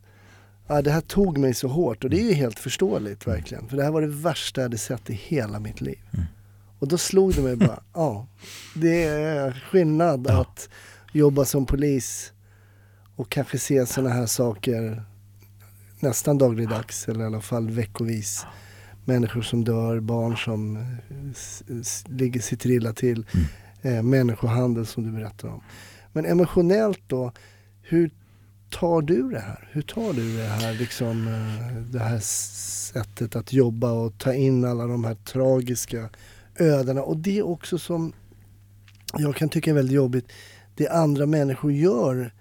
ja, 0.67 0.81
det 0.81 0.91
här 0.91 1.01
tog 1.01 1.37
mig 1.37 1.53
så 1.53 1.67
hårt 1.67 2.03
och 2.03 2.09
det 2.09 2.19
är 2.19 2.23
ju 2.23 2.33
helt 2.33 2.59
förståeligt 2.59 3.25
mm. 3.25 3.37
verkligen. 3.37 3.67
För 3.67 3.77
det 3.77 3.83
här 3.83 3.91
var 3.91 4.01
det 4.01 4.07
värsta 4.07 4.61
jag 4.61 4.65
hade 4.65 4.77
sett 4.77 5.09
i 5.09 5.13
hela 5.13 5.59
mitt 5.59 5.81
liv. 5.81 5.99
Mm. 6.13 6.25
Och 6.79 6.87
då 6.87 6.97
slog 6.97 7.33
det 7.35 7.41
mig 7.41 7.55
bara, 7.55 7.83
ja, 7.93 8.27
det 8.75 9.03
är 9.03 9.63
skillnad 9.71 10.25
ja. 10.29 10.41
att 10.41 10.69
jobba 11.11 11.45
som 11.45 11.65
polis 11.65 12.33
och 13.15 13.29
kanske 13.29 13.59
se 13.59 13.85
sådana 13.85 14.13
här 14.13 14.25
saker 14.25 15.03
nästan 16.03 16.37
dagligdags 16.37 17.07
eller 17.07 17.23
i 17.23 17.27
alla 17.27 17.41
fall 17.41 17.69
veckovis. 17.69 18.45
Människor 19.05 19.41
som 19.41 19.63
dör, 19.63 19.99
barn 19.99 20.37
som 20.37 20.77
eh, 20.77 22.11
ligger, 22.17 22.39
sitter 22.39 22.71
illa 22.71 22.93
till. 22.93 23.25
Mm. 23.31 23.97
Eh, 23.97 24.03
människohandel 24.03 24.85
som 24.85 25.03
du 25.03 25.11
berättar 25.11 25.47
om. 25.47 25.61
Men 26.13 26.25
emotionellt 26.25 27.01
då, 27.07 27.31
hur 27.81 28.11
tar 28.69 29.01
du 29.01 29.29
det 29.29 29.39
här? 29.39 29.69
Hur 29.71 29.81
tar 29.81 30.13
du 30.13 30.37
det 30.37 30.43
här, 30.43 30.73
liksom, 30.73 31.27
eh, 31.27 31.83
det 31.91 31.99
här 31.99 32.19
sättet 32.93 33.35
att 33.35 33.53
jobba 33.53 33.91
och 33.91 34.17
ta 34.17 34.33
in 34.33 34.65
alla 34.65 34.87
de 34.87 35.03
här 35.03 35.15
tragiska 35.15 36.09
ödena? 36.59 37.01
Och 37.01 37.17
det 37.17 37.37
är 37.37 37.47
också 37.47 37.77
som 37.77 38.13
jag 39.17 39.35
kan 39.35 39.49
tycka 39.49 39.69
är 39.69 39.75
väldigt 39.75 39.95
jobbigt, 39.95 40.31
det 40.75 40.87
andra 40.87 41.25
människor 41.25 41.71
gör 41.71 42.33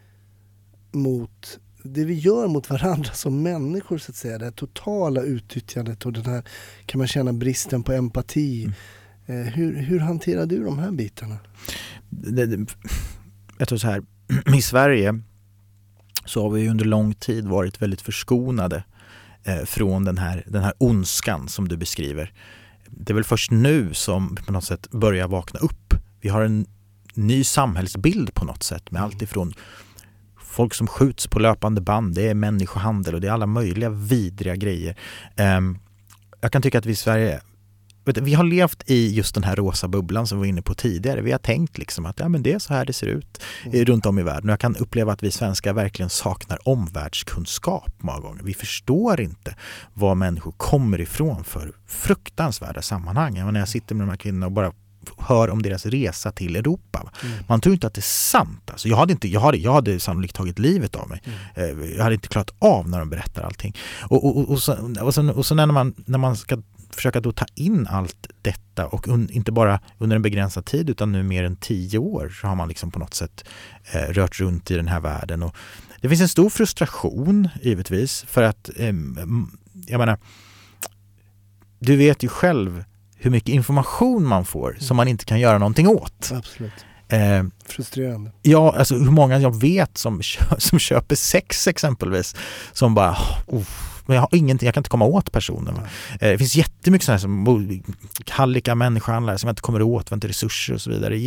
mot 0.93 1.59
det 1.85 2.05
vi 2.05 2.15
gör 2.15 2.49
mot 2.49 2.71
varandra 2.71 3.13
som 3.13 3.43
människor 3.43 3.99
så 3.99 4.13
att 4.13 4.17
säga, 4.17 4.39
det 4.39 4.45
här 4.45 4.53
totala 4.53 5.23
utnyttjandet 5.23 6.07
och 6.07 6.13
den 6.13 6.27
här, 6.27 6.43
kan 6.87 6.99
man 6.99 7.09
känna, 7.09 7.33
bristen 7.33 7.83
på 7.83 7.93
empati. 7.93 8.63
Mm. 8.65 8.73
Eh, 9.27 9.53
hur, 9.53 9.77
hur 9.77 9.99
hanterar 9.99 10.47
du 10.47 10.65
de 10.65 10.79
här 10.79 10.91
bitarna? 10.91 11.39
Det, 12.11 12.47
det, 12.47 12.67
jag 13.59 13.69
tror 13.69 13.79
så 13.79 13.87
här, 13.87 14.03
i 14.57 14.63
Sverige 14.63 15.21
så 16.25 16.43
har 16.43 16.51
vi 16.51 16.69
under 16.69 16.85
lång 16.85 17.15
tid 17.15 17.47
varit 17.47 17.83
väldigt 17.83 18.01
förskonade 18.01 18.85
eh, 19.45 19.65
från 19.65 20.05
den 20.05 20.19
här, 20.19 20.45
den 20.47 20.63
här 20.63 20.73
ondskan 20.79 21.49
som 21.49 21.69
du 21.69 21.77
beskriver. 21.77 22.33
Det 22.91 23.13
är 23.13 23.15
väl 23.15 23.25
först 23.25 23.51
nu 23.51 23.95
som 23.95 24.37
på 24.47 24.53
något 24.53 24.65
sätt 24.65 24.91
börjar 24.91 25.29
vakna 25.29 25.61
upp. 25.61 25.95
Vi 26.21 26.29
har 26.29 26.43
en 26.43 26.67
ny 27.15 27.45
samhällsbild 27.45 28.35
på 28.35 28.45
något 28.45 28.63
sätt 28.63 28.91
med 28.91 29.01
mm. 29.01 29.05
allt 29.05 29.23
ifrån 29.23 29.55
folk 30.53 30.75
som 30.75 30.87
skjuts 30.87 31.27
på 31.27 31.39
löpande 31.39 31.81
band, 31.81 32.15
det 32.15 32.29
är 32.29 32.35
människohandel 32.35 33.15
och 33.15 33.21
det 33.21 33.29
är 33.29 33.33
alla 33.33 33.47
möjliga 33.47 33.91
vidriga 33.91 34.57
grejer. 34.57 34.97
Um, 35.57 35.79
jag 36.41 36.53
kan 36.53 36.63
tycka 36.63 36.79
att 36.79 36.87
vi 36.87 36.93
i 36.93 36.97
Sverige 36.97 37.41
vi 38.05 38.35
har 38.35 38.45
levt 38.45 38.91
i 38.91 39.15
just 39.15 39.35
den 39.35 39.45
här 39.45 39.57
rosa 39.57 39.89
bubblan 39.89 40.27
som 40.27 40.39
vi 40.39 40.41
var 40.41 40.47
inne 40.47 40.63
på 40.63 40.75
tidigare. 40.75 41.21
Vi 41.21 41.33
har 41.33 41.39
tänkt 41.39 41.79
liksom 41.79 42.07
att 42.07 42.21
ja, 42.21 42.29
men 42.29 42.43
det 42.43 42.53
är 42.53 42.59
så 42.59 42.75
här 42.75 42.85
det 42.85 42.93
ser 42.93 43.07
ut 43.07 43.43
mm. 43.65 43.85
runt 43.85 44.07
om 44.07 44.19
i 44.19 44.23
världen. 44.23 44.49
Jag 44.49 44.61
kan 44.61 44.77
uppleva 44.77 45.13
att 45.13 45.23
vi 45.23 45.31
svenskar 45.31 45.73
verkligen 45.73 46.11
saknar 46.11 46.69
omvärldskunskap 46.69 47.93
många 47.99 48.21
gånger. 48.21 48.43
Vi 48.43 48.55
förstår 48.55 49.21
inte 49.21 49.57
var 49.95 50.15
människor 50.15 50.53
kommer 50.53 51.01
ifrån 51.01 51.45
för 51.45 51.73
fruktansvärda 51.87 52.83
sammanhang. 52.83 53.37
Jag, 53.37 53.47
menar, 53.47 53.61
jag 53.61 53.69
sitter 53.69 53.95
med 53.95 54.07
de 54.07 54.11
här 54.11 54.17
kvinnorna 54.17 54.47
och 54.47 54.53
bara 54.53 54.73
hör 55.19 55.51
om 55.51 55.63
deras 55.63 55.87
resa 55.87 56.33
till 56.33 56.57
Europa. 56.57 57.11
Mm. 57.25 57.39
Man 57.49 57.61
tror 57.61 57.73
inte 57.73 57.87
att 57.87 57.95
det 57.95 57.99
är 57.99 58.03
sant. 58.03 58.71
Alltså, 58.71 58.89
jag, 58.89 58.97
hade 58.97 59.13
inte, 59.13 59.29
jag, 59.29 59.41
hade, 59.41 59.59
jag 59.59 59.73
hade 59.73 60.01
sannolikt 60.01 60.35
tagit 60.35 60.59
livet 60.59 60.97
av 60.97 61.09
mig. 61.09 61.23
Mm. 61.55 61.81
Eh, 61.81 61.91
jag 61.97 62.03
hade 62.03 62.15
inte 62.15 62.29
klarat 62.29 62.51
av 62.59 62.89
när 62.89 62.99
de 62.99 63.11
berättar 63.11 63.43
allting. 63.43 63.77
Och, 64.03 64.25
och, 64.25 64.39
och, 64.39 64.51
och, 64.51 64.63
så, 64.63 64.97
och, 65.01 65.15
så, 65.15 65.33
och 65.33 65.47
så 65.47 65.55
när 65.55 65.67
man, 65.67 65.95
när 66.07 66.19
man 66.19 66.37
ska 66.37 66.63
försöka 66.91 67.21
då 67.21 67.33
ta 67.33 67.47
in 67.55 67.87
allt 67.87 68.27
detta 68.43 68.87
och 68.87 69.09
un, 69.09 69.31
inte 69.31 69.53
bara 69.53 69.81
under 69.99 70.17
en 70.17 70.23
begränsad 70.23 70.65
tid 70.65 70.91
utan 70.91 71.13
nu 71.13 71.23
mer 71.23 71.45
än 71.45 71.57
tio 71.57 71.99
år 71.99 72.29
så 72.41 72.47
har 72.47 72.55
man 72.55 72.69
liksom 72.69 72.91
på 72.91 72.99
något 72.99 73.15
sätt 73.15 73.45
eh, 73.93 74.13
rört 74.13 74.41
runt 74.41 74.71
i 74.71 74.75
den 74.75 74.89
här 74.89 75.01
världen. 75.01 75.43
Och 75.43 75.57
det 76.01 76.09
finns 76.09 76.21
en 76.21 76.29
stor 76.29 76.51
frustration 76.51 77.49
givetvis 77.63 78.25
för 78.29 78.43
att 78.43 78.71
eh, 78.77 78.95
jag 79.87 79.99
menar 79.99 80.19
du 81.79 81.97
vet 81.97 82.23
ju 82.23 82.29
själv 82.29 82.85
hur 83.23 83.31
mycket 83.31 83.49
information 83.49 84.25
man 84.25 84.45
får 84.45 84.71
mm. 84.71 84.81
som 84.81 84.97
man 84.97 85.09
inte 85.09 85.25
kan 85.25 85.41
göra 85.41 85.59
någonting 85.59 85.89
åt. 85.89 86.33
Absolut. 86.35 86.73
Eh, 87.09 87.45
Frustrerande. 87.67 88.33
Ja, 88.43 88.75
alltså 88.79 88.95
hur 88.95 89.11
många 89.11 89.39
jag 89.39 89.61
vet 89.61 89.99
som, 89.99 90.23
som 90.59 90.79
köper 90.79 91.15
sex 91.15 91.69
exempelvis 91.69 92.37
som 92.73 92.95
bara 92.95 93.17
oh, 93.47 93.65
men 94.07 94.15
jag 94.15 94.23
har 94.23 94.29
ingenting, 94.33 94.67
jag 94.67 94.75
kan 94.75 94.81
inte 94.81 94.91
komma 94.91 95.05
åt 95.05 95.33
personen. 95.33 95.77
Eh, 96.21 96.29
det 96.31 96.39
finns 96.39 96.57
jättemycket 96.57 97.07
sådana 97.07 97.17
här 97.17 97.21
som 97.21 97.83
hallika 98.31 98.75
människohandlare 98.75 99.39
som 99.39 99.47
jag 99.49 99.53
inte 99.53 99.63
kommer 99.63 99.83
åt, 99.83 100.07
vi 100.07 100.11
har 100.11 100.17
inte 100.17 100.29
resurser 100.29 100.75
och 100.75 100.81
så 100.81 100.91
vidare. 100.91 101.19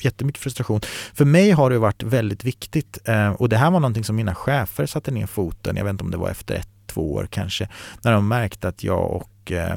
Jättemycket 0.00 0.42
frustration. 0.42 0.80
För 1.14 1.24
mig 1.24 1.50
har 1.50 1.70
det 1.70 1.78
varit 1.78 2.02
väldigt 2.02 2.44
viktigt 2.44 2.98
eh, 3.04 3.32
och 3.32 3.48
det 3.48 3.56
här 3.56 3.70
var 3.70 3.80
någonting 3.80 4.04
som 4.04 4.16
mina 4.16 4.34
chefer 4.34 4.86
satte 4.86 5.10
ner 5.10 5.26
foten, 5.26 5.76
jag 5.76 5.84
vet 5.84 5.90
inte 5.90 6.04
om 6.04 6.10
det 6.10 6.16
var 6.16 6.30
efter 6.30 6.54
ett, 6.54 6.68
två 6.86 7.12
år 7.12 7.28
kanske, 7.30 7.68
när 8.02 8.12
de 8.12 8.28
märkte 8.28 8.68
att 8.68 8.84
jag 8.84 9.10
och 9.10 9.52
eh, 9.52 9.76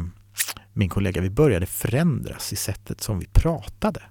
min 0.76 0.90
kollega, 0.90 1.22
vi 1.22 1.30
började 1.30 1.66
förändras 1.66 2.54
i 2.54 2.56
sättet 2.56 3.02
som 3.02 3.20
vi 3.20 3.26
pratade. 3.26 4.02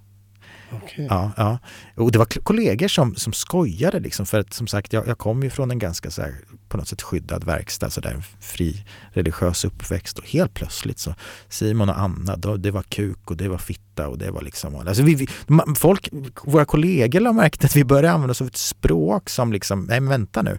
Okay. 0.83 1.07
Ja, 1.07 1.31
ja. 1.37 1.59
Och 1.95 2.13
det 2.13 2.19
var 2.19 2.27
kollegor 2.27 2.89
som, 2.89 3.15
som 3.15 3.33
skojade 3.33 4.01
liksom 4.01 4.27
för 4.27 4.41
att 4.41 4.53
som 4.53 4.67
sagt 4.67 4.93
jag, 4.93 5.09
jag 5.09 5.19
kom 5.19 5.43
ju 5.43 5.51
från 5.51 5.71
en 5.71 5.79
ganska 5.79 6.11
så 6.11 6.23
här, 6.23 6.35
på 6.69 6.77
något 6.77 6.89
sätt 6.89 7.03
skyddad 7.03 7.45
verkstad, 7.45 7.91
så 7.91 8.01
där, 8.01 8.23
fri 8.41 8.85
religiös 9.13 9.65
uppväxt 9.65 10.19
och 10.19 10.29
helt 10.29 10.55
plötsligt 10.55 10.99
så 10.99 11.15
Simon 11.49 11.89
och 11.89 11.99
Anna, 11.99 12.37
då, 12.37 12.57
det 12.57 12.71
var 12.71 12.83
kuk 12.83 13.31
och 13.31 13.37
det 13.37 13.49
var 13.49 13.59
fitta 13.59 14.09
och 14.09 14.19
det 14.19 14.31
var 14.31 14.43
liksom 14.43 14.75
alltså 14.75 15.03
vi, 15.03 15.15
vi, 15.15 15.29
folk, 15.77 16.09
våra 16.45 16.65
kollegor 16.65 17.21
har 17.21 17.33
märkt 17.33 17.65
att 17.65 17.77
vi 17.77 17.85
började 17.85 18.11
använda 18.11 18.31
oss 18.31 18.41
av 18.41 18.47
ett 18.47 18.57
språk 18.57 19.31
som 19.31 19.53
liksom, 19.53 19.85
nej 19.85 20.01
men 20.01 20.09
vänta 20.09 20.43
nu, 20.43 20.59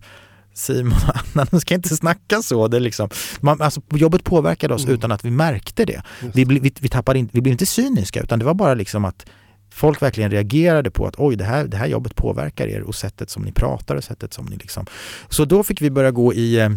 Simon 0.56 0.98
och 1.08 1.16
Anna, 1.16 1.48
de 1.52 1.60
ska 1.60 1.74
inte 1.74 1.96
snacka 1.96 2.42
så. 2.42 2.68
Det 2.68 2.80
liksom, 2.80 3.10
man, 3.40 3.62
alltså, 3.62 3.82
jobbet 3.94 4.24
påverkade 4.24 4.74
oss 4.74 4.84
mm. 4.84 4.96
utan 4.96 5.12
att 5.12 5.26
vi 5.26 5.32
märkte 5.32 5.86
det. 5.86 6.02
Vi, 6.34 6.44
vi, 6.44 6.74
vi, 6.80 6.90
tappade 6.90 7.20
in, 7.20 7.30
vi 7.32 7.42
blev 7.42 7.52
inte 7.52 7.66
cyniska 7.66 8.22
utan 8.22 8.40
det 8.40 8.46
var 8.46 8.54
bara 8.54 8.74
liksom 8.74 9.06
att 9.06 9.26
folk 9.72 10.02
verkligen 10.02 10.32
reagerade 10.32 10.92
på 10.92 11.08
att 11.08 11.16
oj, 11.18 11.36
det 11.36 11.44
här, 11.44 11.66
det 11.66 11.78
här 11.78 11.88
jobbet 11.88 12.16
påverkar 12.16 12.68
er 12.68 12.82
och 12.82 12.96
sättet 12.96 13.30
som 13.30 13.44
ni 13.44 13.52
pratar 13.52 13.96
och 13.96 14.04
sättet 14.04 14.34
som 14.34 14.46
ni 14.46 14.56
liksom... 14.56 14.86
Så 15.30 15.46
då 15.46 15.64
fick 15.64 15.82
vi 15.82 15.90
börja 15.90 16.12
gå 16.12 16.34
i, 16.34 16.60
eh, 16.60 16.70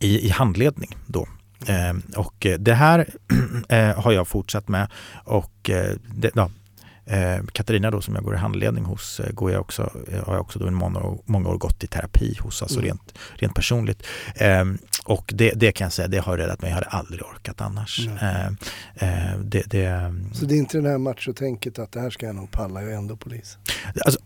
i, 0.00 0.26
i 0.26 0.28
handledning 0.28 0.96
då. 1.06 1.28
Eh, 1.66 2.16
och 2.16 2.46
det 2.58 2.74
här 2.74 3.06
eh, 3.68 4.00
har 4.00 4.12
jag 4.12 4.28
fortsatt 4.28 4.68
med 4.68 4.88
och 5.24 5.70
eh, 5.70 5.96
det, 6.14 6.30
ja, 6.34 6.50
Eh, 7.06 7.44
Katarina 7.52 7.90
då 7.90 8.00
som 8.00 8.14
jag 8.14 8.24
går 8.24 8.34
i 8.34 8.38
handledning 8.38 8.84
hos 8.84 9.20
eh, 9.20 9.32
går 9.32 9.52
jag 9.52 9.60
också, 9.60 9.90
eh, 10.08 10.24
har 10.24 10.34
jag 10.34 10.40
också 10.40 10.58
då 10.58 10.68
i 10.68 10.70
många, 10.70 11.16
många 11.24 11.48
år 11.48 11.58
gått 11.58 11.84
i 11.84 11.86
terapi 11.86 12.36
hos, 12.40 12.62
alltså 12.62 12.78
Mm. 12.78 12.86
rent, 12.88 13.18
rent 13.34 13.54
personligt. 13.54 14.02
Eh, 14.34 14.64
och 15.04 15.32
det, 15.34 15.50
det 15.56 15.72
kan 15.72 15.84
jag 15.84 15.92
säga, 15.92 16.08
det 16.08 16.18
har 16.18 16.36
räddat 16.38 16.62
mig. 16.62 16.70
Jag 16.70 16.74
hade 16.74 16.86
aldrig 16.88 17.22
orkat 17.22 17.60
annars. 17.60 18.08
Eh, 18.22 18.46
eh, 18.94 19.38
det, 19.44 19.62
det, 19.66 20.14
Så 20.32 20.44
det 20.46 20.54
är 20.54 20.58
inte 20.58 20.78
det 20.80 20.88
här 20.90 20.98
machotänket 20.98 21.78
att 21.78 21.92
det 21.92 22.00
här 22.00 22.10
ska 22.10 22.26
jag 22.26 22.34
nog 22.36 22.50
palla, 22.50 22.82
jag 22.82 22.92
är 22.92 22.96
ändå 22.96 23.16
polis. 23.16 23.58
Alltså, 24.04 24.20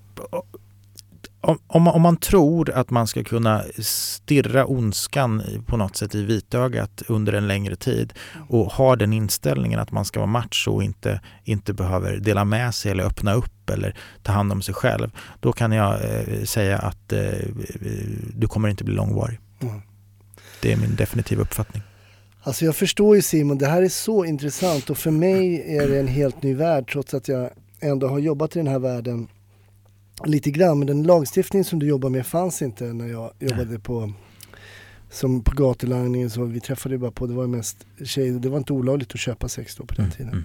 om, 1.40 1.58
om, 1.66 1.82
man, 1.82 1.94
om 1.94 2.02
man 2.02 2.16
tror 2.16 2.70
att 2.70 2.90
man 2.90 3.06
ska 3.06 3.24
kunna 3.24 3.62
stirra 3.78 4.66
ondskan 4.66 5.42
på 5.66 5.76
något 5.76 5.96
sätt 5.96 6.14
i 6.14 6.22
vitögat 6.24 7.02
under 7.08 7.32
en 7.32 7.48
längre 7.48 7.76
tid 7.76 8.12
och 8.48 8.72
har 8.72 8.96
den 8.96 9.12
inställningen 9.12 9.80
att 9.80 9.92
man 9.92 10.04
ska 10.04 10.20
vara 10.20 10.30
macho 10.30 10.70
och 10.70 10.82
inte, 10.82 11.20
inte 11.44 11.72
behöver 11.72 12.16
dela 12.16 12.44
med 12.44 12.74
sig 12.74 12.90
eller 12.90 13.04
öppna 13.04 13.34
upp 13.34 13.70
eller 13.70 13.96
ta 14.22 14.32
hand 14.32 14.52
om 14.52 14.62
sig 14.62 14.74
själv. 14.74 15.10
Då 15.40 15.52
kan 15.52 15.72
jag 15.72 15.94
eh, 15.94 16.44
säga 16.44 16.78
att 16.78 17.12
eh, 17.12 17.20
du 18.34 18.48
kommer 18.48 18.68
inte 18.68 18.84
bli 18.84 18.94
långvarig. 18.94 19.40
Mm. 19.62 19.82
Det 20.62 20.72
är 20.72 20.76
min 20.76 20.96
definitiva 20.96 21.42
uppfattning. 21.42 21.82
Alltså 22.42 22.64
jag 22.64 22.76
förstår 22.76 23.16
ju 23.16 23.22
Simon, 23.22 23.58
det 23.58 23.66
här 23.66 23.82
är 23.82 23.88
så 23.88 24.24
intressant 24.24 24.90
och 24.90 24.98
för 24.98 25.10
mig 25.10 25.76
är 25.76 25.88
det 25.88 25.98
en 25.98 26.08
helt 26.08 26.42
ny 26.42 26.54
värld 26.54 26.90
trots 26.92 27.14
att 27.14 27.28
jag 27.28 27.50
ändå 27.80 28.08
har 28.08 28.18
jobbat 28.18 28.56
i 28.56 28.58
den 28.58 28.68
här 28.68 28.78
världen 28.78 29.28
lite 30.24 30.50
grann. 30.50 30.78
Men 30.78 30.86
den 30.86 31.02
lagstiftning 31.02 31.64
som 31.64 31.78
du 31.78 31.86
jobbar 31.86 32.10
med 32.10 32.26
fanns 32.26 32.62
inte 32.62 32.84
när 32.84 33.06
jag 33.06 33.30
jobbade 33.38 33.78
på 33.78 34.12
som 35.10 35.42
på 35.42 35.54
gatulangningen 35.56 36.30
så 36.30 36.44
vi 36.44 36.60
träffade 36.60 36.94
ju 36.94 36.98
bara 36.98 37.10
på, 37.10 37.26
det 37.26 37.34
var 37.34 37.46
mest 37.46 37.86
tjejer, 38.04 38.32
det 38.32 38.48
var 38.48 38.58
inte 38.58 38.72
olagligt 38.72 39.12
att 39.14 39.20
köpa 39.20 39.48
sex 39.48 39.76
då 39.76 39.84
på 39.84 39.94
den 39.94 40.04
Mm, 40.04 40.16
tiden. 40.16 40.32
mm. 40.32 40.44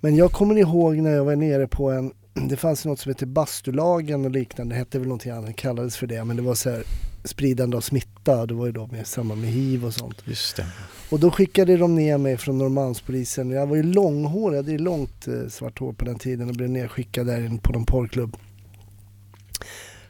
Men 0.00 0.16
jag 0.16 0.32
kommer 0.32 0.56
ihåg 0.58 0.96
när 0.96 1.10
jag 1.10 1.24
var 1.24 1.36
nere 1.36 1.66
på 1.68 1.90
en, 1.90 2.12
det 2.48 2.56
fanns 2.56 2.84
något 2.84 3.00
som 3.00 3.10
hette 3.10 3.26
bastulagen 3.26 4.24
och 4.24 4.30
liknande, 4.30 4.74
det 4.74 4.78
hette 4.78 4.98
väl 4.98 5.08
någonting 5.08 5.32
annat, 5.32 5.56
kallades 5.56 5.96
för 5.96 6.06
det, 6.06 6.24
men 6.24 6.36
det 6.36 6.42
var 6.42 6.54
så 6.54 6.70
här 6.70 6.82
spridande 7.24 7.76
av 7.76 7.80
smitta, 7.80 8.46
det 8.46 8.54
var 8.54 8.66
ju 8.66 8.72
då 8.72 8.86
med 8.86 9.06
samband 9.06 9.40
med 9.40 9.50
hiv 9.50 9.84
och 9.86 9.94
sånt. 9.94 10.16
Just 10.24 10.56
det. 10.56 10.66
Och 11.10 11.20
då 11.20 11.30
skickade 11.30 11.76
de 11.76 11.94
ner 11.94 12.18
mig 12.18 12.36
från 12.36 12.58
Norrmalmspolisen. 12.58 13.50
Jag 13.50 13.66
var 13.66 13.76
ju 13.76 13.82
långhårig, 13.82 14.56
jag 14.58 14.62
hade 14.62 14.72
ju 14.72 14.78
långt 14.78 15.28
eh, 15.28 15.48
svart 15.48 15.78
hår 15.78 15.92
på 15.92 16.04
den 16.04 16.18
tiden 16.18 16.48
och 16.48 16.54
blev 16.54 16.70
nedskickad 16.70 17.26
där 17.26 17.58
på 17.62 17.72
någon 17.72 17.84
porrklubb. 17.86 18.36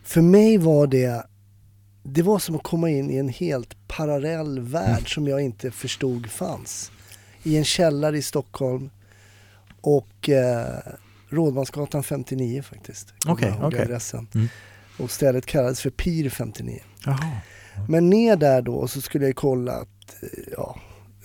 För 0.06 0.20
mig 0.20 0.58
var 0.58 0.86
det, 0.86 1.26
det 2.02 2.22
var 2.22 2.38
som 2.38 2.54
att 2.56 2.62
komma 2.62 2.90
in 2.90 3.10
i 3.10 3.16
en 3.16 3.28
helt 3.28 3.76
parallell 3.88 4.60
värld 4.60 4.88
Mm. 4.98 5.04
som 5.06 5.26
jag 5.28 5.40
inte 5.40 5.70
förstod 5.70 6.30
fanns. 6.30 6.90
I 7.42 7.56
en 7.56 7.64
källare 7.64 8.18
i 8.18 8.22
Stockholm 8.22 8.90
och 9.80 10.28
eh, 10.28 10.78
Rådmansgatan 11.28 12.02
59 12.02 12.62
faktiskt. 12.62 13.14
Okej, 13.26 13.54
okej. 13.62 13.80
adressen. 13.80 14.28
Mm. 14.34 14.48
Och 14.98 15.10
stället 15.10 15.46
kallades 15.46 15.80
för 15.80 15.90
Pir 15.90 16.30
59. 16.30 16.80
Jaha. 17.04 17.30
Men 17.88 18.10
ner 18.10 18.36
där 18.36 18.62
då 18.62 18.74
och 18.74 18.90
så 18.90 19.00
skulle 19.00 19.26
jag 19.26 19.36
kolla 19.36 19.72
att, 19.72 20.22
eh, 20.22 20.28
ja, 20.56 20.76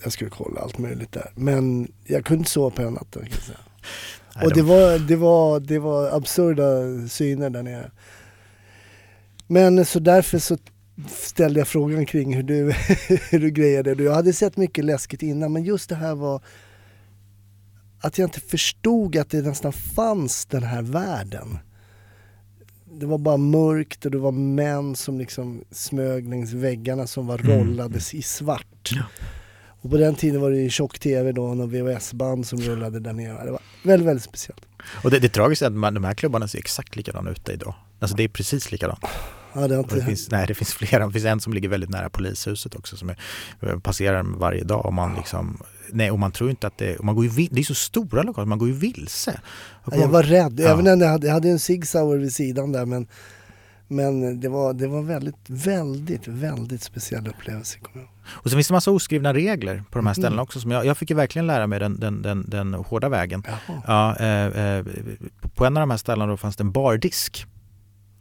jag 0.02 0.12
skulle 0.12 0.30
kolla 0.30 0.60
allt 0.60 0.78
möjligt 0.78 1.12
där. 1.12 1.30
Men 1.34 1.92
jag 2.04 2.24
kunde 2.24 2.38
inte 2.38 2.50
sova 2.50 2.70
på 2.70 2.82
en 2.82 2.92
natt 2.94 3.12
kan 3.12 3.22
jag 3.30 3.42
säga. 3.42 3.58
Och 4.44 4.50
de- 4.50 4.54
det 4.54 4.62
var, 4.62 4.98
det, 4.98 5.16
var, 5.16 5.60
det 5.60 5.78
var 5.78 6.10
absurda 6.16 6.62
syner 7.08 7.50
där 7.50 7.62
nere. 7.62 7.90
Men 9.52 9.84
så 9.84 9.98
därför 9.98 10.38
så 10.38 10.58
ställde 11.08 11.60
jag 11.60 11.68
frågan 11.68 12.06
kring 12.06 12.34
hur 12.36 12.42
du, 12.42 12.72
hur 13.30 13.40
du 13.40 13.50
grejade 13.50 13.94
det. 13.94 14.02
Jag 14.02 14.14
hade 14.14 14.32
sett 14.32 14.56
mycket 14.56 14.84
läskigt 14.84 15.22
innan 15.22 15.52
men 15.52 15.64
just 15.64 15.88
det 15.88 15.94
här 15.94 16.14
var 16.14 16.42
att 18.00 18.18
jag 18.18 18.26
inte 18.26 18.40
förstod 18.40 19.16
att 19.16 19.30
det 19.30 19.42
nästan 19.42 19.72
fanns 19.72 20.46
den 20.46 20.62
här 20.62 20.82
världen. 20.82 21.58
Det 23.00 23.06
var 23.06 23.18
bara 23.18 23.36
mörkt 23.36 24.04
och 24.04 24.10
det 24.10 24.18
var 24.18 24.32
män 24.32 24.96
som 24.96 25.18
liksom 25.18 25.64
smög 25.70 26.28
längs 26.28 26.52
väggarna 26.52 27.06
som 27.06 27.26
var 27.26 27.38
Mm. 27.38 27.58
rollades 27.58 28.14
i 28.14 28.22
svart. 28.22 28.90
Ja. 28.92 29.02
Och 29.82 29.90
på 29.90 29.96
den 29.96 30.14
tiden 30.14 30.40
var 30.40 30.50
det 30.50 30.58
ju 30.58 30.70
tjock-tv 30.70 31.32
då, 31.32 31.44
och 31.44 31.74
VHS-band 31.74 32.46
som 32.46 32.60
rullade 32.60 33.00
där 33.00 33.12
nere. 33.12 33.44
Det 33.44 33.50
var 33.50 33.60
väldigt, 33.84 34.08
väldigt 34.08 34.24
speciellt. 34.24 34.62
Och 35.04 35.10
det, 35.10 35.18
det 35.18 35.36
är 35.36 35.66
att 35.66 35.72
man, 35.72 35.94
de 35.94 36.04
här 36.04 36.14
klubbarna 36.14 36.48
ser 36.48 36.58
exakt 36.58 36.96
likadana 36.96 37.30
ut 37.30 37.48
idag. 37.48 37.74
Alltså 37.98 38.16
det 38.16 38.22
är 38.22 38.28
precis 38.28 38.72
likadant. 38.72 39.00
Ja, 39.54 39.68
det 39.68 39.74
har 39.74 39.82
Och 39.82 39.84
inte 39.84 39.94
det, 39.94 40.04
finns, 40.04 40.30
nej, 40.30 40.46
det 40.46 40.54
finns 40.54 40.72
flera. 40.74 41.06
Det 41.06 41.12
finns 41.12 41.24
en 41.24 41.40
som 41.40 41.52
ligger 41.52 41.68
väldigt 41.68 41.90
nära 41.90 42.10
polishuset 42.10 42.74
också 42.74 42.96
som 42.96 43.08
är, 43.10 43.16
eh, 43.60 43.78
passerar 43.78 44.22
varje 44.22 44.64
dag. 44.64 44.86
Och 44.86 44.92
man, 44.94 45.14
liksom, 45.14 45.62
nej, 45.92 46.10
och 46.10 46.18
man 46.18 46.32
tror 46.32 46.50
inte 46.50 46.66
att 46.66 46.78
det... 46.78 47.02
Man 47.02 47.14
går 47.14 47.24
ju, 47.24 47.48
det 47.50 47.60
är 47.60 47.64
så 47.64 47.74
stora 47.74 48.22
lokaler, 48.22 48.46
man 48.46 48.58
går 48.58 48.68
ju 48.68 48.74
vilse. 48.74 49.40
Ja, 49.84 49.96
jag 49.96 50.08
var 50.08 50.22
rädd, 50.22 50.60
Ja. 50.60 50.68
även 50.68 50.84
när 50.84 50.96
jag 51.06 51.12
hade, 51.12 51.26
jag 51.26 51.34
hade 51.34 51.48
en 51.48 51.58
Sig 51.58 51.82
Sauer 51.86 52.18
vid 52.18 52.32
sidan 52.32 52.72
där 52.72 52.86
men, 52.86 53.06
men 53.88 54.40
det 54.40 54.48
var, 54.48 54.72
det 54.72 54.86
var 54.88 55.02
väldigt, 55.02 55.36
väldigt, 55.46 56.28
väldigt 56.28 56.82
speciell 56.82 57.28
upplevelse. 57.28 57.78
jag. 57.94 58.08
Och 58.28 58.50
sen 58.50 58.56
finns 58.58 58.68
det 58.68 58.74
massa 58.74 58.90
oskrivna 58.90 59.34
regler 59.34 59.82
på 59.90 59.98
de 59.98 60.06
här 60.06 60.14
ställena 60.14 60.32
Mm. 60.34 60.42
också. 60.42 60.60
Som 60.60 60.70
jag, 60.70 60.86
jag 60.86 60.98
fick 60.98 61.10
ju 61.10 61.16
verkligen 61.16 61.46
lära 61.46 61.66
mig 61.66 61.80
den, 61.80 62.00
den, 62.00 62.22
den, 62.22 62.44
den 62.48 62.74
hårda 62.74 63.08
vägen. 63.08 63.42
Jaha. 63.46 63.82
Ja, 63.86 64.16
eh, 64.26 64.64
eh, 64.76 64.84
på 65.54 65.64
en 65.66 65.76
av 65.76 65.80
de 65.80 65.90
här 65.90 65.96
ställena 65.98 66.30
då 66.30 66.36
fanns 66.36 66.56
det 66.56 66.62
en 66.62 66.72
bardisk. 66.72 67.46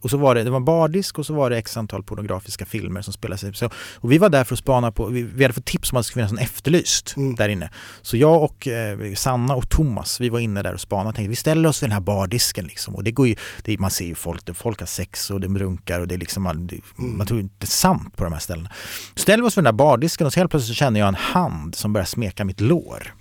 Och 0.02 0.10
så 0.10 0.18
var 0.18 0.36
det, 0.36 0.44
det 0.44 0.50
var 0.50 0.60
bardisk 0.60 1.20
och 1.20 1.26
så 1.26 1.34
var 1.34 1.50
det 1.50 1.58
x 1.58 1.78
antal 1.78 2.04
pornografiska 2.04 2.66
filmer 2.66 3.02
som 3.02 3.14
spelades 3.14 3.44
in. 3.44 3.54
Så, 3.54 3.70
och 3.96 4.12
vi 4.12 4.18
var 4.18 4.30
där 4.30 4.44
för 4.44 4.56
att 4.56 4.60
spana 4.60 4.92
på, 4.92 5.06
vi, 5.06 5.22
vi 5.24 5.44
hade 5.44 5.54
fått 5.54 5.66
tips 5.66 5.92
om 5.92 5.98
att 5.98 6.04
det 6.04 6.08
skulle 6.08 6.28
finnas 6.28 6.40
en 6.42 6.46
efterlyst 6.46 7.14
Mm. 7.18 7.36
där 7.36 7.50
inne. 7.50 7.70
Så 8.02 8.18
jag 8.18 8.44
och 8.44 8.68
eh, 8.68 9.14
Sanna 9.16 9.56
och 9.56 9.70
Thomas, 9.70 10.20
vi 10.20 10.30
var 10.30 10.40
inne 10.40 10.62
där 10.62 10.74
och 10.74 10.82
spanade 10.82 11.10
och 11.10 11.16
tänkte 11.16 11.30
vi 11.30 11.36
ställer 11.36 11.70
oss 11.70 11.84
vid 11.84 11.90
den 11.90 11.94
här 11.94 12.00
bardisken 12.02 12.66
liksom. 12.66 12.96
Och 12.96 13.04
det 13.04 13.12
går 13.12 13.28
ju, 13.28 13.36
det, 13.64 13.80
man 13.80 13.92
ser 13.92 14.06
ju 14.06 14.16
folk, 14.16 14.56
folk 14.58 14.80
har 14.80 14.88
sex 14.88 15.32
och 15.32 15.40
de 15.42 15.60
runkar 15.60 16.00
och 16.00 16.08
det 16.08 16.16
är 16.16 16.20
liksom, 16.20 16.44
man, 16.44 16.68
det, 16.68 16.80
Mm. 17.00 17.18
man 17.18 17.28
tror 17.28 17.40
inte 17.40 17.68
sant 17.68 18.18
på 18.18 18.24
de 18.24 18.34
här 18.34 18.40
ställena. 18.40 18.70
Ställer 19.16 19.44
vi 19.44 19.48
oss 19.50 19.58
vid 19.58 19.64
den 19.64 19.76
där 19.76 19.78
bardisken 19.86 20.28
och 20.28 20.34
så 20.34 20.40
helt 20.40 20.52
plötsligt 20.52 20.76
så 20.76 20.80
känner 20.80 21.00
jag 21.00 21.08
en 21.08 21.16
hand 21.16 21.76
som 21.76 21.94
börjar 21.94 22.06
smeka 22.06 22.46
mitt 22.46 22.62
lår. 22.62 23.14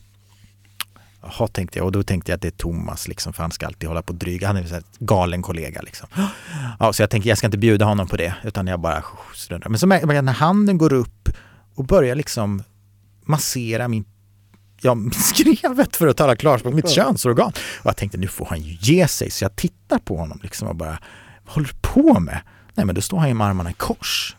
Jaha, 1.22 1.48
tänkte 1.48 1.78
jag. 1.78 1.86
Och 1.86 1.92
då 1.92 2.02
tänkte 2.02 2.32
jag 2.32 2.36
att 2.36 2.42
det 2.42 2.48
är 2.48 2.52
Thomas, 2.52 3.08
liksom, 3.08 3.32
för 3.32 3.42
han 3.42 3.52
ska 3.52 3.66
alltid 3.66 3.88
hålla 3.88 4.02
på 4.02 4.12
och 4.12 4.18
dryga. 4.18 4.46
Han 4.46 4.56
är 4.56 4.74
en 4.74 4.82
galen 4.98 5.42
kollega. 5.42 5.82
Liksom. 5.82 6.08
Ja, 6.78 6.92
så 6.92 7.02
jag 7.02 7.10
tänkte 7.10 7.28
jag 7.28 7.38
ska 7.38 7.46
inte 7.46 7.58
bjuda 7.58 7.84
honom 7.84 8.08
på 8.08 8.16
det, 8.16 8.34
utan 8.44 8.66
jag 8.66 8.80
bara 8.80 9.04
struntar. 9.34 9.70
Men 9.70 9.78
så 9.78 9.86
märker 9.86 10.12
jag 10.12 10.24
när 10.24 10.32
handen 10.32 10.78
går 10.78 10.92
upp 10.92 11.28
och 11.74 11.84
börjar 11.84 12.14
liksom 12.14 12.62
massera 13.24 13.88
min 13.88 14.04
Ja, 14.82 14.96
skrevet 15.12 15.96
för 15.96 16.06
att 16.06 16.16
tala 16.16 16.36
klarspråk, 16.36 16.74
mitt 16.74 16.90
könsorgan. 16.90 17.52
Och 17.80 17.86
jag 17.86 17.96
tänkte 17.96 18.18
nu 18.18 18.26
får 18.26 18.46
han 18.46 18.60
ju 18.60 18.76
ge 18.80 19.08
sig, 19.08 19.30
så 19.30 19.44
jag 19.44 19.56
tittar 19.56 19.98
på 19.98 20.16
honom 20.16 20.40
liksom 20.42 20.68
och 20.68 20.76
bara, 20.76 20.98
vad 21.44 21.54
håller 21.54 21.68
du 21.68 21.74
på 21.80 22.20
med? 22.20 22.40
Nej 22.74 22.86
men 22.86 22.94
då 22.94 23.00
står 23.00 23.18
han 23.18 23.28
ju 23.28 23.34
med 23.34 23.46
armarna 23.46 23.70
i 23.70 23.72
kors. 23.72 24.36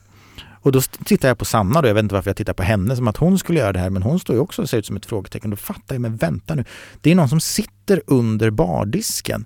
Och 0.61 0.71
då 0.71 0.81
tittar 0.81 1.27
jag 1.27 1.37
på 1.37 1.45
Sanna 1.45 1.81
då, 1.81 1.87
jag 1.87 1.93
vet 1.93 2.03
inte 2.03 2.15
varför 2.15 2.29
jag 2.29 2.37
tittar 2.37 2.53
på 2.53 2.63
henne 2.63 2.95
som 2.95 3.07
att 3.07 3.17
hon 3.17 3.39
skulle 3.39 3.59
göra 3.59 3.73
det 3.73 3.79
här, 3.79 3.89
men 3.89 4.03
hon 4.03 4.19
står 4.19 4.35
ju 4.35 4.39
också 4.39 4.61
och 4.61 4.69
ser 4.69 4.77
ut 4.77 4.85
som 4.85 4.95
ett 4.95 5.05
frågetecken. 5.05 5.49
Då 5.49 5.57
fattar 5.57 5.95
jag, 5.95 6.01
men 6.01 6.17
vänta 6.17 6.55
nu, 6.55 6.65
det 7.01 7.11
är 7.11 7.15
någon 7.15 7.29
som 7.29 7.41
sitter 7.41 8.01
under 8.07 8.49
bardisken 8.49 9.45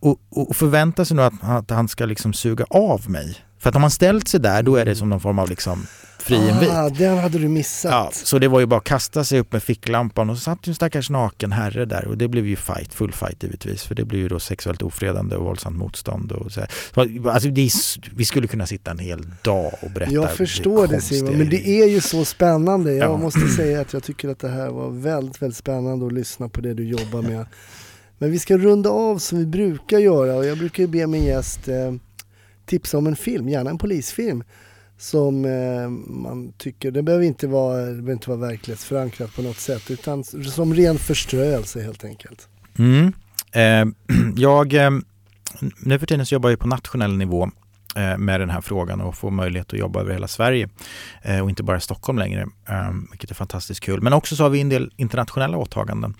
och, 0.00 0.20
och 0.30 0.56
förväntar 0.56 1.04
sig 1.04 1.16
nu 1.16 1.22
att, 1.22 1.34
att 1.42 1.70
han 1.70 1.88
ska 1.88 2.06
liksom 2.06 2.32
suga 2.32 2.64
av 2.70 3.10
mig. 3.10 3.36
För 3.58 3.68
att 3.68 3.76
om 3.76 3.82
han 3.82 3.90
ställt 3.90 4.28
sig 4.28 4.40
där, 4.40 4.62
då 4.62 4.76
är 4.76 4.84
det 4.84 4.94
som 4.94 5.08
någon 5.08 5.20
form 5.20 5.38
av 5.38 5.48
liksom 5.48 5.86
fri 6.22 6.36
invit. 6.48 6.70
Ah, 6.70 6.88
den 6.88 7.18
hade 7.18 7.38
du 7.38 7.48
missat. 7.48 7.90
Ja, 7.92 8.10
så 8.12 8.38
det 8.38 8.48
var 8.48 8.60
ju 8.60 8.66
bara 8.66 8.76
att 8.78 8.84
kasta 8.84 9.24
sig 9.24 9.38
upp 9.40 9.52
med 9.52 9.62
ficklampan 9.62 10.30
och 10.30 10.36
så 10.36 10.42
satt 10.42 10.66
ju 10.66 10.70
en 10.70 10.74
stackars 10.74 11.10
naken 11.10 11.52
herre 11.52 11.84
där 11.84 12.06
och 12.08 12.18
det 12.18 12.28
blev 12.28 12.46
ju 12.46 12.56
fight, 12.56 12.94
full 12.94 13.12
fight 13.12 13.42
givetvis 13.42 13.82
för 13.84 13.94
det 13.94 14.04
blev 14.04 14.20
ju 14.20 14.28
då 14.28 14.40
sexuellt 14.40 14.82
ofredande 14.82 15.36
och 15.36 15.44
våldsamt 15.44 15.76
motstånd 15.76 16.32
och 16.32 16.52
så 16.52 16.60
här. 16.60 16.70
Så, 16.94 17.30
Alltså 17.30 17.48
det 17.48 17.60
är, 17.60 17.70
vi 18.16 18.24
skulle 18.24 18.46
kunna 18.48 18.66
sitta 18.66 18.90
en 18.90 18.98
hel 18.98 19.26
dag 19.42 19.72
och 19.80 19.90
berätta 19.90 20.12
Jag 20.12 20.30
förstår 20.36 20.86
det 20.86 20.92
konstiga 20.92 21.18
Simon, 21.18 21.38
men 21.38 21.48
det 21.50 21.68
är 21.68 21.88
ju 21.88 22.00
så 22.00 22.24
spännande. 22.24 22.92
Jag 22.94 23.10
Ja. 23.10 23.16
måste 23.16 23.48
säga 23.48 23.80
att 23.80 23.92
jag 23.92 24.02
tycker 24.02 24.28
att 24.28 24.38
det 24.38 24.48
här 24.48 24.70
var 24.70 24.90
väldigt, 24.90 25.42
väldigt 25.42 25.56
spännande 25.56 26.06
att 26.06 26.12
lyssna 26.12 26.48
på 26.48 26.60
det 26.60 26.74
du 26.74 26.84
jobbar 26.84 27.22
med. 27.22 27.46
Men 28.18 28.30
vi 28.30 28.38
ska 28.38 28.56
runda 28.58 28.90
av 28.90 29.18
som 29.18 29.38
vi 29.38 29.46
brukar 29.46 29.98
göra 29.98 30.34
och 30.36 30.46
jag 30.46 30.58
brukar 30.58 30.82
ju 30.82 30.86
be 30.86 31.06
min 31.06 31.24
gäst 31.24 31.68
eh, 31.68 31.92
tipsa 32.66 32.98
om 32.98 33.06
en 33.06 33.16
film, 33.16 33.48
gärna 33.48 33.70
en 33.70 33.78
polisfilm 33.78 34.44
som 35.02 35.44
eh, 35.44 35.88
man 36.22 36.52
tycker, 36.58 36.90
det 36.90 37.02
behöver 37.02 37.24
inte 37.24 37.46
vara, 37.46 37.76
det 37.76 37.92
behöver 37.92 38.12
inte 38.12 38.30
vara 38.30 38.40
verklighetsförankrat 38.40 39.36
på 39.36 39.42
något 39.42 39.56
sätt 39.56 39.90
utan 39.90 40.24
som 40.24 40.74
ren 40.74 40.98
förströelse 40.98 41.82
helt 41.82 42.04
enkelt. 42.04 42.48
Mm. 42.78 43.12
Eh, 43.52 44.14
jag, 44.36 44.74
eh, 44.74 44.90
nu 45.78 45.98
för 45.98 46.06
tiden 46.06 46.26
så 46.26 46.34
jobbar 46.34 46.50
jag 46.50 46.58
på 46.58 46.68
nationell 46.68 47.16
nivå 47.16 47.50
eh, 47.96 48.18
med 48.18 48.40
den 48.40 48.50
här 48.50 48.60
frågan 48.60 49.00
och 49.00 49.14
får 49.14 49.30
möjlighet 49.30 49.72
att 49.72 49.78
jobba 49.78 50.00
över 50.00 50.12
hela 50.12 50.28
Sverige 50.28 50.68
och 51.42 51.50
inte 51.50 51.62
bara 51.62 51.76
i 51.76 51.80
Stockholm 51.80 52.18
längre, 52.18 52.46
vilket 53.10 53.30
är 53.30 53.34
fantastiskt 53.34 53.80
kul. 53.80 54.00
Men 54.00 54.12
också 54.12 54.36
så 54.36 54.42
har 54.42 54.50
vi 54.50 54.60
en 54.60 54.68
del 54.68 54.92
internationella 54.96 55.56
åtaganden 55.56 56.14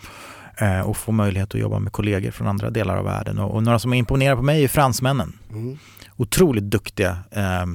och 0.84 0.96
får 0.96 1.12
möjlighet 1.12 1.54
att 1.54 1.60
jobba 1.60 1.78
med 1.78 1.92
kollegor 1.92 2.30
från 2.30 2.46
andra 2.46 2.70
delar 2.70 2.96
av 2.96 3.04
världen. 3.04 3.38
Och, 3.38 3.54
och 3.54 3.62
några 3.62 3.78
som 3.78 3.92
är 3.92 3.96
imponerade 3.96 4.36
på 4.36 4.42
mig 4.42 4.64
är 4.64 4.68
fransmännen. 4.68 5.32
Mm. 5.50 5.78
Otroligt 6.16 6.64
duktiga 6.64 7.18
eh, 7.30 7.66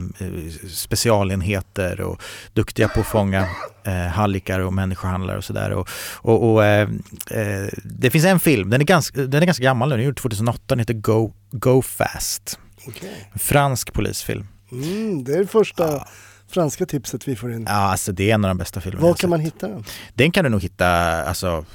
specialenheter 0.69 2.01
och 2.01 2.21
duktiga 2.53 2.87
på 2.87 2.99
att 2.99 3.07
fånga 3.07 3.47
eh, 3.83 3.93
hallickar 3.93 4.59
och 4.59 4.73
människohandlare 4.73 5.37
och 5.37 5.43
sådär. 5.43 5.71
Och, 5.71 5.89
och, 6.15 6.51
och 6.51 6.65
eh, 6.65 6.89
eh, 7.31 7.67
det 7.83 8.09
finns 8.09 8.25
en 8.25 8.39
film, 8.39 8.69
den 8.69 8.81
är 8.81 8.85
ganska, 8.85 9.21
den 9.21 9.41
är 9.41 9.45
ganska 9.45 9.63
gammal 9.63 9.89
nu, 9.89 9.95
den 9.95 10.01
är 10.01 10.05
gjord 10.05 10.17
2008, 10.17 10.61
den 10.65 10.79
heter 10.79 10.93
Go, 10.93 11.33
Go 11.51 11.81
Fast. 11.81 12.59
Okay. 12.87 13.09
En 13.33 13.39
fransk 13.39 13.93
polisfilm. 13.93 14.47
Mm, 14.71 15.23
det 15.23 15.33
är 15.33 15.39
det 15.39 15.47
första 15.47 16.07
franska 16.49 16.85
tipset 16.85 17.27
vi 17.27 17.35
får 17.35 17.53
in. 17.53 17.65
Ja, 17.67 17.73
alltså 17.73 18.11
det 18.11 18.29
är 18.29 18.33
en 18.33 18.45
av 18.45 18.49
de 18.49 18.57
bästa 18.57 18.81
filmerna 18.81 19.07
Var 19.07 19.13
kan 19.13 19.29
man 19.29 19.39
hitta 19.39 19.67
den? 19.67 19.83
Den 20.13 20.31
kan 20.31 20.43
du 20.43 20.49
nog 20.49 20.61
hitta, 20.61 20.87
alltså 21.23 21.65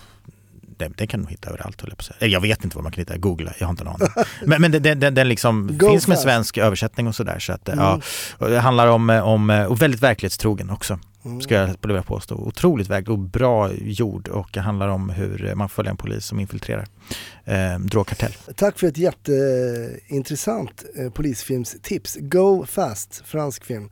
den, 0.77 0.95
den 0.97 1.07
kan 1.07 1.23
du 1.23 1.29
hitta 1.29 1.49
överallt 1.51 1.81
höll 1.81 1.91
jag 1.91 1.99
på 1.99 2.05
säga. 2.05 2.27
Jag 2.27 2.41
vet 2.41 2.65
inte 2.65 2.77
var 2.77 2.83
man 2.83 2.93
kan 2.93 3.01
hitta, 3.01 3.17
googla, 3.17 3.53
jag 3.59 3.67
har 3.67 3.71
inte 3.71 3.83
en 3.85 3.89
aning. 3.89 4.09
Men, 4.47 4.61
men 4.61 4.73
den, 4.73 5.01
den, 5.01 5.15
den 5.15 5.29
liksom 5.29 5.79
Go 5.79 5.91
finns 5.91 6.09
med 6.09 6.19
svensk 6.19 6.59
översättning 6.59 7.07
och 7.07 7.15
sådär. 7.15 7.39
Så 7.39 7.53
att, 7.53 7.69
Mm. 7.69 8.01
ja, 8.39 8.47
det 8.47 8.59
handlar 8.59 8.87
om, 8.87 9.11
om, 9.11 9.51
och 9.69 9.83
väldigt 9.83 10.03
verklighetstrogen 10.03 10.71
också. 10.71 10.99
Mm. 11.25 11.41
Ska 11.41 11.55
jag 11.55 11.77
vilja 11.83 12.03
påstå. 12.03 12.35
Otroligt 12.35 12.89
verk 12.89 13.09
och 13.09 13.19
bra 13.19 13.73
gjord 13.73 14.29
och 14.29 14.49
det 14.53 14.61
handlar 14.61 14.89
om 14.89 15.11
hur 15.11 15.55
man 15.55 15.69
följer 15.69 15.91
en 15.91 15.97
polis 15.97 16.27
som 16.27 16.41
infiltrerar 16.41 16.87
eh, 17.45 17.79
drogkartell. 17.79 18.33
Tack 18.57 18.79
för 18.79 18.87
ett 18.87 18.99
jätteintressant 18.99 20.85
eh, 20.99 21.11
polisfilmstips. 21.11 22.19
Go 22.21 22.67
Fast, 22.67 23.23
fransk 23.27 23.65
film. 23.65 23.91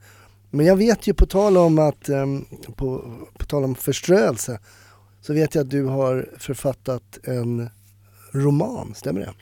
Men 0.50 0.66
jag 0.66 0.76
vet 0.76 1.06
ju 1.06 1.14
på 1.14 1.26
tal 1.26 1.56
om 1.56 1.78
att, 1.78 2.08
ehm, 2.08 2.44
på, 2.76 3.12
på 3.38 3.46
tal 3.46 3.64
om 3.64 3.74
förströelse, 3.74 4.58
så 5.30 5.34
vet 5.34 5.54
jag 5.54 5.62
att 5.62 5.70
du 5.70 5.84
har 5.84 6.28
författat 6.38 7.18
en 7.24 7.70
roman, 8.32 8.94
stämmer 8.94 9.20
det? 9.20 9.32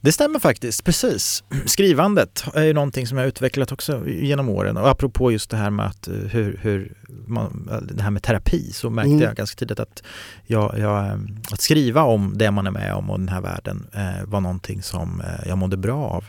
Det 0.00 0.12
stämmer 0.12 0.38
faktiskt, 0.38 0.84
precis. 0.84 1.44
Skrivandet 1.66 2.44
är 2.54 2.62
ju 2.64 2.72
någonting 2.72 3.06
som 3.06 3.18
jag 3.18 3.24
har 3.24 3.28
utvecklat 3.28 3.72
också 3.72 4.08
genom 4.08 4.48
åren 4.48 4.76
och 4.76 4.88
apropå 4.88 5.32
just 5.32 5.50
det 5.50 5.56
här 5.56 5.70
med 5.70 5.86
att 5.86 6.08
eh, 6.08 6.14
hur, 6.14 6.58
hur 6.62 6.92
man, 7.26 7.70
det 7.92 8.02
här 8.02 8.10
med 8.10 8.22
terapi 8.22 8.72
så 8.72 8.90
märkte 8.90 9.10
Mm. 9.10 9.22
jag 9.22 9.36
ganska 9.36 9.58
tidigt 9.58 9.80
att, 9.80 10.02
jag, 10.46 10.78
jag, 10.78 11.06
eh, 11.06 11.18
att 11.52 11.60
skriva 11.60 12.02
om 12.02 12.32
det 12.38 12.50
man 12.50 12.66
är 12.66 12.70
med 12.70 12.94
om 12.94 13.10
och 13.10 13.18
den 13.18 13.28
här 13.28 13.40
världen 13.40 13.86
eh, 13.92 14.24
var 14.24 14.40
någonting 14.40 14.82
som 14.82 15.20
eh, 15.20 15.48
jag 15.48 15.58
mådde 15.58 15.76
bra 15.76 16.04
av. 16.04 16.24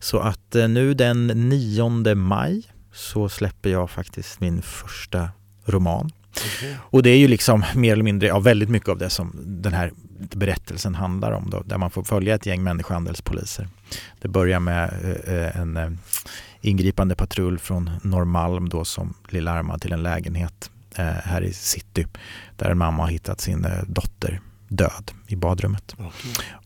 Så 0.00 0.18
att 0.18 0.54
eh, 0.54 0.68
nu 0.68 0.94
den 0.94 1.26
9 1.26 2.14
maj 2.14 2.62
så 2.92 3.28
släpper 3.28 3.70
jag 3.70 3.90
faktiskt 3.90 4.40
min 4.40 4.62
första 4.62 5.28
roman. 5.64 6.10
Och 6.78 7.02
det 7.02 7.10
är 7.10 7.18
ju 7.18 7.28
liksom 7.28 7.64
mer 7.74 7.92
eller 7.92 8.02
mindre, 8.02 8.28
ja, 8.28 8.38
väldigt 8.38 8.68
mycket 8.68 8.88
av 8.88 8.98
det 8.98 9.10
som 9.10 9.32
den 9.44 9.72
här 9.72 9.92
berättelsen 10.16 10.94
handlar 10.94 11.32
om 11.32 11.50
då, 11.50 11.62
där 11.66 11.78
man 11.78 11.90
får 11.90 12.02
följa 12.02 12.34
ett 12.34 12.46
gäng 12.46 12.62
människohandelspoliser. 12.62 13.68
Det 14.20 14.28
börjar 14.28 14.60
med 14.60 14.88
eh, 15.26 15.60
en 15.60 15.76
eh, 15.76 15.90
ingripande 16.60 17.14
patrull 17.14 17.58
från 17.58 17.90
Norrmalm 18.02 18.68
då 18.68 18.84
som 18.84 19.14
blir 19.28 19.40
larmad 19.40 19.80
till 19.80 19.92
en 19.92 20.02
lägenhet 20.02 20.70
eh, 20.96 21.04
här 21.04 21.42
i 21.42 21.52
city 21.52 22.06
där 22.56 22.70
en 22.70 22.78
mamma 22.78 23.02
har 23.02 23.10
hittat 23.10 23.40
sin 23.40 23.64
eh, 23.64 23.82
dotter 23.86 24.40
död 24.68 25.10
i 25.26 25.36
badrummet. 25.36 25.96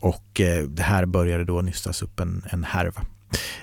Och 0.01 0.41
eh, 0.41 0.65
det 0.65 0.83
här 0.83 1.07
började 1.07 1.45
då 1.45 1.61
nystas 1.61 2.03
upp 2.03 2.21
en, 2.21 2.45
en 2.51 2.65
härva 2.65 3.03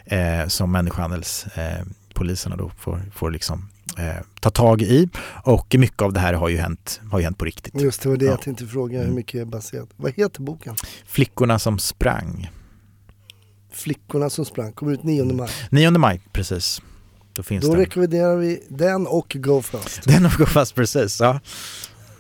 eh, 0.06 0.48
som 0.48 0.72
människohandelspoliserna 0.72 1.80
eh, 1.80 1.86
poliserna 2.14 2.56
då 2.56 2.72
får, 2.78 3.02
får 3.14 3.32
liksom 3.32 3.70
eh, 3.98 4.16
ta 4.40 4.50
tag 4.50 4.82
i. 4.82 5.10
Och 5.44 5.76
mycket 5.80 6.02
av 6.02 6.14
det 6.14 6.20
här 6.20 6.34
har 6.34 6.50
ju 6.50 6.58
hänt, 6.58 7.02
har 7.12 7.20
ju 7.20 7.24
hänt 7.26 7.38
på 7.38 7.46
riktigt. 7.46 7.82
Just 7.82 8.02
det, 8.02 8.10
var 8.10 8.18
det 8.18 8.26
Ja. 8.26 8.32
jag 8.32 8.42
tänkte 8.42 8.66
fråga, 8.66 8.98
hur 8.98 9.04
Mm. 9.04 9.16
mycket 9.16 9.42
är 9.42 9.46
baserat. 9.46 9.90
Vad 9.96 10.14
heter 10.14 10.42
boken? 10.42 10.76
Flickorna 11.08 11.60
som 11.60 11.80
sprang. 11.80 12.50
Flickorna 13.72 14.30
som 14.30 14.46
sprang, 14.46 14.72
kommer 14.74 14.92
ut 14.94 15.04
9 15.04 15.24
maj. 15.34 15.50
9 15.72 15.92
maj, 15.92 16.22
precis. 16.32 16.82
Då 17.34 17.44
finns 17.44 17.66
Då 17.66 17.72
den. 17.72 17.80
rekommenderar 17.80 18.36
vi 18.36 18.64
den 18.70 19.08
och 19.08 19.36
Go 19.40 19.62
Fast. 19.62 20.04
Den 20.08 20.26
har 20.26 20.38
gått 20.38 20.50
fast 20.50 20.76
precis. 20.76 21.20
Ja. 21.20 21.40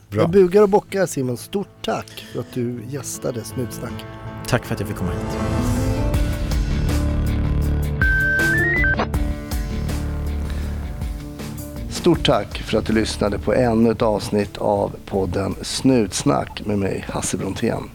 Bra. 0.10 0.22
Jag 0.22 0.32
bugar 0.32 0.62
och 0.62 0.70
bockar 0.70 1.06
Simon, 1.06 1.38
stort 1.38 1.68
tack 1.86 2.26
för 2.34 2.40
att 2.40 2.54
du 2.54 2.84
gästade 2.90 3.44
Snutsnack. 3.44 3.94
Tack 4.48 4.66
för 4.66 4.74
att 4.74 4.80
jag 4.80 4.90
fick 4.90 4.98
komma 4.98 5.12
hit. 5.12 5.89
Stort 11.90 12.26
tack 12.26 12.57
för 12.57 12.78
att 12.78 12.86
du 12.86 12.94
lyssnade 12.94 13.40
på 13.40 13.53
ännu 13.53 13.91
ett 13.91 14.02
avsnitt 14.02 14.57
av 14.57 14.95
podden 15.06 15.56
Snutsnack 15.61 16.61
med 16.66 16.80
mig 16.80 17.06
Hasse 17.07 17.38
Brontén. 17.38 17.90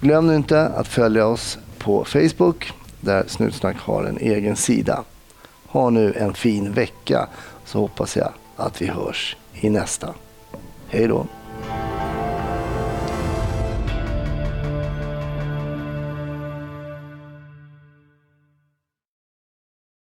Glöm 0.00 0.26
nu 0.26 0.36
inte 0.36 0.66
att 0.66 0.88
följa 0.88 1.26
oss 1.26 1.58
på 1.78 2.04
Facebook 2.04 2.72
där 3.00 3.24
Snutsnack 3.26 3.76
har 3.78 4.04
en 4.04 4.18
egen 4.18 4.56
sida. 4.56 5.04
Ha 5.66 5.90
nu 5.90 6.12
en 6.12 6.34
fin 6.34 6.72
vecka 6.72 7.28
så 7.64 7.78
hoppas 7.78 8.16
jag 8.16 8.32
att 8.56 8.82
vi 8.82 8.86
hörs 8.86 9.36
i 9.52 9.70
nästa. 9.70 10.14
Hej 10.88 11.08
då! 11.08 11.26